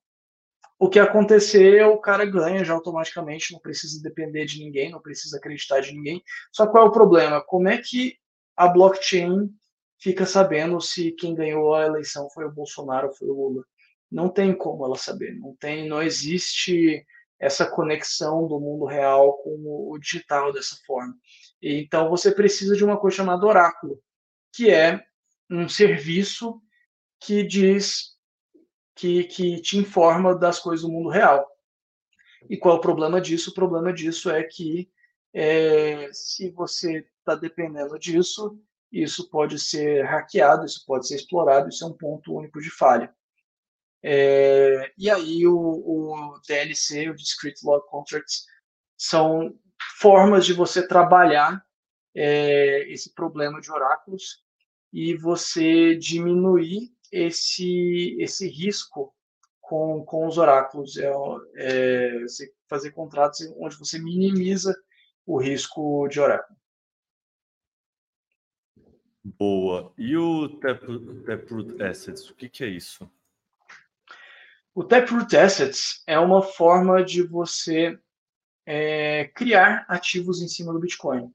o 0.85 0.91
que 0.91 0.99
acontecer, 0.99 1.83
o 1.87 1.97
cara 1.97 2.27
ganha 2.27 2.63
já 2.63 2.75
automaticamente, 2.75 3.55
não 3.55 3.59
precisa 3.59 4.03
depender 4.03 4.45
de 4.45 4.59
ninguém, 4.59 4.91
não 4.91 5.01
precisa 5.01 5.39
acreditar 5.39 5.81
de 5.81 5.95
ninguém. 5.95 6.23
Só 6.53 6.67
qual 6.67 6.85
é 6.85 6.89
o 6.89 6.93
problema? 6.93 7.41
Como 7.41 7.69
é 7.69 7.79
que 7.79 8.19
a 8.55 8.69
blockchain 8.69 9.51
fica 9.99 10.27
sabendo 10.27 10.79
se 10.83 11.13
quem 11.13 11.35
ganhou 11.35 11.75
a 11.75 11.87
eleição 11.87 12.29
foi 12.29 12.45
o 12.45 12.53
Bolsonaro 12.53 13.09
ou 13.09 13.15
foi 13.15 13.29
o 13.29 13.33
Lula? 13.33 13.65
Não 14.13 14.29
tem 14.29 14.55
como 14.55 14.85
ela 14.85 14.99
saber, 14.99 15.35
não 15.35 15.57
tem, 15.57 15.89
não 15.89 16.03
existe 16.03 17.03
essa 17.41 17.65
conexão 17.65 18.47
do 18.47 18.61
mundo 18.61 18.85
real 18.85 19.39
com 19.39 19.91
o 19.91 19.99
digital 19.99 20.53
dessa 20.53 20.77
forma. 20.87 21.15
Então 21.63 22.11
você 22.11 22.31
precisa 22.31 22.77
de 22.77 22.85
uma 22.85 23.01
coisa 23.01 23.17
chamada 23.17 23.47
oráculo, 23.47 23.99
que 24.53 24.71
é 24.71 25.03
um 25.51 25.67
serviço 25.67 26.61
que 27.19 27.43
diz 27.43 28.14
que, 28.95 29.25
que 29.25 29.61
te 29.61 29.77
informa 29.79 30.35
das 30.35 30.59
coisas 30.59 30.83
do 30.83 30.93
mundo 30.93 31.09
real. 31.09 31.47
E 32.49 32.57
qual 32.57 32.77
é 32.77 32.79
o 32.79 32.81
problema 32.81 33.21
disso? 33.21 33.51
O 33.51 33.55
problema 33.55 33.93
disso 33.93 34.31
é 34.31 34.43
que 34.43 34.91
é, 35.33 36.11
se 36.13 36.51
você 36.51 37.07
está 37.19 37.35
dependendo 37.35 37.99
disso, 37.99 38.59
isso 38.93 39.29
pode 39.29 39.59
ser 39.59 40.05
hackeado, 40.05 40.65
isso 40.65 40.85
pode 40.87 41.09
ser 41.09 41.17
explorado, 41.17 41.69
isso 41.69 41.85
é 41.85 41.89
um 41.89 41.93
ponto 41.93 42.33
único 42.35 42.61
de 42.61 42.71
falha. 42.71 43.13
É, 44.03 44.93
e 44.97 45.11
aí 45.11 45.47
o, 45.47 45.57
o, 45.57 46.41
DLC, 46.47 47.09
o 47.09 47.15
Discrete 47.15 47.65
Log 47.65 47.85
Contracts, 47.89 48.45
são 48.97 49.59
formas 49.99 50.47
de 50.47 50.53
você 50.53 50.87
trabalhar 50.87 51.65
é, 52.15 52.87
esse 52.93 53.13
problema 53.13 53.61
de 53.61 53.73
oráculos 53.73 54.45
e 54.93 55.17
você 55.17 55.97
diminuir 55.97 56.94
esse, 57.15 58.17
esse 58.19 58.49
risco 58.49 59.15
com, 59.61 60.05
com 60.05 60.27
os 60.27 60.37
oráculos. 60.37 60.97
É, 60.97 61.13
é, 61.57 62.25
fazer 62.69 62.91
contratos 62.91 63.41
onde 63.57 63.77
você 63.77 63.99
minimiza 63.99 64.75
o 65.25 65.39
risco 65.41 66.09
de 66.09 66.21
oráculo. 66.21 66.59
Boa. 69.23 69.93
E 69.97 70.17
o 70.17 70.49
Taproot 70.59 71.83
Assets, 71.83 72.29
o 72.29 72.35
que, 72.35 72.49
que 72.49 72.65
é 72.65 72.69
isso? 72.69 73.09
O 74.75 74.83
Taproot 74.83 75.35
Assets 75.37 76.03
é 76.07 76.19
uma 76.19 76.43
forma 76.43 77.03
de 77.03 77.23
você 77.23 77.99
é, 78.67 79.27
criar 79.29 79.87
ativos 79.89 80.43
em 80.43 80.49
cima 80.49 80.73
do 80.73 80.81
Bitcoin. 80.81 81.33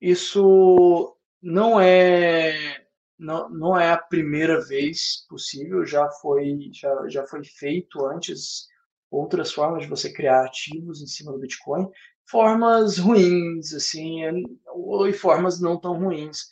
Isso 0.00 1.16
não 1.42 1.80
é 1.80 2.86
não, 3.20 3.48
não 3.50 3.78
é 3.78 3.92
a 3.92 3.98
primeira 3.98 4.60
vez 4.66 5.26
possível, 5.28 5.84
já 5.84 6.08
foi 6.10 6.70
já, 6.72 7.08
já 7.08 7.26
foi 7.26 7.44
feito 7.44 8.04
antes 8.06 8.66
outras 9.10 9.52
formas 9.52 9.82
de 9.82 9.88
você 9.88 10.12
criar 10.12 10.44
ativos 10.46 11.02
em 11.02 11.06
cima 11.06 11.32
do 11.32 11.38
Bitcoin, 11.38 11.88
formas 12.26 12.98
ruins 12.98 13.74
assim, 13.74 14.22
ou 14.68 15.06
e 15.06 15.12
formas 15.12 15.60
não 15.60 15.78
tão 15.78 15.98
ruins. 15.98 16.48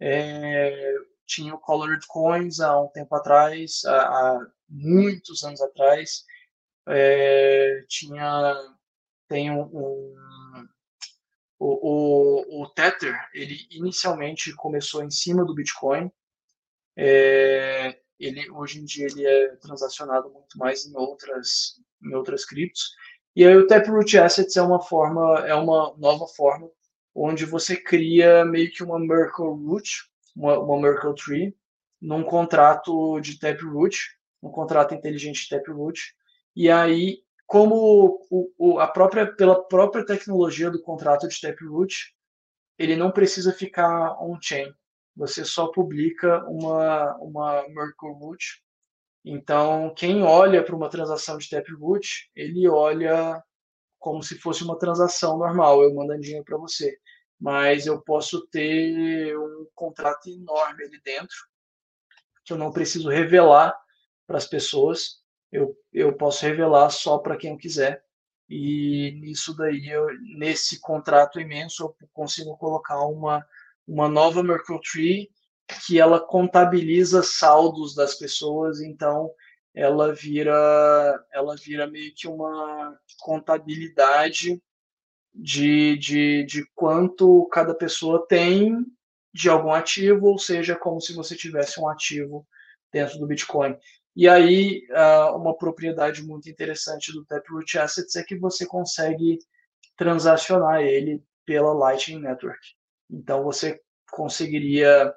É, 0.00 0.94
tinha 1.26 1.54
o 1.54 1.58
Colored 1.58 2.04
Coins 2.08 2.60
há 2.60 2.80
um 2.80 2.88
tempo 2.88 3.14
atrás, 3.14 3.84
há, 3.84 4.00
há 4.08 4.46
muitos 4.68 5.44
anos 5.44 5.60
atrás, 5.60 6.24
é, 6.88 7.84
tinha 7.88 8.54
tem 9.28 9.50
um, 9.50 9.62
um 9.72 10.14
o, 11.58 12.60
o, 12.60 12.62
o, 12.62 12.68
Tether 12.70 13.18
ele 13.34 13.66
inicialmente 13.70 14.54
começou 14.54 15.02
em 15.02 15.10
cima 15.10 15.44
do 15.44 15.54
Bitcoin. 15.54 16.10
É, 16.96 17.98
ele 18.18 18.50
hoje 18.50 18.80
em 18.80 18.84
dia 18.84 19.06
ele 19.06 19.26
é 19.26 19.56
transacionado 19.56 20.30
muito 20.30 20.58
mais 20.58 20.86
em 20.86 20.96
outras 20.96 21.80
em 22.02 22.14
outras 22.14 22.44
criptos. 22.44 22.92
E 23.34 23.46
aí 23.46 23.56
o 23.56 23.66
Taproot 23.66 24.18
Assets 24.18 24.56
é 24.56 24.62
uma 24.62 24.80
forma 24.80 25.46
é 25.46 25.54
uma 25.54 25.94
nova 25.96 26.26
forma 26.26 26.70
onde 27.14 27.44
você 27.44 27.76
cria 27.76 28.44
meio 28.44 28.70
que 28.70 28.82
uma 28.82 28.98
Merkle 28.98 29.46
Root 29.46 30.08
uma, 30.38 30.58
uma 30.58 30.80
Merkle 30.80 31.14
Tree 31.14 31.56
num 32.00 32.22
contrato 32.22 33.20
de 33.20 33.38
Taproot, 33.38 34.16
um 34.40 34.50
contrato 34.50 34.94
inteligente 34.94 35.42
de 35.42 35.48
Taproot, 35.48 36.14
e 36.54 36.70
aí 36.70 37.22
como 37.48 38.24
o, 38.30 38.52
o, 38.56 38.78
a 38.78 38.86
própria 38.86 39.26
pela 39.34 39.60
própria 39.66 40.06
tecnologia 40.06 40.70
do 40.70 40.80
contrato 40.80 41.26
de 41.26 41.40
Taproot, 41.40 42.14
ele 42.78 42.94
não 42.94 43.10
precisa 43.10 43.52
ficar 43.52 44.16
on-chain. 44.22 44.72
Você 45.16 45.44
só 45.44 45.66
publica 45.68 46.44
uma 46.46 47.16
uma 47.16 47.68
Merkle 47.68 48.12
Root. 48.12 48.62
Então, 49.24 49.92
quem 49.96 50.22
olha 50.22 50.62
para 50.62 50.76
uma 50.76 50.88
transação 50.88 51.38
de 51.38 51.48
Taproot, 51.50 52.30
ele 52.36 52.68
olha 52.68 53.42
como 53.98 54.22
se 54.22 54.38
fosse 54.38 54.62
uma 54.62 54.78
transação 54.78 55.36
normal, 55.36 55.82
eu 55.82 55.92
mandando 55.92 56.20
dinheiro 56.20 56.44
para 56.44 56.56
você 56.56 56.96
mas 57.40 57.86
eu 57.86 58.00
posso 58.02 58.46
ter 58.48 59.38
um 59.38 59.66
contrato 59.74 60.28
enorme 60.28 60.84
ali 60.84 61.00
dentro 61.02 61.36
que 62.44 62.52
eu 62.52 62.58
não 62.58 62.72
preciso 62.72 63.08
revelar 63.10 63.78
para 64.26 64.38
as 64.38 64.46
pessoas. 64.46 65.22
Eu, 65.50 65.76
eu 65.92 66.12
posso 66.12 66.44
revelar 66.44 66.90
só 66.90 67.18
para 67.18 67.36
quem 67.36 67.56
quiser. 67.56 68.02
E 68.48 69.12
nisso 69.20 69.54
daí, 69.56 69.88
eu, 69.88 70.06
nesse 70.36 70.80
contrato 70.80 71.40
imenso, 71.40 71.94
eu 72.00 72.08
consigo 72.12 72.56
colocar 72.56 73.00
uma, 73.06 73.44
uma 73.86 74.08
nova 74.08 74.42
Merkle 74.42 74.80
Tree 74.80 75.30
que 75.86 76.00
ela 76.00 76.18
contabiliza 76.18 77.22
saldos 77.22 77.94
das 77.94 78.14
pessoas, 78.14 78.80
então 78.80 79.30
ela 79.74 80.14
vira 80.14 81.24
ela 81.30 81.54
vira 81.56 81.86
meio 81.86 82.12
que 82.14 82.26
uma 82.26 82.98
contabilidade 83.20 84.62
de, 85.34 85.96
de, 85.98 86.44
de 86.44 86.66
quanto 86.74 87.46
cada 87.52 87.74
pessoa 87.74 88.26
tem 88.26 88.84
de 89.32 89.48
algum 89.48 89.72
ativo, 89.72 90.26
ou 90.28 90.38
seja, 90.38 90.74
como 90.74 91.00
se 91.00 91.12
você 91.12 91.36
tivesse 91.36 91.78
um 91.78 91.88
ativo 91.88 92.46
dentro 92.92 93.18
do 93.18 93.26
Bitcoin. 93.26 93.76
E 94.18 94.28
aí, 94.28 94.84
uma 95.36 95.56
propriedade 95.56 96.24
muito 96.24 96.50
interessante 96.50 97.12
do 97.12 97.24
Taproot 97.24 97.78
Assets 97.78 98.16
é 98.16 98.24
que 98.24 98.36
você 98.36 98.66
consegue 98.66 99.38
transacionar 99.96 100.80
ele 100.80 101.22
pela 101.46 101.72
Lightning 101.72 102.22
Network. 102.22 102.58
Então, 103.08 103.44
você 103.44 103.80
conseguiria 104.10 105.14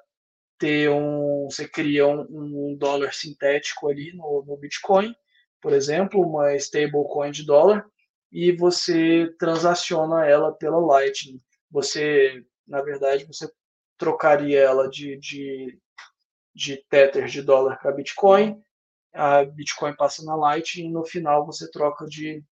ter 0.56 0.88
um, 0.88 1.48
você 1.50 1.66
cria 1.66 2.06
um, 2.06 2.20
um 2.30 2.76
dólar 2.78 3.12
sintético 3.12 3.88
ali 3.88 4.12
no, 4.12 4.44
no, 4.46 4.56
Bitcoin, 4.56 5.12
por 5.60 5.72
exemplo, 5.72 6.20
uma 6.20 6.54
stablecoin 6.54 7.32
de 7.32 7.44
dólar, 7.44 7.84
e 8.30 8.52
você 8.52 9.34
transaciona 9.36 10.26
ela 10.26 10.52
pela 10.52 10.78
Lightning. 10.78 11.42
Você, 11.72 12.40
na 12.68 12.80
verdade, 12.80 13.24
você 13.24 13.50
trocaria 13.98 14.60
ela 14.60 14.88
de, 14.88 15.16
de, 15.16 15.76
de 16.54 16.76
Tether 16.88 17.26
de 17.26 17.42
dólar 17.42 17.80
para 17.80 17.90
Bitcoin, 17.90 18.62
a 19.12 19.44
Bitcoin 19.44 19.94
passa 19.94 20.24
na 20.24 20.34
Lightning 20.34 20.88
e 20.88 20.92
no 20.92 21.04
final 21.04 21.44
você 21.44 21.70
troca 21.70 22.06
de, 22.06 22.42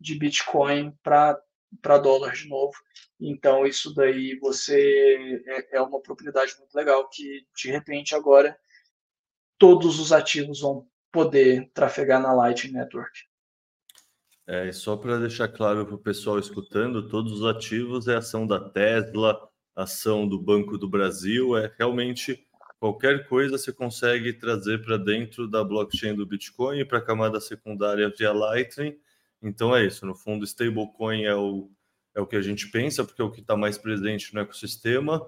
de 0.00 0.18
Bitcoin 0.18 0.92
para 1.02 1.40
para 1.82 1.98
dólar 1.98 2.32
de 2.32 2.48
novo. 2.48 2.72
Então, 3.20 3.66
isso 3.66 3.92
daí 3.94 4.38
você 4.38 5.42
é, 5.46 5.76
é, 5.76 5.82
uma 5.82 6.00
propriedade 6.00 6.56
muito 6.58 6.74
legal 6.74 7.08
que, 7.08 7.46
de 7.54 7.70
repente, 7.70 8.14
agora 8.14 8.56
todos 9.58 9.98
os 9.98 10.12
ativos 10.12 10.60
vão 10.60 10.86
poder 11.12 11.70
trafegar 11.74 12.22
na 12.22 12.32
Lightning 12.32 12.72
Network. 12.72 13.10
É, 14.46 14.72
só 14.72 14.96
para 14.96 15.18
deixar 15.18 15.48
claro 15.48 15.84
para 15.84 15.94
o 15.94 16.02
pessoal 16.02 16.38
escutando, 16.38 17.08
todos 17.08 17.32
os 17.32 17.44
ativos 17.44 18.08
é 18.08 18.16
ação 18.16 18.46
da 18.46 18.70
Tesla, 18.70 19.38
ação 19.76 20.26
do 20.26 20.40
Banco 20.40 20.78
do 20.78 20.88
Brasil, 20.88 21.56
é 21.56 21.74
realmente 21.78 22.47
qualquer 22.78 23.28
coisa 23.28 23.58
você 23.58 23.72
consegue 23.72 24.32
trazer 24.32 24.82
para 24.84 24.96
dentro 24.96 25.48
da 25.48 25.64
blockchain 25.64 26.14
do 26.14 26.26
Bitcoin 26.26 26.84
para 26.84 26.98
a 26.98 27.02
camada 27.02 27.40
secundária 27.40 28.12
via 28.16 28.32
Lightning 28.32 28.98
então 29.42 29.74
é 29.74 29.84
isso, 29.84 30.04
no 30.04 30.14
fundo, 30.14 30.44
stablecoin 30.44 31.24
é 31.24 31.34
o, 31.34 31.70
é 32.14 32.20
o 32.20 32.26
que 32.26 32.36
a 32.36 32.42
gente 32.42 32.68
pensa, 32.70 33.04
porque 33.04 33.22
é 33.22 33.24
o 33.24 33.30
que 33.30 33.40
está 33.40 33.56
mais 33.56 33.78
presente 33.78 34.34
no 34.34 34.40
ecossistema, 34.40 35.24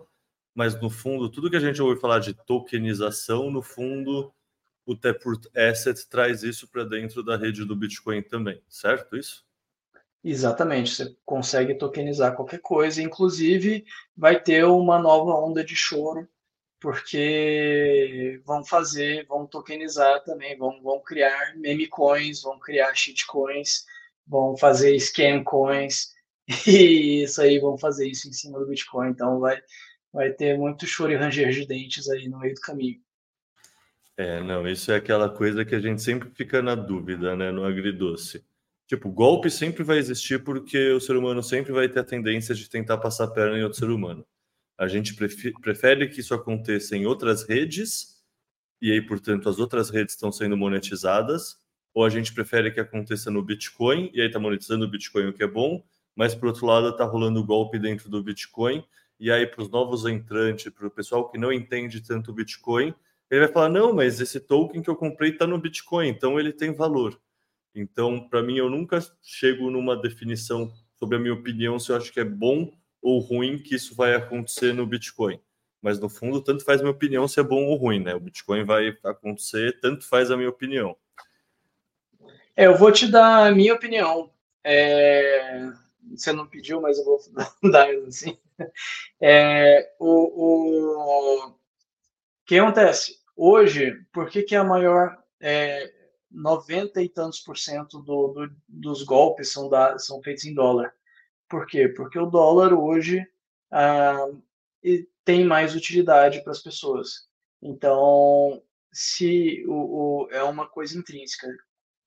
mas 0.55 0.81
no 0.81 0.91
fundo, 0.91 1.31
tudo 1.31 1.51
que 1.51 1.57
a 1.57 1.61
gente 1.61 1.81
ouve 1.81 2.01
falar 2.01 2.19
de 2.19 2.35
tokenização, 2.35 3.51
no 3.51 3.63
fundo, 3.63 4.33
o 4.85 4.97
Taproot 4.97 5.49
Asset 5.57 6.09
traz 6.09 6.43
isso 6.43 6.69
para 6.69 6.85
dentro 6.85 7.23
da 7.23 7.37
rede 7.37 7.65
do 7.65 7.77
Bitcoin 7.77 8.23
também, 8.23 8.61
certo 8.69 9.17
isso? 9.17 9.45
Exatamente, 10.23 10.91
você 10.91 11.17
consegue 11.25 11.75
tokenizar 11.75 12.35
qualquer 12.35 12.61
coisa, 12.61 13.01
inclusive 13.01 13.87
vai 14.15 14.39
ter 14.43 14.65
uma 14.65 14.99
nova 14.99 15.31
onda 15.33 15.65
de 15.65 15.77
choro, 15.77 16.29
porque 16.81 18.41
vão 18.45 18.65
fazer, 18.65 19.27
vão 19.27 19.47
tokenizar 19.47 20.25
também, 20.25 20.57
vão, 20.57 20.83
vão 20.83 21.01
criar 21.01 21.55
meme 21.57 21.87
coins, 21.87 22.43
vão 22.43 22.59
criar 22.59 22.95
shitcoins, 22.95 23.85
vão 24.27 24.57
fazer 24.57 24.99
scam 24.99 25.45
coins 25.45 26.15
e 26.67 27.23
isso 27.23 27.41
aí 27.43 27.59
vão 27.59 27.77
fazer 27.77 28.09
isso 28.09 28.29
em 28.29 28.33
cima 28.33 28.59
do 28.59 28.67
Bitcoin. 28.67 29.11
Então 29.11 29.39
vai, 29.39 29.61
vai 30.13 30.33
ter 30.33 30.57
muito 30.57 30.87
choro 30.87 31.13
e 31.13 31.17
ranger 31.17 31.51
de 31.51 31.67
dentes 31.67 32.09
aí 32.09 32.29
no 32.29 32.39
meio 32.39 32.55
do 32.55 32.61
caminho. 32.61 32.99
É, 34.17 34.43
não, 34.43 34.67
isso 34.67 34.91
é 34.91 34.97
aquela 34.97 35.31
coisa 35.31 35.65
que 35.65 35.75
a 35.75 35.81
gente 35.81 36.03
sempre 36.03 36.31
fica 36.31 36.61
na 36.61 36.75
dúvida, 36.75 37.37
né, 37.37 37.51
no 37.51 37.65
agridoce. 37.65 38.45
Tipo, 38.87 39.11
golpe 39.11 39.51
sempre 39.51 39.83
vai 39.83 39.99
existir 39.99 40.43
porque 40.43 40.91
o 40.91 41.01
ser 41.01 41.17
humano 41.17 41.43
sempre 41.43 41.73
vai 41.73 41.89
ter 41.89 42.01
a 42.01 42.05
tendência 42.05 42.55
de 42.55 42.69
tentar 42.69 42.99
passar 42.99 43.25
a 43.25 43.31
perna 43.31 43.57
em 43.57 43.63
outro 43.63 43.79
ser 43.79 43.89
humano. 43.89 44.27
A 44.81 44.89
gente 44.89 45.15
prefere 45.15 46.09
que 46.09 46.21
isso 46.21 46.33
aconteça 46.33 46.97
em 46.97 47.05
outras 47.05 47.43
redes, 47.43 48.19
e 48.81 48.91
aí, 48.91 49.03
portanto, 49.03 49.47
as 49.47 49.59
outras 49.59 49.91
redes 49.91 50.15
estão 50.15 50.33
sendo 50.33 50.57
monetizadas, 50.57 51.59
ou 51.93 52.03
a 52.03 52.09
gente 52.09 52.33
prefere 52.33 52.71
que 52.71 52.81
aconteça 52.81 53.31
no 53.31 53.43
Bitcoin, 53.43 54.11
e 54.15 54.23
aí 54.23 54.29
está 54.29 54.39
monetizando 54.39 54.87
o 54.87 54.89
Bitcoin, 54.89 55.27
o 55.27 55.33
que 55.35 55.43
é 55.43 55.47
bom, 55.47 55.85
mas 56.17 56.35
por 56.35 56.47
outro 56.47 56.65
lado 56.65 56.89
está 56.89 57.05
rolando 57.05 57.45
golpe 57.45 57.79
dentro 57.79 58.09
do 58.09 58.23
Bitcoin, 58.23 58.83
e 59.19 59.31
aí 59.31 59.47
para 59.47 59.61
os 59.61 59.69
novos 59.69 60.07
entrantes, 60.07 60.73
para 60.73 60.87
o 60.87 60.91
pessoal 60.91 61.29
que 61.31 61.37
não 61.37 61.53
entende 61.53 62.01
tanto 62.01 62.31
o 62.31 62.35
Bitcoin, 62.35 62.95
ele 63.31 63.41
vai 63.41 63.53
falar, 63.53 63.69
não, 63.69 63.93
mas 63.93 64.19
esse 64.19 64.41
token 64.41 64.81
que 64.81 64.89
eu 64.89 64.97
comprei 64.97 65.33
está 65.33 65.47
no 65.47 65.59
Bitcoin, 65.59 66.09
então 66.09 66.41
ele 66.41 66.55
tem 66.55 66.73
valor. 66.73 67.21
Então, 67.75 68.27
para 68.31 68.43
mim, 68.43 68.57
eu 68.57 68.71
nunca 68.71 68.99
chego 69.21 69.71
numa 69.71 69.95
definição 69.95 70.73
sobre 70.99 71.17
a 71.17 71.21
minha 71.21 71.35
opinião 71.35 71.79
se 71.79 71.93
eu 71.93 71.97
acho 71.97 72.11
que 72.11 72.21
é 72.21 72.25
bom 72.25 72.73
ou 73.03 73.19
ruim 73.19 73.59
que 73.59 73.75
isso 73.75 73.95
vai 73.95 74.15
acontecer 74.15 74.73
no 74.73 74.87
Bitcoin. 74.87 75.41
Mas 75.81 75.99
no 75.99 76.09
fundo, 76.09 76.43
tanto 76.43 76.65
faz 76.65 76.81
minha 76.81 76.93
opinião 76.93 77.27
se 77.27 77.41
é 77.41 77.43
bom 77.43 77.65
ou 77.67 77.77
ruim, 77.77 78.01
né? 78.01 78.15
O 78.15 78.21
Bitcoin 78.21 78.65
vai 78.65 78.97
acontecer, 79.03 79.81
tanto 79.81 80.07
faz 80.07 80.31
a 80.31 80.37
minha 80.37 80.51
opinião. 80.51 80.97
É, 82.55 82.67
eu 82.67 82.77
vou 82.77 82.93
te 82.93 83.11
dar 83.11 83.47
a 83.47 83.51
minha 83.51 83.75
opinião. 83.75 84.31
É, 84.63 85.71
você 86.11 86.33
não 86.33 86.47
pediu, 86.47 86.81
mas 86.81 86.99
eu 86.99 87.05
vou 87.05 87.19
dar 87.71 87.89
assim. 88.07 88.39
É, 89.21 89.95
o, 89.99 91.47
o, 91.49 91.55
que 92.45 92.59
acontece? 92.59 93.19
Hoje, 93.35 94.05
por 94.13 94.29
que, 94.29 94.43
que 94.43 94.55
a 94.55 94.63
maior 94.63 95.17
é, 95.41 95.91
90 96.31 97.01
e 97.03 97.09
tantos 97.09 97.41
por 97.41 97.57
cento 97.57 98.01
do, 98.01 98.29
do, 98.29 98.51
dos 98.69 99.03
golpes 99.03 99.51
são, 99.51 99.69
da, 99.71 99.99
são 99.99 100.23
feitos 100.23 100.45
em 100.45 100.53
dólar? 100.53 100.95
Por 101.51 101.67
quê? 101.67 101.89
Porque 101.89 102.19
o 102.19 102.27
dólar 102.27 102.73
hoje 102.73 103.27
ah, 103.73 104.29
tem 105.25 105.45
mais 105.45 105.75
utilidade 105.75 106.43
para 106.43 106.53
as 106.53 106.63
pessoas. 106.63 107.29
Então, 107.61 108.63
se 108.93 109.65
o, 109.67 109.73
o, 109.75 110.29
é 110.31 110.43
uma 110.45 110.69
coisa 110.69 110.97
intrínseca 110.97 111.49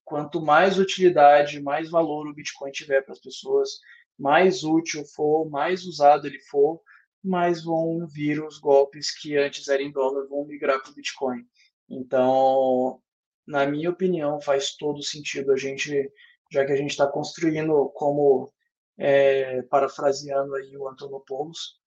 quanto 0.06 0.42
mais 0.42 0.80
utilidade, 0.80 1.62
mais 1.62 1.90
valor 1.90 2.28
o 2.28 2.34
Bitcoin 2.34 2.72
tiver 2.72 3.02
para 3.02 3.14
as 3.14 3.20
pessoas, 3.20 3.80
mais 4.18 4.64
útil 4.64 5.06
for, 5.06 5.50
mais 5.50 5.86
usado 5.86 6.26
ele 6.26 6.40
for, 6.40 6.82
mais 7.24 7.64
vão 7.64 8.08
vir 8.08 8.44
os 8.44 8.60
golpes 8.60 9.12
que 9.12 9.38
antes 9.38 9.68
eram 9.68 9.84
em 9.84 9.92
dólar, 9.92 10.28
vão 10.28 10.46
migrar 10.46 10.82
para 10.82 10.92
o 10.92 10.96
Bitcoin. 10.96 11.46
Então, 11.90 13.02
na 13.46 13.66
minha 13.66 13.90
opinião, 13.90 14.40
faz 14.42 14.76
todo 14.76 15.04
sentido 15.04 15.52
a 15.52 15.58
gente, 15.58 16.12
já 16.52 16.66
que 16.66 16.72
a 16.72 16.78
gente 16.78 16.92
está 16.92 17.08
construindo, 17.08 17.90
como 17.96 18.54
é, 18.98 19.62
parafraseando 19.64 20.56
aí 20.56 20.78
o 20.78 20.88
Antonopoulos, 20.88 21.80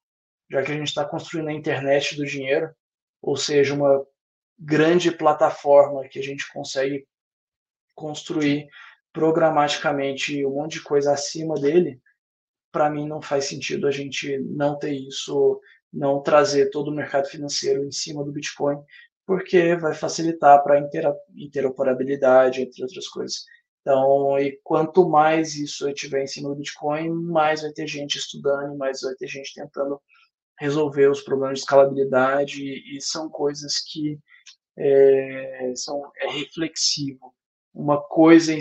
já 0.51 0.62
que 0.62 0.73
a 0.73 0.74
gente 0.74 0.89
está 0.89 1.05
construindo 1.05 1.49
a 1.49 1.53
internet 1.53 2.16
do 2.16 2.24
dinheiro, 2.24 2.70
ou 3.20 3.37
seja, 3.37 3.74
uma 3.74 4.05
grande 4.59 5.11
plataforma 5.11 6.09
que 6.09 6.19
a 6.19 6.23
gente 6.23 6.51
consegue 6.53 7.07
construir 7.95 8.69
programaticamente 9.12 10.45
um 10.45 10.55
monte 10.55 10.74
de 10.74 10.83
coisa 10.83 11.12
acima 11.12 11.55
dele, 11.55 12.01
para 12.70 12.91
mim 12.91 13.09
não 13.09 13.23
faz 13.23 13.47
sentido 13.47 13.87
a 13.87 13.91
gente 13.91 14.39
não 14.39 14.78
ter 14.78 14.93
isso, 14.93 15.61
não 15.93 16.23
trazer 16.23 16.70
todo 16.70 16.89
o 16.89 16.95
mercado 16.95 17.27
financeiro 17.27 17.85
em 17.85 17.91
cima 17.91 18.23
do 18.23 18.33
Bitcoin, 18.33 18.77
porque 19.27 19.74
vai 19.77 19.95
facilitar 19.95 20.62
para 20.62 20.87
interoperabilidade, 21.35 22.61
entre 22.61 22.83
outras 22.83 23.09
coisas. 23.09 23.45
Então, 23.87 24.37
e 24.41 24.59
quanto 24.65 25.09
mais 25.09 25.55
isso 25.55 25.93
tiver 25.95 26.25
em 26.25 26.27
cima 26.27 26.49
do 26.49 26.57
Bitcoin, 26.57 27.09
mais 27.09 27.63
vai 27.63 27.71
ter 27.71 27.87
gente 27.87 28.19
estudando, 28.19 28.77
mais 28.77 29.01
vai 29.01 29.15
ter 29.15 29.29
gente 29.29 29.55
tentando 29.55 30.03
resolver 30.59 31.09
os 31.09 31.21
problemas 31.21 31.59
de 31.59 31.61
escalabilidade, 31.61 32.61
e, 32.65 33.01
são 33.01 33.29
coisas 33.29 33.79
que 33.79 34.19
é, 34.77 35.73
são, 35.77 36.11
é 36.17 36.29
reflexivo 36.33 37.33
uma 37.73 38.01
coisa 38.03 38.53
em 38.53 38.61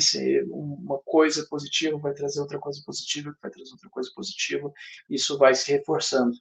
uma 0.49 0.99
coisa 0.99 1.47
positiva 1.49 1.97
vai 1.97 2.13
trazer 2.13 2.41
outra 2.41 2.59
coisa 2.59 2.81
positiva, 2.85 3.33
que 3.33 3.41
vai 3.41 3.49
trazer 3.49 3.71
outra 3.71 3.89
coisa 3.89 4.11
positiva, 4.13 4.71
isso 5.09 5.37
vai 5.39 5.55
se 5.55 5.71
reforçando. 5.71 6.37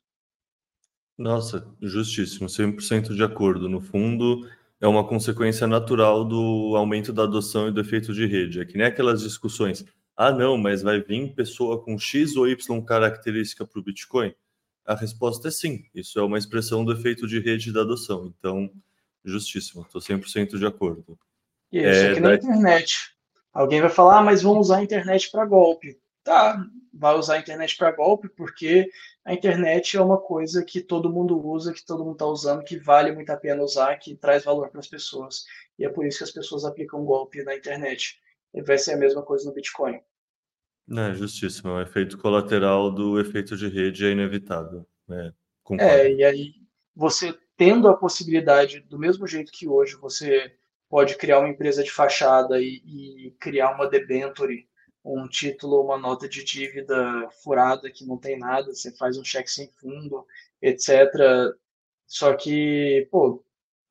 Nossa, 1.16 1.66
justíssimo, 1.80 2.48
100% 2.48 3.14
de 3.14 3.22
acordo. 3.22 3.68
No 3.68 3.80
fundo, 3.80 4.40
é 4.80 4.86
uma 4.86 5.06
consequência 5.06 5.66
natural 5.66 6.24
do 6.24 6.74
aumento 6.76 7.12
da 7.12 7.24
adoção 7.24 7.68
e 7.68 7.72
do 7.72 7.80
efeito 7.80 8.12
de 8.12 8.26
rede. 8.26 8.60
É 8.60 8.64
que 8.64 8.76
nem 8.76 8.86
aquelas 8.86 9.22
discussões, 9.22 9.84
ah, 10.16 10.32
não, 10.32 10.56
mas 10.56 10.82
vai 10.82 11.00
vir 11.00 11.34
pessoa 11.34 11.82
com 11.82 11.98
X 11.98 12.36
ou 12.36 12.48
Y 12.48 12.84
característica 12.84 13.66
para 13.66 13.80
o 13.80 13.82
Bitcoin? 13.82 14.34
A 14.86 14.94
resposta 14.94 15.48
é 15.48 15.50
sim, 15.50 15.84
isso 15.94 16.18
é 16.18 16.22
uma 16.22 16.38
expressão 16.38 16.84
do 16.84 16.92
efeito 16.92 17.26
de 17.26 17.40
rede 17.40 17.72
da 17.72 17.80
adoção. 17.80 18.32
Então, 18.38 18.70
justíssimo, 19.24 19.82
estou 19.82 20.00
100% 20.00 20.58
de 20.58 20.66
acordo. 20.66 21.18
Isso, 21.72 21.86
é, 21.86 22.12
é 22.12 22.14
que 22.14 22.20
na 22.20 22.34
internet. 22.34 23.14
Alguém 23.52 23.80
vai 23.80 23.90
falar, 23.90 24.18
ah, 24.18 24.22
mas 24.22 24.42
vão 24.42 24.58
usar 24.58 24.78
a 24.78 24.82
internet 24.82 25.30
para 25.30 25.46
golpe. 25.46 25.98
Tá, 26.24 26.58
vai 26.92 27.14
usar 27.14 27.34
a 27.34 27.38
internet 27.38 27.76
para 27.76 27.92
golpe 27.92 28.30
porque 28.30 28.90
a 29.24 29.34
internet 29.34 29.96
é 29.96 30.00
uma 30.00 30.18
coisa 30.18 30.64
que 30.64 30.80
todo 30.80 31.12
mundo 31.12 31.38
usa, 31.38 31.72
que 31.72 31.84
todo 31.84 32.02
mundo 32.02 32.14
está 32.14 32.26
usando, 32.26 32.64
que 32.64 32.78
vale 32.78 33.12
muito 33.12 33.30
a 33.30 33.36
pena 33.36 33.62
usar, 33.62 33.96
que 33.96 34.16
traz 34.16 34.42
valor 34.42 34.70
para 34.70 34.80
as 34.80 34.88
pessoas. 34.88 35.44
E 35.78 35.84
é 35.84 35.88
por 35.88 36.06
isso 36.06 36.18
que 36.18 36.24
as 36.24 36.30
pessoas 36.30 36.64
aplicam 36.64 37.04
golpe 37.04 37.44
na 37.44 37.54
internet. 37.54 38.18
E 38.54 38.62
vai 38.62 38.78
ser 38.78 38.94
a 38.94 38.96
mesma 38.96 39.22
coisa 39.22 39.46
no 39.46 39.54
Bitcoin. 39.54 40.00
É, 40.90 41.14
justíssimo. 41.14 41.72
O 41.72 41.80
efeito 41.80 42.16
colateral 42.18 42.90
do 42.90 43.20
efeito 43.20 43.56
de 43.56 43.68
rede 43.68 44.06
é 44.06 44.10
inevitável. 44.10 44.86
É, 45.10 45.32
é 45.78 46.12
e 46.12 46.24
aí 46.24 46.54
você 46.94 47.36
tendo 47.56 47.88
a 47.88 47.96
possibilidade, 47.96 48.80
do 48.80 48.98
mesmo 48.98 49.26
jeito 49.26 49.52
que 49.52 49.68
hoje 49.68 49.96
você 49.96 50.52
pode 50.88 51.16
criar 51.16 51.40
uma 51.40 51.48
empresa 51.48 51.82
de 51.82 51.90
fachada 51.90 52.60
e, 52.60 52.82
e 52.84 53.30
criar 53.40 53.74
uma 53.74 53.88
debenture, 53.88 54.68
um 55.04 55.28
título, 55.28 55.82
uma 55.82 55.98
nota 55.98 56.28
de 56.28 56.42
dívida 56.42 57.28
furada 57.42 57.90
que 57.90 58.06
não 58.06 58.16
tem 58.16 58.38
nada, 58.38 58.72
você 58.72 58.90
faz 58.96 59.18
um 59.18 59.24
cheque 59.24 59.50
sem 59.50 59.68
fundo, 59.68 60.26
etc. 60.62 61.12
Só 62.06 62.34
que, 62.34 63.06
pô, 63.10 63.44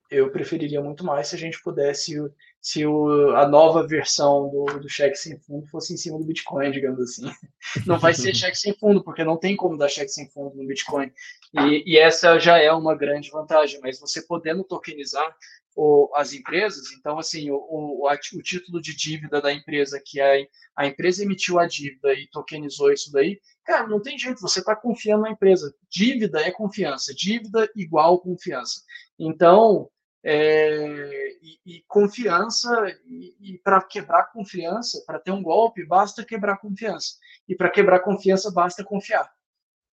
eu 0.09 0.31
preferiria 0.31 0.81
muito 0.81 1.03
mais 1.03 1.27
se 1.27 1.35
a 1.35 1.37
gente 1.37 1.61
pudesse, 1.61 2.15
se 2.63 2.85
o, 2.85 3.35
a 3.35 3.45
nova 3.45 3.85
versão 3.85 4.49
do, 4.49 4.79
do 4.79 4.87
cheque 4.87 5.17
sem 5.17 5.37
fundo 5.37 5.67
fosse 5.67 5.93
em 5.93 5.97
cima 5.97 6.17
do 6.17 6.23
Bitcoin, 6.23 6.71
digamos 6.71 7.01
assim. 7.01 7.29
Não 7.85 7.99
vai 7.99 8.13
ser 8.13 8.33
cheque 8.33 8.57
sem 8.57 8.73
fundo, 8.73 9.03
porque 9.03 9.21
não 9.21 9.35
tem 9.35 9.53
como 9.53 9.77
dar 9.77 9.89
cheque 9.89 10.09
sem 10.09 10.29
fundo 10.29 10.55
no 10.55 10.65
Bitcoin. 10.65 11.11
E, 11.53 11.83
e 11.85 11.97
essa 11.97 12.39
já 12.39 12.57
é 12.57 12.71
uma 12.71 12.95
grande 12.95 13.29
vantagem, 13.29 13.81
mas 13.81 13.99
você 13.99 14.21
podendo 14.25 14.63
tokenizar 14.63 15.35
o, 15.75 16.09
as 16.15 16.31
empresas, 16.31 16.91
então, 16.93 17.19
assim, 17.19 17.51
o, 17.51 17.57
o, 17.57 18.07
o, 18.07 18.41
título 18.41 18.79
de 18.79 18.95
dívida 18.95 19.41
da 19.41 19.51
empresa, 19.51 20.01
que 20.03 20.21
a, 20.21 20.31
a 20.77 20.87
empresa 20.87 21.23
emitiu 21.23 21.59
a 21.59 21.67
dívida 21.67 22.13
e 22.13 22.29
tokenizou 22.29 22.93
isso 22.93 23.11
daí, 23.11 23.41
cara, 23.65 23.87
não 23.87 24.01
tem 24.01 24.17
jeito, 24.17 24.39
você 24.39 24.59
está 24.59 24.73
confiando 24.73 25.23
na 25.23 25.31
empresa. 25.31 25.75
Dívida 25.89 26.39
é 26.39 26.51
confiança, 26.51 27.13
dívida 27.13 27.69
igual 27.75 28.19
confiança. 28.19 28.81
Então, 29.19 29.89
é, 30.23 31.33
e, 31.41 31.59
e, 31.65 31.83
confiança, 31.87 32.69
e, 33.05 33.35
e 33.41 33.57
para 33.57 33.81
quebrar 33.81 34.31
confiança, 34.31 35.03
para 35.05 35.19
ter 35.19 35.31
um 35.31 35.43
golpe, 35.43 35.85
basta 35.85 36.23
quebrar 36.23 36.57
confiança. 36.57 37.17
E 37.47 37.55
para 37.55 37.69
quebrar 37.69 37.99
confiança, 37.99 38.51
basta 38.51 38.83
confiar. 38.83 39.29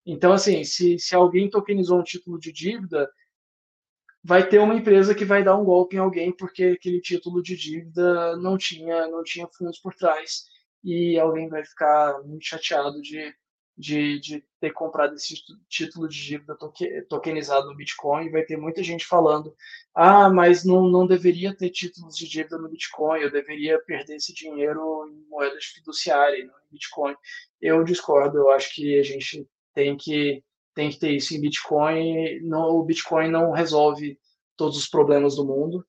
Então, 0.07 0.33
assim, 0.33 0.63
se, 0.65 0.99
se 0.99 1.15
alguém 1.15 1.51
tokenizou 1.51 1.99
um 1.99 2.05
título 2.05 2.39
de 2.39 2.53
dívida, 2.53 3.11
vai 4.23 4.47
ter 4.47 4.59
uma 4.59 4.75
empresa 4.75 5.15
que 5.15 5.25
vai 5.25 5.43
dar 5.43 5.57
um 5.57 5.65
golpe 5.65 5.97
em 5.97 5.99
alguém 5.99 6.35
porque 6.35 6.77
aquele 6.79 7.01
título 7.01 7.43
de 7.43 7.57
dívida 7.57 8.37
não 8.37 8.57
tinha, 8.57 9.09
não 9.09 9.25
tinha 9.25 9.49
fundos 9.49 9.79
por 9.79 9.95
trás 9.95 10.45
e 10.85 11.19
alguém 11.19 11.49
vai 11.49 11.65
ficar 11.65 12.23
muito 12.23 12.45
chateado 12.45 13.01
de, 13.01 13.35
de, 13.81 14.21
de 14.21 14.45
ter 14.61 14.73
comprado 14.73 15.15
esse 15.15 15.35
título 15.69 16.07
de 16.07 16.23
dívida 16.23 16.57
tokenizado 17.09 17.67
no 17.67 17.77
Bitcoin 17.77 18.31
vai 18.31 18.45
ter 18.45 18.59
muita 18.59 18.83
gente 18.83 19.07
falando 19.07 19.57
ah, 19.95 20.29
mas 20.29 20.65
não, 20.65 20.89
não 20.89 21.07
deveria 21.07 21.57
ter 21.57 21.71
títulos 21.71 22.17
de 22.17 22.29
dívida 22.29 22.59
no 22.59 22.69
Bitcoin, 22.69 23.21
eu 23.21 23.31
deveria 23.31 23.81
perder 23.81 24.17
esse 24.17 24.35
dinheiro 24.35 25.09
em 25.09 25.29
moedas 25.29 25.65
fiduciárias, 25.65 26.47
no 26.47 26.53
Bitcoin. 26.71 27.15
Eu 27.61 27.83
discordo, 27.83 28.39
eu 28.39 28.51
acho 28.51 28.75
que 28.75 28.99
a 28.99 29.03
gente 29.03 29.49
tem 29.75 29.97
que 29.97 30.45
tem 30.75 30.91
que 30.91 30.99
ter 30.99 31.11
isso 31.11 31.35
em 31.35 31.41
Bitcoin. 31.41 32.41
Não, 32.43 32.69
o 32.77 32.85
Bitcoin 32.85 33.31
não 33.31 33.51
resolve 33.51 34.19
todos 34.57 34.77
os 34.77 34.87
problemas 34.87 35.37
do 35.37 35.45
mundo, 35.45 35.85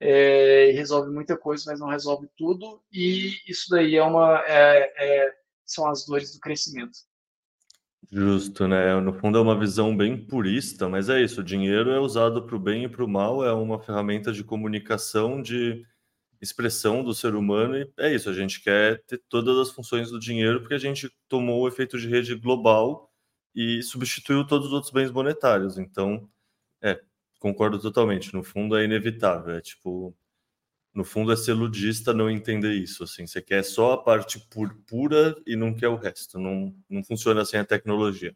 é, 0.00 0.70
resolve 0.72 1.10
muita 1.10 1.36
coisa, 1.36 1.64
mas 1.66 1.80
não 1.80 1.88
resolve 1.88 2.28
tudo. 2.36 2.82
E 2.92 3.32
isso 3.48 3.70
daí 3.70 3.96
é 3.96 4.02
uma 4.02 4.44
é, 4.46 4.92
é, 4.98 5.34
são 5.64 5.88
as 5.88 6.04
dores 6.04 6.32
do 6.34 6.40
crescimento. 6.40 6.98
Justo, 8.10 8.68
né? 8.68 8.98
No 9.00 9.12
fundo 9.12 9.36
é 9.36 9.40
uma 9.40 9.58
visão 9.58 9.96
bem 9.96 10.16
purista, 10.16 10.88
mas 10.88 11.08
é 11.08 11.20
isso. 11.20 11.40
O 11.40 11.44
dinheiro 11.44 11.90
é 11.90 11.98
usado 11.98 12.42
para 12.42 12.54
o 12.54 12.58
bem 12.58 12.84
e 12.84 12.88
para 12.88 13.04
o 13.04 13.08
mal, 13.08 13.44
é 13.44 13.52
uma 13.52 13.80
ferramenta 13.80 14.32
de 14.32 14.44
comunicação, 14.44 15.42
de 15.42 15.84
expressão 16.40 17.02
do 17.02 17.14
ser 17.14 17.34
humano, 17.34 17.76
e 17.76 17.90
é 17.98 18.14
isso. 18.14 18.30
A 18.30 18.32
gente 18.32 18.60
quer 18.62 19.02
ter 19.04 19.20
todas 19.28 19.58
as 19.58 19.70
funções 19.72 20.10
do 20.10 20.20
dinheiro 20.20 20.60
porque 20.60 20.74
a 20.74 20.78
gente 20.78 21.10
tomou 21.28 21.62
o 21.62 21.68
efeito 21.68 21.98
de 21.98 22.08
rede 22.08 22.34
global 22.36 23.10
e 23.54 23.82
substituiu 23.82 24.46
todos 24.46 24.68
os 24.68 24.72
outros 24.72 24.92
bens 24.92 25.10
monetários. 25.10 25.78
Então, 25.78 26.28
é, 26.82 27.00
concordo 27.40 27.80
totalmente. 27.80 28.32
No 28.34 28.44
fundo 28.44 28.76
é 28.76 28.84
inevitável. 28.84 29.54
É 29.56 29.60
tipo, 29.60 30.14
no 30.96 31.04
fundo 31.04 31.30
é 31.30 31.36
ser 31.36 31.52
ludista 31.52 32.14
não 32.14 32.30
entender 32.30 32.72
isso. 32.72 33.04
Assim, 33.04 33.26
você 33.26 33.42
quer 33.42 33.62
só 33.62 33.92
a 33.92 34.02
parte 34.02 34.40
pura 34.88 35.36
e 35.46 35.54
não 35.54 35.74
quer 35.74 35.88
o 35.88 35.96
resto. 35.96 36.38
Não, 36.38 36.74
não 36.88 37.04
funciona 37.04 37.42
assim 37.42 37.58
a 37.58 37.64
tecnologia. 37.66 38.34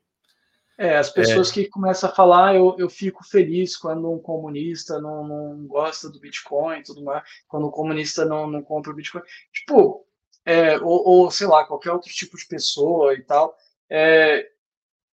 É, 0.77 0.99
as 0.99 1.09
pessoas 1.09 1.51
é... 1.51 1.55
que 1.55 1.69
começam 1.69 2.11
a 2.11 2.13
falar, 2.13 2.55
eu, 2.55 2.77
eu 2.79 2.91
fico 2.91 3.25
feliz 3.25 3.79
quando 3.79 4.13
um 4.13 4.19
comunista 4.19 5.01
não, 5.01 5.27
não 5.27 5.67
gosta 5.67 6.11
do 6.11 6.21
Bitcoin 6.21 6.83
tudo 6.83 7.03
mais, 7.03 7.23
quando 7.49 7.67
um 7.67 7.71
comunista 7.71 8.27
não, 8.27 8.47
não 8.47 8.63
compra 8.63 8.93
o 8.93 8.95
Bitcoin. 8.95 9.23
Tipo, 9.53 10.07
é, 10.45 10.79
ou, 10.79 11.09
ou, 11.09 11.31
sei 11.31 11.47
lá, 11.47 11.65
qualquer 11.65 11.93
outro 11.93 12.13
tipo 12.13 12.37
de 12.37 12.47
pessoa 12.47 13.15
e 13.15 13.23
tal. 13.23 13.57
É, 13.89 14.47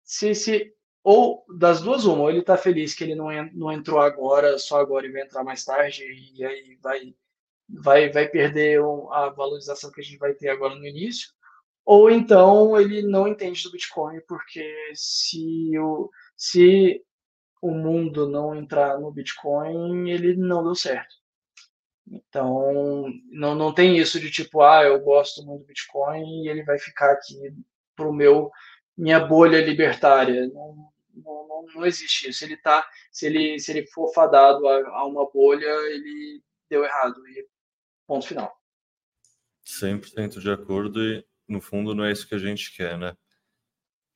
se, 0.04 0.36
se 0.36 0.74
ou 1.02 1.46
das 1.58 1.80
duas 1.80 2.04
uma, 2.04 2.24
ou 2.24 2.30
ele 2.30 2.40
está 2.40 2.58
feliz 2.58 2.94
que 2.94 3.06
ele 3.06 3.16
não, 3.16 3.28
não 3.54 3.72
entrou 3.72 4.02
agora, 4.02 4.60
só 4.60 4.82
agora 4.82 5.08
e 5.08 5.12
vai 5.12 5.22
entrar 5.22 5.46
mais 5.46 5.64
tarde 5.64 6.04
e 6.36 6.44
aí 6.44 6.78
vai 6.82 7.16
vai 7.70 8.10
vai 8.10 8.28
perder 8.28 8.80
a 9.12 9.30
valorização 9.30 9.92
que 9.92 10.02
a 10.02 10.04
gente 10.04 10.18
vai 10.18 10.34
ter 10.34 10.50
agora 10.50 10.76
no 10.76 10.86
início, 10.86 11.30
ou 11.86 12.10
então 12.10 12.80
ele 12.80 13.02
não 13.02 13.28
entende 13.28 13.64
do 13.64 13.72
Bitcoin 13.72 14.22
porque 14.28 14.64
se 14.96 15.78
o 15.80 16.10
se 16.36 17.04
o 17.62 17.72
mundo 17.72 18.30
não 18.30 18.56
entrar 18.56 19.00
no 19.00 19.12
Bitcoin, 19.12 20.10
ele 20.10 20.36
não 20.36 20.64
deu 20.64 20.76
certo. 20.76 21.16
Então, 22.10 23.12
não, 23.32 23.56
não 23.56 23.74
tem 23.74 23.98
isso 23.98 24.20
de 24.20 24.32
tipo, 24.32 24.62
ah, 24.62 24.84
eu 24.84 25.00
gosto 25.02 25.44
muito 25.46 25.62
do 25.64 25.68
Bitcoin 25.68 26.44
e 26.44 26.50
ele 26.50 26.64
vai 26.64 26.80
ficar 26.80 27.12
aqui 27.12 27.36
pro 27.96 28.14
meu 28.14 28.52
minha 28.98 29.20
bolha 29.20 29.62
libertária. 29.64 30.48
Não, 30.48 30.92
não, 31.14 31.66
não, 31.76 31.86
existe 31.86 32.30
isso. 32.30 32.44
Ele 32.46 32.58
tá, 32.58 32.88
se 33.12 33.26
ele 33.26 33.60
se 33.60 33.72
ele 33.72 33.88
for 33.88 34.14
fadado 34.14 34.68
a, 34.68 34.88
a 35.00 35.06
uma 35.06 35.30
bolha, 35.30 35.66
ele 35.66 36.42
deu 36.70 36.84
errado 36.84 37.16
e 37.28 37.48
ponto 38.08 38.26
final. 38.26 38.56
100% 39.66 40.40
de 40.40 40.50
acordo 40.50 41.04
e 41.04 41.26
no 41.48 41.62
fundo 41.62 41.94
não 41.94 42.06
é 42.06 42.12
isso 42.12 42.28
que 42.28 42.36
a 42.36 42.40
gente 42.40 42.76
quer, 42.76 42.98
né? 42.98 43.16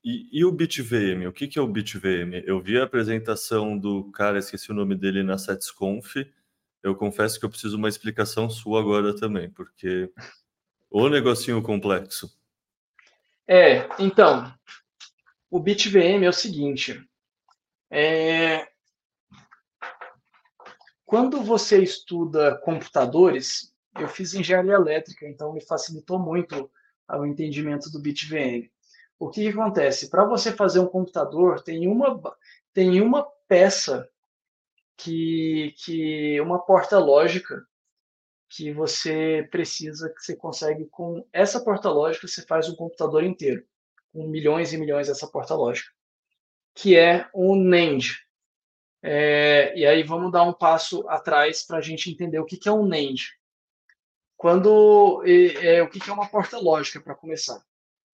E, 0.04 0.40
e, 0.40 0.44
o 0.44 0.52
BitVM? 0.52 1.28
O 1.28 1.34
que, 1.34 1.48
que 1.48 1.60
é 1.60 1.62
o 1.62 1.68
BitVM? 1.68 2.44
Eu 2.46 2.60
vi 2.60 2.80
a 2.80 2.86
apresentação 2.86 3.78
do 3.78 4.12
cara, 4.12 4.40
esqueci 4.40 4.72
o 4.72 4.74
nome 4.74 4.96
dele 4.96 5.22
na 5.22 5.38
SetsConf. 5.38 6.16
Eu 6.82 6.96
confesso 6.96 7.40
que 7.40 7.46
eu 7.46 7.50
preciso 7.50 7.78
uma 7.78 7.90
explicação 7.90 8.50
sua 8.50 8.80
agora 8.80 9.16
também, 9.16 9.52
porque 9.52 10.12
o 10.90 11.08
negocinho 11.08 11.62
complexo. 11.62 12.36
É, 13.48 13.88
então, 14.00 14.52
o 15.52 15.60
BitVM 15.60 16.24
é 16.24 16.30
o 16.30 16.34
seguinte: 16.34 17.08
é, 17.92 18.68
quando 21.06 21.44
você 21.44 21.84
estuda 21.84 22.58
computadores, 22.60 23.71
eu 24.00 24.08
fiz 24.08 24.34
engenharia 24.34 24.74
elétrica, 24.74 25.28
então 25.28 25.54
me 25.54 25.62
facilitou 25.62 26.20
muito 26.20 26.70
o 27.10 27.26
entendimento 27.26 27.90
do 27.90 28.00
BitVM. 28.00 28.70
O 29.20 29.30
que, 29.30 29.44
que 29.44 29.50
acontece? 29.50 30.10
Para 30.10 30.26
você 30.26 30.52
fazer 30.52 30.80
um 30.80 30.88
computador, 30.88 31.62
tem 31.62 31.88
uma, 31.88 32.22
tem 32.74 33.02
uma 33.02 33.24
peça 33.48 34.10
que, 34.98 35.76
que 35.78 36.40
uma 36.42 36.60
porta 36.60 36.98
lógica 36.98 37.66
que 38.50 38.74
você 38.74 39.48
precisa, 39.50 40.10
que 40.10 40.22
você 40.22 40.36
consegue 40.36 40.86
com 40.86 41.26
essa 41.32 41.64
porta 41.64 41.90
lógica, 41.90 42.28
você 42.28 42.42
faz 42.42 42.68
um 42.68 42.76
computador 42.76 43.24
inteiro, 43.24 43.66
com 44.12 44.28
milhões 44.28 44.74
e 44.74 44.78
milhões 44.78 45.08
dessa 45.08 45.28
porta 45.28 45.56
lógica, 45.56 45.90
que 46.76 46.98
é 46.98 47.30
o 47.34 47.56
NAND. 47.56 48.10
É, 49.04 49.74
e 49.76 49.86
aí 49.86 50.04
vamos 50.04 50.32
dar 50.32 50.44
um 50.44 50.54
passo 50.54 51.08
atrás 51.08 51.64
para 51.64 51.78
a 51.78 51.82
gente 51.82 52.12
entender 52.12 52.40
o 52.40 52.46
que, 52.46 52.58
que 52.58 52.70
é 52.70 52.72
um 52.72 52.86
NAND. 52.86 53.22
Quando 54.42 55.22
é, 55.24 55.76
é, 55.76 55.84
o 55.84 55.88
que, 55.88 56.00
que 56.00 56.10
é 56.10 56.14
uma 56.14 56.28
porta 56.28 56.58
lógica 56.58 57.00
para 57.00 57.14
começar? 57.14 57.64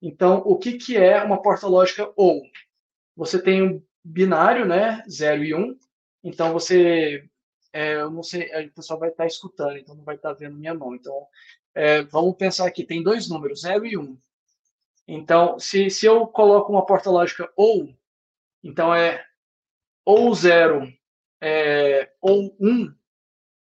Então, 0.02 0.40
o 0.46 0.58
que, 0.58 0.74
que 0.74 0.98
é 0.98 1.24
uma 1.24 1.42
porta 1.42 1.68
lógica 1.68 2.12
ou? 2.18 2.44
Você 3.16 3.42
tem 3.42 3.64
um 3.64 3.82
binário, 4.04 4.66
né, 4.66 5.02
0 5.10 5.46
e 5.46 5.56
1. 5.56 5.58
Um, 5.58 5.80
então 6.22 6.52
você 6.52 7.24
é, 7.72 7.94
eu 7.94 8.12
não 8.12 8.22
sei, 8.22 8.44
o 8.66 8.74
pessoal 8.74 9.00
vai 9.00 9.08
estar 9.08 9.26
escutando, 9.26 9.78
então 9.78 9.96
não 9.96 10.04
vai 10.04 10.16
estar 10.16 10.34
vendo 10.34 10.58
minha 10.58 10.74
mão. 10.74 10.94
Então, 10.94 11.26
é, 11.74 12.02
vamos 12.02 12.36
pensar 12.36 12.68
aqui, 12.68 12.84
tem 12.84 13.02
dois 13.02 13.30
números, 13.30 13.62
0 13.62 13.86
e 13.86 13.98
1. 13.98 14.02
Um. 14.02 14.18
Então, 15.08 15.58
se, 15.58 15.90
se 15.90 16.06
eu 16.06 16.28
coloco 16.28 16.74
uma 16.74 16.86
porta 16.86 17.10
lógica 17.10 17.50
ou, 17.56 17.96
então 18.62 18.94
é 18.94 19.26
ou 20.04 20.36
0 20.36 20.92
é, 21.40 22.12
ou 22.20 22.54
1, 22.60 22.68
um, 22.70 22.94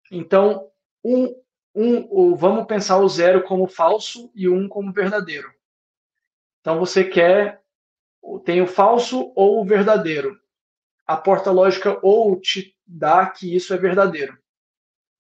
então 0.10 0.72
um, 1.04 1.43
um, 1.76 2.36
vamos 2.36 2.66
pensar 2.66 2.98
o 2.98 3.08
0 3.08 3.44
como 3.44 3.68
falso 3.68 4.32
e 4.36 4.48
o 4.48 4.54
1 4.54 4.60
um 4.60 4.68
como 4.70 4.92
verdadeiro. 4.92 5.52
Então 6.62 6.80
você 6.80 7.04
quer, 7.04 7.62
tem 8.46 8.62
o 8.62 8.68
falso 8.68 9.34
ou 9.36 9.62
o 9.62 9.66
verdadeiro. 9.66 10.40
A 11.06 11.18
porta 11.18 11.52
lógica 11.52 12.00
ou 12.02 12.40
te 12.40 12.76
dá 12.86 13.26
que 13.30 13.54
isso 13.54 13.74
é 13.74 13.78
verdadeiro. 13.78 14.38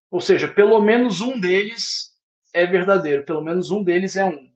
Ou 0.09 0.21
seja, 0.21 0.47
pelo 0.47 0.79
menos 0.79 1.21
um 1.21 1.39
deles 1.39 2.13
é 2.53 2.65
verdadeiro, 2.65 3.25
pelo 3.25 3.41
menos 3.41 3.71
um 3.71 3.83
deles 3.83 4.15
é 4.15 4.23
um. 4.23 4.53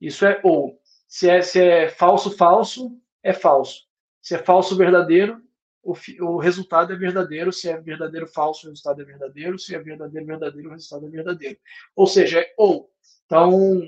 Isso 0.00 0.24
é 0.24 0.40
ou. 0.44 0.80
Se 1.08 1.28
é, 1.28 1.42
se 1.42 1.60
é 1.60 1.88
falso, 1.88 2.36
falso, 2.36 2.96
é 3.22 3.32
falso. 3.32 3.86
Se 4.22 4.34
é 4.34 4.38
falso, 4.38 4.76
verdadeiro, 4.76 5.42
o, 5.88 6.26
o 6.26 6.36
resultado 6.36 6.92
é 6.92 6.96
verdadeiro, 6.96 7.50
se 7.50 7.68
é 7.68 7.80
verdadeiro 7.80 8.26
falso, 8.26 8.66
o 8.66 8.70
resultado 8.70 9.00
é 9.00 9.04
verdadeiro, 9.04 9.58
se 9.58 9.74
é 9.74 9.78
verdadeiro 9.78 10.26
verdadeiro, 10.26 10.68
o 10.68 10.72
resultado 10.72 11.06
é 11.06 11.08
verdadeiro. 11.08 11.58
Ou 11.96 12.06
seja, 12.06 12.40
é 12.40 12.54
ou. 12.58 12.90
Então, 13.24 13.82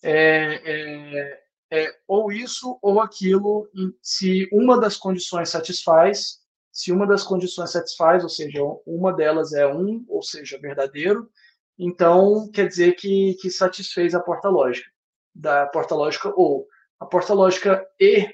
é, 0.00 0.60
é, 0.64 1.40
é 1.72 1.96
ou 2.06 2.30
isso 2.30 2.78
ou 2.80 3.00
aquilo, 3.00 3.68
se 4.00 4.48
uma 4.52 4.78
das 4.78 4.96
condições 4.96 5.48
satisfaz, 5.48 6.38
se 6.70 6.92
uma 6.92 7.06
das 7.06 7.24
condições 7.24 7.70
satisfaz, 7.72 8.22
ou 8.22 8.28
seja, 8.28 8.60
uma 8.86 9.12
delas 9.12 9.52
é 9.52 9.66
um, 9.66 10.04
ou 10.08 10.22
seja, 10.22 10.58
verdadeiro, 10.58 11.28
então 11.76 12.48
quer 12.52 12.68
dizer 12.68 12.94
que, 12.94 13.34
que 13.40 13.50
satisfez 13.50 14.14
a 14.14 14.20
porta 14.20 14.48
lógica, 14.48 14.88
da 15.34 15.66
porta 15.66 15.94
lógica 15.94 16.32
ou. 16.36 16.68
A 17.00 17.06
porta 17.06 17.34
lógica 17.34 17.84
E, 18.00 18.28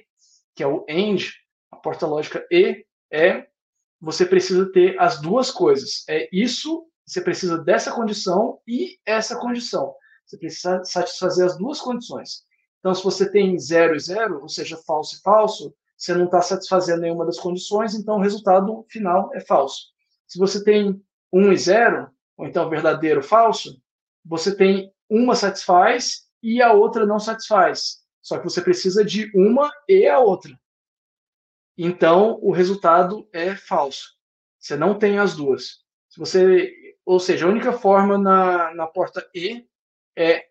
que 0.55 0.63
é 0.63 0.67
o 0.67 0.85
AND, 0.89 1.31
a 1.73 1.77
porta 1.77 2.07
lógica 2.07 2.47
E 2.51 2.85
é 3.11 3.47
você 4.01 4.25
precisa 4.25 4.71
ter 4.73 4.99
as 4.99 5.21
duas 5.21 5.51
coisas. 5.51 6.05
É 6.09 6.29
isso, 6.33 6.87
você 7.07 7.21
precisa 7.21 7.59
dessa 7.59 7.93
condição 7.93 8.59
e 8.67 8.99
essa 9.05 9.37
condição. 9.37 9.95
Você 10.25 10.39
precisa 10.39 10.83
satisfazer 10.85 11.45
as 11.45 11.59
duas 11.59 11.81
condições. 11.81 12.45
Então, 12.79 12.95
se 12.95 13.05
você 13.05 13.31
tem 13.31 13.59
zero 13.59 13.95
e 13.95 14.01
zero, 14.01 14.41
ou 14.41 14.49
seja, 14.49 14.77
falso 14.77 15.17
e 15.17 15.21
falso, 15.21 15.75
você 15.97 16.15
não 16.15 16.25
está 16.25 16.41
satisfazendo 16.41 17.03
nenhuma 17.03 17.27
das 17.27 17.39
condições, 17.39 17.95
então 17.95 18.17
o 18.17 18.23
resultado 18.23 18.87
final 18.89 19.31
é 19.35 19.41
falso. 19.41 19.89
Se 20.27 20.39
você 20.39 20.65
tem 20.65 21.03
um 21.31 21.53
e 21.53 21.57
zero, 21.59 22.09
ou 22.39 22.47
então 22.47 22.71
verdadeiro 22.71 23.23
falso, 23.23 23.83
você 24.25 24.55
tem 24.55 24.91
uma 25.11 25.35
satisfaz 25.35 26.23
e 26.43 26.63
a 26.63 26.73
outra 26.73 27.05
não 27.05 27.19
satisfaz. 27.19 27.99
Só 28.23 28.39
que 28.39 28.45
você 28.45 28.63
precisa 28.63 29.05
de 29.05 29.31
uma 29.35 29.71
e 29.89 30.07
a 30.07 30.19
outra. 30.19 30.59
Então, 31.77 32.39
o 32.43 32.53
resultado 32.53 33.29
é 33.33 33.55
falso. 33.55 34.17
Você 34.59 34.77
não 34.77 34.99
tem 34.99 35.19
as 35.19 35.35
duas. 35.35 35.81
Se 36.09 36.19
você, 36.19 36.97
ou 37.05 37.19
seja, 37.19 37.47
a 37.47 37.49
única 37.49 37.73
forma 37.73 38.19
na, 38.19 38.75
na 38.75 38.87
porta 38.87 39.27
E 39.35 39.67
é 40.17 40.47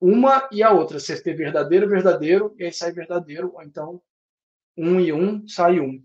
uma 0.00 0.48
e 0.52 0.62
a 0.62 0.70
outra. 0.70 0.98
Você 0.98 1.20
ter 1.20 1.34
verdadeiro, 1.34 1.88
verdadeiro, 1.88 2.54
e 2.58 2.64
aí 2.64 2.72
sai 2.72 2.92
verdadeiro, 2.92 3.52
ou 3.54 3.62
então 3.62 4.00
um 4.76 5.00
e 5.00 5.12
um 5.12 5.46
sai 5.46 5.80
um. 5.80 6.02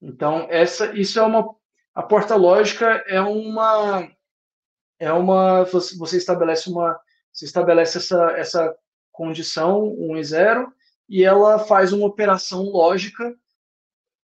Então, 0.00 0.46
essa, 0.50 0.92
isso 0.98 1.18
é 1.18 1.22
uma. 1.22 1.54
A 1.94 2.02
porta 2.02 2.34
lógica 2.34 3.04
é 3.06 3.20
uma. 3.20 4.10
É 4.98 5.12
uma. 5.12 5.64
Você 5.64 6.16
estabelece 6.16 6.70
uma. 6.70 6.98
Você 7.32 7.44
estabelece 7.44 7.98
essa, 7.98 8.32
essa 8.32 8.76
condição, 9.12 9.84
1 9.84 10.16
e 10.16 10.24
0, 10.24 10.72
e 11.08 11.24
ela 11.24 11.58
faz 11.58 11.92
uma 11.92 12.06
operação 12.06 12.64
lógica 12.64 13.36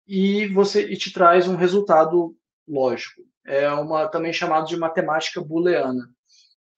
e 0.07 0.47
você 0.49 0.83
e 0.87 0.97
te 0.97 1.13
traz 1.13 1.49
um 1.49 1.57
resultado 1.57 2.37
lógico. 2.67 3.23
É 3.47 3.71
uma 3.71 4.09
também 4.09 4.33
chamado 4.33 4.67
de 4.67 4.77
matemática 4.77 5.41
booleana. 5.41 6.11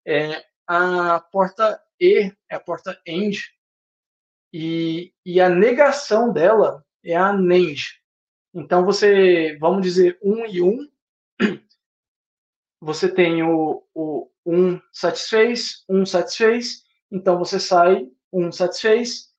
É, 0.07 0.45
a 0.67 1.21
porta 1.21 1.81
E 2.01 2.33
é 2.51 2.57
a 2.57 2.61
porta 2.61 3.01
AND 3.09 3.37
e, 4.53 5.13
e 5.25 5.41
a 5.41 5.49
negação 5.49 6.33
dela 6.33 6.85
é 7.05 7.17
a 7.17 7.33
NAND. 7.33 7.81
Então 8.55 8.85
você, 8.85 9.57
vamos 9.61 9.83
dizer, 9.83 10.19
1 10.23 10.33
um 10.33 10.47
e 10.47 10.63
1, 10.63 10.69
um, 10.69 10.91
você 12.81 13.09
tem 13.09 13.43
o, 13.43 13.85
o 13.95 14.31
1 14.45 14.57
um 14.57 14.81
satisfez, 14.93 15.85
1 15.89 16.01
um 16.01 16.07
satisfez, 16.07 16.85
então 17.11 17.39
você 17.39 17.61
sai, 17.61 18.09
1 18.33 18.47
um 18.47 18.51
satisfez, 18.51 19.31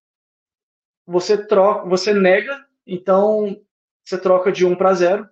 você 1.06 1.46
troca, 1.46 1.90
você 1.90 2.14
nega, 2.14 2.66
então 2.86 3.60
você 4.08 4.18
troca 4.18 4.54
de 4.54 4.66
1 4.66 4.74
para 4.78 4.94
0. 4.94 5.30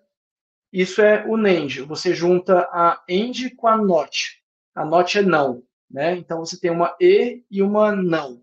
Isso 0.71 1.01
é 1.01 1.25
o 1.25 1.37
NAND. 1.37 1.79
Você 1.83 2.13
junta 2.13 2.59
a 2.73 3.01
AND 3.09 3.55
com 3.55 3.69
a 3.69 3.77
NOT. 3.77 4.43
A 4.75 4.83
NOT 4.83 5.19
é 5.19 5.21
não. 5.21 5.63
Né? 5.89 6.17
Então 6.17 6.39
você 6.39 6.59
tem 6.59 6.71
uma 6.71 6.93
E 6.99 7.45
e 7.49 7.61
uma 7.61 7.95
não. 7.95 8.41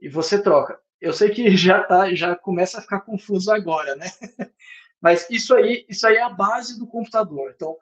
E 0.00 0.08
você 0.08 0.42
troca. 0.42 0.80
Eu 1.00 1.12
sei 1.12 1.30
que 1.30 1.48
já 1.56 1.84
tá, 1.84 2.12
já 2.12 2.34
começa 2.34 2.78
a 2.78 2.82
ficar 2.82 3.02
confuso 3.02 3.52
agora, 3.52 3.94
né? 3.94 4.06
Mas 5.00 5.30
isso 5.30 5.54
aí, 5.54 5.86
isso 5.88 6.04
aí 6.04 6.16
é 6.16 6.22
a 6.22 6.28
base 6.28 6.76
do 6.76 6.86
computador. 6.86 7.52
Então, 7.54 7.76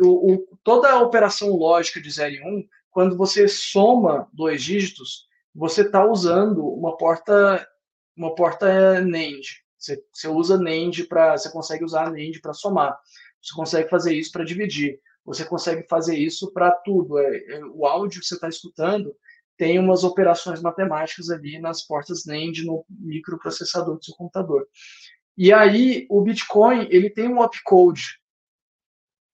o, 0.00 0.32
o, 0.32 0.58
toda 0.64 0.90
a 0.90 1.00
operação 1.00 1.50
lógica 1.56 2.00
de 2.00 2.10
0 2.10 2.34
e 2.34 2.40
1, 2.42 2.46
um, 2.48 2.68
quando 2.90 3.16
você 3.16 3.46
soma 3.46 4.28
dois 4.32 4.64
dígitos, 4.64 5.28
você 5.54 5.82
está 5.82 6.04
usando 6.04 6.66
uma 6.66 6.96
porta, 6.96 7.66
uma 8.16 8.34
porta 8.34 9.00
NAND. 9.00 9.62
Você, 9.80 10.04
você 10.12 10.28
usa 10.28 10.58
NAND 10.58 11.04
para, 11.08 11.38
você 11.38 11.50
consegue 11.50 11.84
usar 11.84 12.10
NAND 12.10 12.40
para 12.40 12.52
somar. 12.52 12.98
Você 13.40 13.54
consegue 13.54 13.88
fazer 13.88 14.14
isso 14.14 14.30
para 14.30 14.44
dividir. 14.44 15.00
Você 15.24 15.44
consegue 15.44 15.86
fazer 15.88 16.16
isso 16.18 16.52
para 16.52 16.70
tudo. 16.70 17.18
É, 17.18 17.36
é, 17.54 17.64
o 17.64 17.86
áudio 17.86 18.20
que 18.20 18.26
você 18.26 18.34
está 18.34 18.48
escutando 18.48 19.16
tem 19.56 19.78
umas 19.78 20.04
operações 20.04 20.60
matemáticas 20.60 21.30
ali 21.30 21.58
nas 21.58 21.82
portas 21.82 22.26
NAND 22.26 22.64
no 22.64 22.84
microprocessador 22.88 23.96
do 23.96 24.04
seu 24.04 24.14
computador. 24.14 24.66
E 25.36 25.52
aí 25.52 26.06
o 26.10 26.20
Bitcoin 26.20 26.86
ele 26.90 27.08
tem 27.08 27.28
um 27.28 27.40
opcode 27.40 28.20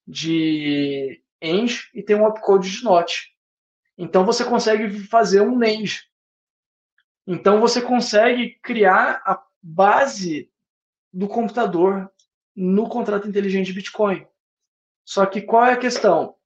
de 0.07 1.21
ENG 1.41 1.81
e 1.93 2.03
tem 2.03 2.15
um 2.15 2.25
opcode 2.25 2.71
de 2.71 2.85
NOT. 2.85 3.35
Então 3.99 4.25
você 4.25 4.45
consegue 4.45 5.01
fazer 5.01 5.41
um 5.41 5.57
NAND. 5.57 6.01
Então 7.27 7.61
você 7.61 7.83
consegue 7.83 8.59
criar 8.63 9.21
a 9.25 9.35
base 9.67 10.51
do 11.13 11.27
computador 11.27 12.11
no 12.55 12.89
contrato 12.89 13.29
inteligente 13.29 13.67
de 13.67 13.73
Bitcoin. 13.73 14.25
Só 15.05 15.27
que 15.27 15.43
qual 15.43 15.67
é 15.67 15.73
a 15.73 15.79
questão? 15.79 16.37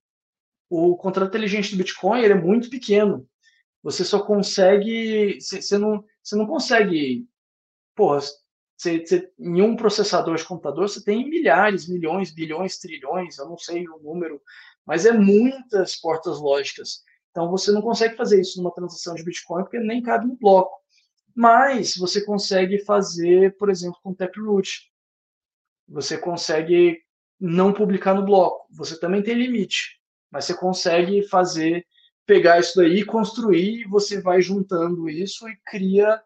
O 0.68 0.96
contrato 0.96 1.28
inteligente 1.28 1.72
do 1.72 1.76
Bitcoin 1.76 2.22
ele 2.22 2.32
é 2.32 2.40
muito 2.40 2.70
pequeno. 2.70 3.28
Você 3.82 4.04
só 4.04 4.20
consegue. 4.20 5.38
Você 5.40 5.76
não, 5.76 6.04
você 6.22 6.36
não 6.36 6.46
consegue. 6.46 7.26
Porra, 7.94 8.20
você, 8.76 9.04
você, 9.04 9.32
em 9.38 9.60
um 9.60 9.76
processador 9.76 10.36
de 10.36 10.44
computador 10.44 10.88
você 10.88 11.02
tem 11.04 11.28
milhares, 11.28 11.88
milhões, 11.88 12.30
bilhões, 12.32 12.78
trilhões, 12.78 13.36
eu 13.38 13.48
não 13.48 13.58
sei 13.58 13.86
o 13.86 13.98
número, 13.98 14.40
mas 14.86 15.04
é 15.04 15.12
muitas 15.12 15.96
portas 15.96 16.40
lógicas. 16.40 17.02
Então 17.30 17.50
você 17.50 17.70
não 17.72 17.82
consegue 17.82 18.16
fazer 18.16 18.40
isso 18.40 18.58
numa 18.58 18.72
transação 18.72 19.14
de 19.14 19.24
Bitcoin 19.24 19.62
porque 19.62 19.78
nem 19.78 20.02
cabe 20.02 20.26
um 20.26 20.36
bloco. 20.36 20.80
Mas 21.34 21.96
você 21.96 22.24
consegue 22.24 22.78
fazer, 22.84 23.56
por 23.56 23.70
exemplo, 23.70 23.98
com 24.02 24.14
Taproot. 24.14 24.90
Você 25.88 26.18
consegue 26.18 27.00
não 27.38 27.72
publicar 27.72 28.14
no 28.14 28.24
bloco. 28.24 28.66
Você 28.70 28.98
também 28.98 29.22
tem 29.22 29.34
limite, 29.34 30.00
mas 30.30 30.44
você 30.44 30.54
consegue 30.54 31.22
fazer, 31.22 31.86
pegar 32.26 32.60
isso 32.60 32.76
daí, 32.76 33.04
construir, 33.04 33.84
você 33.88 34.20
vai 34.20 34.42
juntando 34.42 35.08
isso 35.08 35.48
e 35.48 35.56
cria 35.64 36.20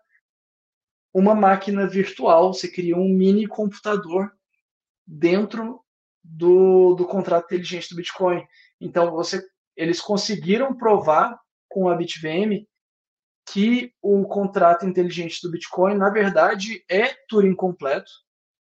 uma 1.13 1.35
máquina 1.35 1.87
virtual. 1.87 2.53
Você 2.53 2.69
cria 2.69 2.97
um 2.97 3.09
mini 3.09 3.47
computador 3.47 4.33
dentro 5.07 5.81
do, 6.23 6.95
do 6.95 7.07
contrato 7.07 7.47
inteligente 7.47 7.91
do 7.91 7.97
Bitcoin. 7.97 8.45
Então 8.81 9.13
você, 9.13 9.43
eles 9.77 10.01
conseguiram 10.01 10.75
provar 10.75 11.39
com 11.69 11.89
a 11.89 11.95
BitVM 11.95 12.67
que 13.47 13.93
o 14.01 14.25
contrato 14.25 14.87
inteligente 14.87 15.43
do 15.43 15.51
Bitcoin, 15.51 15.97
na 15.97 16.11
verdade, 16.11 16.85
é 16.89 17.09
Turing 17.29 17.55
completo. 17.55 18.11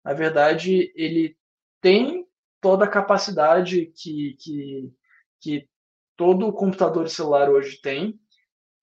Na 0.03 0.13
verdade, 0.13 0.91
ele 0.95 1.37
tem 1.79 2.27
toda 2.59 2.85
a 2.85 2.89
capacidade 2.89 3.87
que, 3.87 4.35
que, 4.39 4.93
que 5.39 5.69
todo 6.15 6.51
computador 6.53 7.09
celular 7.09 7.49
hoje 7.49 7.79
tem. 7.81 8.19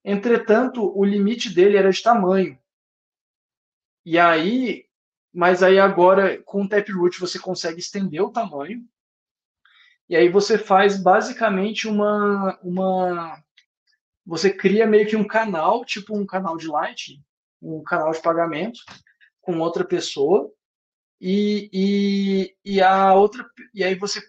Entretanto, 0.05 0.97
o 0.97 1.05
limite 1.05 1.53
dele 1.53 1.77
era 1.77 1.91
de 1.91 2.03
tamanho. 2.03 2.59
E 4.05 4.19
aí, 4.19 4.87
mas 5.33 5.63
aí 5.63 5.79
agora 5.79 6.43
com 6.43 6.63
o 6.63 6.69
Taproot 6.69 7.21
você 7.21 7.39
consegue 7.39 7.81
estender 7.81 8.23
o 8.23 8.33
tamanho. 8.33 8.85
E 10.09 10.17
aí 10.17 10.29
você 10.29 10.59
faz 10.59 11.01
basicamente 11.01 11.87
uma, 11.87 12.59
uma 12.63 13.43
você 14.25 14.53
cria 14.53 14.87
meio 14.87 15.07
que 15.07 15.17
um 15.17 15.27
canal, 15.27 15.85
tipo 15.85 16.17
um 16.17 16.27
canal 16.27 16.57
de 16.57 16.69
Light, 16.69 17.21
um 17.61 17.83
canal 17.83 18.11
de 18.13 18.21
pagamento 18.21 18.81
com 19.41 19.59
outra 19.59 19.85
pessoa 19.85 20.51
e, 21.21 21.69
e, 21.73 22.57
e 22.65 22.83
a 22.83 23.15
outra 23.15 23.45
e 23.75 23.85
aí 23.85 23.95
você 23.95 24.21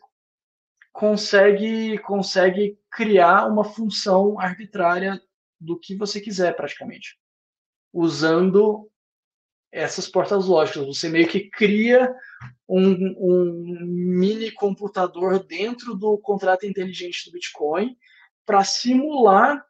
consegue 0.91 1.97
consegue 1.99 2.77
criar 2.89 3.47
uma 3.47 3.63
função 3.63 4.39
arbitrária 4.39 5.22
do 5.59 5.80
que 5.80 5.95
você 5.95 6.19
quiser 6.19 6.55
praticamente 6.55 7.18
usando 7.93 8.89
essas 9.72 10.07
portas 10.07 10.45
lógicas. 10.47 10.85
Você 10.85 11.07
meio 11.07 11.27
que 11.27 11.49
cria 11.49 12.13
um, 12.68 12.91
um 13.18 13.85
mini 13.85 14.51
computador 14.51 15.45
dentro 15.45 15.95
do 15.95 16.18
contrato 16.18 16.65
inteligente 16.65 17.26
do 17.26 17.31
Bitcoin 17.31 17.95
para 18.45 18.63
simular 18.63 19.65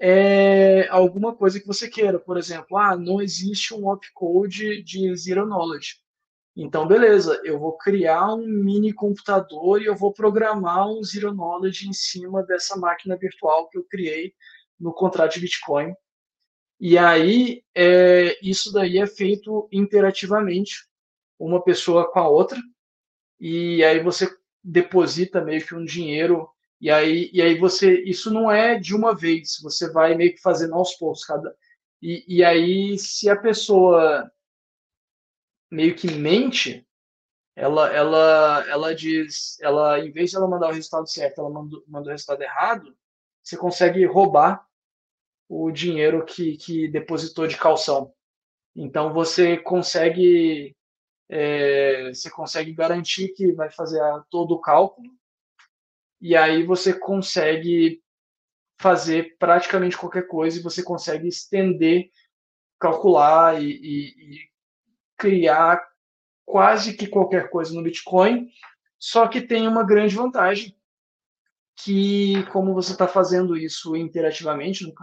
é, 0.00 0.88
alguma 0.88 1.34
coisa 1.34 1.60
que 1.60 1.66
você 1.66 1.88
queira. 1.88 2.18
Por 2.18 2.36
exemplo, 2.36 2.76
ah, 2.76 2.96
não 2.96 3.20
existe 3.20 3.74
um 3.74 3.88
opcode 3.88 4.82
de 4.82 5.14
zero 5.16 5.46
knowledge. 5.46 6.04
Então, 6.56 6.86
beleza, 6.86 7.40
eu 7.44 7.58
vou 7.58 7.76
criar 7.76 8.32
um 8.32 8.46
mini 8.46 8.92
computador 8.92 9.82
e 9.82 9.86
eu 9.86 9.96
vou 9.96 10.12
programar 10.12 10.88
um 10.88 11.02
Zero 11.02 11.34
Knowledge 11.34 11.88
em 11.88 11.92
cima 11.92 12.44
dessa 12.44 12.76
máquina 12.76 13.16
virtual 13.16 13.68
que 13.68 13.76
eu 13.76 13.84
criei 13.84 14.32
no 14.78 14.92
contrato 14.92 15.34
de 15.34 15.40
Bitcoin. 15.40 15.92
E 16.78 16.96
aí, 16.96 17.64
é, 17.74 18.38
isso 18.40 18.72
daí 18.72 18.98
é 18.98 19.06
feito 19.06 19.68
interativamente, 19.72 20.86
uma 21.38 21.60
pessoa 21.62 22.10
com 22.10 22.20
a 22.20 22.28
outra, 22.28 22.60
e 23.40 23.82
aí 23.82 24.00
você 24.00 24.32
deposita 24.62 25.44
meio 25.44 25.64
que 25.64 25.74
um 25.74 25.84
dinheiro, 25.84 26.48
e 26.84 26.90
aí, 26.90 27.30
e 27.32 27.40
aí 27.40 27.58
você, 27.58 28.02
isso 28.02 28.30
não 28.30 28.52
é 28.52 28.78
de 28.78 28.94
uma 28.94 29.16
vez, 29.16 29.58
você 29.62 29.90
vai 29.90 30.14
meio 30.14 30.34
que 30.34 30.42
fazendo 30.42 30.74
aos 30.74 30.94
poucos, 30.94 31.24
cada, 31.24 31.56
e, 32.02 32.22
e 32.28 32.44
aí 32.44 32.98
se 32.98 33.30
a 33.30 33.34
pessoa 33.34 34.30
meio 35.70 35.96
que 35.96 36.12
mente, 36.12 36.86
ela, 37.56 37.90
ela, 37.90 38.66
ela 38.68 38.94
diz, 38.94 39.58
ela, 39.62 39.98
em 39.98 40.10
vez 40.10 40.28
de 40.28 40.36
ela 40.36 40.46
mandar 40.46 40.68
o 40.68 40.72
resultado 40.74 41.08
certo, 41.08 41.40
ela 41.40 41.48
manda, 41.48 41.74
manda 41.88 42.08
o 42.08 42.12
resultado 42.12 42.42
errado, 42.42 42.94
você 43.42 43.56
consegue 43.56 44.04
roubar 44.04 44.68
o 45.48 45.70
dinheiro 45.70 46.22
que, 46.22 46.58
que 46.58 46.86
depositou 46.86 47.46
de 47.46 47.56
calção. 47.56 48.12
Então 48.76 49.10
você 49.10 49.56
consegue 49.56 50.76
é, 51.30 52.12
você 52.12 52.28
consegue 52.28 52.74
garantir 52.74 53.28
que 53.28 53.52
vai 53.52 53.70
fazer 53.70 54.02
a, 54.02 54.22
todo 54.28 54.52
o 54.52 54.60
cálculo 54.60 55.10
e 56.24 56.34
aí 56.34 56.62
você 56.62 56.98
consegue 56.98 58.02
fazer 58.80 59.36
praticamente 59.38 59.94
qualquer 59.94 60.26
coisa 60.26 60.58
e 60.58 60.62
você 60.62 60.82
consegue 60.82 61.28
estender, 61.28 62.08
calcular 62.80 63.62
e, 63.62 63.66
e, 63.66 64.08
e 64.08 64.38
criar 65.18 65.86
quase 66.46 66.96
que 66.96 67.06
qualquer 67.06 67.50
coisa 67.50 67.74
no 67.74 67.82
Bitcoin, 67.82 68.48
só 68.98 69.28
que 69.28 69.42
tem 69.42 69.68
uma 69.68 69.84
grande 69.84 70.16
vantagem, 70.16 70.74
que 71.76 72.42
como 72.44 72.72
você 72.72 72.92
está 72.92 73.06
fazendo 73.06 73.54
isso 73.54 73.94
interativamente 73.94 74.82
no, 74.82 74.94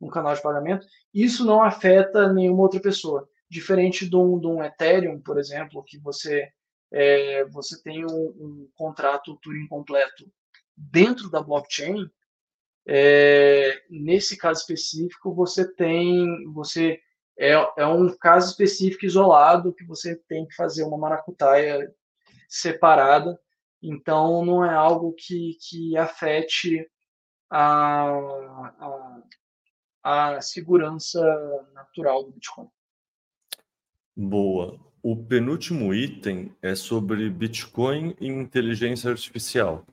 no, 0.00 0.08
canal 0.08 0.32
de 0.32 0.40
pagamento, 0.40 0.86
isso 1.12 1.44
não 1.44 1.60
afeta 1.60 2.32
nenhuma 2.32 2.62
outra 2.62 2.78
pessoa. 2.78 3.28
Diferente 3.50 4.08
de 4.08 4.14
um, 4.14 4.38
de 4.38 4.46
um 4.46 4.62
Ethereum, 4.62 5.20
por 5.20 5.40
exemplo, 5.40 5.82
que 5.82 5.98
você, 5.98 6.52
é, 6.92 7.44
você 7.46 7.82
tem 7.82 8.04
um, 8.04 8.28
um 8.28 8.70
contrato 8.76 9.36
Turing 9.42 9.66
completo 9.66 10.30
dentro 10.78 11.28
da 11.28 11.42
blockchain, 11.42 12.08
é, 12.86 13.82
nesse 13.90 14.36
caso 14.36 14.60
específico, 14.60 15.34
você 15.34 15.70
tem, 15.74 16.50
você 16.52 17.00
é, 17.38 17.52
é 17.76 17.86
um 17.86 18.16
caso 18.16 18.50
específico 18.50 19.04
isolado 19.04 19.74
que 19.74 19.84
você 19.84 20.16
tem 20.28 20.46
que 20.46 20.54
fazer 20.54 20.84
uma 20.84 20.96
maracutaia 20.96 21.92
separada. 22.48 23.38
Então, 23.82 24.44
não 24.44 24.64
é 24.64 24.74
algo 24.74 25.12
que, 25.12 25.56
que 25.60 25.96
afete 25.96 26.88
a, 27.50 28.10
a, 28.80 29.22
a 30.02 30.40
segurança 30.40 31.20
natural 31.74 32.24
do 32.24 32.32
Bitcoin. 32.32 32.68
Boa. 34.16 34.80
O 35.00 35.16
penúltimo 35.16 35.94
item 35.94 36.52
é 36.60 36.74
sobre 36.74 37.30
Bitcoin 37.30 38.16
e 38.20 38.26
inteligência 38.26 39.10
artificial. 39.10 39.86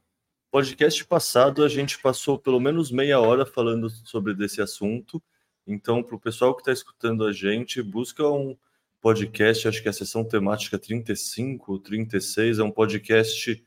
Podcast 0.55 1.03
passado 1.05 1.63
a 1.63 1.67
gente 1.67 1.99
passou 1.99 2.39
pelo 2.39 2.61
menos 2.61 2.89
meia 2.89 3.19
hora 3.19 3.45
falando 3.45 3.89
sobre 3.89 4.33
desse 4.33 4.61
assunto 4.61 5.21
então, 5.67 6.03
para 6.03 6.15
o 6.15 6.19
pessoal 6.19 6.53
que 6.53 6.61
está 6.61 6.71
escutando 6.71 7.25
a 7.25 7.33
gente, 7.33 7.81
busca 7.81 8.27
um 8.27 8.55
podcast, 9.01 9.67
acho 9.67 9.81
que 9.81 9.87
é 9.87 9.91
a 9.91 9.93
sessão 9.93 10.23
temática 10.23 10.77
35 10.77 11.71
ou 11.71 11.79
36, 11.79 12.59
é 12.59 12.63
um 12.63 12.71
podcast 12.71 13.65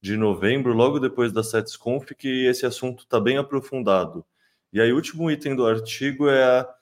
de 0.00 0.16
novembro, 0.16 0.72
logo 0.72 0.98
depois 0.98 1.32
da 1.32 1.42
SetsConf, 1.42 2.14
que 2.14 2.46
esse 2.46 2.64
assunto 2.64 3.04
está 3.04 3.20
bem 3.20 3.36
aprofundado. 3.36 4.24
E 4.72 4.80
aí, 4.80 4.90
o 4.90 4.96
último 4.96 5.30
item 5.30 5.54
do 5.54 5.66
artigo 5.66 6.28
é 6.28 6.60
a 6.60 6.74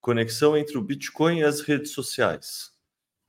conexão 0.00 0.56
entre 0.56 0.76
o 0.76 0.82
Bitcoin 0.82 1.38
e 1.38 1.44
as 1.44 1.60
redes 1.60 1.92
sociais. 1.92 2.72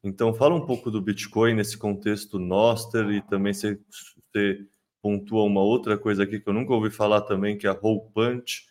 Então, 0.04 0.34
fala 0.34 0.56
um 0.56 0.66
pouco 0.66 0.90
do 0.90 1.02
Bitcoin 1.02 1.54
nesse 1.54 1.78
contexto 1.78 2.40
Noster 2.40 3.10
e 3.12 3.22
também 3.22 3.54
você, 3.54 3.80
pontua 5.02 5.44
uma 5.44 5.62
outra 5.62 5.98
coisa 5.98 6.24
aqui 6.24 6.40
que 6.40 6.48
eu 6.48 6.54
nunca 6.54 6.74
ouvi 6.74 6.90
falar 6.90 7.22
também, 7.22 7.58
que 7.58 7.66
é 7.66 7.70
a 7.70 7.80
Hole 7.80 8.10
Punch, 8.14 8.68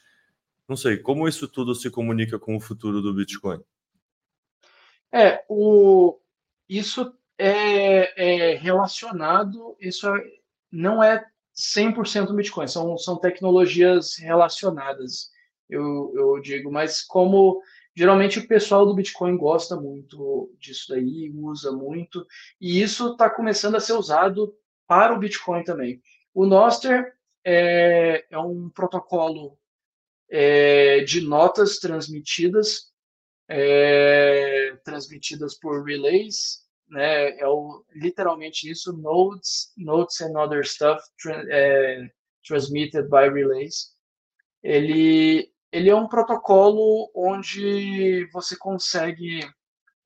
não 0.68 0.76
sei, 0.76 0.96
como 0.96 1.26
isso 1.26 1.48
tudo 1.48 1.74
se 1.74 1.90
comunica 1.90 2.38
com 2.38 2.56
o 2.56 2.60
futuro 2.60 3.02
do 3.02 3.12
Bitcoin? 3.12 3.60
É, 5.12 5.44
o, 5.48 6.18
isso 6.68 7.12
é, 7.36 8.52
é 8.52 8.54
relacionado, 8.54 9.76
isso 9.80 10.08
é, 10.08 10.24
não 10.70 11.02
é 11.02 11.26
100% 11.56 12.32
Bitcoin, 12.34 12.68
são, 12.68 12.96
são 12.96 13.16
tecnologias 13.16 14.16
relacionadas, 14.16 15.30
eu, 15.68 16.12
eu 16.14 16.40
digo, 16.40 16.70
mas 16.70 17.02
como 17.02 17.60
geralmente 17.94 18.38
o 18.38 18.46
pessoal 18.46 18.86
do 18.86 18.94
Bitcoin 18.94 19.36
gosta 19.36 19.76
muito 19.76 20.54
disso 20.58 20.86
daí, 20.90 21.32
usa 21.34 21.72
muito, 21.72 22.24
e 22.60 22.80
isso 22.80 23.12
está 23.12 23.28
começando 23.28 23.74
a 23.74 23.80
ser 23.80 23.94
usado 23.94 24.54
para 24.86 25.14
o 25.14 25.18
Bitcoin 25.18 25.64
também. 25.64 26.00
O 26.34 26.46
Noster 26.46 27.14
é, 27.44 28.24
é 28.30 28.38
um 28.38 28.70
protocolo 28.70 29.58
é, 30.30 31.00
de 31.00 31.20
notas 31.22 31.78
transmitidas, 31.78 32.92
é, 33.48 34.76
transmitidas 34.84 35.58
por 35.58 35.84
relays, 35.84 36.60
né? 36.88 37.38
É 37.38 37.46
o, 37.48 37.84
literalmente 37.94 38.70
isso, 38.70 38.92
nodes, 38.96 39.72
notes 39.76 40.20
and 40.20 40.38
other 40.38 40.66
stuff 40.66 41.02
tra 41.20 41.44
é, 41.48 42.08
transmitted 42.46 43.08
by 43.08 43.28
relays. 43.28 43.94
Ele, 44.62 45.52
ele 45.72 45.88
é 45.90 45.94
um 45.94 46.08
protocolo 46.08 47.10
onde 47.14 48.28
você 48.32 48.56
consegue, 48.56 49.40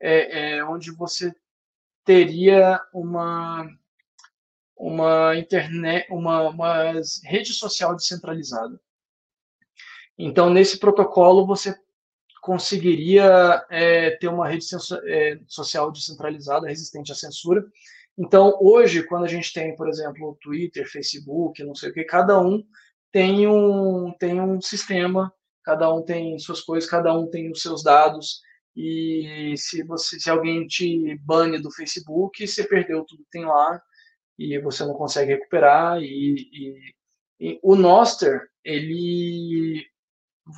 é, 0.00 0.56
é, 0.56 0.64
onde 0.64 0.90
você 0.92 1.34
teria 2.04 2.80
uma 2.92 3.66
uma 4.76 5.36
internet, 5.36 6.06
uma, 6.10 6.48
uma 6.48 6.92
rede 7.24 7.52
social 7.52 7.94
descentralizada. 7.94 8.78
Então, 10.18 10.50
nesse 10.50 10.78
protocolo, 10.78 11.46
você 11.46 11.74
conseguiria 12.40 13.64
é, 13.70 14.10
ter 14.12 14.28
uma 14.28 14.48
rede 14.48 14.66
é, 15.06 15.38
social 15.48 15.90
descentralizada, 15.90 16.68
resistente 16.68 17.10
à 17.10 17.14
censura. 17.14 17.64
Então, 18.16 18.56
hoje, 18.60 19.02
quando 19.02 19.24
a 19.24 19.28
gente 19.28 19.52
tem, 19.52 19.74
por 19.74 19.88
exemplo, 19.88 20.38
Twitter, 20.40 20.88
Facebook, 20.88 21.62
não 21.64 21.74
sei 21.74 21.90
o 21.90 21.92
que, 21.92 22.04
cada 22.04 22.40
um 22.40 22.62
tem 23.10 23.46
um, 23.46 24.12
tem 24.18 24.40
um 24.40 24.60
sistema, 24.60 25.32
cada 25.64 25.92
um 25.92 26.02
tem 26.02 26.38
suas 26.38 26.60
coisas, 26.60 26.88
cada 26.88 27.16
um 27.16 27.28
tem 27.28 27.50
os 27.50 27.62
seus 27.62 27.82
dados. 27.82 28.40
E 28.76 29.54
se 29.56 29.82
você, 29.84 30.18
se 30.18 30.28
alguém 30.28 30.66
te 30.66 31.16
bane 31.24 31.60
do 31.60 31.70
Facebook, 31.70 32.46
você 32.46 32.64
perdeu 32.64 33.04
tudo 33.04 33.22
que 33.24 33.30
tem 33.30 33.44
lá 33.44 33.80
e 34.38 34.58
você 34.58 34.84
não 34.84 34.94
consegue 34.94 35.32
recuperar. 35.32 36.00
E, 36.02 36.34
e, 36.52 36.94
e 37.40 37.60
o 37.62 37.74
Noster, 37.76 38.48
ele 38.64 39.86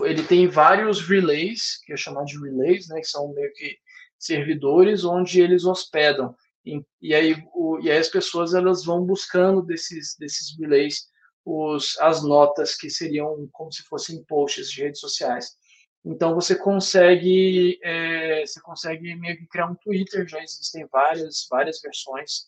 ele 0.02 0.24
tem 0.24 0.48
vários 0.48 1.00
relays, 1.00 1.80
que 1.84 1.92
é 1.92 1.96
chamado 1.96 2.26
de 2.26 2.38
relays, 2.40 2.88
né, 2.88 3.00
que 3.00 3.06
são 3.06 3.32
meio 3.32 3.52
que 3.52 3.78
servidores 4.18 5.04
onde 5.04 5.40
eles 5.40 5.64
hospedam. 5.64 6.34
E, 6.64 6.82
e 7.00 7.14
aí, 7.14 7.36
o, 7.54 7.78
e 7.80 7.90
aí 7.90 7.98
as 7.98 8.08
pessoas 8.08 8.52
elas 8.52 8.84
vão 8.84 9.04
buscando 9.04 9.62
desses, 9.62 10.16
desses 10.18 10.58
relays 10.58 11.06
os, 11.44 11.96
as 12.00 12.24
notas 12.24 12.74
que 12.74 12.90
seriam 12.90 13.48
como 13.52 13.72
se 13.72 13.84
fossem 13.84 14.24
posts 14.24 14.70
de 14.70 14.82
redes 14.82 15.00
sociais. 15.00 15.56
Então 16.04 16.34
você 16.34 16.56
consegue 16.56 17.78
é, 17.82 18.44
você 18.44 18.60
consegue 18.60 19.14
meio 19.14 19.36
que 19.36 19.46
criar 19.46 19.70
um 19.70 19.74
Twitter, 19.76 20.26
já 20.26 20.42
existem 20.42 20.86
várias 20.86 21.46
várias 21.48 21.80
versões 21.80 22.46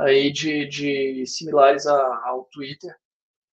aí 0.00 0.32
de, 0.32 0.66
de 0.66 1.26
similares 1.26 1.86
a, 1.86 2.28
ao 2.28 2.44
Twitter 2.44 2.94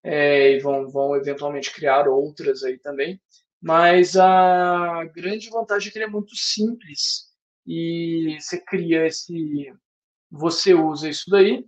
é, 0.03 0.53
e 0.53 0.59
vão, 0.59 0.89
vão 0.89 1.15
eventualmente 1.15 1.73
criar 1.73 2.07
outras 2.07 2.63
aí 2.63 2.77
também. 2.77 3.19
Mas 3.61 4.15
a 4.15 5.03
grande 5.15 5.49
vantagem 5.49 5.89
é 5.89 5.91
que 5.91 5.97
ele 5.97 6.05
é 6.05 6.09
muito 6.09 6.35
simples 6.35 7.27
e 7.65 8.37
você 8.39 8.59
cria 8.59 9.07
esse, 9.07 9.73
você 10.31 10.73
usa 10.73 11.09
isso 11.09 11.29
daí, 11.29 11.65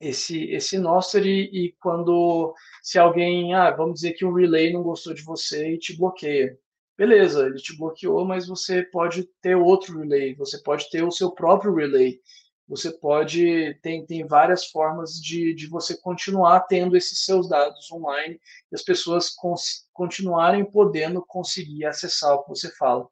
esse 0.00 0.44
esse 0.50 0.78
Nostr 0.78 1.24
e, 1.26 1.66
e 1.66 1.72
quando 1.80 2.54
se 2.82 2.98
alguém, 2.98 3.54
ah, 3.54 3.70
vamos 3.70 3.96
dizer 3.96 4.14
que 4.14 4.24
um 4.24 4.32
relay 4.32 4.72
não 4.72 4.82
gostou 4.82 5.14
de 5.14 5.22
você 5.22 5.74
e 5.74 5.78
te 5.78 5.96
bloqueia. 5.96 6.58
Beleza, 6.96 7.46
ele 7.46 7.56
te 7.56 7.76
bloqueou, 7.76 8.24
mas 8.24 8.46
você 8.46 8.82
pode 8.82 9.24
ter 9.42 9.56
outro 9.56 9.98
relay, 9.98 10.34
você 10.34 10.62
pode 10.62 10.88
ter 10.90 11.02
o 11.04 11.10
seu 11.10 11.32
próprio 11.32 11.74
relay 11.74 12.20
você 12.66 12.90
pode 12.90 13.74
tem, 13.82 14.04
tem 14.06 14.26
várias 14.26 14.66
formas 14.66 15.20
de, 15.20 15.54
de 15.54 15.66
você 15.66 15.96
continuar 15.96 16.60
tendo 16.60 16.96
esses 16.96 17.24
seus 17.24 17.48
dados 17.48 17.90
online 17.92 18.40
e 18.72 18.74
as 18.74 18.82
pessoas 18.82 19.30
cons, 19.30 19.86
continuarem 19.92 20.64
podendo 20.64 21.24
conseguir 21.24 21.84
acessar 21.84 22.34
o 22.34 22.42
que 22.42 22.48
você 22.48 22.74
fala. 22.74 23.06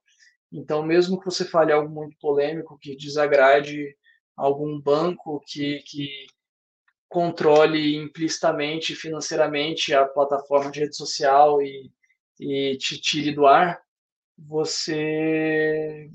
Então, 0.50 0.82
mesmo 0.82 1.18
que 1.18 1.26
você 1.26 1.44
fale 1.44 1.72
algo 1.72 1.88
muito 1.88 2.16
polêmico 2.18 2.78
que 2.78 2.96
desagrade 2.96 3.96
algum 4.36 4.80
banco 4.80 5.42
que, 5.46 5.82
que 5.86 6.26
controle 7.08 7.96
implicitamente, 7.96 8.94
financeiramente 8.94 9.94
a 9.94 10.06
plataforma 10.06 10.70
de 10.70 10.80
rede 10.80 10.96
social 10.96 11.60
e, 11.60 11.90
e 12.40 12.76
te 12.78 12.98
tire 12.98 13.32
do 13.32 13.46
ar, 13.46 13.82
você 14.36 16.10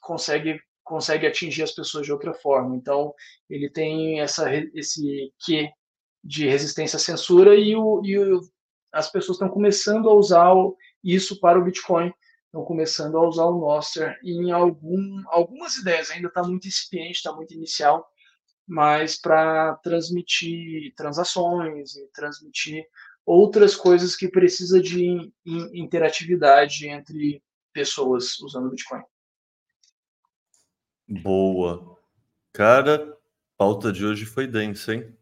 consegue 0.00 0.60
consegue 0.84 1.26
atingir 1.26 1.62
as 1.62 1.72
pessoas 1.72 2.06
de 2.06 2.12
outra 2.12 2.34
forma. 2.34 2.76
Então, 2.76 3.12
ele 3.48 3.68
tem 3.70 4.20
essa, 4.20 4.48
esse 4.74 5.32
quê 5.44 5.70
de 6.22 6.46
resistência 6.46 6.96
à 6.96 7.00
censura 7.00 7.54
e, 7.56 7.74
o, 7.74 8.00
e 8.04 8.18
o, 8.18 8.40
as 8.92 9.10
pessoas 9.10 9.36
estão 9.36 9.48
começando 9.48 10.08
a 10.08 10.14
usar 10.14 10.54
isso 11.02 11.40
para 11.40 11.58
o 11.58 11.64
Bitcoin, 11.64 12.12
estão 12.46 12.64
começando 12.64 13.18
a 13.18 13.28
usar 13.28 13.44
o 13.44 13.58
Nostr 13.58 14.16
em 14.22 14.52
algum, 14.52 15.22
algumas 15.26 15.76
ideias, 15.76 16.10
ainda 16.10 16.28
está 16.28 16.42
muito 16.42 16.68
incipiente, 16.68 17.16
está 17.16 17.32
muito 17.32 17.52
inicial, 17.52 18.06
mas 18.66 19.20
para 19.20 19.74
transmitir 19.82 20.94
transações 20.94 21.96
e 21.96 22.06
transmitir 22.12 22.86
outras 23.26 23.74
coisas 23.74 24.16
que 24.16 24.28
precisa 24.28 24.80
de 24.80 25.32
interatividade 25.74 26.88
entre 26.88 27.42
pessoas 27.72 28.38
usando 28.40 28.66
o 28.66 28.70
Bitcoin. 28.70 29.02
Boa. 31.08 31.98
Cara, 32.52 33.16
pauta 33.56 33.92
de 33.92 34.04
hoje 34.04 34.24
foi 34.24 34.46
densa, 34.46 34.94
hein? 34.94 35.16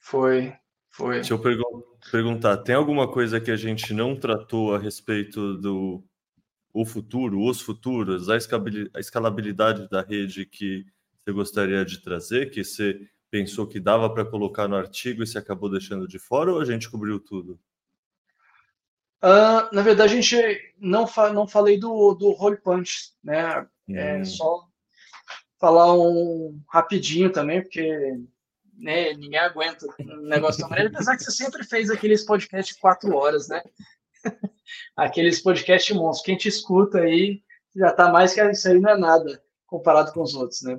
Foi, 0.00 0.54
foi. 0.90 1.16
Deixa 1.16 1.34
eu 1.34 1.38
pergun 1.38 1.82
perguntar, 2.10 2.58
tem 2.58 2.74
alguma 2.74 3.10
coisa 3.10 3.40
que 3.40 3.50
a 3.50 3.56
gente 3.56 3.94
não 3.94 4.14
tratou 4.14 4.74
a 4.74 4.78
respeito 4.78 5.54
do 5.56 6.04
o 6.72 6.84
futuro, 6.84 7.40
os 7.40 7.60
futuros, 7.60 8.28
a 8.28 8.36
escalabilidade 8.98 9.88
da 9.88 10.02
rede 10.02 10.44
que 10.44 10.84
você 11.24 11.32
gostaria 11.32 11.84
de 11.84 12.02
trazer, 12.02 12.50
que 12.50 12.64
você 12.64 13.08
pensou 13.30 13.66
que 13.66 13.80
dava 13.80 14.12
para 14.12 14.24
colocar 14.24 14.68
no 14.68 14.76
artigo 14.76 15.22
e 15.22 15.26
você 15.26 15.38
acabou 15.38 15.70
deixando 15.70 16.06
de 16.06 16.18
fora, 16.18 16.52
ou 16.52 16.60
a 16.60 16.64
gente 16.64 16.90
cobriu 16.90 17.18
tudo? 17.18 17.58
Uh, 19.22 19.72
na 19.72 19.82
verdade, 19.82 20.12
a 20.12 20.20
gente 20.20 20.74
não, 20.78 21.06
fa 21.06 21.32
não 21.32 21.46
falei 21.46 21.78
do, 21.78 22.14
do 22.14 22.32
Roll 22.32 22.58
Punch, 22.58 23.12
né? 23.22 23.66
Hum. 23.88 23.96
É 23.96 24.24
só 24.24 24.68
falar 25.64 25.94
um 25.94 26.60
rapidinho 26.68 27.32
também, 27.32 27.62
porque 27.62 28.20
né, 28.76 29.14
ninguém 29.14 29.38
aguenta 29.38 29.86
um 29.98 30.16
negócio 30.26 30.60
tão 30.60 30.68
grande, 30.68 30.88
apesar 30.88 31.16
que 31.16 31.24
você 31.24 31.30
sempre 31.30 31.64
fez 31.64 31.88
aqueles 31.90 32.22
podcasts 32.22 32.74
de 32.74 32.80
quatro 32.82 33.16
horas, 33.16 33.48
né? 33.48 33.62
aqueles 34.94 35.40
podcasts 35.40 35.96
monstros. 35.96 36.26
Quem 36.26 36.36
te 36.36 36.48
escuta 36.48 36.98
aí 36.98 37.42
já 37.74 37.90
tá 37.90 38.12
mais 38.12 38.34
que 38.34 38.42
isso 38.50 38.68
aí 38.68 38.78
não 38.78 38.90
é 38.90 38.98
nada 38.98 39.42
comparado 39.66 40.12
com 40.12 40.20
os 40.20 40.34
outros, 40.34 40.60
né? 40.60 40.78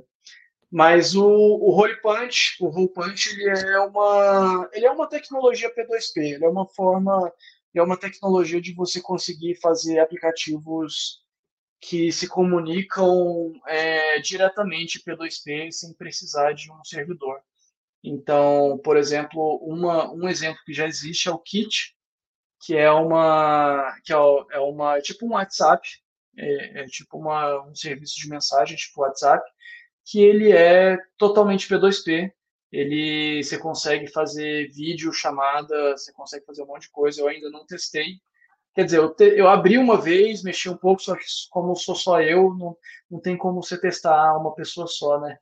Mas 0.72 1.16
o, 1.16 1.26
o 1.26 1.72
Roll 1.72 2.00
Punch, 2.04 2.58
o 2.60 2.68
Roll 2.68 2.90
Punch, 2.90 3.32
ele 3.42 3.68
é 3.68 3.80
uma, 3.80 4.70
ele 4.72 4.86
é 4.86 4.92
uma 4.92 5.10
tecnologia 5.10 5.74
P2P, 5.74 6.18
ele 6.18 6.46
é 6.46 6.50
uma 6.50 6.68
forma, 6.68 7.34
é 7.74 7.82
uma 7.82 7.98
tecnologia 7.98 8.62
de 8.62 8.72
você 8.76 9.02
conseguir 9.02 9.56
fazer 9.56 9.98
aplicativos 9.98 11.25
que 11.80 12.12
se 12.12 12.28
comunicam 12.28 13.54
é, 13.68 14.20
diretamente 14.20 15.02
P2P 15.04 15.72
sem 15.72 15.94
precisar 15.94 16.54
de 16.54 16.72
um 16.72 16.84
servidor. 16.84 17.40
Então, 18.04 18.80
por 18.84 18.98
exemplo, 18.98 19.58
uma, 19.64 20.12
um 20.12 20.28
exemplo 20.30 20.62
que 20.66 20.74
já 20.74 20.86
existe 20.88 21.28
é 21.28 21.32
o 21.32 21.40
Kit, 21.40 21.96
que 22.62 22.76
é 22.76 22.92
uma 22.92 23.96
que 24.04 24.14
é, 24.14 24.16
é 24.52 24.60
uma 24.60 25.02
tipo 25.02 25.26
um 25.26 25.32
WhatsApp, 25.32 25.88
é, 26.38 26.82
é 26.82 26.86
tipo 26.86 27.18
uma, 27.18 27.64
um 27.68 27.76
serviço 27.76 28.16
de 28.20 28.30
mensagem 28.30 28.78
tipo 28.78 29.02
WhatsApp, 29.02 29.44
que 30.06 30.20
ele 30.22 30.52
é 30.52 30.98
totalmente 31.18 31.68
P2P. 31.68 32.32
Ele 32.72 33.44
você 33.44 33.58
consegue 33.58 34.08
fazer 34.08 34.72
vídeo 34.72 35.12
chamada, 35.14 35.92
você 35.92 36.12
consegue 36.14 36.46
fazer 36.46 36.64
um 36.64 36.68
monte 36.68 36.84
de 36.84 36.92
coisa. 36.92 37.22
Eu 37.22 37.28
ainda 37.28 37.50
não 37.50 37.66
testei, 37.66 38.20
Quer 38.76 38.84
dizer, 38.84 38.98
eu, 38.98 39.10
te, 39.10 39.24
eu 39.24 39.48
abri 39.48 39.78
uma 39.78 40.00
vez, 40.00 40.44
mexi 40.44 40.70
um 40.70 40.76
pouco, 40.76 41.02
só 41.02 41.16
que 41.16 41.24
como 41.50 41.76
sou 41.76 41.96
só 41.96 42.22
eu, 42.22 42.54
não, 42.54 42.78
não 43.10 43.22
tem 43.22 43.38
como 43.38 43.64
você 43.64 43.80
testar 43.80 44.38
uma 44.38 44.54
pessoa 44.54 44.86
só, 44.86 45.20
né? 45.20 45.38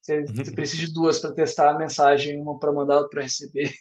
Você, 0.00 0.24
você 0.24 0.50
precisa 0.52 0.86
de 0.86 0.92
duas 0.94 1.18
para 1.18 1.34
testar 1.34 1.70
a 1.70 1.78
mensagem, 1.78 2.40
uma 2.40 2.58
para 2.58 2.72
mandar, 2.72 2.96
outra 2.96 3.10
para 3.10 3.22
receber. 3.22 3.74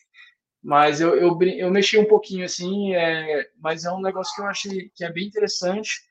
Mas 0.62 1.00
eu, 1.00 1.16
eu, 1.16 1.40
eu 1.42 1.72
mexi 1.72 1.98
um 1.98 2.06
pouquinho 2.06 2.44
assim, 2.44 2.94
é, 2.94 3.50
mas 3.58 3.86
é 3.86 3.92
um 3.92 4.02
negócio 4.02 4.36
que 4.36 4.42
eu 4.42 4.48
achei 4.48 4.92
que 4.94 5.06
é 5.06 5.12
bem 5.12 5.26
interessante. 5.26 6.02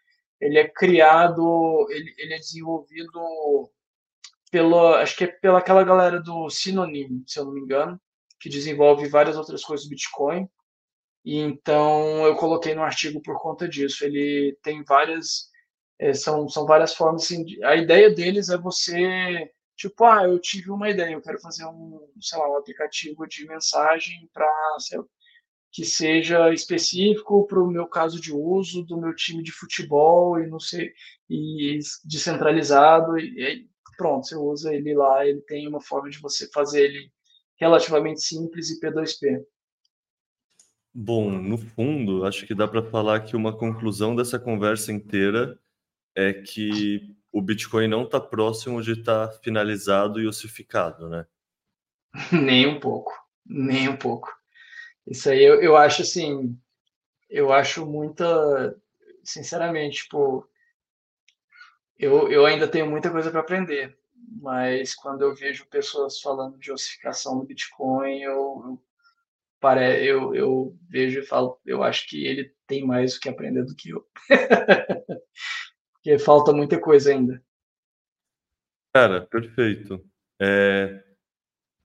Ele 0.41 0.59
é 0.59 0.67
criado, 0.67 1.87
ele, 1.91 2.15
ele 2.17 2.33
é 2.33 2.39
desenvolvido 2.39 3.71
pela, 4.51 5.03
acho 5.03 5.17
que 5.17 5.25
é 5.25 5.27
pela 5.27 5.59
aquela 5.59 5.85
galera 5.85 6.21
do 6.21 6.49
Synonym, 6.49 7.23
se 7.27 7.39
eu 7.39 7.45
não 7.45 7.53
me 7.53 7.61
engano, 7.61 8.01
que 8.41 8.49
desenvolve 8.49 9.07
várias 9.09 9.37
outras 9.37 9.63
coisas 9.63 9.85
do 9.87 9.91
Bitcoin. 9.91 10.49
Então 11.27 12.25
eu 12.25 12.37
coloquei 12.37 12.75
no 12.75 12.83
artigo 12.85 13.21
por 13.21 13.41
conta 13.41 13.69
disso. 13.69 14.05
Ele 14.05 14.57
tem 14.63 14.85
várias 14.85 15.51
é, 15.99 16.13
são, 16.15 16.49
são 16.49 16.67
várias 16.67 16.95
formas 16.95 17.25
assim, 17.25 17.45
a 17.65 17.75
ideia 17.75 18.11
deles 18.15 18.49
é 18.49 18.57
você 18.59 19.51
tipo 19.77 20.05
ah 20.05 20.25
eu 20.25 20.39
tive 20.39 20.71
uma 20.71 20.89
ideia 20.91 21.13
eu 21.15 21.23
quero 21.23 21.41
fazer 21.41 21.67
um 21.67 22.01
sei 22.21 22.39
lá 22.39 22.51
um 22.51 22.57
aplicativo 22.57 23.27
de 23.27 23.47
mensagem 23.47 24.29
para 24.33 24.47
que 25.73 25.85
seja 25.85 26.53
específico 26.53 27.47
para 27.47 27.63
o 27.63 27.67
meu 27.67 27.87
caso 27.87 28.21
de 28.21 28.33
uso 28.33 28.83
do 28.85 28.99
meu 28.99 29.15
time 29.15 29.43
de 29.43 29.53
futebol 29.53 30.39
e 30.41 30.47
não 30.47 30.61
sei 30.61 30.93
e 31.29 31.79
descentralizado 32.05 33.19
e, 33.19 33.25
e 33.41 33.69
pronto 33.97 34.27
você 34.27 34.37
usa 34.37 34.75
ele 34.75 34.95
lá 34.95 35.27
ele 35.27 35.41
tem 35.43 35.67
uma 35.69 35.81
forma 35.81 36.09
de 36.11 36.19
você 36.21 36.49
fazer 36.51 36.85
ele 36.85 37.11
relativamente 37.59 38.21
simples 38.21 38.71
e 38.71 38.81
P2P 38.81 39.43
Bom, 40.99 41.31
no 41.31 41.59
fundo, 41.59 42.25
acho 42.25 42.47
que 42.47 42.55
dá 42.55 42.67
para 42.67 42.83
falar 42.83 43.21
que 43.21 43.37
uma 43.37 43.55
conclusão 43.55 44.17
dessa 44.17 44.39
conversa 44.39 44.91
inteira 44.91 45.61
é 46.15 46.33
que 46.33 47.15
o 47.31 47.43
Bitcoin 47.43 47.87
não 47.87 48.05
está 48.05 48.19
próximo 48.19 48.81
de 48.81 48.93
estar 48.93 49.29
tá 49.29 49.39
finalizado 49.41 50.19
e 50.19 50.27
ossificado, 50.27 51.11
né? 51.11 51.27
Nem 52.33 52.67
um 52.67 52.81
pouco, 52.81 53.13
nem 53.45 53.91
um 53.91 53.97
pouco. 53.97 54.35
Isso 55.07 55.29
aí 55.29 55.45
eu, 55.45 55.61
eu 55.61 55.77
acho 55.77 56.01
assim, 56.01 56.59
eu 57.29 57.53
acho 57.53 57.85
muita, 57.85 58.75
sinceramente, 59.23 60.05
tipo, 60.05 60.49
eu, 61.99 62.33
eu 62.33 62.47
ainda 62.47 62.67
tenho 62.67 62.89
muita 62.89 63.11
coisa 63.11 63.31
para 63.31 63.41
aprender, 63.41 63.99
mas 64.41 64.95
quando 64.95 65.21
eu 65.21 65.35
vejo 65.35 65.67
pessoas 65.67 66.23
falando 66.23 66.57
de 66.57 66.73
ossificação 66.73 67.39
do 67.39 67.45
Bitcoin, 67.45 68.23
eu, 68.23 68.33
eu 68.33 68.86
pare, 69.61 70.05
eu, 70.05 70.35
eu 70.35 70.77
vejo 70.89 71.21
e 71.21 71.27
falo, 71.27 71.61
eu 71.65 71.83
acho 71.83 72.09
que 72.09 72.25
ele 72.27 72.53
tem 72.67 72.85
mais 72.85 73.17
o 73.17 73.21
que 73.21 73.29
aprender 73.29 73.65
do 73.65 73.75
que 73.75 73.91
eu. 73.91 74.07
Porque 75.95 76.19
falta 76.19 76.53
muita 76.53 76.81
coisa 76.81 77.11
ainda. 77.11 77.43
Cara, 78.95 79.27
perfeito. 79.27 80.05
É, 80.41 81.03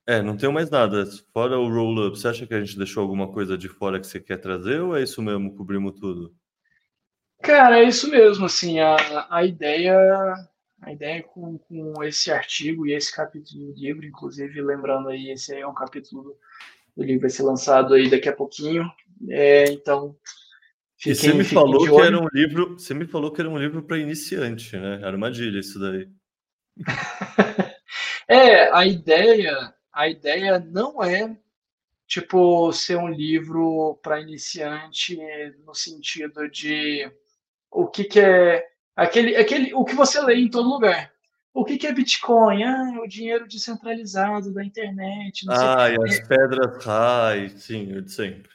é, 0.08 0.22
não 0.22 0.38
tenho 0.38 0.52
mais 0.52 0.70
nada. 0.70 1.06
Fora 1.34 1.60
o 1.60 1.70
roll-up, 1.70 2.18
você 2.18 2.28
acha 2.28 2.48
que 2.48 2.54
a 2.54 2.64
gente 2.64 2.78
deixou 2.78 3.02
alguma 3.02 3.32
coisa 3.32 3.58
de 3.58 3.68
fora 3.68 4.00
que 4.00 4.08
você 4.08 4.20
quer 4.20 4.38
trazer 4.38 4.80
ou 4.82 4.96
é 4.96 5.04
isso 5.04 5.22
mesmo? 5.22 5.56
Cobrimos 5.56 6.00
tudo? 6.00 6.36
Cara, 7.42 7.80
é 7.80 7.84
isso 7.84 8.10
mesmo. 8.10 8.46
Assim, 8.46 8.80
a, 8.80 8.96
a 9.30 9.44
ideia, 9.44 10.34
a 10.82 10.92
ideia 10.92 11.24
com, 11.24 11.58
com 11.58 12.04
esse 12.04 12.32
artigo 12.32 12.86
e 12.86 12.94
esse 12.94 13.16
capítulo 13.16 13.74
do 13.74 13.80
livro, 13.80 14.06
inclusive, 14.06 14.62
lembrando 14.62 15.10
aí, 15.10 15.32
esse 15.32 15.54
aí 15.54 15.62
é 15.62 15.68
um 15.68 15.74
capítulo 15.74 16.38
o 16.96 17.04
livro 17.04 17.22
vai 17.22 17.30
ser 17.30 17.44
lançado 17.44 17.94
aí 17.94 18.10
daqui 18.10 18.30
a 18.30 18.36
pouquinho. 18.36 18.86
É, 19.30 19.66
então. 19.72 20.16
Fiquem, 20.98 21.12
e 21.12 21.16
você 21.16 21.34
me 21.34 21.44
falou 21.44 21.84
que 21.84 22.02
era 22.02 22.20
um 22.20 22.28
livro. 22.34 22.74
Você 22.78 22.94
me 22.94 23.08
falou 23.08 23.32
que 23.32 23.42
era 23.42 23.50
um 23.50 23.58
livro 23.58 23.84
para 23.84 23.98
iniciante, 23.98 24.78
né? 24.78 25.02
Armadilha, 25.04 25.60
isso 25.60 25.80
daí. 25.80 26.08
é, 28.28 28.72
a 28.72 28.86
ideia, 28.86 29.74
a 29.92 30.08
ideia 30.08 30.60
não 30.60 31.04
é 31.04 31.36
tipo 32.08 32.72
ser 32.74 32.98
um 32.98 33.08
livro 33.08 33.98
para 34.04 34.20
iniciante 34.20 35.18
no 35.66 35.74
sentido 35.74 36.50
de 36.50 37.10
o 37.72 37.88
que, 37.88 38.04
que 38.04 38.20
é 38.20 38.68
aquele, 38.96 39.36
aquele 39.38 39.74
o 39.74 39.86
que 39.86 39.96
você 39.96 40.22
lê 40.22 40.36
em 40.36 40.50
todo 40.50 40.68
lugar. 40.68 41.12
O 41.54 41.66
que, 41.66 41.78
que 41.78 41.88
é 41.88 41.94
Bitcoin? 41.94 42.64
Ah, 42.64 42.94
é 42.96 43.00
o 43.00 43.08
dinheiro 43.08 43.48
descentralizado 43.48 44.54
da 44.54 44.64
internet. 44.64 45.46
ah, 45.50 45.90
e 45.90 45.98
as 46.04 46.20
pedras 46.28 46.84
raras, 46.84 47.52
sim, 47.64 47.94
o 47.94 48.02
de 48.02 48.12
sempre. 48.12 48.52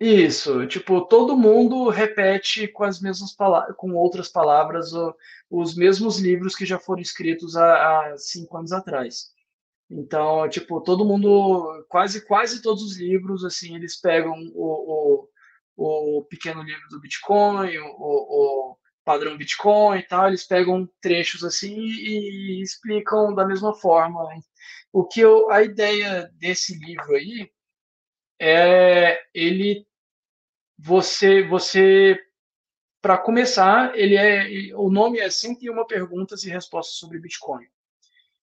Isso, 0.00 0.66
tipo, 0.66 1.02
todo 1.02 1.36
mundo 1.36 1.90
repete 1.90 2.66
com 2.66 2.84
as 2.84 3.00
mesmas 3.02 3.34
palavras, 3.34 3.76
com 3.76 3.92
outras 3.92 4.28
palavras, 4.28 4.92
os 5.50 5.76
mesmos 5.76 6.18
livros 6.18 6.56
que 6.56 6.64
já 6.64 6.78
foram 6.78 7.02
escritos 7.02 7.54
há, 7.54 8.12
há, 8.12 8.16
cinco 8.16 8.56
anos 8.56 8.72
atrás. 8.72 9.26
Então, 9.90 10.48
tipo, 10.48 10.80
todo 10.80 11.04
mundo, 11.04 11.84
quase 11.86 12.24
quase 12.26 12.62
todos 12.62 12.82
os 12.82 12.96
livros, 12.96 13.44
assim, 13.44 13.74
eles 13.74 14.00
pegam 14.00 14.32
o, 14.54 15.28
o, 15.76 16.18
o 16.18 16.24
pequeno 16.24 16.62
livro 16.62 16.88
do 16.88 17.00
Bitcoin, 17.00 17.76
o, 17.76 17.96
o 17.98 18.76
padrão 19.10 19.36
Bitcoin 19.36 19.98
e 19.98 20.02
tal, 20.04 20.28
eles 20.28 20.46
pegam 20.46 20.88
trechos 21.00 21.42
assim 21.42 21.74
e, 21.76 22.58
e 22.58 22.62
explicam 22.62 23.34
da 23.34 23.44
mesma 23.44 23.74
forma. 23.74 24.22
O 24.92 25.04
que 25.04 25.18
eu, 25.18 25.50
a 25.50 25.64
ideia 25.64 26.30
desse 26.34 26.78
livro 26.78 27.16
aí 27.16 27.50
é 28.40 29.20
ele 29.34 29.84
você 30.78 31.42
você 31.42 32.20
para 33.02 33.18
começar, 33.18 33.98
ele 33.98 34.14
é 34.14 34.76
o 34.76 34.88
nome 34.88 35.18
é 35.18 35.28
101 35.28 35.84
perguntas 35.86 36.44
e 36.44 36.50
respostas 36.50 36.96
sobre 36.96 37.18
Bitcoin. 37.18 37.66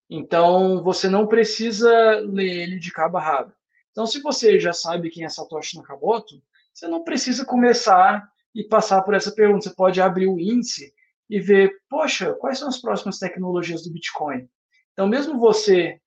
Então, 0.10 0.84
você 0.84 1.08
não 1.08 1.28
precisa 1.28 1.92
ler 2.26 2.64
ele 2.64 2.80
de 2.80 2.92
cabo 2.92 3.18
a 3.18 3.22
rabo. 3.22 3.54
Então, 3.92 4.06
se 4.06 4.22
você 4.22 4.60
já 4.60 4.74
sabe 4.74 5.10
quem 5.10 5.24
é 5.24 5.30
Satoshi 5.30 5.78
Nakamoto, 5.78 6.42
você 6.74 6.88
não 6.88 7.04
precisa 7.06 7.46
começar 7.46 8.30
e 8.58 8.64
passar 8.64 9.04
por 9.04 9.14
essa 9.14 9.32
pergunta. 9.32 9.70
Você 9.70 9.76
pode 9.76 10.02
abrir 10.02 10.28
o 10.28 10.40
índice 10.40 10.92
e 11.30 11.40
ver, 11.40 11.72
poxa, 11.88 12.34
quais 12.34 12.58
são 12.58 12.68
as 12.68 12.82
próximas 12.82 13.20
tecnologias 13.20 13.84
do 13.84 13.94
Bitcoin? 13.94 14.50
Então, 14.94 15.08
mesmo 15.08 15.40
você 15.40 16.02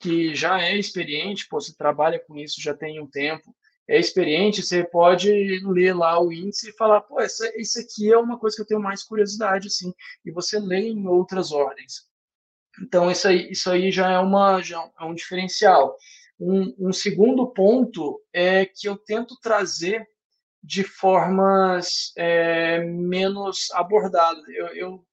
que 0.00 0.34
já 0.34 0.60
é 0.60 0.76
experiente, 0.76 1.46
pô, 1.48 1.60
você 1.60 1.72
trabalha 1.76 2.18
com 2.18 2.36
isso 2.36 2.60
já 2.60 2.74
tem 2.74 3.00
um 3.00 3.06
tempo, 3.06 3.54
é 3.88 4.00
experiente, 4.00 4.62
você 4.62 4.82
pode 4.82 5.30
ler 5.64 5.94
lá 5.94 6.20
o 6.20 6.32
índice 6.32 6.70
e 6.70 6.76
falar, 6.76 7.02
pô, 7.02 7.20
essa, 7.20 7.48
isso 7.56 7.78
aqui 7.78 8.12
é 8.12 8.18
uma 8.18 8.36
coisa 8.36 8.56
que 8.56 8.62
eu 8.62 8.66
tenho 8.66 8.80
mais 8.80 9.04
curiosidade, 9.04 9.68
assim, 9.68 9.92
e 10.24 10.32
você 10.32 10.58
lê 10.58 10.88
em 10.88 11.06
outras 11.06 11.52
ordens. 11.52 12.08
Então, 12.82 13.12
isso 13.12 13.28
aí, 13.28 13.48
isso 13.48 13.70
aí 13.70 13.92
já 13.92 14.10
é, 14.10 14.18
uma, 14.18 14.60
já 14.60 14.90
é 14.98 15.04
um 15.04 15.14
diferencial. 15.14 15.96
Um, 16.40 16.74
um 16.88 16.92
segundo 16.92 17.46
ponto 17.46 18.20
é 18.32 18.66
que 18.66 18.88
eu 18.88 18.96
tento 18.96 19.38
trazer 19.40 20.04
de 20.62 20.84
formas 20.84 22.12
é, 22.16 22.78
menos 22.80 23.70
abordadas. 23.72 24.42
Eu, 24.48 24.66
eu 24.68 25.06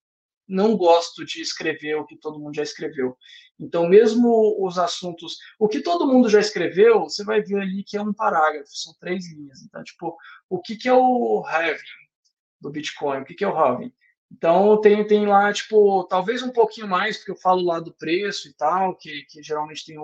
não 0.47 0.75
gosto 0.75 1.25
de 1.25 1.41
escrever 1.41 1.95
o 1.95 2.05
que 2.05 2.17
todo 2.17 2.39
mundo 2.39 2.55
já 2.55 2.63
escreveu. 2.63 3.17
Então, 3.59 3.87
mesmo 3.87 4.55
os 4.65 4.79
assuntos, 4.79 5.37
o 5.59 5.67
que 5.67 5.81
todo 5.81 6.07
mundo 6.07 6.29
já 6.29 6.39
escreveu, 6.39 7.01
você 7.01 7.23
vai 7.23 7.41
ver 7.41 7.61
ali 7.61 7.83
que 7.83 7.97
é 7.97 8.01
um 8.01 8.13
parágrafo, 8.13 8.69
são 8.71 8.93
três 8.99 9.31
linhas. 9.31 9.61
Então, 9.61 9.83
tipo, 9.83 10.17
o 10.49 10.61
que, 10.61 10.75
que 10.75 10.87
é 10.87 10.93
o 10.93 11.43
halving 11.45 11.77
do 12.59 12.71
Bitcoin? 12.71 13.21
O 13.21 13.25
que, 13.25 13.35
que 13.35 13.43
é 13.43 13.47
o 13.47 13.55
halving? 13.55 13.93
Então, 14.31 14.79
tem, 14.79 15.05
tem 15.07 15.25
lá, 15.25 15.51
tipo, 15.51 16.03
talvez 16.05 16.43
um 16.43 16.51
pouquinho 16.51 16.87
mais, 16.87 17.17
porque 17.17 17.31
eu 17.31 17.35
falo 17.35 17.63
lá 17.63 17.79
do 17.79 17.93
preço 17.93 18.47
e 18.47 18.53
tal, 18.53 18.95
que, 18.95 19.23
que 19.23 19.41
geralmente 19.41 19.85
tem 19.85 19.97
o, 19.97 20.03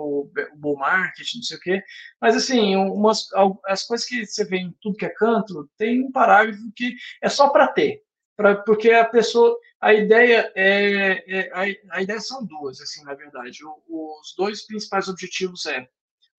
o 0.52 0.56
bull 0.56 0.76
market, 0.76 1.34
não 1.36 1.42
sei 1.42 1.56
o 1.56 1.60
quê. 1.60 1.82
Mas, 2.20 2.36
assim, 2.36 2.74
umas, 2.76 3.28
as 3.66 3.84
coisas 3.84 4.06
que 4.06 4.26
você 4.26 4.44
vê 4.44 4.58
em 4.58 4.76
tudo 4.80 4.96
que 4.96 5.06
é 5.06 5.10
canto, 5.10 5.70
tem 5.78 6.04
um 6.04 6.10
parágrafo 6.10 6.60
que 6.74 6.96
é 7.22 7.28
só 7.28 7.48
para 7.50 7.68
ter. 7.68 8.02
Pra, 8.36 8.56
porque 8.56 8.90
a 8.90 9.04
pessoa, 9.04 9.56
a 9.80 9.94
ideia 9.94 10.52
é, 10.54 11.24
é 11.26 11.50
a, 11.52 11.96
a, 11.96 12.02
ideia 12.02 12.20
são 12.20 12.44
duas, 12.44 12.80
assim, 12.80 13.02
na 13.04 13.14
verdade. 13.14 13.60
O, 13.64 14.20
os 14.20 14.34
dois 14.36 14.66
principais 14.66 15.08
objetivos 15.08 15.64
é 15.66 15.86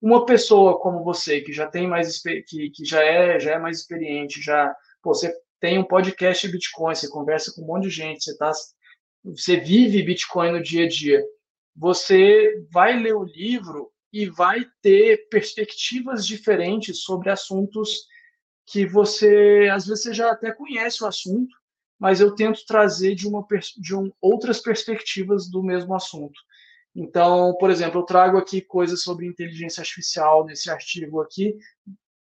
uma 0.02 0.26
pessoa 0.26 0.80
como 0.80 1.04
você 1.04 1.42
que 1.42 1.52
já 1.52 1.68
tem 1.68 1.88
mais 1.88 2.22
que, 2.22 2.70
que 2.70 2.86
já 2.86 3.04
é 3.04 3.40
já 3.40 3.54
é 3.54 3.60
mais 3.60 3.80
experiente, 3.80 4.42
já 4.42 4.76
pô, 5.02 5.14
você 5.16 5.34
tem 5.60 5.78
um 5.78 5.84
podcast 5.84 6.48
Bitcoin, 6.48 6.96
você 6.96 7.10
conversa 7.10 7.54
com 7.54 7.62
um 7.62 7.66
monte 7.66 7.84
de 7.84 7.90
gente, 7.90 8.24
você 8.24 8.38
tá 8.38 8.52
você 9.24 9.58
vive 9.58 10.04
Bitcoin 10.04 10.52
no 10.52 10.64
dia 10.64 10.86
a 10.86 10.88
dia. 10.88 11.24
Você 11.76 12.66
vai 12.72 12.98
ler 12.98 13.16
o 13.16 13.24
livro 13.24 13.92
e 14.12 14.26
vai 14.28 14.66
ter 14.82 15.28
perspectivas 15.30 16.26
diferentes 16.26 17.02
sobre 17.02 17.30
assuntos 17.30 18.06
que 18.66 18.86
você 18.86 19.70
às 19.72 19.88
vezes 19.88 20.04
você 20.04 20.14
já 20.14 20.32
até 20.32 20.52
conhece 20.52 21.04
o 21.04 21.08
assunto, 21.08 21.56
mas 22.00 22.20
eu 22.20 22.36
tento 22.36 22.66
trazer 22.66 23.16
de, 23.16 23.28
uma, 23.28 23.46
de 23.78 23.96
um, 23.96 24.12
outras 24.22 24.60
perspectivas 24.60 25.50
do 25.50 25.64
mesmo 25.64 25.94
assunto. 25.94 26.40
Então, 26.96 27.56
por 27.60 27.70
exemplo, 27.70 28.02
eu 28.02 28.06
trago 28.06 28.38
aqui 28.38 28.62
coisas 28.62 29.04
sobre 29.04 29.28
inteligência 29.28 29.82
artificial 29.82 30.46
nesse 30.46 30.70
artigo 30.70 31.22
aqui, 31.22 31.56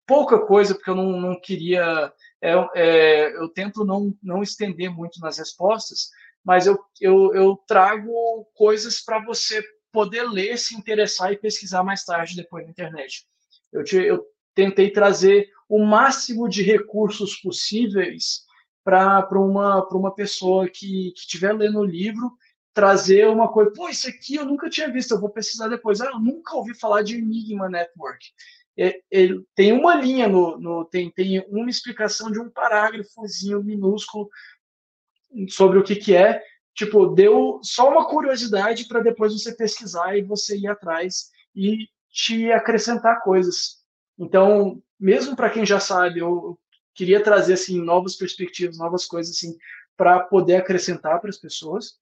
pouca 0.07 0.39
coisa, 0.39 0.75
porque 0.75 0.91
eu 0.91 0.95
não, 0.95 1.21
não 1.21 1.41
queria. 1.41 2.13
É, 2.47 2.71
é, 2.77 3.37
eu 3.37 3.49
tento 3.49 3.85
não, 3.85 4.15
não 4.23 4.43
estender 4.43 4.89
muito 4.89 5.19
nas 5.21 5.39
respostas, 5.39 6.11
mas 6.45 6.67
eu, 6.67 6.79
eu, 7.01 7.35
eu 7.35 7.57
trago 7.67 8.45
coisas 8.55 9.01
para 9.01 9.19
você 9.25 9.61
poder 9.91 10.23
ler, 10.23 10.57
se 10.57 10.77
interessar 10.77 11.33
e 11.33 11.39
pesquisar 11.39 11.83
mais 11.83 12.05
tarde 12.05 12.37
depois 12.37 12.65
na 12.65 12.71
internet. 12.71 13.27
Eu, 13.73 13.83
te, 13.83 13.97
eu 13.97 14.25
tentei 14.55 14.91
trazer 14.91 15.49
o 15.69 15.85
máximo 15.85 16.49
de 16.49 16.63
recursos 16.63 17.35
possíveis 17.37 18.45
para 18.85 19.27
uma, 19.33 19.85
uma 19.89 20.15
pessoa 20.15 20.69
que 20.69 21.13
estiver 21.17 21.53
lendo 21.53 21.81
o 21.81 21.85
livro 21.85 22.31
trazer 22.73 23.27
uma 23.27 23.51
coisa, 23.51 23.73
pô, 23.73 23.89
isso 23.89 24.07
aqui 24.07 24.37
eu 24.37 24.45
nunca 24.45 24.69
tinha 24.69 24.93
visto, 24.93 25.13
eu 25.13 25.21
vou 25.21 25.31
pesquisar 25.31 25.67
depois. 25.67 26.01
Ah, 26.01 26.11
eu 26.13 26.21
nunca 26.21 26.55
ouvi 26.55 26.79
falar 26.79 27.03
de 27.03 27.17
Enigma 27.17 27.71
Network. 27.71 28.25
É, 28.79 29.01
ele 29.11 29.43
tem 29.55 29.73
uma 29.73 29.95
linha 29.95 30.29
no, 30.29 30.59
no 30.59 30.85
tem, 30.85 31.11
tem 31.11 31.45
uma 31.49 31.71
explicação 31.71 32.31
de 32.31 32.39
um 32.39 32.51
parágrafozinho 32.51 33.65
minúsculo 33.65 34.29
sobre 35.49 35.79
o 35.79 35.83
que, 35.83 35.97
que 35.97 36.15
é. 36.15 36.43
Tipo, 36.75 37.07
deu 37.07 37.59
só 37.63 37.89
uma 37.91 38.07
curiosidade 38.07 38.87
para 38.87 39.01
depois 39.01 39.33
você 39.33 39.55
pesquisar 39.55 40.17
e 40.17 40.23
você 40.23 40.59
ir 40.59 40.67
atrás 40.67 41.31
e 41.55 41.89
te 42.11 42.53
acrescentar 42.53 43.23
coisas. 43.23 43.83
Então, 44.19 44.83
mesmo 45.01 45.35
para 45.35 45.51
quem 45.51 45.65
já 45.65 45.81
sabe, 45.81 46.21
eu 46.21 46.59
queria 46.95 47.23
trazer 47.23 47.55
assim 47.55 47.81
novas 47.81 48.15
perspectivas, 48.15 48.77
novas 48.77 49.07
coisas 49.07 49.37
assim 49.37 49.57
para 49.97 50.21
poder 50.21 50.57
acrescentar 50.57 51.19
para 51.21 51.31
as 51.31 51.39
pessoas. 51.39 51.99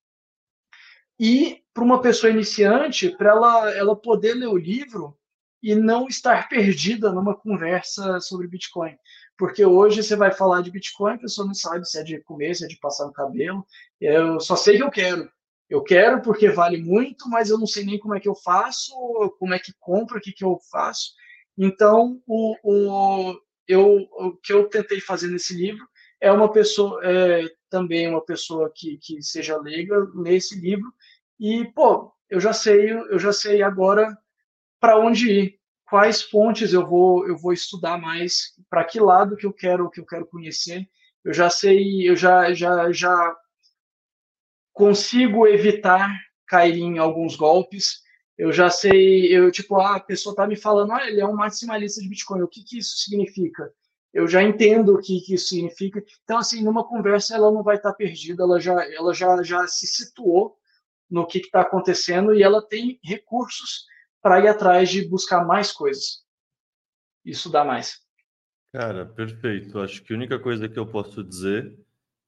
E 1.18 1.62
para 1.72 1.84
uma 1.84 2.02
pessoa 2.02 2.32
iniciante, 2.32 3.10
para 3.10 3.30
ela 3.30 3.70
ela 3.72 3.94
poder 3.94 4.34
ler 4.34 4.48
o 4.48 4.56
livro 4.56 5.16
e 5.64 5.74
não 5.74 6.06
estar 6.06 6.46
perdida 6.46 7.10
numa 7.10 7.34
conversa 7.34 8.20
sobre 8.20 8.46
Bitcoin. 8.46 8.94
Porque 9.34 9.64
hoje 9.64 10.02
você 10.02 10.14
vai 10.14 10.30
falar 10.30 10.60
de 10.60 10.70
Bitcoin, 10.70 11.14
a 11.14 11.18
pessoa 11.18 11.46
não 11.46 11.54
sabe 11.54 11.88
se 11.88 11.98
é 11.98 12.02
de 12.02 12.20
comer, 12.20 12.54
se 12.54 12.66
é 12.66 12.68
de 12.68 12.78
passar 12.78 13.06
no 13.06 13.14
cabelo. 13.14 13.66
Eu 13.98 14.38
só 14.40 14.56
sei 14.56 14.76
que 14.76 14.82
eu 14.82 14.90
quero. 14.90 15.26
Eu 15.70 15.82
quero 15.82 16.20
porque 16.20 16.50
vale 16.50 16.82
muito, 16.82 17.30
mas 17.30 17.48
eu 17.48 17.56
não 17.56 17.66
sei 17.66 17.82
nem 17.82 17.98
como 17.98 18.14
é 18.14 18.20
que 18.20 18.28
eu 18.28 18.34
faço, 18.34 18.94
como 19.38 19.54
é 19.54 19.58
que 19.58 19.72
compro, 19.80 20.18
o 20.18 20.20
que, 20.20 20.32
que 20.32 20.44
eu 20.44 20.58
faço. 20.70 21.12
Então, 21.56 22.20
o, 22.26 22.56
o, 22.62 23.40
eu, 23.66 24.06
o 24.18 24.36
que 24.36 24.52
eu 24.52 24.68
tentei 24.68 25.00
fazer 25.00 25.28
nesse 25.28 25.56
livro 25.56 25.88
é 26.20 26.30
uma 26.30 26.52
pessoa, 26.52 27.00
é, 27.02 27.42
também 27.70 28.06
uma 28.06 28.22
pessoa 28.22 28.70
que, 28.72 28.98
que 28.98 29.22
seja 29.22 29.56
leiga, 29.56 29.96
ler 30.14 30.34
esse 30.34 30.60
livro 30.60 30.92
e, 31.40 31.64
pô, 31.74 32.12
eu 32.28 32.38
já 32.38 32.52
sei, 32.52 32.92
eu 32.92 33.18
já 33.18 33.32
sei 33.32 33.62
agora 33.62 34.14
para 34.84 34.98
onde 34.98 35.30
ir, 35.30 35.58
quais 35.88 36.20
fontes 36.20 36.74
eu 36.74 36.86
vou, 36.86 37.26
eu 37.26 37.38
vou 37.38 37.54
estudar 37.54 37.96
mais, 37.96 38.52
para 38.68 38.84
que 38.84 39.00
lado 39.00 39.34
que 39.34 39.46
eu 39.46 39.52
quero, 39.52 39.88
que 39.88 39.98
eu 39.98 40.04
quero 40.04 40.26
conhecer. 40.26 40.86
Eu 41.24 41.32
já 41.32 41.48
sei, 41.48 42.06
eu 42.06 42.14
já, 42.14 42.52
já, 42.52 42.92
já 42.92 43.36
consigo 44.74 45.46
evitar 45.46 46.14
cair 46.46 46.78
em 46.78 46.98
alguns 46.98 47.34
golpes 47.34 48.04
eu 48.36 48.52
já 48.52 48.68
sei, 48.68 49.26
eu 49.32 49.50
tipo, 49.50 49.76
ah, 49.76 49.96
a 49.96 50.00
pessoa 50.00 50.34
tá 50.34 50.46
me 50.46 50.56
falando, 50.56 50.92
olha, 50.92 51.08
ele 51.08 51.20
é 51.20 51.26
um 51.26 51.34
maximalista 51.34 52.00
de 52.00 52.08
Bitcoin, 52.08 52.42
o 52.42 52.48
que 52.48 52.64
que 52.64 52.78
isso 52.78 52.96
significa? 52.96 53.72
Eu 54.12 54.26
já 54.26 54.42
entendo 54.42 54.94
o 54.94 55.00
que 55.00 55.20
que 55.20 55.34
isso 55.34 55.48
significa. 55.48 56.02
Então, 56.24 56.38
assim, 56.38 56.62
numa 56.62 56.84
conversa 56.84 57.36
ela 57.36 57.52
não 57.52 57.62
vai 57.62 57.76
estar 57.76 57.90
tá 57.90 57.96
perdida, 57.96 58.42
ela 58.42 58.60
já, 58.60 58.84
ela 58.92 59.14
já, 59.14 59.40
já 59.42 59.66
se 59.68 59.86
situou 59.86 60.56
no 61.08 61.26
que 61.26 61.38
está 61.38 61.60
acontecendo 61.60 62.34
e 62.34 62.42
ela 62.42 62.60
tem 62.60 62.98
recursos 63.04 63.86
para 64.24 64.40
ir 64.40 64.48
atrás 64.48 64.88
de 64.88 65.06
buscar 65.06 65.44
mais 65.44 65.70
coisas. 65.70 66.24
Isso 67.22 67.50
dá 67.50 67.62
mais. 67.62 68.00
Cara, 68.72 69.04
perfeito. 69.04 69.78
Acho 69.78 70.02
que 70.02 70.14
a 70.14 70.16
única 70.16 70.38
coisa 70.38 70.66
que 70.66 70.78
eu 70.78 70.86
posso 70.86 71.22
dizer 71.22 71.78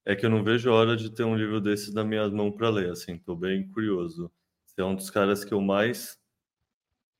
é 0.04 0.14
que 0.14 0.26
eu 0.26 0.30
não 0.30 0.44
vejo 0.44 0.70
a 0.70 0.74
hora 0.74 0.94
de 0.94 1.08
ter 1.08 1.24
um 1.24 1.34
livro 1.34 1.58
desses 1.58 1.94
na 1.94 2.04
minha 2.04 2.28
mão 2.28 2.52
para 2.52 2.68
ler. 2.68 2.90
Assim, 2.90 3.14
estou 3.14 3.34
bem 3.34 3.66
curioso. 3.70 4.30
Você 4.66 4.82
é 4.82 4.84
um 4.84 4.94
dos 4.94 5.08
caras 5.08 5.42
que 5.42 5.54
eu 5.54 5.60
mais 5.62 6.18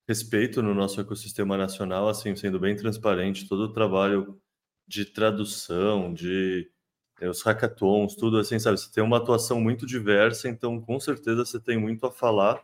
respeito 0.06 0.62
no 0.62 0.74
nosso 0.74 1.00
ecossistema 1.00 1.56
nacional, 1.56 2.06
assim, 2.06 2.36
sendo 2.36 2.60
bem 2.60 2.76
transparente, 2.76 3.48
todo 3.48 3.60
o 3.60 3.72
trabalho 3.72 4.38
de 4.86 5.06
tradução, 5.06 6.12
de 6.12 6.70
é, 7.18 7.30
os 7.30 7.40
hackathons, 7.40 8.14
tudo 8.14 8.36
assim, 8.36 8.58
sabe? 8.58 8.78
Você 8.78 8.92
tem 8.92 9.02
uma 9.02 9.16
atuação 9.16 9.58
muito 9.58 9.86
diversa, 9.86 10.50
então 10.50 10.78
com 10.82 11.00
certeza 11.00 11.46
você 11.46 11.58
tem 11.58 11.78
muito 11.78 12.06
a 12.06 12.12
falar 12.12 12.62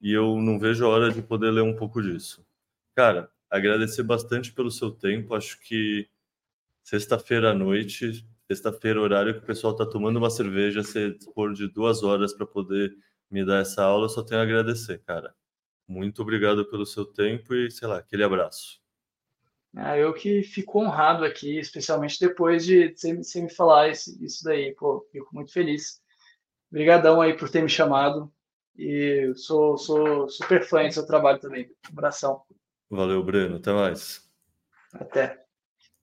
e 0.00 0.12
eu 0.12 0.36
não 0.40 0.58
vejo 0.58 0.84
a 0.84 0.88
hora 0.88 1.12
de 1.12 1.22
poder 1.22 1.50
ler 1.50 1.62
um 1.62 1.76
pouco 1.76 2.02
disso. 2.02 2.46
Cara, 2.94 3.30
agradecer 3.50 4.02
bastante 4.02 4.52
pelo 4.52 4.70
seu 4.70 4.90
tempo, 4.90 5.34
acho 5.34 5.60
que 5.60 6.08
sexta-feira 6.82 7.50
à 7.50 7.54
noite, 7.54 8.26
sexta-feira, 8.46 9.00
horário 9.00 9.34
que 9.34 9.44
o 9.44 9.46
pessoal 9.46 9.72
está 9.72 9.84
tomando 9.86 10.16
uma 10.16 10.30
cerveja, 10.30 10.82
você 10.82 11.12
dispor 11.12 11.52
de 11.52 11.68
duas 11.68 12.02
horas 12.02 12.32
para 12.32 12.46
poder 12.46 12.96
me 13.30 13.44
dar 13.44 13.60
essa 13.60 13.82
aula, 13.82 14.04
eu 14.04 14.08
só 14.08 14.22
tenho 14.22 14.40
a 14.40 14.44
agradecer, 14.44 14.98
cara. 15.04 15.34
Muito 15.88 16.22
obrigado 16.22 16.68
pelo 16.68 16.86
seu 16.86 17.04
tempo 17.04 17.54
e, 17.54 17.70
sei 17.70 17.86
lá, 17.86 17.98
aquele 17.98 18.24
abraço. 18.24 18.80
Ah, 19.74 19.96
eu 19.98 20.12
que 20.14 20.42
fico 20.42 20.80
honrado 20.80 21.24
aqui, 21.24 21.58
especialmente 21.58 22.18
depois 22.18 22.64
de 22.64 22.94
você 22.94 23.42
me 23.42 23.50
falar 23.50 23.90
isso, 23.90 24.16
isso 24.24 24.42
daí. 24.42 24.74
Pô, 24.74 25.06
fico 25.12 25.28
muito 25.34 25.52
feliz. 25.52 26.00
Obrigadão 26.70 27.20
aí 27.20 27.36
por 27.36 27.50
ter 27.50 27.62
me 27.62 27.68
chamado. 27.68 28.32
E 28.78 29.32
sou, 29.34 29.78
sou 29.78 30.28
super 30.28 30.62
fã 30.64 30.86
do 30.86 30.92
seu 30.92 31.06
trabalho 31.06 31.40
também. 31.40 31.66
Um 31.86 31.92
abração. 31.92 32.42
Valeu, 32.90 33.22
Breno. 33.22 33.56
Até 33.56 33.72
mais. 33.72 34.28
Até. 34.92 35.45